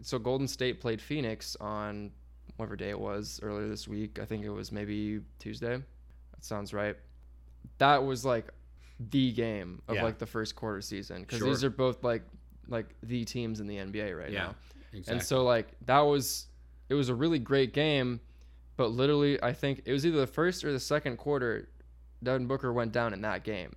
so 0.02 0.18
Golden 0.20 0.48
State 0.48 0.80
played 0.82 1.02
Phoenix 1.02 1.56
on 1.60 2.12
whatever 2.56 2.76
day 2.76 2.90
it 2.90 3.00
was 3.00 3.40
earlier 3.44 3.68
this 3.68 3.88
week. 3.88 4.20
I 4.20 4.26
think 4.26 4.44
it 4.44 4.50
was 4.50 4.72
maybe 4.72 5.22
Tuesday. 5.40 5.78
That 5.78 6.44
sounds 6.44 6.74
right. 6.74 6.96
That 7.78 8.04
was 8.04 8.26
like 8.26 8.48
the 9.12 9.32
game 9.34 9.82
of 9.88 9.96
Yeah. 9.96 10.04
like 10.04 10.18
the 10.18 10.26
first 10.26 10.56
quarter 10.56 10.82
season 10.82 11.22
because 11.22 11.38
Sure. 11.40 11.48
these 11.50 11.64
are 11.64 11.70
both 11.70 12.04
like 12.04 12.24
like 12.68 12.96
the 13.04 13.24
teams 13.24 13.60
in 13.60 13.68
the 13.68 13.78
NBA 13.78 14.18
right 14.18 14.32
yeah 14.32 14.40
now. 14.48 14.56
Exactly 14.94 15.14
And 15.14 15.24
so 15.24 15.44
like 15.44 15.68
that 15.86 16.00
was 16.00 16.48
it 16.90 16.94
was 16.94 17.10
a 17.10 17.16
really 17.16 17.40
great 17.40 17.74
game, 17.74 18.20
but 18.78 18.88
literally 18.92 19.42
I 19.44 19.54
think 19.54 19.82
it 19.86 19.92
was 19.92 20.06
either 20.06 20.20
the 20.20 20.28
first 20.28 20.64
or 20.64 20.72
the 20.72 20.80
second 20.80 21.18
quarter 21.18 21.70
Devin 22.24 22.48
Booker 22.48 22.74
went 22.74 22.92
down 22.92 23.14
in 23.14 23.22
that 23.22 23.44
game. 23.44 23.76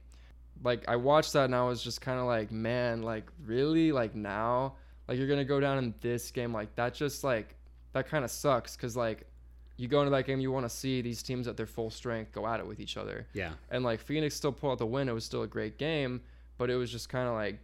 Like 0.62 0.84
I 0.88 0.96
watched 0.96 1.32
that 1.32 1.46
and 1.46 1.54
I 1.54 1.62
was 1.62 1.82
just 1.82 2.00
kind 2.00 2.18
of 2.18 2.26
like, 2.26 2.50
man, 2.50 3.02
like 3.02 3.24
really 3.44 3.92
like 3.92 4.14
now 4.14 4.74
like 5.08 5.18
you're 5.18 5.26
going 5.26 5.38
to 5.40 5.44
go 5.44 5.58
down 5.58 5.78
in 5.78 5.94
this 6.00 6.30
game 6.30 6.52
like 6.52 6.74
that 6.76 6.94
just 6.94 7.24
like 7.24 7.56
that 7.92 8.08
kind 8.08 8.24
of 8.24 8.30
sucks 8.30 8.76
cuz 8.76 8.96
like 8.96 9.26
you 9.76 9.88
go 9.88 10.00
into 10.00 10.10
that 10.10 10.26
game 10.26 10.38
you 10.40 10.52
want 10.52 10.64
to 10.64 10.70
see 10.70 11.00
these 11.00 11.22
teams 11.22 11.48
at 11.48 11.56
their 11.56 11.66
full 11.66 11.90
strength 11.90 12.30
go 12.32 12.46
at 12.46 12.60
it 12.60 12.66
with 12.66 12.78
each 12.80 12.96
other. 12.96 13.26
yeah 13.32 13.52
And 13.70 13.82
like 13.82 14.00
Phoenix 14.00 14.34
still 14.36 14.52
pulled 14.52 14.72
out 14.72 14.78
the 14.78 14.86
win. 14.86 15.08
It 15.08 15.12
was 15.12 15.24
still 15.24 15.42
a 15.42 15.48
great 15.48 15.78
game, 15.78 16.20
but 16.58 16.70
it 16.70 16.76
was 16.76 16.92
just 16.92 17.08
kind 17.08 17.26
of 17.26 17.34
like 17.34 17.58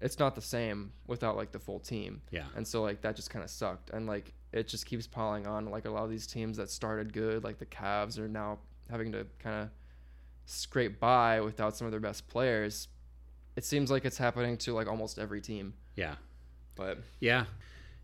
it's 0.00 0.18
not 0.18 0.34
the 0.34 0.40
same 0.42 0.92
without 1.06 1.36
like 1.36 1.52
the 1.52 1.58
full 1.58 1.80
team. 1.80 2.22
yeah 2.30 2.44
And 2.56 2.66
so 2.66 2.82
like 2.82 3.00
that 3.02 3.16
just 3.16 3.30
kind 3.30 3.44
of 3.44 3.50
sucked. 3.50 3.90
And 3.90 4.06
like 4.06 4.32
it 4.52 4.68
just 4.68 4.86
keeps 4.86 5.06
piling 5.06 5.46
on. 5.46 5.66
Like 5.66 5.84
a 5.84 5.90
lot 5.90 6.04
of 6.04 6.10
these 6.10 6.26
teams 6.26 6.56
that 6.56 6.70
started 6.70 7.12
good, 7.12 7.44
like 7.44 7.58
the 7.58 7.66
Cavs, 7.66 8.18
are 8.18 8.28
now 8.28 8.58
having 8.90 9.12
to 9.12 9.26
kind 9.38 9.62
of 9.62 9.68
scrape 10.46 10.98
by 10.98 11.40
without 11.40 11.76
some 11.76 11.86
of 11.86 11.90
their 11.90 12.00
best 12.00 12.28
players. 12.28 12.88
It 13.56 13.64
seems 13.64 13.90
like 13.90 14.04
it's 14.04 14.18
happening 14.18 14.56
to 14.58 14.72
like 14.72 14.86
almost 14.86 15.18
every 15.18 15.40
team. 15.40 15.74
yeah 15.96 16.14
But 16.76 16.98
Yeah, 17.20 17.46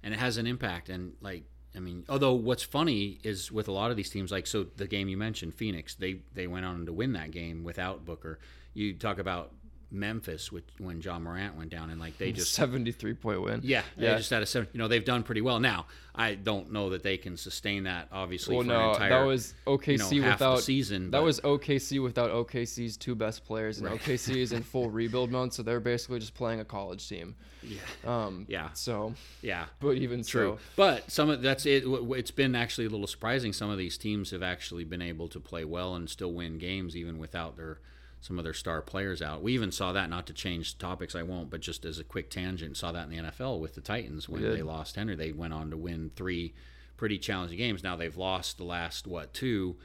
and 0.02 0.12
it 0.12 0.20
has 0.20 0.36
an 0.36 0.46
impact. 0.46 0.88
And 0.88 1.14
like, 1.20 1.44
I 1.76 1.80
mean, 1.80 2.04
although 2.08 2.34
what's 2.34 2.62
funny 2.62 3.18
is 3.22 3.50
with 3.50 3.68
a 3.68 3.72
lot 3.72 3.90
of 3.90 3.96
these 3.96 4.10
teams, 4.10 4.30
like 4.32 4.46
so 4.46 4.64
the 4.76 4.86
game 4.86 5.08
you 5.08 5.16
mentioned, 5.16 5.54
Phoenix, 5.54 5.94
they 5.94 6.22
they 6.34 6.46
went 6.46 6.66
on 6.66 6.86
to 6.86 6.92
win 6.92 7.12
that 7.12 7.30
game 7.30 7.62
without 7.64 8.04
Booker. 8.04 8.38
You 8.74 8.94
talk 8.94 9.18
about 9.18 9.52
Memphis, 9.94 10.52
which 10.52 10.64
when 10.78 11.00
Ja 11.00 11.18
Morant 11.18 11.56
went 11.56 11.70
down, 11.70 11.88
and 11.90 12.00
like 12.00 12.18
they 12.18 12.32
just 12.32 12.52
73 12.54 13.14
point 13.14 13.40
win. 13.42 13.60
yeah, 13.62 13.82
they 13.96 14.06
Yeah. 14.06 14.16
just 14.16 14.30
had 14.30 14.42
a 14.42 14.46
seven. 14.46 14.68
You 14.72 14.78
know, 14.78 14.88
they've 14.88 15.04
done 15.04 15.22
pretty 15.22 15.40
well. 15.40 15.60
Now, 15.60 15.86
I 16.14 16.34
don't 16.34 16.72
know 16.72 16.90
that 16.90 17.02
they 17.02 17.16
can 17.16 17.36
sustain 17.36 17.84
that. 17.84 18.08
Obviously, 18.12 18.54
Well, 18.56 18.64
for 18.64 18.68
no, 18.68 18.80
an 18.80 18.90
entire 18.94 19.10
that 19.10 19.24
was 19.26 19.54
OKC 19.66 20.12
you 20.16 20.22
know, 20.22 20.30
without 20.30 20.60
season. 20.60 21.10
That 21.10 21.18
but- 21.18 21.24
was 21.24 21.40
OKC 21.40 21.98
without 22.02 22.30
OKC's 22.30 22.96
two 22.96 23.14
best 23.14 23.44
players, 23.44 23.78
and 23.78 23.88
Right. 23.88 24.00
OKC 24.00 24.40
is 24.40 24.52
in 24.52 24.62
full 24.62 24.90
rebuild 24.90 25.30
mode, 25.30 25.52
so 25.54 25.62
they're 25.62 25.80
basically 25.80 26.18
just 26.18 26.34
playing 26.34 26.60
a 26.60 26.64
college 26.64 27.08
team. 27.08 27.34
yeah, 27.62 27.78
Um, 28.04 28.44
yeah, 28.48 28.70
So, 28.74 29.14
yeah. 29.40 29.64
but 29.80 29.96
even 29.96 30.22
True, 30.22 30.58
so, 30.58 30.64
but 30.76 31.10
some 31.10 31.30
of 31.30 31.40
that's 31.40 31.64
it. 31.64 31.84
It's 31.86 32.30
been 32.30 32.54
actually 32.54 32.86
a 32.86 32.90
little 32.90 33.06
surprising. 33.06 33.52
Some 33.54 33.70
of 33.70 33.78
these 33.78 33.96
teams 33.96 34.30
have 34.32 34.42
actually 34.42 34.84
been 34.84 35.00
able 35.00 35.28
to 35.28 35.40
play 35.40 35.64
well 35.64 35.94
and 35.94 36.08
still 36.10 36.32
win 36.32 36.58
games 36.58 36.94
even 36.94 37.16
without 37.18 37.56
their 37.56 37.78
some 38.24 38.38
of 38.38 38.44
their 38.44 38.54
star 38.54 38.80
players 38.80 39.20
out. 39.20 39.42
We 39.42 39.52
even 39.52 39.70
saw 39.70 39.92
that. 39.92 40.08
Not 40.08 40.26
to 40.28 40.32
change 40.32 40.78
topics, 40.78 41.14
I 41.14 41.22
won't. 41.22 41.50
But 41.50 41.60
just 41.60 41.84
as 41.84 41.98
a 41.98 42.04
quick 42.04 42.30
tangent, 42.30 42.78
saw 42.78 42.90
that 42.90 43.04
in 43.04 43.10
the 43.10 43.30
NFL 43.30 43.60
with 43.60 43.74
the 43.74 43.82
Titans 43.82 44.30
when 44.30 44.40
they 44.40 44.62
lost 44.62 44.96
Henry. 44.96 45.14
They 45.14 45.30
went 45.32 45.52
on 45.52 45.68
to 45.70 45.76
win 45.76 46.10
three 46.16 46.54
pretty 46.96 47.18
challenging 47.18 47.58
games. 47.58 47.82
Now 47.82 47.96
they've 47.96 48.16
lost 48.16 48.56
the 48.56 48.64
last 48.64 49.06
what 49.06 49.34
two. 49.34 49.76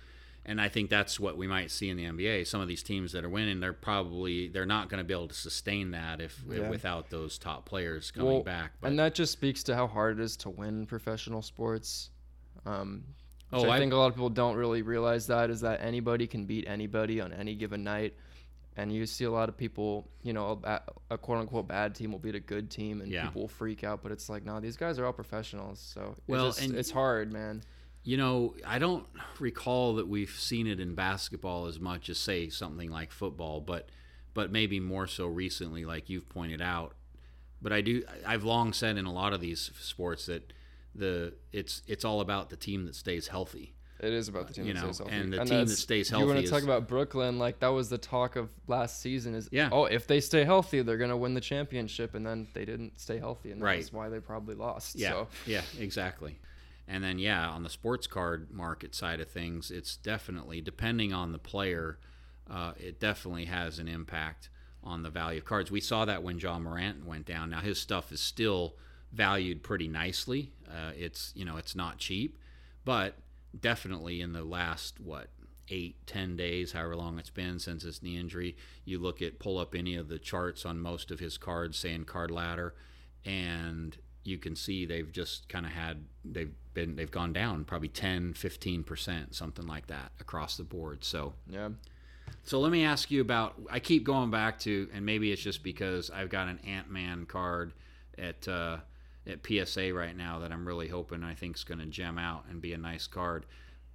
And 0.45 0.61
I 0.61 0.69
think 0.69 0.89
that's 0.89 1.19
what 1.19 1.37
we 1.37 1.47
might 1.47 1.69
see 1.69 1.89
in 1.89 1.97
the 1.97 2.05
NBA. 2.05 2.47
Some 2.47 2.61
of 2.61 2.69
these 2.69 2.81
teams 2.81 3.11
that 3.11 3.25
are 3.25 3.29
winning, 3.29 3.59
they're 3.59 3.73
probably 3.73 4.47
they're 4.47 4.65
not 4.65 4.87
going 4.89 4.99
to 4.99 5.03
be 5.03 5.13
able 5.13 5.27
to 5.27 5.33
sustain 5.35 5.91
that 5.91 6.21
if 6.21 6.41
Yeah. 6.49 6.69
without 6.69 7.09
those 7.09 7.37
top 7.37 7.65
players 7.65 8.09
coming 8.09 8.31
Well, 8.31 8.43
back. 8.43 8.71
But, 8.79 8.87
and 8.87 8.99
that 8.99 9.15
just 9.15 9.33
speaks 9.33 9.63
to 9.63 9.75
how 9.75 9.85
hard 9.87 10.17
it 10.17 10.23
is 10.23 10.37
to 10.37 10.49
win 10.49 10.85
professional 10.85 11.41
sports. 11.41 12.09
Um, 12.65 13.03
Oh, 13.51 13.67
I 13.67 13.77
I- 13.77 13.79
think 13.79 13.93
a 13.93 13.95
lot 13.95 14.07
of 14.07 14.13
people 14.13 14.29
don't 14.29 14.55
really 14.55 14.83
realize 14.83 15.25
that 15.27 15.49
is 15.49 15.61
that 15.61 15.81
anybody 15.81 16.27
can 16.27 16.45
beat 16.45 16.67
anybody 16.67 17.19
on 17.19 17.33
any 17.33 17.55
given 17.55 17.83
night, 17.83 18.13
and 18.79 18.91
you 18.93 19.05
see 19.05 19.25
a 19.25 19.31
lot 19.31 19.49
of 19.49 19.57
people, 19.57 20.07
you 20.23 20.33
know, 20.33 20.51
a, 20.51 20.55
ba- 20.55 20.83
a 21.09 21.17
quote 21.17 21.39
unquote 21.39 21.67
bad 21.67 21.93
team 21.95 22.11
will 22.11 22.19
beat 22.19 22.35
a 22.35 22.39
good 22.39 22.69
team, 22.71 23.01
and 23.01 23.11
Yeah. 23.11 23.25
people 23.25 23.41
will 23.43 23.47
freak 23.47 23.83
out. 23.83 24.01
But 24.01 24.11
it's 24.11 24.29
like, 24.29 24.45
no, 24.45 24.59
these 24.59 24.77
guys 24.77 24.97
are 24.99 25.05
all 25.05 25.13
professionals, 25.13 25.79
so 25.79 26.15
Well, 26.27 26.47
just- 26.47 26.61
and- 26.61 26.75
it's 26.75 26.91
hard, 26.91 27.31
man. 27.33 27.61
You 28.03 28.15
know, 28.17 28.55
I 28.65 28.79
don't 28.79 29.05
recall 29.39 29.95
that 29.95 30.07
we've 30.07 30.29
seen 30.31 30.67
it 30.67 30.79
in 30.79 30.95
basketball 30.95 31.65
as 31.65 31.79
much 31.79 32.09
as 32.09 32.17
say 32.17 32.49
something 32.49 32.89
like 32.89 33.11
football, 33.11 33.61
but 33.61 33.89
but 34.33 34.51
maybe 34.51 34.79
more 34.79 35.05
so 35.07 35.25
recently, 35.27 35.83
like 35.85 36.09
you've 36.09 36.29
pointed 36.29 36.61
out. 36.61 36.93
But 37.61 37.73
I 37.73 37.81
do. 37.81 38.03
I've 38.25 38.43
long 38.45 38.71
said 38.73 38.97
in 38.97 39.05
a 39.05 39.11
lot 39.11 39.33
of 39.33 39.41
these 39.41 39.69
sports 39.81 40.27
that 40.27 40.53
the 40.95 41.33
it's 41.51 41.81
it's 41.87 42.05
all 42.05 42.21
about 42.21 42.49
the 42.49 42.55
team 42.55 42.85
that 42.85 42.95
stays 42.95 43.27
healthy. 43.27 43.73
It 44.01 44.13
is 44.13 44.27
about 44.29 44.47
the 44.47 44.53
team 44.53 44.65
you 44.65 44.73
that 44.73 44.79
know, 44.81 44.91
stays 44.91 44.97
healthy. 44.99 45.15
and 45.15 45.33
the 45.33 45.45
team 45.45 45.65
that 45.65 45.75
stays 45.75 46.09
You 46.11 46.17
want 46.19 46.29
healthy 46.31 46.45
to 46.45 46.51
talk 46.51 46.63
about 46.63 46.87
Brooklyn? 46.87 47.37
Like 47.37 47.59
that 47.59 47.67
was 47.69 47.89
the 47.89 47.97
talk 47.97 48.35
of 48.35 48.49
last 48.67 49.01
season. 49.01 49.35
Is 49.35 49.49
Yeah. 49.51 49.69
oh, 49.71 49.85
if 49.85 50.07
they 50.07 50.21
stay 50.21 50.43
healthy, 50.45 50.81
they're 50.81 50.97
gonna 50.97 51.17
win 51.17 51.33
the 51.33 51.41
championship, 51.41 52.15
and 52.15 52.25
then 52.25 52.47
they 52.53 52.65
didn't 52.65 52.99
stay 52.99 53.17
healthy, 53.19 53.51
and 53.51 53.61
Right. 53.61 53.79
that's 53.79 53.91
why 53.91 54.07
they 54.09 54.19
probably 54.19 54.55
lost. 54.55 54.95
Yeah, 54.95 55.09
So. 55.11 55.27
yeah, 55.45 55.61
exactly. 55.77 56.39
And 56.87 57.03
then 57.03 57.19
yeah, 57.19 57.47
on 57.49 57.63
the 57.63 57.69
sports 57.69 58.07
card 58.07 58.49
market 58.51 58.95
side 58.95 59.19
of 59.19 59.29
things, 59.29 59.69
it's 59.69 59.95
definitely 59.97 60.61
depending 60.61 61.11
on 61.13 61.31
the 61.33 61.37
player, 61.39 61.99
uh, 62.49 62.73
it 62.79 62.99
definitely 62.99 63.45
has 63.45 63.79
an 63.79 63.87
impact 63.87 64.49
on 64.83 65.03
the 65.03 65.09
value 65.09 65.39
of 65.39 65.45
cards. 65.45 65.69
We 65.69 65.81
saw 65.81 66.05
that 66.05 66.23
when 66.23 66.39
Ja 66.39 66.57
Morant 66.57 67.05
went 67.05 67.25
down. 67.25 67.49
Now 67.49 67.59
his 67.59 67.79
stuff 67.79 68.11
is 68.13 68.21
still 68.21 68.75
valued 69.11 69.61
pretty 69.61 69.87
nicely. 69.89 70.53
Uh, 70.67 70.91
it's 70.97 71.33
you 71.35 71.43
know 71.43 71.57
it's 71.57 71.75
not 71.75 71.97
cheap, 71.97 72.39
but 72.85 73.15
definitely 73.57 74.21
in 74.21 74.33
the 74.33 74.43
last 74.43 74.99
what 74.99 75.29
eight, 75.69 75.95
ten 76.07 76.35
days, 76.35 76.71
however 76.71 76.95
long 76.95 77.19
it's 77.19 77.29
been 77.29 77.59
since 77.59 77.83
his 77.83 78.01
knee 78.01 78.17
injury. 78.17 78.57
You 78.85 78.99
look 78.99 79.21
at 79.21 79.39
pull 79.39 79.57
up 79.57 79.75
any 79.75 79.95
of 79.95 80.07
the 80.07 80.19
charts 80.19 80.65
on 80.65 80.79
most 80.79 81.11
of 81.11 81.19
his 81.19 81.37
cards, 81.37 81.77
saying 81.77 82.05
card 82.05 82.31
ladder, 82.31 82.73
and 83.25 83.97
you 84.23 84.37
can 84.37 84.55
see 84.55 84.85
they've 84.85 85.11
just 85.11 85.49
kind 85.49 85.65
of 85.65 85.71
had 85.71 86.05
they've 86.23 86.53
been 86.73 86.95
they've 86.95 87.11
gone 87.11 87.33
down 87.33 87.63
probably 87.63 87.87
10 87.87 88.33
15% 88.33 89.33
something 89.33 89.65
like 89.65 89.87
that 89.87 90.11
across 90.19 90.57
the 90.57 90.63
board 90.63 91.03
so 91.03 91.33
yeah 91.49 91.69
so 92.43 92.59
let 92.59 92.71
me 92.71 92.83
ask 92.83 93.09
you 93.09 93.21
about 93.21 93.55
i 93.71 93.79
keep 93.79 94.03
going 94.03 94.29
back 94.29 94.59
to 94.59 94.87
and 94.93 95.05
maybe 95.05 95.31
it's 95.31 95.41
just 95.41 95.63
because 95.63 96.09
i've 96.11 96.29
got 96.29 96.47
an 96.47 96.59
ant-man 96.59 97.25
card 97.25 97.73
at 98.17 98.47
uh, 98.47 98.77
at 99.29 99.67
psa 99.67 99.91
right 99.91 100.17
now 100.17 100.39
that 100.39 100.51
i'm 100.51 100.67
really 100.67 100.87
hoping 100.87 101.23
i 101.23 101.33
think 101.33 101.55
is 101.55 101.63
going 101.63 101.79
to 101.79 101.85
gem 101.85 102.17
out 102.17 102.45
and 102.49 102.61
be 102.61 102.73
a 102.73 102.77
nice 102.77 103.07
card 103.07 103.45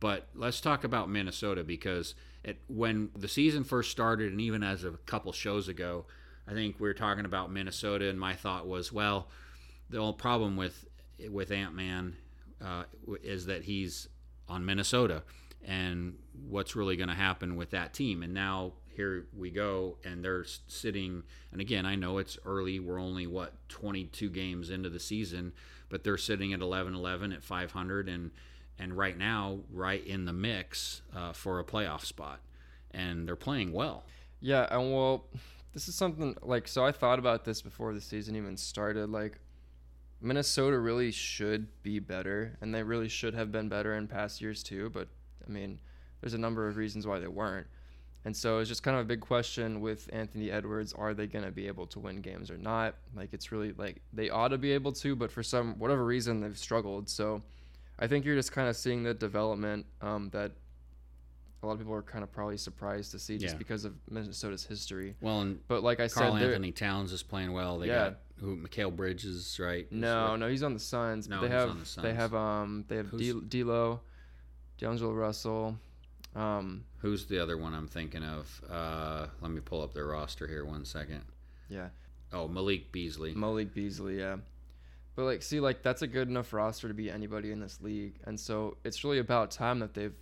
but 0.01 0.29
let's 0.35 0.61
talk 0.61 0.85
about 0.85 1.11
minnesota 1.11 1.65
because 1.65 2.15
it, 2.43 2.59
when 2.69 3.11
the 3.17 3.29
season 3.29 3.65
first 3.65 3.91
started 3.91 4.31
and 4.31 4.41
even 4.41 4.63
as 4.63 4.85
a 4.85 4.93
couple 5.07 5.33
shows 5.33 5.69
ago 5.69 6.05
i 6.47 6.53
think 6.53 6.79
we 6.79 6.89
were 6.89 6.95
talking 6.95 7.25
about 7.25 7.51
minnesota 7.51 8.09
and 8.09 8.19
my 8.19 8.35
thought 8.35 8.67
was 8.67 8.93
well 8.93 9.29
the 9.91 9.99
only 9.99 10.15
problem 10.15 10.57
with 10.57 10.87
with 11.31 11.51
Ant 11.51 11.75
Man 11.75 12.17
uh, 12.65 12.85
is 13.23 13.47
that 13.47 13.65
he's 13.65 14.09
on 14.49 14.65
Minnesota, 14.65 15.23
and 15.65 16.17
what's 16.49 16.77
really 16.77 16.97
going 16.97 17.09
to 17.09 17.15
happen 17.15 17.57
with 17.57 17.71
that 17.71 17.95
team? 17.95 18.23
And 18.23 18.35
now 18.35 18.73
here 18.95 19.27
we 19.37 19.51
go, 19.51 19.97
and 20.05 20.25
they're 20.25 20.45
sitting. 20.67 21.23
And 21.53 21.61
again, 21.61 21.87
I 21.87 21.95
know 21.95 22.19
it's 22.19 22.39
early. 22.45 22.81
We're 22.81 23.01
only 23.01 23.27
what 23.27 23.53
22 23.69 24.31
games 24.31 24.71
into 24.71 24.91
the 24.91 25.01
season, 25.01 25.53
but 25.89 26.05
they're 26.05 26.17
sitting 26.17 26.53
at 26.53 26.61
11-11 26.61 27.35
at 27.35 27.43
500, 27.43 28.09
and 28.09 28.31
and 28.79 28.97
right 28.97 29.17
now, 29.17 29.61
right 29.73 30.05
in 30.05 30.25
the 30.25 30.33
mix 30.33 31.03
uh, 31.15 31.33
for 31.33 31.61
a 31.61 31.65
playoff 31.65 32.05
spot, 32.05 32.41
and 32.91 33.27
they're 33.27 33.37
playing 33.37 33.73
well. 33.73 34.05
Yeah, 34.41 34.67
and 34.71 34.93
well, 34.93 35.27
this 35.73 35.89
is 35.89 35.95
something 35.95 36.37
like 36.43 36.67
so. 36.67 36.85
I 36.85 36.93
thought 36.93 37.19
about 37.19 37.45
this 37.45 37.63
before 37.63 37.95
the 37.95 38.01
season 38.01 38.37
even 38.37 38.57
started. 38.57 39.11
Like, 39.11 39.39
Minnesota 40.21 40.79
really 40.79 41.13
should 41.13 41.69
be 41.83 41.99
better, 41.99 42.57
and 42.61 42.75
they 42.75 42.83
really 42.83 43.09
should 43.09 43.35
have 43.35 43.53
been 43.53 43.69
better 43.69 43.95
in 43.95 44.09
past 44.09 44.41
years 44.41 44.63
too. 44.63 44.91
But 44.91 45.09
I 45.47 45.51
mean, 45.51 45.79
there's 46.21 46.35
a 46.35 46.39
number 46.39 46.67
of 46.67 46.77
reasons 46.77 47.07
why 47.07 47.19
they 47.19 47.29
weren't. 47.29 47.67
And 48.27 48.35
so 48.35 48.59
it's 48.59 48.69
just 48.71 48.83
kind 48.83 48.97
of 48.97 49.03
a 49.03 49.07
big 49.07 49.21
question 49.21 49.81
with 49.83 50.09
Anthony 50.13 50.51
Edwards. 50.51 50.93
Are 50.95 51.13
they 51.13 51.27
going 51.27 51.45
to 51.45 51.51
be 51.51 51.67
able 51.67 51.87
to 51.89 51.99
win 52.01 52.21
games 52.23 52.51
or 52.51 52.57
not? 52.57 52.95
Like, 53.15 53.35
it's 53.35 53.53
really 53.53 53.73
like 53.73 54.01
they 54.15 54.31
ought 54.31 54.49
to 54.49 54.59
be 54.59 54.73
able 54.73 54.93
to, 54.93 55.15
but 55.15 55.31
for 55.31 55.43
some, 55.43 55.79
whatever 55.79 56.05
reason, 56.05 56.41
they've 56.41 56.57
struggled. 56.57 57.09
So 57.11 57.43
I 57.99 58.07
think 58.07 58.25
you're 58.25 58.35
just 58.37 58.51
kind 58.53 58.69
of 58.69 58.77
seeing 58.77 59.03
the 59.03 59.13
development 59.13 59.85
um, 60.01 60.31
that 60.33 60.53
a 61.63 61.67
lot 61.67 61.75
of 61.75 61.79
people 61.81 61.95
are 61.95 62.03
kind 62.03 62.23
of 62.25 62.33
probably 62.33 62.57
surprised 62.57 63.11
to 63.13 63.19
see 63.19 63.37
just 63.39 63.55
Yeah. 63.55 63.59
because 63.59 63.85
of 63.85 63.95
Minnesota's 64.11 64.65
history. 64.65 65.15
Well, 65.21 65.41
and 65.43 65.59
But 65.69 65.83
like 65.83 66.01
I 66.01 66.09
Karl 66.09 66.35
said, 66.35 66.43
Anthony 66.45 66.73
Towns 66.73 67.13
is 67.13 67.23
playing 67.23 67.53
well. 67.53 67.79
They 67.79 67.89
Yeah. 67.89 68.11
got 68.11 68.19
who 68.41 68.57
Mikal 68.57 68.95
Bridges, 68.95 69.59
right? 69.61 69.91
No, 69.93 70.35
no, 70.37 70.49
he's 70.49 70.63
on 70.63 70.75
the 70.75 70.81
Suns. 70.81 71.29
No, 71.29 71.37
but 71.37 71.43
they 71.43 71.47
he's 71.49 71.61
have 71.61 71.71
on 71.71 71.79
the 71.81 71.87
Suns. 71.87 72.03
they 72.03 72.15
have 72.15 72.35
um 72.35 72.85
they 72.89 72.97
have 72.97 73.11
D- 73.17 73.33
D'Lo, 73.63 74.01
D'Angelo 74.79 75.13
Russell, 75.13 75.79
um 76.35 76.85
Who's 76.99 77.27
the 77.27 77.39
other 77.43 77.57
one 77.59 77.75
I'm 77.75 77.87
thinking 77.89 78.25
of? 78.25 78.63
Uh, 78.71 79.27
let 79.41 79.51
me 79.51 79.61
pull 79.61 79.83
up 79.83 79.93
their 79.95 80.07
roster 80.07 80.47
here 80.47 80.65
one 80.65 80.85
second. 80.85 81.23
yeah 81.69 81.89
Oh, 82.33 82.49
Malik 82.49 82.91
Beasley. 82.91 83.33
Malik 83.35 83.73
Beasley, 83.75 84.19
yeah. 84.19 84.37
But 85.15 85.25
like, 85.27 85.43
see, 85.43 85.61
like 85.61 85.83
that's 85.83 86.03
a 86.03 86.09
good 86.09 86.29
enough 86.29 86.53
roster 86.53 86.89
to 86.89 86.95
beat 86.95 87.11
anybody 87.11 87.53
in 87.53 87.61
this 87.61 87.81
league, 87.81 88.15
and 88.25 88.39
so 88.41 88.77
it's 88.85 89.05
really 89.05 89.21
about 89.21 89.53
time 89.53 89.79
that 89.79 89.95
they've, 89.95 90.15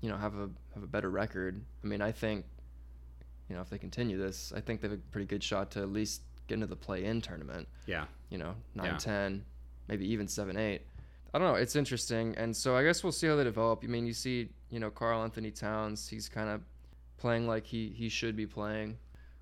you 0.00 0.08
know, 0.08 0.16
have 0.16 0.34
a 0.36 0.48
have 0.74 0.84
a 0.84 0.86
better 0.86 1.10
record. 1.10 1.60
I 1.82 1.86
mean, 1.88 2.00
I 2.00 2.12
think, 2.12 2.44
you 3.48 3.56
know, 3.56 3.62
if 3.62 3.68
they 3.70 3.78
continue 3.78 4.16
this, 4.16 4.52
I 4.54 4.60
think 4.60 4.80
they 4.80 4.88
have 4.88 4.96
a 4.96 5.00
pretty 5.10 5.26
good 5.26 5.42
shot 5.42 5.72
to 5.72 5.80
at 5.80 5.90
least 5.90 6.22
get 6.46 6.54
into 6.54 6.66
the 6.68 6.76
play-in 6.76 7.20
tournament. 7.20 7.66
Yeah. 7.86 8.04
You 8.30 8.38
know, 8.38 8.54
nine, 8.76 8.86
Yeah. 8.92 8.98
ten, 8.98 9.44
maybe 9.88 10.06
even 10.12 10.28
seven, 10.28 10.56
eight. 10.56 10.82
I 11.34 11.38
don't 11.38 11.48
know. 11.48 11.56
It's 11.56 11.74
interesting, 11.74 12.36
and 12.36 12.56
so 12.56 12.76
I 12.76 12.84
guess 12.84 13.02
we'll 13.02 13.10
see 13.12 13.26
how 13.26 13.34
they 13.34 13.42
develop. 13.44 13.80
I 13.82 13.88
mean, 13.88 14.06
you 14.06 14.12
see, 14.12 14.50
you 14.70 14.80
know, 14.80 14.90
Karl-Anthony 14.90 15.50
Towns, 15.50 16.08
he's 16.08 16.28
kind 16.28 16.48
of 16.48 16.60
playing 17.16 17.46
like 17.46 17.64
he 17.64 17.88
he 17.96 18.08
should 18.08 18.36
be 18.36 18.46
playing. 18.46 18.98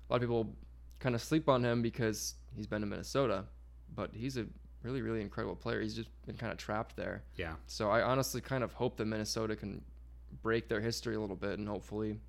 A 0.09 0.13
lot 0.13 0.17
of 0.17 0.21
people 0.21 0.55
kind 0.99 1.15
of 1.15 1.21
sleep 1.21 1.49
on 1.49 1.63
him 1.63 1.81
because 1.81 2.35
he's 2.55 2.67
been 2.67 2.81
to 2.81 2.87
Minnesota, 2.87 3.45
but 3.95 4.11
he's 4.13 4.37
a 4.37 4.45
really 4.83 5.01
really 5.01 5.21
incredible 5.21 5.55
player. 5.55 5.81
He's 5.81 5.95
just 5.95 6.09
been 6.25 6.37
kind 6.37 6.51
of 6.51 6.57
trapped 6.57 6.95
there. 6.95 7.23
Yeah. 7.35 7.55
So 7.67 7.89
I 7.89 8.01
honestly 8.01 8.41
kind 8.41 8.63
of 8.63 8.73
hope 8.73 8.97
that 8.97 9.05
Minnesota 9.05 9.55
can 9.55 9.81
break 10.41 10.67
their 10.67 10.81
history 10.81 11.15
a 11.15 11.19
little 11.19 11.35
bit 11.35 11.59
and 11.59 11.67
hopefully, 11.67 12.19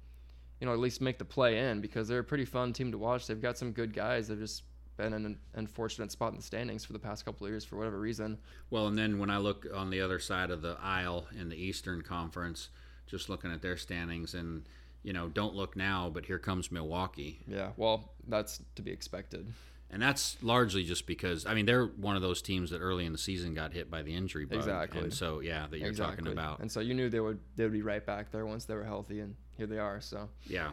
you 0.61 0.67
know, 0.67 0.73
at 0.73 0.79
least 0.79 1.01
make 1.01 1.19
the 1.19 1.25
play 1.25 1.71
in 1.71 1.81
because 1.81 2.09
they're 2.09 2.21
a 2.21 2.25
pretty 2.25 2.45
fun 2.45 2.73
team 2.73 2.93
to 2.93 2.99
watch. 2.99 3.27
They've 3.27 3.41
got 3.41 3.59
some 3.59 3.73
good 3.73 3.93
guys. 3.93 4.29
They've 4.29 4.39
just 4.39 4.63
been 4.97 5.13
in 5.13 5.27
an 5.27 5.39
unfortunate 5.55 6.11
spot 6.11 6.31
in 6.31 6.37
the 6.37 6.43
standings 6.43 6.85
for 6.85 6.93
the 6.93 6.99
past 6.99 7.25
couple 7.25 7.47
of 7.47 7.53
years 7.53 7.65
for 7.65 7.77
whatever 7.77 7.99
reason. 7.99 8.39
Well, 8.71 8.87
and 8.87 8.97
then 8.97 9.19
when 9.19 9.31
I 9.31 9.39
look 9.39 9.67
on 9.75 9.91
the 9.91 10.01
other 10.01 10.19
side 10.19 10.51
of 10.51 10.63
the 10.63 10.77
aisle 10.81 11.27
in 11.39 11.49
the 11.49 11.57
Eastern 11.57 12.03
Conference, 12.03 12.71
just 13.07 13.29
looking 13.29 13.53
at 13.53 13.63
their 13.63 13.77
standings, 13.77 14.35
and 14.35 14.65
you 15.03 15.13
know, 15.13 15.29
don't 15.29 15.55
look 15.55 15.77
now, 15.77 16.11
but 16.13 16.27
here 16.27 16.39
comes 16.39 16.73
Milwaukee, 16.73 17.41
Yeah, 17.47 17.71
well, 17.77 18.13
that's 18.27 18.61
to 18.75 18.83
be 18.83 18.91
expected. 18.91 19.47
and 19.91 20.03
that's 20.03 20.37
largely 20.43 20.83
just 20.83 21.07
because 21.07 21.47
I 21.47 21.55
mean 21.55 21.65
they're 21.67 21.87
one 21.87 22.17
of 22.17 22.23
those 22.23 22.43
teams 22.43 22.71
that 22.71 22.81
early 22.81 23.07
in 23.07 23.13
the 23.13 23.19
season 23.19 23.55
got 23.55 23.73
hit 23.73 23.89
by 23.91 24.03
the 24.03 24.15
injury 24.15 24.45
bug, 24.45 24.59
Exactly. 24.59 25.01
and 25.01 25.15
so 25.15 25.41
yeah, 25.41 25.67
that 25.71 25.79
you're 25.79 25.93
talking 25.93 26.27
about. 26.27 26.59
And 26.61 26.71
so 26.73 26.81
you 26.81 26.93
knew 26.95 27.09
they 27.09 27.21
would 27.21 27.39
they 27.55 27.63
would 27.65 27.73
be 27.73 27.83
right 27.83 28.05
back 28.05 28.33
there 28.33 28.45
once 28.47 28.65
they 28.65 28.75
were 28.75 28.85
healthy, 28.85 29.21
and 29.21 29.37
here 29.57 29.67
they 29.69 29.79
are. 29.79 30.01
So 30.01 30.29
Yeah. 30.47 30.71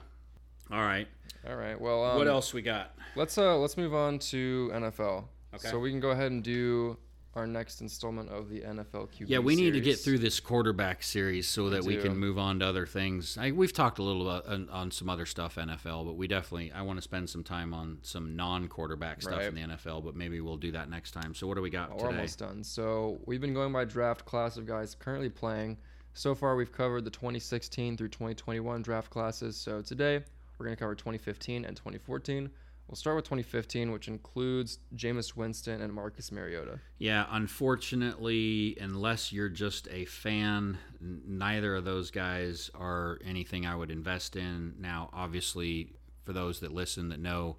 All 0.71 0.81
right. 0.81 1.07
all 1.47 1.55
right, 1.57 1.79
well, 1.79 2.03
um, 2.05 2.17
what 2.17 2.27
else 2.27 2.53
we 2.53 2.61
got? 2.63 2.95
Let's 3.15 3.37
uh 3.37 3.57
let's 3.57 3.77
move 3.77 3.93
on 3.93 4.17
to 4.19 4.71
NFL. 4.73 5.25
Okay. 5.55 5.67
So 5.67 5.77
we 5.77 5.91
can 5.91 5.99
go 5.99 6.09
ahead 6.09 6.31
and 6.31 6.41
do 6.41 6.97
our 7.35 7.47
next 7.47 7.81
installment 7.81 8.29
of 8.29 8.49
the 8.49 8.61
NFL 8.61 9.09
QB. 9.09 9.25
Yeah, 9.27 9.39
we 9.39 9.55
need 9.55 9.71
to 9.73 9.81
get 9.81 9.97
through 9.97 10.19
this 10.19 10.39
quarterback 10.39 11.01
series 11.01 11.47
so 11.47 11.69
that 11.71 11.83
we 11.83 11.97
can 11.97 12.15
move 12.15 12.37
on 12.37 12.59
to 12.59 12.65
other 12.67 12.85
things. 12.85 13.37
I, 13.39 13.51
we've 13.51 13.73
talked 13.73 13.97
a 13.97 14.03
little 14.03 14.29
about, 14.29 14.47
on, 14.47 14.69
on 14.69 14.91
some 14.91 15.09
other 15.09 15.25
stuff 15.25 15.55
NFL, 15.55 16.05
but 16.05 16.15
we 16.15 16.27
definitely 16.27 16.71
I 16.71 16.83
want 16.83 16.97
to 16.97 17.01
spend 17.01 17.29
some 17.29 17.43
time 17.43 17.73
on 17.73 17.97
some 18.03 18.35
non-quarterback 18.35 19.21
stuff 19.23 19.41
in 19.41 19.55
the 19.55 19.61
NFL. 19.61 20.03
But 20.05 20.15
maybe 20.15 20.41
we'll 20.41 20.57
do 20.57 20.71
that 20.73 20.89
next 20.89 21.11
time. 21.11 21.33
So 21.33 21.47
what 21.47 21.55
do 21.55 21.61
we 21.61 21.69
got 21.71 21.89
Oh, 21.89 21.93
We're 21.93 21.97
today? 22.03 22.15
almost 22.17 22.39
done. 22.39 22.63
So 22.63 23.19
we've 23.25 23.41
been 23.41 23.53
going 23.53 23.73
by 23.73 23.85
draft 23.85 24.25
class 24.25 24.57
of 24.57 24.65
guys 24.67 24.95
currently 24.95 25.29
playing. 25.29 25.77
So 26.13 26.35
far, 26.35 26.55
we've 26.55 26.71
covered 26.71 27.03
the 27.05 27.09
2016 27.09 27.97
through 27.97 28.09
2021 28.09 28.83
draft 28.83 29.09
classes. 29.09 29.57
So 29.57 29.81
today, 29.81 30.23
we're 30.59 30.67
going 30.67 30.75
to 30.75 30.79
cover 30.79 30.93
2015 30.93 31.65
and 31.65 31.75
2014. 31.75 32.49
We'll 32.87 32.95
start 32.97 33.15
with 33.15 33.25
2015, 33.25 33.91
which 33.91 34.07
includes 34.07 34.79
Jameis 34.95 35.35
Winston 35.35 35.81
and 35.81 35.91
Marcus 35.93 36.31
Mariota. 36.31 36.79
Yeah, 36.99 37.25
unfortunately, 37.31 38.77
unless 38.79 39.31
you're 39.31 39.49
just 39.49 39.87
a 39.89 40.05
fan, 40.05 40.77
neither 40.99 41.75
of 41.75 41.85
those 41.85 42.11
guys 42.11 42.69
are 42.75 43.19
anything 43.25 43.65
I 43.65 43.75
would 43.75 43.89
invest 43.89 44.35
in. 44.35 44.75
Now, 44.79 45.09
obviously, 45.11 45.93
for 46.23 46.33
those 46.33 46.59
that 46.59 46.71
listen 46.71 47.09
that 47.09 47.19
know, 47.19 47.55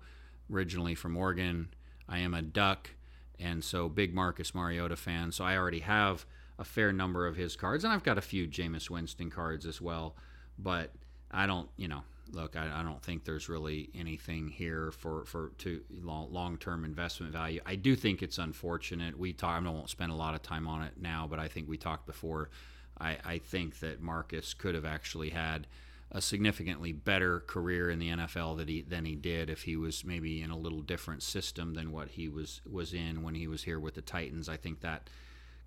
originally 0.53 0.95
from 0.95 1.17
Oregon, 1.17 1.69
I 2.09 2.19
am 2.19 2.35
a 2.35 2.43
Duck, 2.43 2.91
and 3.39 3.65
so 3.65 3.89
big 3.89 4.15
Marcus 4.15 4.55
Mariota 4.55 4.97
fan. 4.97 5.33
So 5.33 5.45
I 5.45 5.57
already 5.57 5.81
have 5.81 6.27
a 6.59 6.65
fair 6.65 6.93
number 6.93 7.27
of 7.27 7.37
his 7.37 7.57
cards, 7.57 7.83
and 7.83 7.93
I've 7.93 8.05
got 8.05 8.19
a 8.19 8.23
few 8.23 8.47
Jameis 8.47 8.91
Winston 8.91 9.31
cards 9.31 9.67
as 9.67 9.81
well. 9.81 10.15
But 10.59 10.93
I 11.31 11.47
don't, 11.47 11.69
you 11.77 11.89
know, 11.89 12.03
look, 12.33 12.57
I, 12.57 12.81
I 12.81 12.83
don't 12.83 13.03
think 13.03 13.25
there's 13.25 13.49
really 13.49 13.91
anything 13.95 14.49
here 14.49 14.91
for 14.91 15.25
for 15.25 15.53
to 15.59 15.83
long 15.91 16.59
term 16.59 16.85
investment 16.85 17.33
value. 17.33 17.61
I 17.67 17.77
do 17.77 17.97
think 17.97 18.23
it's 18.23 18.39
unfortunate. 18.39 19.19
We 19.19 19.33
talk. 19.33 19.63
I 19.63 19.69
won't 19.69 19.91
spend 19.91 20.13
a 20.13 20.17
lot 20.17 20.35
of 20.35 20.43
time 20.43 20.67
on 20.67 20.83
it 20.83 20.95
now, 21.01 21.27
but 21.29 21.39
I 21.39 21.49
think 21.49 21.69
we 21.69 21.77
talked 21.77 22.07
before. 22.07 22.51
I, 22.99 23.19
I 23.25 23.39
think 23.39 23.81
that 23.81 24.01
Marcus 24.01 24.55
could 24.55 24.75
have 24.75 24.85
actually 24.85 25.31
had 25.31 25.67
a 26.13 26.21
significantly 26.21 26.93
better 26.93 27.41
career 27.41 27.91
in 27.91 27.99
the 27.99 28.11
NFL 28.11 28.59
that 28.59 28.69
he 28.69 28.83
than 28.83 29.05
he 29.05 29.17
did 29.17 29.51
if 29.51 29.63
he 29.63 29.77
was 29.77 30.05
maybe 30.05 30.43
in 30.43 30.51
a 30.51 30.57
little 30.57 30.81
different 30.81 31.23
system 31.23 31.75
than 31.75 31.91
what 31.91 32.09
he 32.09 32.29
was 32.29 32.61
was 32.71 32.95
in 32.95 33.23
when 33.23 33.35
he 33.35 33.49
was 33.49 33.65
here 33.65 33.81
with 33.81 33.95
the 33.95 34.03
Titans. 34.03 34.49
I 34.49 34.57
think 34.57 34.81
that 34.81 35.11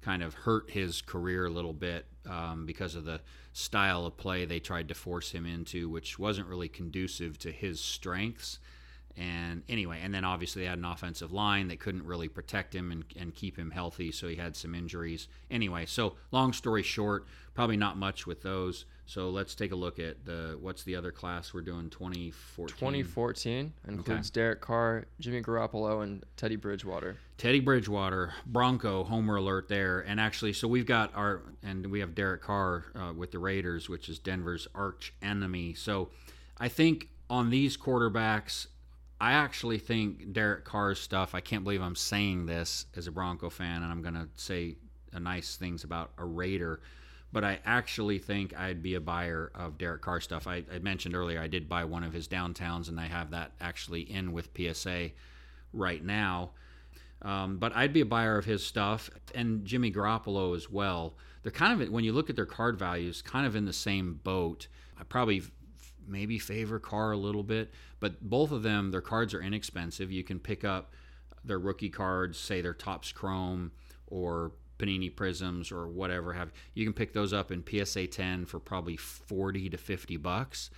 kind 0.01 0.23
of 0.23 0.33
hurt 0.33 0.69
his 0.71 1.01
career 1.01 1.45
a 1.45 1.49
little 1.49 1.73
bit 1.73 2.05
um, 2.29 2.65
because 2.65 2.95
of 2.95 3.05
the 3.05 3.21
style 3.53 4.05
of 4.05 4.17
play 4.17 4.45
they 4.45 4.59
tried 4.59 4.87
to 4.89 4.93
force 4.93 5.31
him 5.31 5.45
into, 5.45 5.89
which 5.89 6.19
wasn't 6.19 6.47
really 6.47 6.69
conducive 6.69 7.37
to 7.39 7.51
his 7.51 7.79
strengths. 7.79 8.59
And 9.17 9.63
anyway, 9.67 9.99
and 10.03 10.13
then 10.13 10.23
obviously 10.23 10.61
they 10.61 10.67
had 10.67 10.77
an 10.77 10.85
offensive 10.85 11.31
line 11.31 11.69
that 11.69 11.79
couldn't 11.79 12.05
really 12.05 12.27
protect 12.27 12.75
him 12.75 12.91
and, 12.91 13.03
and 13.17 13.33
keep 13.33 13.57
him 13.57 13.71
healthy, 13.71 14.11
so 14.11 14.27
he 14.27 14.35
had 14.35 14.55
some 14.55 14.75
injuries. 14.75 15.27
Anyway, 15.49 15.87
so 15.87 16.15
long 16.31 16.53
story 16.53 16.83
short, 16.83 17.25
probably 17.55 17.77
not 17.77 17.97
much 17.97 18.27
with 18.27 18.43
those. 18.43 18.85
So 19.07 19.29
let's 19.29 19.55
take 19.55 19.71
a 19.71 19.75
look 19.75 19.99
at 19.99 20.25
the 20.25 20.57
what's 20.59 20.83
the 20.83 20.97
other 20.97 21.11
class 21.11 21.53
we're 21.53 21.61
doing 21.61 21.89
2014. 21.89 22.75
2014 22.75 23.73
includes 23.87 24.29
Derek 24.29 24.59
Carr, 24.59 25.05
Jimmy 25.21 25.41
Garoppolo, 25.41 26.03
and 26.03 26.25
Teddy 26.35 26.57
Bridgewater. 26.57 27.15
Teddy 27.37 27.61
Bridgewater, 27.61 28.33
Bronco, 28.45 29.05
homer 29.05 29.37
alert 29.37 29.69
there. 29.69 30.01
And 30.01 30.19
actually, 30.19 30.51
so 30.51 30.67
we've 30.67 30.85
got 30.85 31.15
our, 31.15 31.41
and 31.63 31.87
we 31.87 32.01
have 32.01 32.15
Derek 32.15 32.41
Carr 32.41 32.83
uh, 32.95 33.13
with 33.13 33.31
the 33.31 33.39
Raiders, 33.39 33.87
which 33.87 34.09
is 34.09 34.19
Denver's 34.19 34.67
arch 34.75 35.13
enemy. 35.21 35.73
So 35.73 36.09
I 36.57 36.67
think 36.67 37.07
on 37.29 37.49
these 37.49 37.77
quarterbacks, 37.77 38.67
I 39.21 39.31
actually 39.31 39.79
think 39.79 40.33
Derek 40.33 40.65
Carr's 40.65 40.99
stuff, 40.99 41.33
I 41.33 41.39
can't 41.39 41.63
believe 41.63 41.81
I'm 41.81 41.95
saying 41.95 42.45
this 42.45 42.87
as 42.97 43.07
a 43.07 43.11
Bronco 43.11 43.49
fan, 43.49 43.83
and 43.83 43.91
I'm 43.91 44.01
going 44.01 44.15
to 44.15 44.27
say 44.35 44.75
nice 45.17 45.55
things 45.55 45.85
about 45.85 46.11
a 46.17 46.25
Raider 46.25 46.81
but 47.37 47.43
I 47.43 47.59
actually 47.65 48.17
think 48.17 48.57
I'd 48.57 48.81
be 48.81 48.95
a 48.95 48.99
buyer 48.99 49.51
of 49.53 49.77
Derek 49.77 50.01
Carr 50.01 50.19
stuff. 50.21 50.47
I, 50.47 50.63
I, 50.73 50.79
mentioned 50.79 51.15
earlier 51.15 51.39
I 51.39 51.45
did 51.45 51.69
buy 51.69 51.83
one 51.83 52.03
of 52.03 52.11
his 52.11 52.27
downtowns, 52.27 52.89
and 52.89 52.99
I 52.99 53.05
have 53.05 53.29
that 53.29 53.51
actually 53.61 54.01
in 54.11 54.31
with 54.31 54.49
PSA 54.57 55.11
right 55.71 56.03
now. 56.03 56.53
Um, 57.21 57.59
but 57.59 57.75
I'd 57.75 57.93
be 57.93 58.01
a 58.01 58.07
buyer 58.07 58.39
of 58.39 58.45
his 58.45 58.65
stuff 58.65 59.11
and 59.35 59.63
Jimmy 59.65 59.91
Garoppolo 59.91 60.55
as 60.55 60.67
well. 60.71 61.13
They're 61.43 61.51
kind 61.51 61.79
of 61.79 61.89
when 61.89 62.03
you 62.03 62.11
look 62.11 62.31
at 62.31 62.35
their 62.35 62.47
card 62.47 62.79
values, 62.79 63.21
kind 63.21 63.45
of 63.45 63.55
in 63.55 63.65
the 63.65 63.71
same 63.71 64.19
boat. 64.23 64.67
I 64.99 65.03
probably 65.03 65.43
maybe 66.07 66.39
favor 66.39 66.79
Carr 66.79 67.11
a 67.11 67.17
little 67.17 67.43
bit, 67.43 67.71
but 67.99 68.19
both 68.27 68.51
of 68.51 68.63
them, 68.63 68.89
their 68.89 68.99
cards 68.99 69.35
are 69.35 69.43
inexpensive. 69.43 70.11
You 70.11 70.23
can 70.23 70.39
pick 70.39 70.65
up 70.65 70.91
their 71.45 71.59
rookie 71.59 71.91
cards, 71.91 72.39
say 72.39 72.61
their 72.61 72.73
Topps 72.73 73.11
Chrome 73.11 73.73
or 74.07 74.53
Panini 74.77 75.13
Prisms 75.13 75.71
or 75.71 75.87
whatever 75.87 76.33
have 76.33 76.51
you 76.73 76.85
can 76.85 76.93
pick 76.93 77.13
those 77.13 77.33
up 77.33 77.51
in 77.51 77.63
PSA 77.67 78.07
10 78.07 78.45
for 78.45 78.59
probably 78.59 78.97
40 78.97 79.69
to 79.69 79.77
50 79.77 80.17
bucks. 80.17 80.69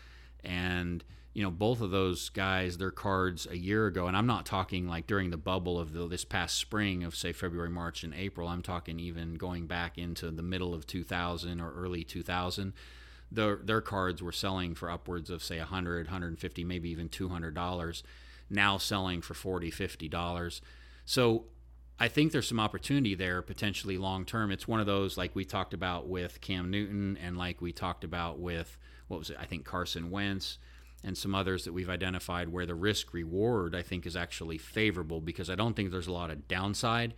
And 0.43 1.03
you 1.33 1.43
know 1.43 1.51
both 1.51 1.81
of 1.81 1.91
those 1.91 2.29
guys 2.29 2.77
their 2.77 2.91
cards 2.91 3.47
a 3.49 3.57
year 3.57 3.85
ago 3.85 4.07
and 4.07 4.17
I'm 4.17 4.25
not 4.25 4.45
talking 4.45 4.87
like 4.87 5.05
during 5.05 5.29
the 5.29 5.37
bubble 5.37 5.79
of 5.79 5.93
the, 5.93 6.07
this 6.07 6.25
past 6.25 6.57
spring 6.57 7.03
of 7.03 7.15
say 7.15 7.33
February 7.33 7.69
March 7.69 8.03
and 8.03 8.13
April 8.15 8.47
I'm 8.47 8.63
talking 8.63 8.99
even 8.99 9.35
going 9.35 9.67
back 9.67 9.97
into 9.97 10.31
the 10.31 10.41
middle 10.41 10.73
of 10.73 10.87
2000 10.87 11.61
or 11.61 11.71
early 11.73 12.03
2000 12.03 12.73
their 13.31 13.57
their 13.57 13.79
cards 13.79 14.23
were 14.23 14.31
selling 14.31 14.73
for 14.73 14.89
upwards 14.89 15.29
of 15.29 15.43
say 15.43 15.59
100 15.59 16.07
150 16.07 16.63
maybe 16.63 16.89
even 16.89 17.07
200 17.07 17.53
dollars 17.53 18.03
now 18.49 18.77
selling 18.77 19.21
for 19.21 19.33
40 19.33 19.69
50 19.71 20.07
dollars. 20.07 20.61
So 21.05 21.45
I 21.99 22.07
think 22.07 22.31
there's 22.31 22.47
some 22.47 22.59
opportunity 22.59 23.13
there 23.13 23.41
potentially 23.41 23.97
long 23.97 24.23
term. 24.23 24.51
It's 24.51 24.67
one 24.67 24.79
of 24.79 24.85
those 24.85 25.17
like 25.17 25.35
we 25.35 25.43
talked 25.43 25.73
about 25.73 26.07
with 26.07 26.39
Cam 26.39 26.71
Newton 26.71 27.17
and 27.21 27.37
like 27.37 27.61
we 27.61 27.73
talked 27.73 28.03
about 28.03 28.39
with 28.39 28.77
what 29.09 29.19
was 29.19 29.29
it? 29.29 29.37
I 29.39 29.45
think 29.45 29.65
Carson 29.65 30.09
Wentz 30.09 30.59
and 31.03 31.17
some 31.17 31.35
others 31.35 31.65
that 31.65 31.73
we've 31.73 31.89
identified 31.89 32.49
where 32.49 32.65
the 32.65 32.75
risk 32.75 33.13
reward 33.13 33.75
I 33.75 33.81
think 33.81 34.05
is 34.05 34.15
actually 34.15 34.57
favorable 34.57 35.19
because 35.19 35.49
I 35.49 35.55
don't 35.55 35.75
think 35.75 35.91
there's 35.91 36.07
a 36.07 36.13
lot 36.13 36.31
of 36.31 36.47
downside, 36.47 37.15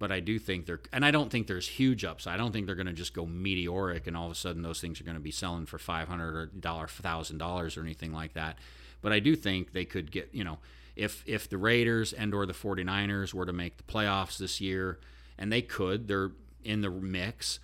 but 0.00 0.10
I 0.10 0.18
do 0.18 0.40
think 0.40 0.66
there 0.66 0.80
and 0.92 1.04
I 1.04 1.12
don't 1.12 1.30
think 1.30 1.46
there's 1.46 1.68
huge 1.68 2.04
upside. 2.04 2.34
I 2.34 2.36
don't 2.36 2.50
think 2.50 2.66
they're 2.66 2.74
going 2.74 2.86
to 2.86 2.92
just 2.92 3.14
go 3.14 3.26
meteoric 3.26 4.08
and 4.08 4.16
all 4.16 4.26
of 4.26 4.32
a 4.32 4.36
sudden 4.36 4.62
those 4.62 4.80
things 4.80 5.00
are 5.00 5.04
going 5.04 5.16
to 5.16 5.20
be 5.20 5.30
selling 5.30 5.66
for 5.66 5.78
five 5.78 6.08
hundred 6.08 6.34
or 6.34 6.46
dollar 6.46 6.88
thousand 6.88 7.38
dollars 7.38 7.76
or 7.76 7.82
anything 7.82 8.12
like 8.12 8.32
that. 8.32 8.58
But 9.00 9.12
I 9.12 9.20
do 9.20 9.36
think 9.36 9.72
they 9.72 9.84
could 9.84 10.10
get 10.10 10.30
you 10.32 10.42
know 10.42 10.58
if 10.96 11.24
if 11.26 11.48
the 11.48 11.58
Raiders 11.58 12.12
and 12.12 12.34
or 12.34 12.46
the 12.46 12.52
49ers 12.52 13.34
were 13.34 13.46
to 13.46 13.52
make 13.52 13.76
the 13.76 13.82
playoffs 13.82 14.38
this 14.38 14.60
year 14.60 14.98
and 15.38 15.52
they 15.52 15.62
could 15.62 16.08
they're 16.08 16.32
in 16.62 16.80
the 16.80 16.90
mix 16.90 17.58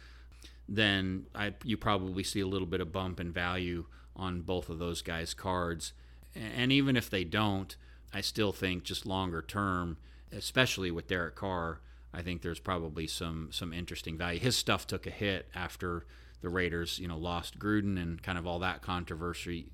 then 0.68 1.26
I, 1.34 1.54
you 1.64 1.76
probably 1.76 2.22
see 2.22 2.40
a 2.40 2.46
little 2.46 2.66
bit 2.66 2.80
of 2.80 2.92
bump 2.92 3.18
in 3.18 3.32
value 3.32 3.86
on 4.14 4.42
both 4.42 4.68
of 4.68 4.78
those 4.78 5.02
guys 5.02 5.34
cards. 5.34 5.92
And 6.36 6.70
even 6.70 6.96
if 6.96 7.10
they 7.10 7.24
don't 7.24 7.76
I 8.12 8.20
still 8.20 8.52
think 8.52 8.84
just 8.84 9.06
longer 9.06 9.42
term 9.42 9.96
especially 10.32 10.90
with 10.90 11.08
Derek 11.08 11.36
Carr 11.36 11.80
I 12.12 12.22
think 12.22 12.42
there's 12.42 12.60
probably 12.60 13.06
some 13.06 13.48
some 13.52 13.72
interesting 13.72 14.18
value. 14.18 14.40
His 14.40 14.56
stuff 14.56 14.86
took 14.86 15.06
a 15.06 15.10
hit 15.10 15.48
after 15.54 16.04
the 16.40 16.48
Raiders 16.48 16.98
you 16.98 17.06
know 17.06 17.18
lost 17.18 17.58
Gruden 17.58 18.00
and 18.00 18.20
kind 18.22 18.38
of 18.38 18.46
all 18.46 18.58
that 18.60 18.82
controversy 18.82 19.68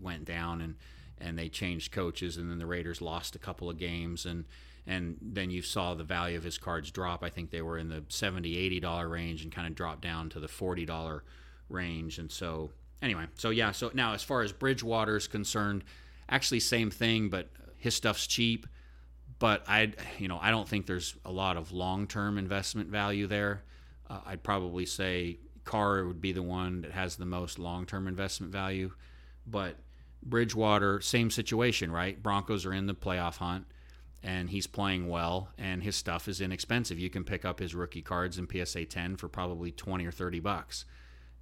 went 0.00 0.24
down 0.24 0.60
and 0.60 0.76
and 1.20 1.38
they 1.38 1.48
changed 1.48 1.92
coaches, 1.92 2.36
and 2.36 2.50
then 2.50 2.58
the 2.58 2.66
Raiders 2.66 3.00
lost 3.00 3.34
a 3.34 3.38
couple 3.38 3.70
of 3.70 3.78
games, 3.78 4.26
and 4.26 4.44
and 4.86 5.16
then 5.20 5.50
you 5.50 5.62
saw 5.62 5.94
the 5.94 6.04
value 6.04 6.36
of 6.36 6.44
his 6.44 6.58
cards 6.58 6.90
drop. 6.90 7.24
I 7.24 7.30
think 7.30 7.50
they 7.50 7.62
were 7.62 7.76
in 7.76 7.88
the 7.88 8.04
70 8.08 8.56
80 8.56 8.80
dollar 8.80 9.08
range 9.08 9.42
and 9.42 9.52
kind 9.52 9.66
of 9.66 9.74
dropped 9.74 10.02
down 10.02 10.28
to 10.30 10.40
the 10.40 10.48
40 10.48 10.84
dollar 10.86 11.24
range, 11.68 12.18
and 12.18 12.30
so 12.30 12.70
anyway, 13.02 13.26
so 13.34 13.50
yeah, 13.50 13.72
so 13.72 13.90
now 13.94 14.14
as 14.14 14.22
far 14.22 14.42
as 14.42 14.52
Bridgewater 14.52 15.16
is 15.16 15.26
concerned, 15.26 15.84
actually 16.28 16.60
same 16.60 16.90
thing, 16.90 17.28
but 17.28 17.48
his 17.78 17.94
stuff's 17.94 18.26
cheap. 18.26 18.66
But 19.38 19.64
I, 19.68 19.92
you 20.18 20.28
know, 20.28 20.38
I 20.40 20.50
don't 20.50 20.66
think 20.66 20.86
there's 20.86 21.14
a 21.24 21.30
lot 21.30 21.58
of 21.58 21.70
long-term 21.70 22.38
investment 22.38 22.88
value 22.88 23.26
there. 23.26 23.64
Uh, 24.08 24.20
I'd 24.24 24.42
probably 24.42 24.86
say 24.86 25.40
Carr 25.64 26.06
would 26.06 26.22
be 26.22 26.32
the 26.32 26.42
one 26.42 26.80
that 26.82 26.92
has 26.92 27.16
the 27.16 27.26
most 27.26 27.58
long-term 27.58 28.08
investment 28.08 28.50
value, 28.50 28.92
but 29.46 29.76
Bridgewater, 30.28 31.00
same 31.00 31.30
situation, 31.30 31.90
right? 31.90 32.20
Broncos 32.22 32.66
are 32.66 32.72
in 32.72 32.86
the 32.86 32.94
playoff 32.94 33.36
hunt 33.36 33.66
and 34.22 34.50
he's 34.50 34.66
playing 34.66 35.08
well 35.08 35.50
and 35.56 35.82
his 35.82 35.96
stuff 35.96 36.26
is 36.28 36.40
inexpensive. 36.40 36.98
You 36.98 37.10
can 37.10 37.24
pick 37.24 37.44
up 37.44 37.60
his 37.60 37.74
rookie 37.74 38.02
cards 38.02 38.38
in 38.38 38.48
PSA 38.48 38.86
10 38.86 39.16
for 39.16 39.28
probably 39.28 39.70
20 39.70 40.04
or 40.06 40.10
30 40.12 40.40
bucks. 40.40 40.84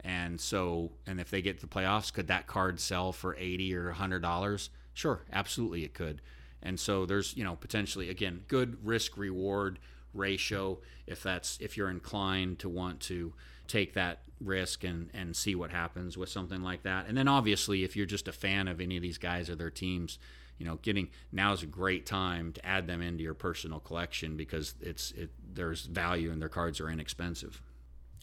And 0.00 0.38
so, 0.38 0.92
and 1.06 1.18
if 1.18 1.30
they 1.30 1.40
get 1.40 1.60
to 1.60 1.66
the 1.66 1.74
playoffs, 1.74 2.12
could 2.12 2.28
that 2.28 2.46
card 2.46 2.78
sell 2.78 3.12
for 3.12 3.34
80 3.36 3.74
or 3.74 3.92
$100? 3.92 4.68
Sure, 4.92 5.22
absolutely 5.32 5.84
it 5.84 5.94
could. 5.94 6.20
And 6.62 6.78
so 6.78 7.06
there's, 7.06 7.34
you 7.36 7.44
know, 7.44 7.56
potentially 7.56 8.10
again, 8.10 8.42
good 8.48 8.84
risk 8.84 9.16
reward 9.16 9.78
ratio 10.12 10.78
if 11.06 11.22
that's 11.22 11.58
if 11.60 11.76
you're 11.76 11.90
inclined 11.90 12.58
to 12.60 12.68
want 12.68 13.00
to 13.00 13.32
take 13.66 13.94
that 13.94 14.20
risk 14.40 14.84
and 14.84 15.10
and 15.14 15.34
see 15.34 15.54
what 15.54 15.70
happens 15.70 16.16
with 16.16 16.28
something 16.28 16.62
like 16.62 16.82
that. 16.82 17.06
And 17.06 17.16
then 17.16 17.28
obviously, 17.28 17.84
if 17.84 17.96
you're 17.96 18.06
just 18.06 18.28
a 18.28 18.32
fan 18.32 18.68
of 18.68 18.80
any 18.80 18.96
of 18.96 19.02
these 19.02 19.18
guys 19.18 19.48
or 19.48 19.54
their 19.56 19.70
teams, 19.70 20.18
you 20.58 20.66
know, 20.66 20.76
getting 20.76 21.08
now 21.32 21.52
is 21.52 21.62
a 21.62 21.66
great 21.66 22.06
time 22.06 22.52
to 22.52 22.66
add 22.66 22.86
them 22.86 23.02
into 23.02 23.22
your 23.22 23.34
personal 23.34 23.80
collection 23.80 24.36
because 24.36 24.74
it's 24.80 25.12
it 25.12 25.30
there's 25.52 25.86
value 25.86 26.30
and 26.30 26.40
their 26.40 26.48
cards 26.48 26.80
are 26.80 26.90
inexpensive. 26.90 27.60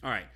All 0.02 0.10
right. 0.10 0.26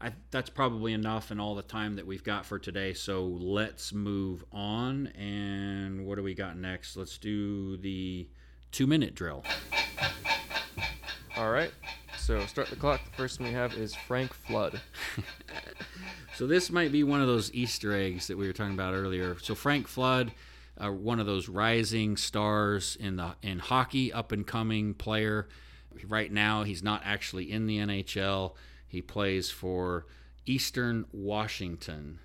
I, 0.00 0.12
that's 0.30 0.50
probably 0.50 0.92
enough 0.92 1.30
and 1.30 1.40
all 1.40 1.54
the 1.54 1.62
time 1.62 1.96
that 1.96 2.06
we've 2.06 2.24
got 2.24 2.44
for 2.44 2.58
today. 2.58 2.92
So 2.92 3.24
let's 3.24 3.92
move 3.92 4.44
on. 4.52 5.06
And 5.08 6.04
what 6.04 6.16
do 6.16 6.22
we 6.22 6.34
got 6.34 6.58
next? 6.58 6.96
Let's 6.96 7.16
do 7.16 7.76
the 7.78 8.28
two 8.70 8.86
minute 8.86 9.14
drill. 9.14 9.44
All 11.36 11.50
right. 11.50 11.72
So 12.16 12.46
start 12.46 12.68
the 12.68 12.76
clock. 12.76 13.04
The 13.04 13.16
first 13.16 13.40
one 13.40 13.48
we 13.48 13.54
have 13.54 13.74
is 13.74 13.92
Frank 13.92 14.32
Flood. 14.32 14.80
so 16.36 16.46
this 16.46 16.70
might 16.70 16.92
be 16.92 17.02
one 17.02 17.20
of 17.20 17.26
those 17.26 17.52
Easter 17.52 17.92
eggs 17.92 18.28
that 18.28 18.38
we 18.38 18.46
were 18.46 18.52
talking 18.52 18.74
about 18.74 18.94
earlier. 18.94 19.36
So 19.42 19.56
Frank 19.56 19.88
Flood, 19.88 20.30
uh, 20.78 20.92
one 20.92 21.18
of 21.18 21.26
those 21.26 21.48
rising 21.48 22.16
stars 22.16 22.96
in 23.00 23.16
the 23.16 23.34
in 23.42 23.58
hockey, 23.58 24.12
up 24.12 24.30
and 24.30 24.46
coming 24.46 24.94
player. 24.94 25.48
Right 26.06 26.30
now, 26.30 26.62
he's 26.62 26.84
not 26.84 27.02
actually 27.04 27.50
in 27.50 27.66
the 27.66 27.78
NHL. 27.78 28.54
He 28.86 29.02
plays 29.02 29.50
for 29.50 30.06
Eastern 30.46 31.04
Washington. 31.12 32.20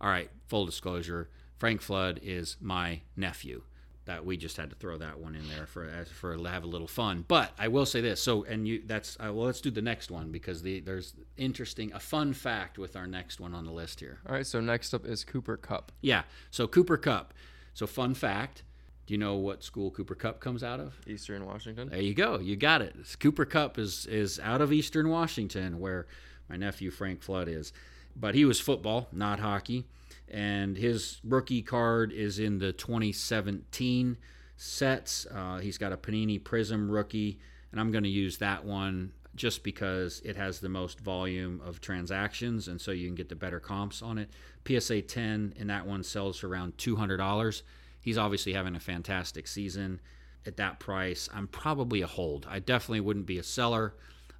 All 0.00 0.08
right, 0.08 0.30
full 0.46 0.66
disclosure: 0.66 1.30
Frank 1.58 1.80
Flood 1.80 2.20
is 2.22 2.56
my 2.60 3.00
nephew 3.16 3.62
that 4.04 4.24
we 4.24 4.36
just 4.36 4.56
had 4.56 4.68
to 4.70 4.76
throw 4.76 4.98
that 4.98 5.18
one 5.18 5.34
in 5.34 5.48
there 5.48 5.66
for 5.66 5.88
for 6.12 6.36
have 6.48 6.64
a 6.64 6.66
little 6.66 6.88
fun. 6.88 7.24
But 7.28 7.52
I 7.58 7.68
will 7.68 7.86
say 7.86 8.00
this. 8.00 8.20
So 8.20 8.44
and 8.44 8.66
you 8.66 8.82
that's 8.84 9.16
uh, 9.16 9.32
well 9.32 9.46
let's 9.46 9.60
do 9.60 9.70
the 9.70 9.82
next 9.82 10.10
one 10.10 10.30
because 10.30 10.62
the 10.62 10.80
there's 10.80 11.14
interesting 11.36 11.92
a 11.92 12.00
fun 12.00 12.32
fact 12.32 12.78
with 12.78 12.96
our 12.96 13.06
next 13.06 13.40
one 13.40 13.54
on 13.54 13.64
the 13.64 13.72
list 13.72 14.00
here. 14.00 14.18
All 14.26 14.34
right, 14.34 14.46
so 14.46 14.60
next 14.60 14.92
up 14.92 15.06
is 15.06 15.24
Cooper 15.24 15.56
Kupp. 15.56 15.92
Yeah. 16.00 16.22
So 16.50 16.66
Cooper 16.66 16.96
Kupp. 16.96 17.34
So 17.74 17.86
fun 17.86 18.14
fact, 18.14 18.64
do 19.06 19.14
you 19.14 19.18
know 19.18 19.36
what 19.36 19.62
school 19.62 19.90
Cooper 19.90 20.14
Kupp 20.14 20.40
comes 20.40 20.62
out 20.62 20.80
of? 20.80 20.94
Eastern 21.06 21.46
Washington. 21.46 21.88
There 21.88 22.02
you 22.02 22.14
go. 22.14 22.38
You 22.38 22.56
got 22.56 22.82
it. 22.82 22.96
Cooper 23.20 23.44
Kupp 23.44 23.78
is 23.78 24.06
is 24.06 24.40
out 24.40 24.60
of 24.60 24.72
Eastern 24.72 25.10
Washington 25.10 25.78
where 25.78 26.06
my 26.48 26.56
nephew 26.56 26.90
Frank 26.90 27.22
Flood 27.22 27.48
is. 27.48 27.72
But 28.14 28.34
he 28.34 28.44
was 28.44 28.60
football, 28.60 29.08
not 29.12 29.40
hockey 29.40 29.86
and 30.32 30.76
his 30.76 31.20
rookie 31.22 31.62
card 31.62 32.12
is 32.12 32.38
in 32.38 32.58
the 32.58 32.72
2017 32.72 34.16
sets. 34.56 35.26
Uh, 35.26 35.58
he's 35.58 35.78
got 35.78 35.92
a 35.92 35.96
Panini 35.96 36.42
Prism 36.42 36.90
rookie, 36.90 37.38
and 37.70 37.80
I'm 37.80 37.92
going 37.92 38.04
to 38.04 38.10
use 38.10 38.38
that 38.38 38.64
one 38.64 39.12
just 39.34 39.62
because 39.62 40.20
it 40.24 40.36
has 40.36 40.60
the 40.60 40.68
most 40.68 41.00
volume 41.00 41.60
of 41.64 41.80
transactions, 41.80 42.68
and 42.68 42.80
so 42.80 42.90
you 42.90 43.06
can 43.06 43.14
get 43.14 43.28
the 43.28 43.34
better 43.34 43.60
comps 43.60 44.02
on 44.02 44.18
it. 44.18 44.30
PSA 44.66 45.02
10 45.02 45.54
and 45.58 45.70
that 45.70 45.86
one 45.86 46.02
sells 46.02 46.38
for 46.38 46.48
around 46.48 46.76
$200. 46.76 47.62
He's 48.00 48.18
obviously 48.18 48.52
having 48.52 48.74
a 48.74 48.80
fantastic 48.80 49.46
season. 49.46 50.00
At 50.44 50.56
that 50.56 50.80
price, 50.80 51.28
I'm 51.32 51.46
probably 51.46 52.02
a 52.02 52.06
hold. 52.06 52.46
I 52.50 52.58
definitely 52.58 53.00
wouldn't 53.00 53.26
be 53.26 53.38
a 53.38 53.44
seller. 53.44 53.94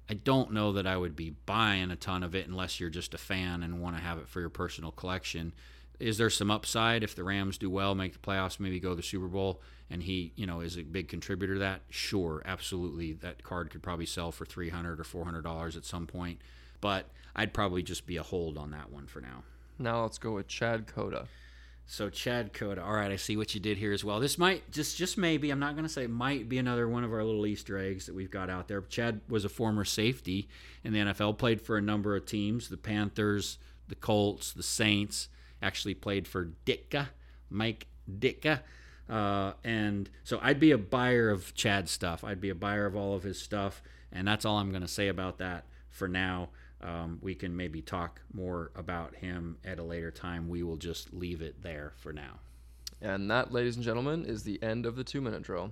I 0.09 0.15
don't 0.15 0.51
know 0.51 0.73
that 0.73 0.85
I 0.85 0.97
would 0.97 1.15
be 1.15 1.29
buying 1.45 1.89
a 1.89 1.95
ton 1.95 2.23
of 2.23 2.35
it 2.35 2.47
unless 2.47 2.79
you're 2.79 2.89
just 2.89 3.13
a 3.13 3.17
fan 3.17 3.63
and 3.63 3.81
want 3.81 3.95
to 3.95 4.03
have 4.03 4.17
it 4.17 4.27
for 4.27 4.41
your 4.41 4.49
personal 4.49 4.91
collection. 4.91 5.53
Is 5.99 6.17
there 6.17 6.29
some 6.29 6.51
upside 6.51 7.03
if 7.03 7.15
the 7.15 7.23
Rams 7.23 7.57
do 7.57 7.69
well, 7.69 7.95
make 7.95 8.13
the 8.13 8.19
playoffs, 8.19 8.59
maybe 8.59 8.79
go 8.79 8.89
to 8.89 8.95
the 8.95 9.03
Super 9.03 9.27
Bowl, 9.27 9.61
and 9.89 10.03
he, 10.03 10.33
you 10.35 10.45
know, 10.45 10.59
is 10.59 10.77
a 10.77 10.81
big 10.83 11.07
contributor 11.07 11.53
to 11.53 11.59
that? 11.59 11.81
Sure, 11.89 12.41
absolutely. 12.45 13.13
That 13.13 13.43
card 13.43 13.69
could 13.69 13.83
probably 13.83 14.05
sell 14.05 14.31
for 14.31 14.45
three 14.45 14.69
hundred 14.69 14.99
or 14.99 15.03
four 15.03 15.25
hundred 15.25 15.43
dollars 15.43 15.77
at 15.77 15.85
some 15.85 16.07
point, 16.07 16.39
but 16.81 17.05
I'd 17.35 17.53
probably 17.53 17.83
just 17.83 18.05
be 18.05 18.17
a 18.17 18.23
hold 18.23 18.57
on 18.57 18.71
that 18.71 18.91
one 18.91 19.07
for 19.07 19.21
now. 19.21 19.43
Now 19.79 20.03
let's 20.03 20.17
go 20.17 20.33
with 20.33 20.47
Chad 20.47 20.87
Cota. 20.87 21.27
So 21.85 22.09
Chad 22.09 22.53
Cota. 22.53 22.81
All 22.81 22.93
right, 22.93 23.11
I 23.11 23.17
see 23.17 23.35
what 23.35 23.53
you 23.53 23.59
did 23.59 23.77
here 23.77 23.91
as 23.91 24.03
well. 24.03 24.19
This 24.19 24.37
might 24.37 24.71
just 24.71 24.97
just 24.97 25.17
maybe 25.17 25.51
I'm 25.51 25.59
not 25.59 25.73
going 25.73 25.85
to 25.85 25.89
say 25.89 26.03
it 26.03 26.09
might 26.09 26.47
be 26.47 26.57
another 26.57 26.87
one 26.87 27.03
of 27.03 27.11
our 27.11 27.23
little 27.23 27.45
Easter 27.45 27.77
eggs 27.77 28.05
that 28.05 28.15
we've 28.15 28.31
got 28.31 28.49
out 28.49 28.67
there. 28.67 28.81
Chad 28.81 29.21
was 29.27 29.45
a 29.45 29.49
former 29.49 29.83
safety 29.83 30.47
in 30.83 30.93
the 30.93 30.99
NFL, 30.99 31.37
played 31.37 31.61
for 31.61 31.77
a 31.77 31.81
number 31.81 32.15
of 32.15 32.25
teams: 32.25 32.69
the 32.69 32.77
Panthers, 32.77 33.57
the 33.87 33.95
Colts, 33.95 34.53
the 34.53 34.63
Saints. 34.63 35.27
Actually 35.63 35.95
played 35.95 36.27
for 36.27 36.51
Ditka, 36.65 37.07
Mike 37.49 37.87
Ditka. 38.19 38.59
Uh, 39.09 39.53
and 39.63 40.09
so 40.23 40.39
I'd 40.41 40.59
be 40.59 40.71
a 40.71 40.77
buyer 40.77 41.29
of 41.29 41.55
Chad's 41.55 41.91
stuff. 41.91 42.23
I'd 42.23 42.41
be 42.41 42.49
a 42.49 42.55
buyer 42.55 42.85
of 42.85 42.95
all 42.95 43.15
of 43.15 43.23
his 43.23 43.39
stuff, 43.39 43.81
and 44.11 44.27
that's 44.27 44.45
all 44.45 44.57
I'm 44.57 44.69
going 44.69 44.81
to 44.81 44.87
say 44.87 45.07
about 45.07 45.39
that 45.39 45.65
for 45.89 46.07
now. 46.07 46.49
Um, 46.81 47.19
we 47.21 47.33
can 47.33 47.55
maybe 47.55 47.81
talk 47.81 48.21
more 48.33 48.71
about 48.75 49.15
him 49.15 49.57
at 49.63 49.79
a 49.79 49.83
later 49.83 50.11
time. 50.11 50.49
We 50.49 50.63
will 50.63 50.75
just 50.75 51.13
leave 51.13 51.41
it 51.41 51.63
there 51.63 51.93
for 51.97 52.11
now. 52.11 52.39
And 53.01 53.31
that, 53.31 53.51
ladies 53.53 53.75
and 53.75 53.85
gentlemen, 53.85 54.25
is 54.25 54.43
the 54.43 54.61
end 54.61 54.85
of 54.85 54.95
the 54.95 55.03
two 55.03 55.21
minute 55.21 55.43
drill. 55.43 55.71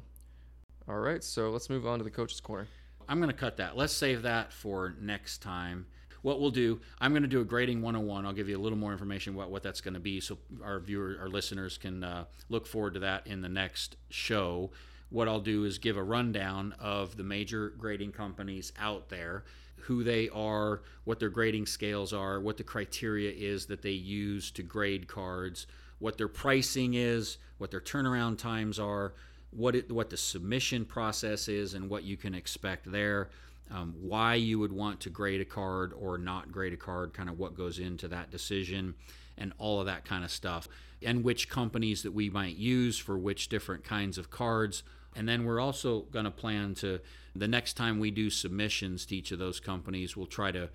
All 0.87 0.99
right, 0.99 1.23
so 1.23 1.49
let's 1.49 1.69
move 1.69 1.85
on 1.85 1.99
to 1.99 2.03
the 2.03 2.11
coach's 2.11 2.39
corner. 2.39 2.67
I'm 3.07 3.19
going 3.19 3.29
to 3.29 3.35
cut 3.35 3.57
that. 3.57 3.75
Let's 3.75 3.93
save 3.93 4.21
that 4.21 4.53
for 4.53 4.95
next 4.99 5.41
time. 5.41 5.85
What 6.21 6.39
we'll 6.39 6.51
do, 6.51 6.79
I'm 6.99 7.11
going 7.11 7.23
to 7.23 7.27
do 7.27 7.41
a 7.41 7.45
grading 7.45 7.81
101. 7.81 8.25
I'll 8.25 8.33
give 8.33 8.47
you 8.47 8.57
a 8.57 8.61
little 8.61 8.77
more 8.77 8.91
information 8.91 9.33
about 9.33 9.49
what 9.49 9.63
that's 9.63 9.81
going 9.81 9.95
to 9.95 9.99
be 9.99 10.19
so 10.19 10.37
our 10.63 10.79
viewer, 10.79 11.17
our 11.19 11.29
listeners 11.29 11.77
can 11.77 12.03
uh, 12.03 12.25
look 12.49 12.67
forward 12.67 12.93
to 12.93 12.99
that 13.01 13.25
in 13.27 13.41
the 13.41 13.49
next 13.49 13.95
show. 14.09 14.71
What 15.09 15.27
I'll 15.27 15.41
do 15.41 15.65
is 15.65 15.77
give 15.77 15.97
a 15.97 16.03
rundown 16.03 16.73
of 16.79 17.17
the 17.17 17.23
major 17.23 17.69
grading 17.77 18.11
companies 18.11 18.71
out 18.79 19.09
there 19.09 19.43
who 19.81 20.03
they 20.03 20.29
are, 20.29 20.81
what 21.03 21.19
their 21.19 21.29
grading 21.29 21.65
scales 21.65 22.13
are, 22.13 22.39
what 22.39 22.57
the 22.57 22.63
criteria 22.63 23.31
is 23.31 23.65
that 23.65 23.81
they 23.81 23.91
use 23.91 24.51
to 24.51 24.63
grade 24.63 25.07
cards, 25.07 25.65
what 25.99 26.17
their 26.17 26.27
pricing 26.27 26.93
is, 26.93 27.37
what 27.57 27.71
their 27.71 27.81
turnaround 27.81 28.37
times 28.37 28.79
are, 28.79 29.13
what 29.51 29.75
it, 29.75 29.91
what 29.91 30.09
the 30.09 30.17
submission 30.17 30.85
process 30.85 31.47
is, 31.47 31.73
and 31.73 31.89
what 31.89 32.03
you 32.03 32.15
can 32.15 32.33
expect 32.33 32.89
there. 32.91 33.29
Um, 33.73 33.95
why 34.01 34.35
you 34.35 34.59
would 34.59 34.73
want 34.73 34.99
to 35.01 35.09
grade 35.09 35.39
a 35.39 35.45
card 35.45 35.93
or 35.93 36.17
not 36.17 36.51
grade 36.51 36.73
a 36.73 36.77
card, 36.77 37.13
kind 37.13 37.29
of 37.29 37.39
what 37.39 37.55
goes 37.55 37.79
into 37.79 38.07
that 38.09 38.29
decision, 38.29 38.95
and 39.37 39.53
all 39.57 39.79
of 39.79 39.85
that 39.85 40.03
kind 40.03 40.23
of 40.23 40.31
stuff, 40.31 40.67
and 41.01 41.23
which 41.23 41.49
companies 41.49 42.03
that 42.03 42.11
we 42.11 42.29
might 42.29 42.57
use 42.57 42.97
for 42.97 43.17
which 43.17 43.47
different 43.49 43.83
kinds 43.83 44.17
of 44.17 44.29
cards. 44.29 44.83
And 45.15 45.27
then 45.27 45.45
we're 45.45 45.59
also 45.59 46.01
going 46.11 46.25
to 46.25 46.31
plan 46.31 46.75
to 46.75 46.99
the 47.35 47.47
next 47.47 47.73
time 47.73 47.99
we 47.99 48.11
do 48.11 48.29
submissions 48.29 49.05
to 49.07 49.15
each 49.15 49.31
of 49.31 49.39
those 49.39 49.59
companies, 49.59 50.17
we'll 50.17 50.25
try 50.25 50.51
to 50.51 50.69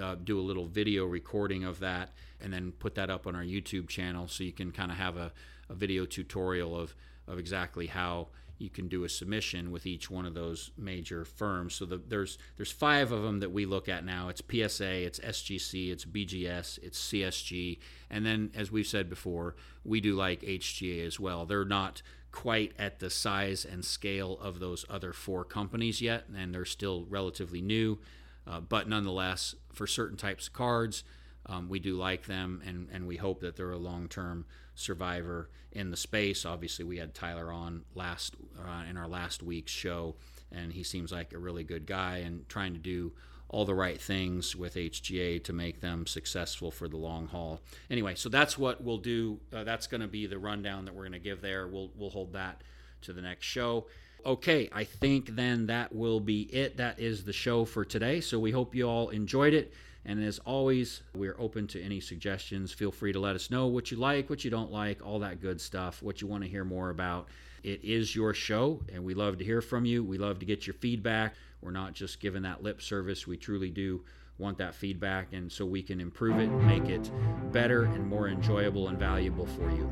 uh, 0.00 0.16
do 0.16 0.38
a 0.38 0.42
little 0.42 0.66
video 0.66 1.06
recording 1.06 1.64
of 1.64 1.80
that 1.80 2.12
and 2.40 2.52
then 2.52 2.72
put 2.72 2.94
that 2.96 3.10
up 3.10 3.26
on 3.26 3.34
our 3.34 3.42
YouTube 3.42 3.88
channel 3.88 4.28
so 4.28 4.44
you 4.44 4.52
can 4.52 4.70
kind 4.70 4.90
of 4.90 4.96
have 4.96 5.16
a, 5.16 5.32
a 5.70 5.74
video 5.74 6.04
tutorial 6.04 6.78
of, 6.78 6.94
of 7.26 7.38
exactly 7.38 7.86
how 7.86 8.28
you 8.64 8.70
can 8.70 8.88
do 8.88 9.04
a 9.04 9.08
submission 9.08 9.70
with 9.70 9.86
each 9.86 10.10
one 10.10 10.24
of 10.26 10.34
those 10.34 10.70
major 10.76 11.24
firms. 11.24 11.74
So 11.74 11.84
the, 11.84 11.98
there's 11.98 12.38
there's 12.56 12.72
five 12.72 13.12
of 13.12 13.22
them 13.22 13.40
that 13.40 13.52
we 13.52 13.66
look 13.66 13.88
at 13.88 14.04
now. 14.04 14.28
It's 14.28 14.42
PSA, 14.42 15.04
it's 15.04 15.20
SGC, 15.20 15.92
it's 15.92 16.04
BGS, 16.04 16.78
it's 16.82 16.98
CSG, 17.12 17.78
and 18.10 18.24
then 18.24 18.50
as 18.56 18.72
we've 18.72 18.86
said 18.86 19.08
before, 19.08 19.54
we 19.84 20.00
do 20.00 20.14
like 20.14 20.40
HGA 20.40 21.06
as 21.06 21.20
well. 21.20 21.44
They're 21.44 21.64
not 21.64 22.02
quite 22.32 22.72
at 22.80 22.98
the 22.98 23.10
size 23.10 23.64
and 23.64 23.84
scale 23.84 24.38
of 24.40 24.58
those 24.58 24.84
other 24.90 25.12
four 25.12 25.44
companies 25.44 26.02
yet, 26.02 26.24
and 26.34 26.52
they're 26.52 26.64
still 26.64 27.06
relatively 27.08 27.62
new. 27.62 27.98
Uh, 28.46 28.60
but 28.60 28.88
nonetheless, 28.88 29.54
for 29.72 29.86
certain 29.86 30.16
types 30.16 30.48
of 30.48 30.52
cards, 30.52 31.04
um, 31.46 31.68
we 31.68 31.78
do 31.78 31.96
like 31.96 32.26
them, 32.26 32.60
and, 32.66 32.88
and 32.92 33.06
we 33.06 33.16
hope 33.16 33.40
that 33.40 33.56
they're 33.56 33.70
a 33.70 33.78
long 33.78 34.08
term 34.08 34.46
survivor 34.74 35.50
in 35.72 35.90
the 35.90 35.96
space. 35.96 36.44
Obviously, 36.44 36.84
we 36.84 36.98
had 36.98 37.14
Tyler 37.14 37.52
on 37.52 37.84
last 37.94 38.36
uh, 38.58 38.84
in 38.88 38.96
our 38.96 39.08
last 39.08 39.42
week's 39.42 39.72
show, 39.72 40.16
and 40.52 40.72
he 40.72 40.82
seems 40.82 41.12
like 41.12 41.32
a 41.32 41.38
really 41.38 41.64
good 41.64 41.86
guy 41.86 42.18
and 42.18 42.48
trying 42.48 42.72
to 42.72 42.78
do 42.78 43.12
all 43.48 43.64
the 43.64 43.74
right 43.74 44.00
things 44.00 44.56
with 44.56 44.74
HGA 44.74 45.42
to 45.44 45.52
make 45.52 45.80
them 45.80 46.06
successful 46.06 46.70
for 46.70 46.88
the 46.88 46.96
long 46.96 47.28
haul. 47.28 47.60
Anyway, 47.90 48.14
so 48.14 48.28
that's 48.28 48.58
what 48.58 48.82
we'll 48.82 48.98
do. 48.98 49.38
Uh, 49.52 49.62
that's 49.62 49.86
going 49.86 50.00
to 50.00 50.08
be 50.08 50.26
the 50.26 50.38
rundown 50.38 50.84
that 50.86 50.94
we're 50.94 51.02
going 51.02 51.12
to 51.12 51.18
give 51.18 51.40
there. 51.40 51.66
We'll 51.68 51.90
we'll 51.96 52.10
hold 52.10 52.32
that 52.32 52.62
to 53.02 53.12
the 53.12 53.22
next 53.22 53.46
show. 53.46 53.86
Okay, 54.26 54.70
I 54.72 54.84
think 54.84 55.36
then 55.36 55.66
that 55.66 55.94
will 55.94 56.18
be 56.18 56.42
it. 56.42 56.78
That 56.78 56.98
is 56.98 57.24
the 57.24 57.32
show 57.32 57.64
for 57.66 57.84
today. 57.84 58.20
So 58.20 58.38
we 58.38 58.52
hope 58.52 58.74
you 58.74 58.88
all 58.88 59.10
enjoyed 59.10 59.52
it. 59.52 59.74
And 60.06 60.22
as 60.22 60.38
always, 60.40 61.02
we're 61.14 61.36
open 61.38 61.66
to 61.68 61.82
any 61.82 62.00
suggestions. 62.00 62.72
Feel 62.72 62.92
free 62.92 63.12
to 63.12 63.20
let 63.20 63.34
us 63.34 63.50
know 63.50 63.66
what 63.66 63.90
you 63.90 63.96
like, 63.96 64.28
what 64.28 64.44
you 64.44 64.50
don't 64.50 64.70
like, 64.70 65.04
all 65.04 65.18
that 65.20 65.40
good 65.40 65.60
stuff, 65.60 66.02
what 66.02 66.20
you 66.20 66.26
want 66.26 66.42
to 66.44 66.50
hear 66.50 66.64
more 66.64 66.90
about. 66.90 67.28
It 67.62 67.82
is 67.82 68.14
your 68.14 68.34
show, 68.34 68.80
and 68.92 69.02
we 69.04 69.14
love 69.14 69.38
to 69.38 69.44
hear 69.44 69.62
from 69.62 69.86
you. 69.86 70.04
We 70.04 70.18
love 70.18 70.38
to 70.40 70.46
get 70.46 70.66
your 70.66 70.74
feedback. 70.74 71.34
We're 71.62 71.70
not 71.70 71.94
just 71.94 72.20
giving 72.20 72.42
that 72.42 72.62
lip 72.62 72.82
service. 72.82 73.26
We 73.26 73.38
truly 73.38 73.70
do 73.70 74.02
want 74.38 74.58
that 74.58 74.74
feedback, 74.74 75.32
and 75.32 75.50
so 75.50 75.64
we 75.64 75.82
can 75.82 76.00
improve 76.00 76.38
it, 76.38 76.48
make 76.48 76.88
it 76.88 77.10
better 77.52 77.84
and 77.84 78.06
more 78.06 78.28
enjoyable 78.28 78.88
and 78.88 78.98
valuable 78.98 79.46
for 79.46 79.70
you. 79.70 79.90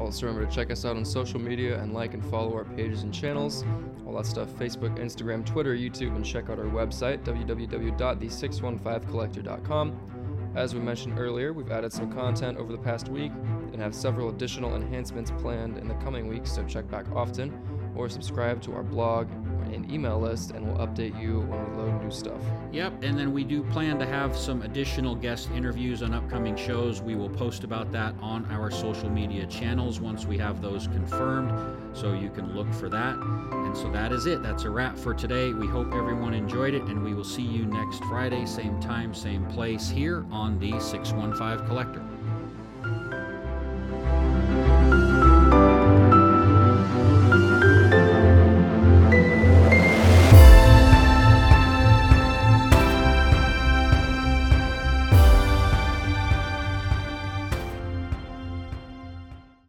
Also, 0.00 0.26
remember 0.26 0.48
to 0.48 0.54
check 0.54 0.70
us 0.70 0.84
out 0.84 0.96
on 0.96 1.04
social 1.04 1.38
media 1.38 1.80
and 1.80 1.92
like 1.92 2.14
and 2.14 2.24
follow 2.24 2.54
our 2.54 2.64
pages 2.64 3.02
and 3.02 3.12
channels. 3.12 3.64
All 4.06 4.16
that 4.16 4.26
stuff 4.26 4.48
Facebook, 4.50 4.98
Instagram, 4.98 5.44
Twitter, 5.44 5.76
YouTube, 5.76 6.16
and 6.16 6.24
check 6.24 6.48
out 6.50 6.58
our 6.58 6.64
website, 6.64 7.22
www.the615collector.com. 7.24 10.08
As 10.54 10.74
we 10.74 10.80
mentioned 10.80 11.18
earlier, 11.18 11.52
we've 11.52 11.70
added 11.70 11.92
some 11.92 12.10
content 12.12 12.58
over 12.58 12.72
the 12.72 12.78
past 12.78 13.08
week 13.08 13.32
and 13.72 13.80
have 13.80 13.94
several 13.94 14.28
additional 14.28 14.76
enhancements 14.76 15.30
planned 15.38 15.78
in 15.78 15.88
the 15.88 15.94
coming 15.94 16.28
weeks, 16.28 16.52
so 16.52 16.62
check 16.64 16.90
back 16.90 17.06
often 17.14 17.58
or 17.96 18.08
subscribe 18.08 18.62
to 18.62 18.74
our 18.74 18.82
blog 18.82 19.28
and 19.72 19.90
email 19.90 20.20
list, 20.20 20.50
and 20.50 20.66
we'll 20.66 20.86
update 20.86 21.18
you 21.20 21.40
when 21.40 21.70
we 21.70 21.76
load 21.76 22.02
new 22.02 22.10
stuff. 22.10 22.40
Yep, 22.72 23.02
and 23.02 23.18
then 23.18 23.32
we 23.32 23.44
do 23.44 23.62
plan 23.64 23.98
to 23.98 24.06
have 24.06 24.36
some 24.36 24.62
additional 24.62 25.14
guest 25.14 25.50
interviews 25.54 26.02
on 26.02 26.14
upcoming 26.14 26.56
shows. 26.56 27.00
We 27.00 27.14
will 27.14 27.30
post 27.30 27.64
about 27.64 27.90
that 27.92 28.14
on 28.20 28.44
our 28.50 28.70
social 28.70 29.10
media 29.10 29.46
channels 29.46 30.00
once 30.00 30.26
we 30.26 30.38
have 30.38 30.60
those 30.60 30.86
confirmed, 30.88 31.52
so 31.94 32.12
you 32.12 32.30
can 32.30 32.54
look 32.54 32.72
for 32.74 32.88
that. 32.88 33.16
And 33.16 33.76
so 33.76 33.90
that 33.92 34.12
is 34.12 34.26
it. 34.26 34.42
That's 34.42 34.64
a 34.64 34.70
wrap 34.70 34.98
for 34.98 35.14
today. 35.14 35.52
We 35.52 35.66
hope 35.66 35.94
everyone 35.94 36.34
enjoyed 36.34 36.74
it, 36.74 36.82
and 36.82 37.02
we 37.02 37.14
will 37.14 37.24
see 37.24 37.42
you 37.42 37.66
next 37.66 38.02
Friday, 38.04 38.46
same 38.46 38.80
time, 38.80 39.14
same 39.14 39.46
place, 39.46 39.88
here 39.88 40.26
on 40.30 40.58
the 40.58 40.78
615 40.80 41.66
Collector. 41.66 42.02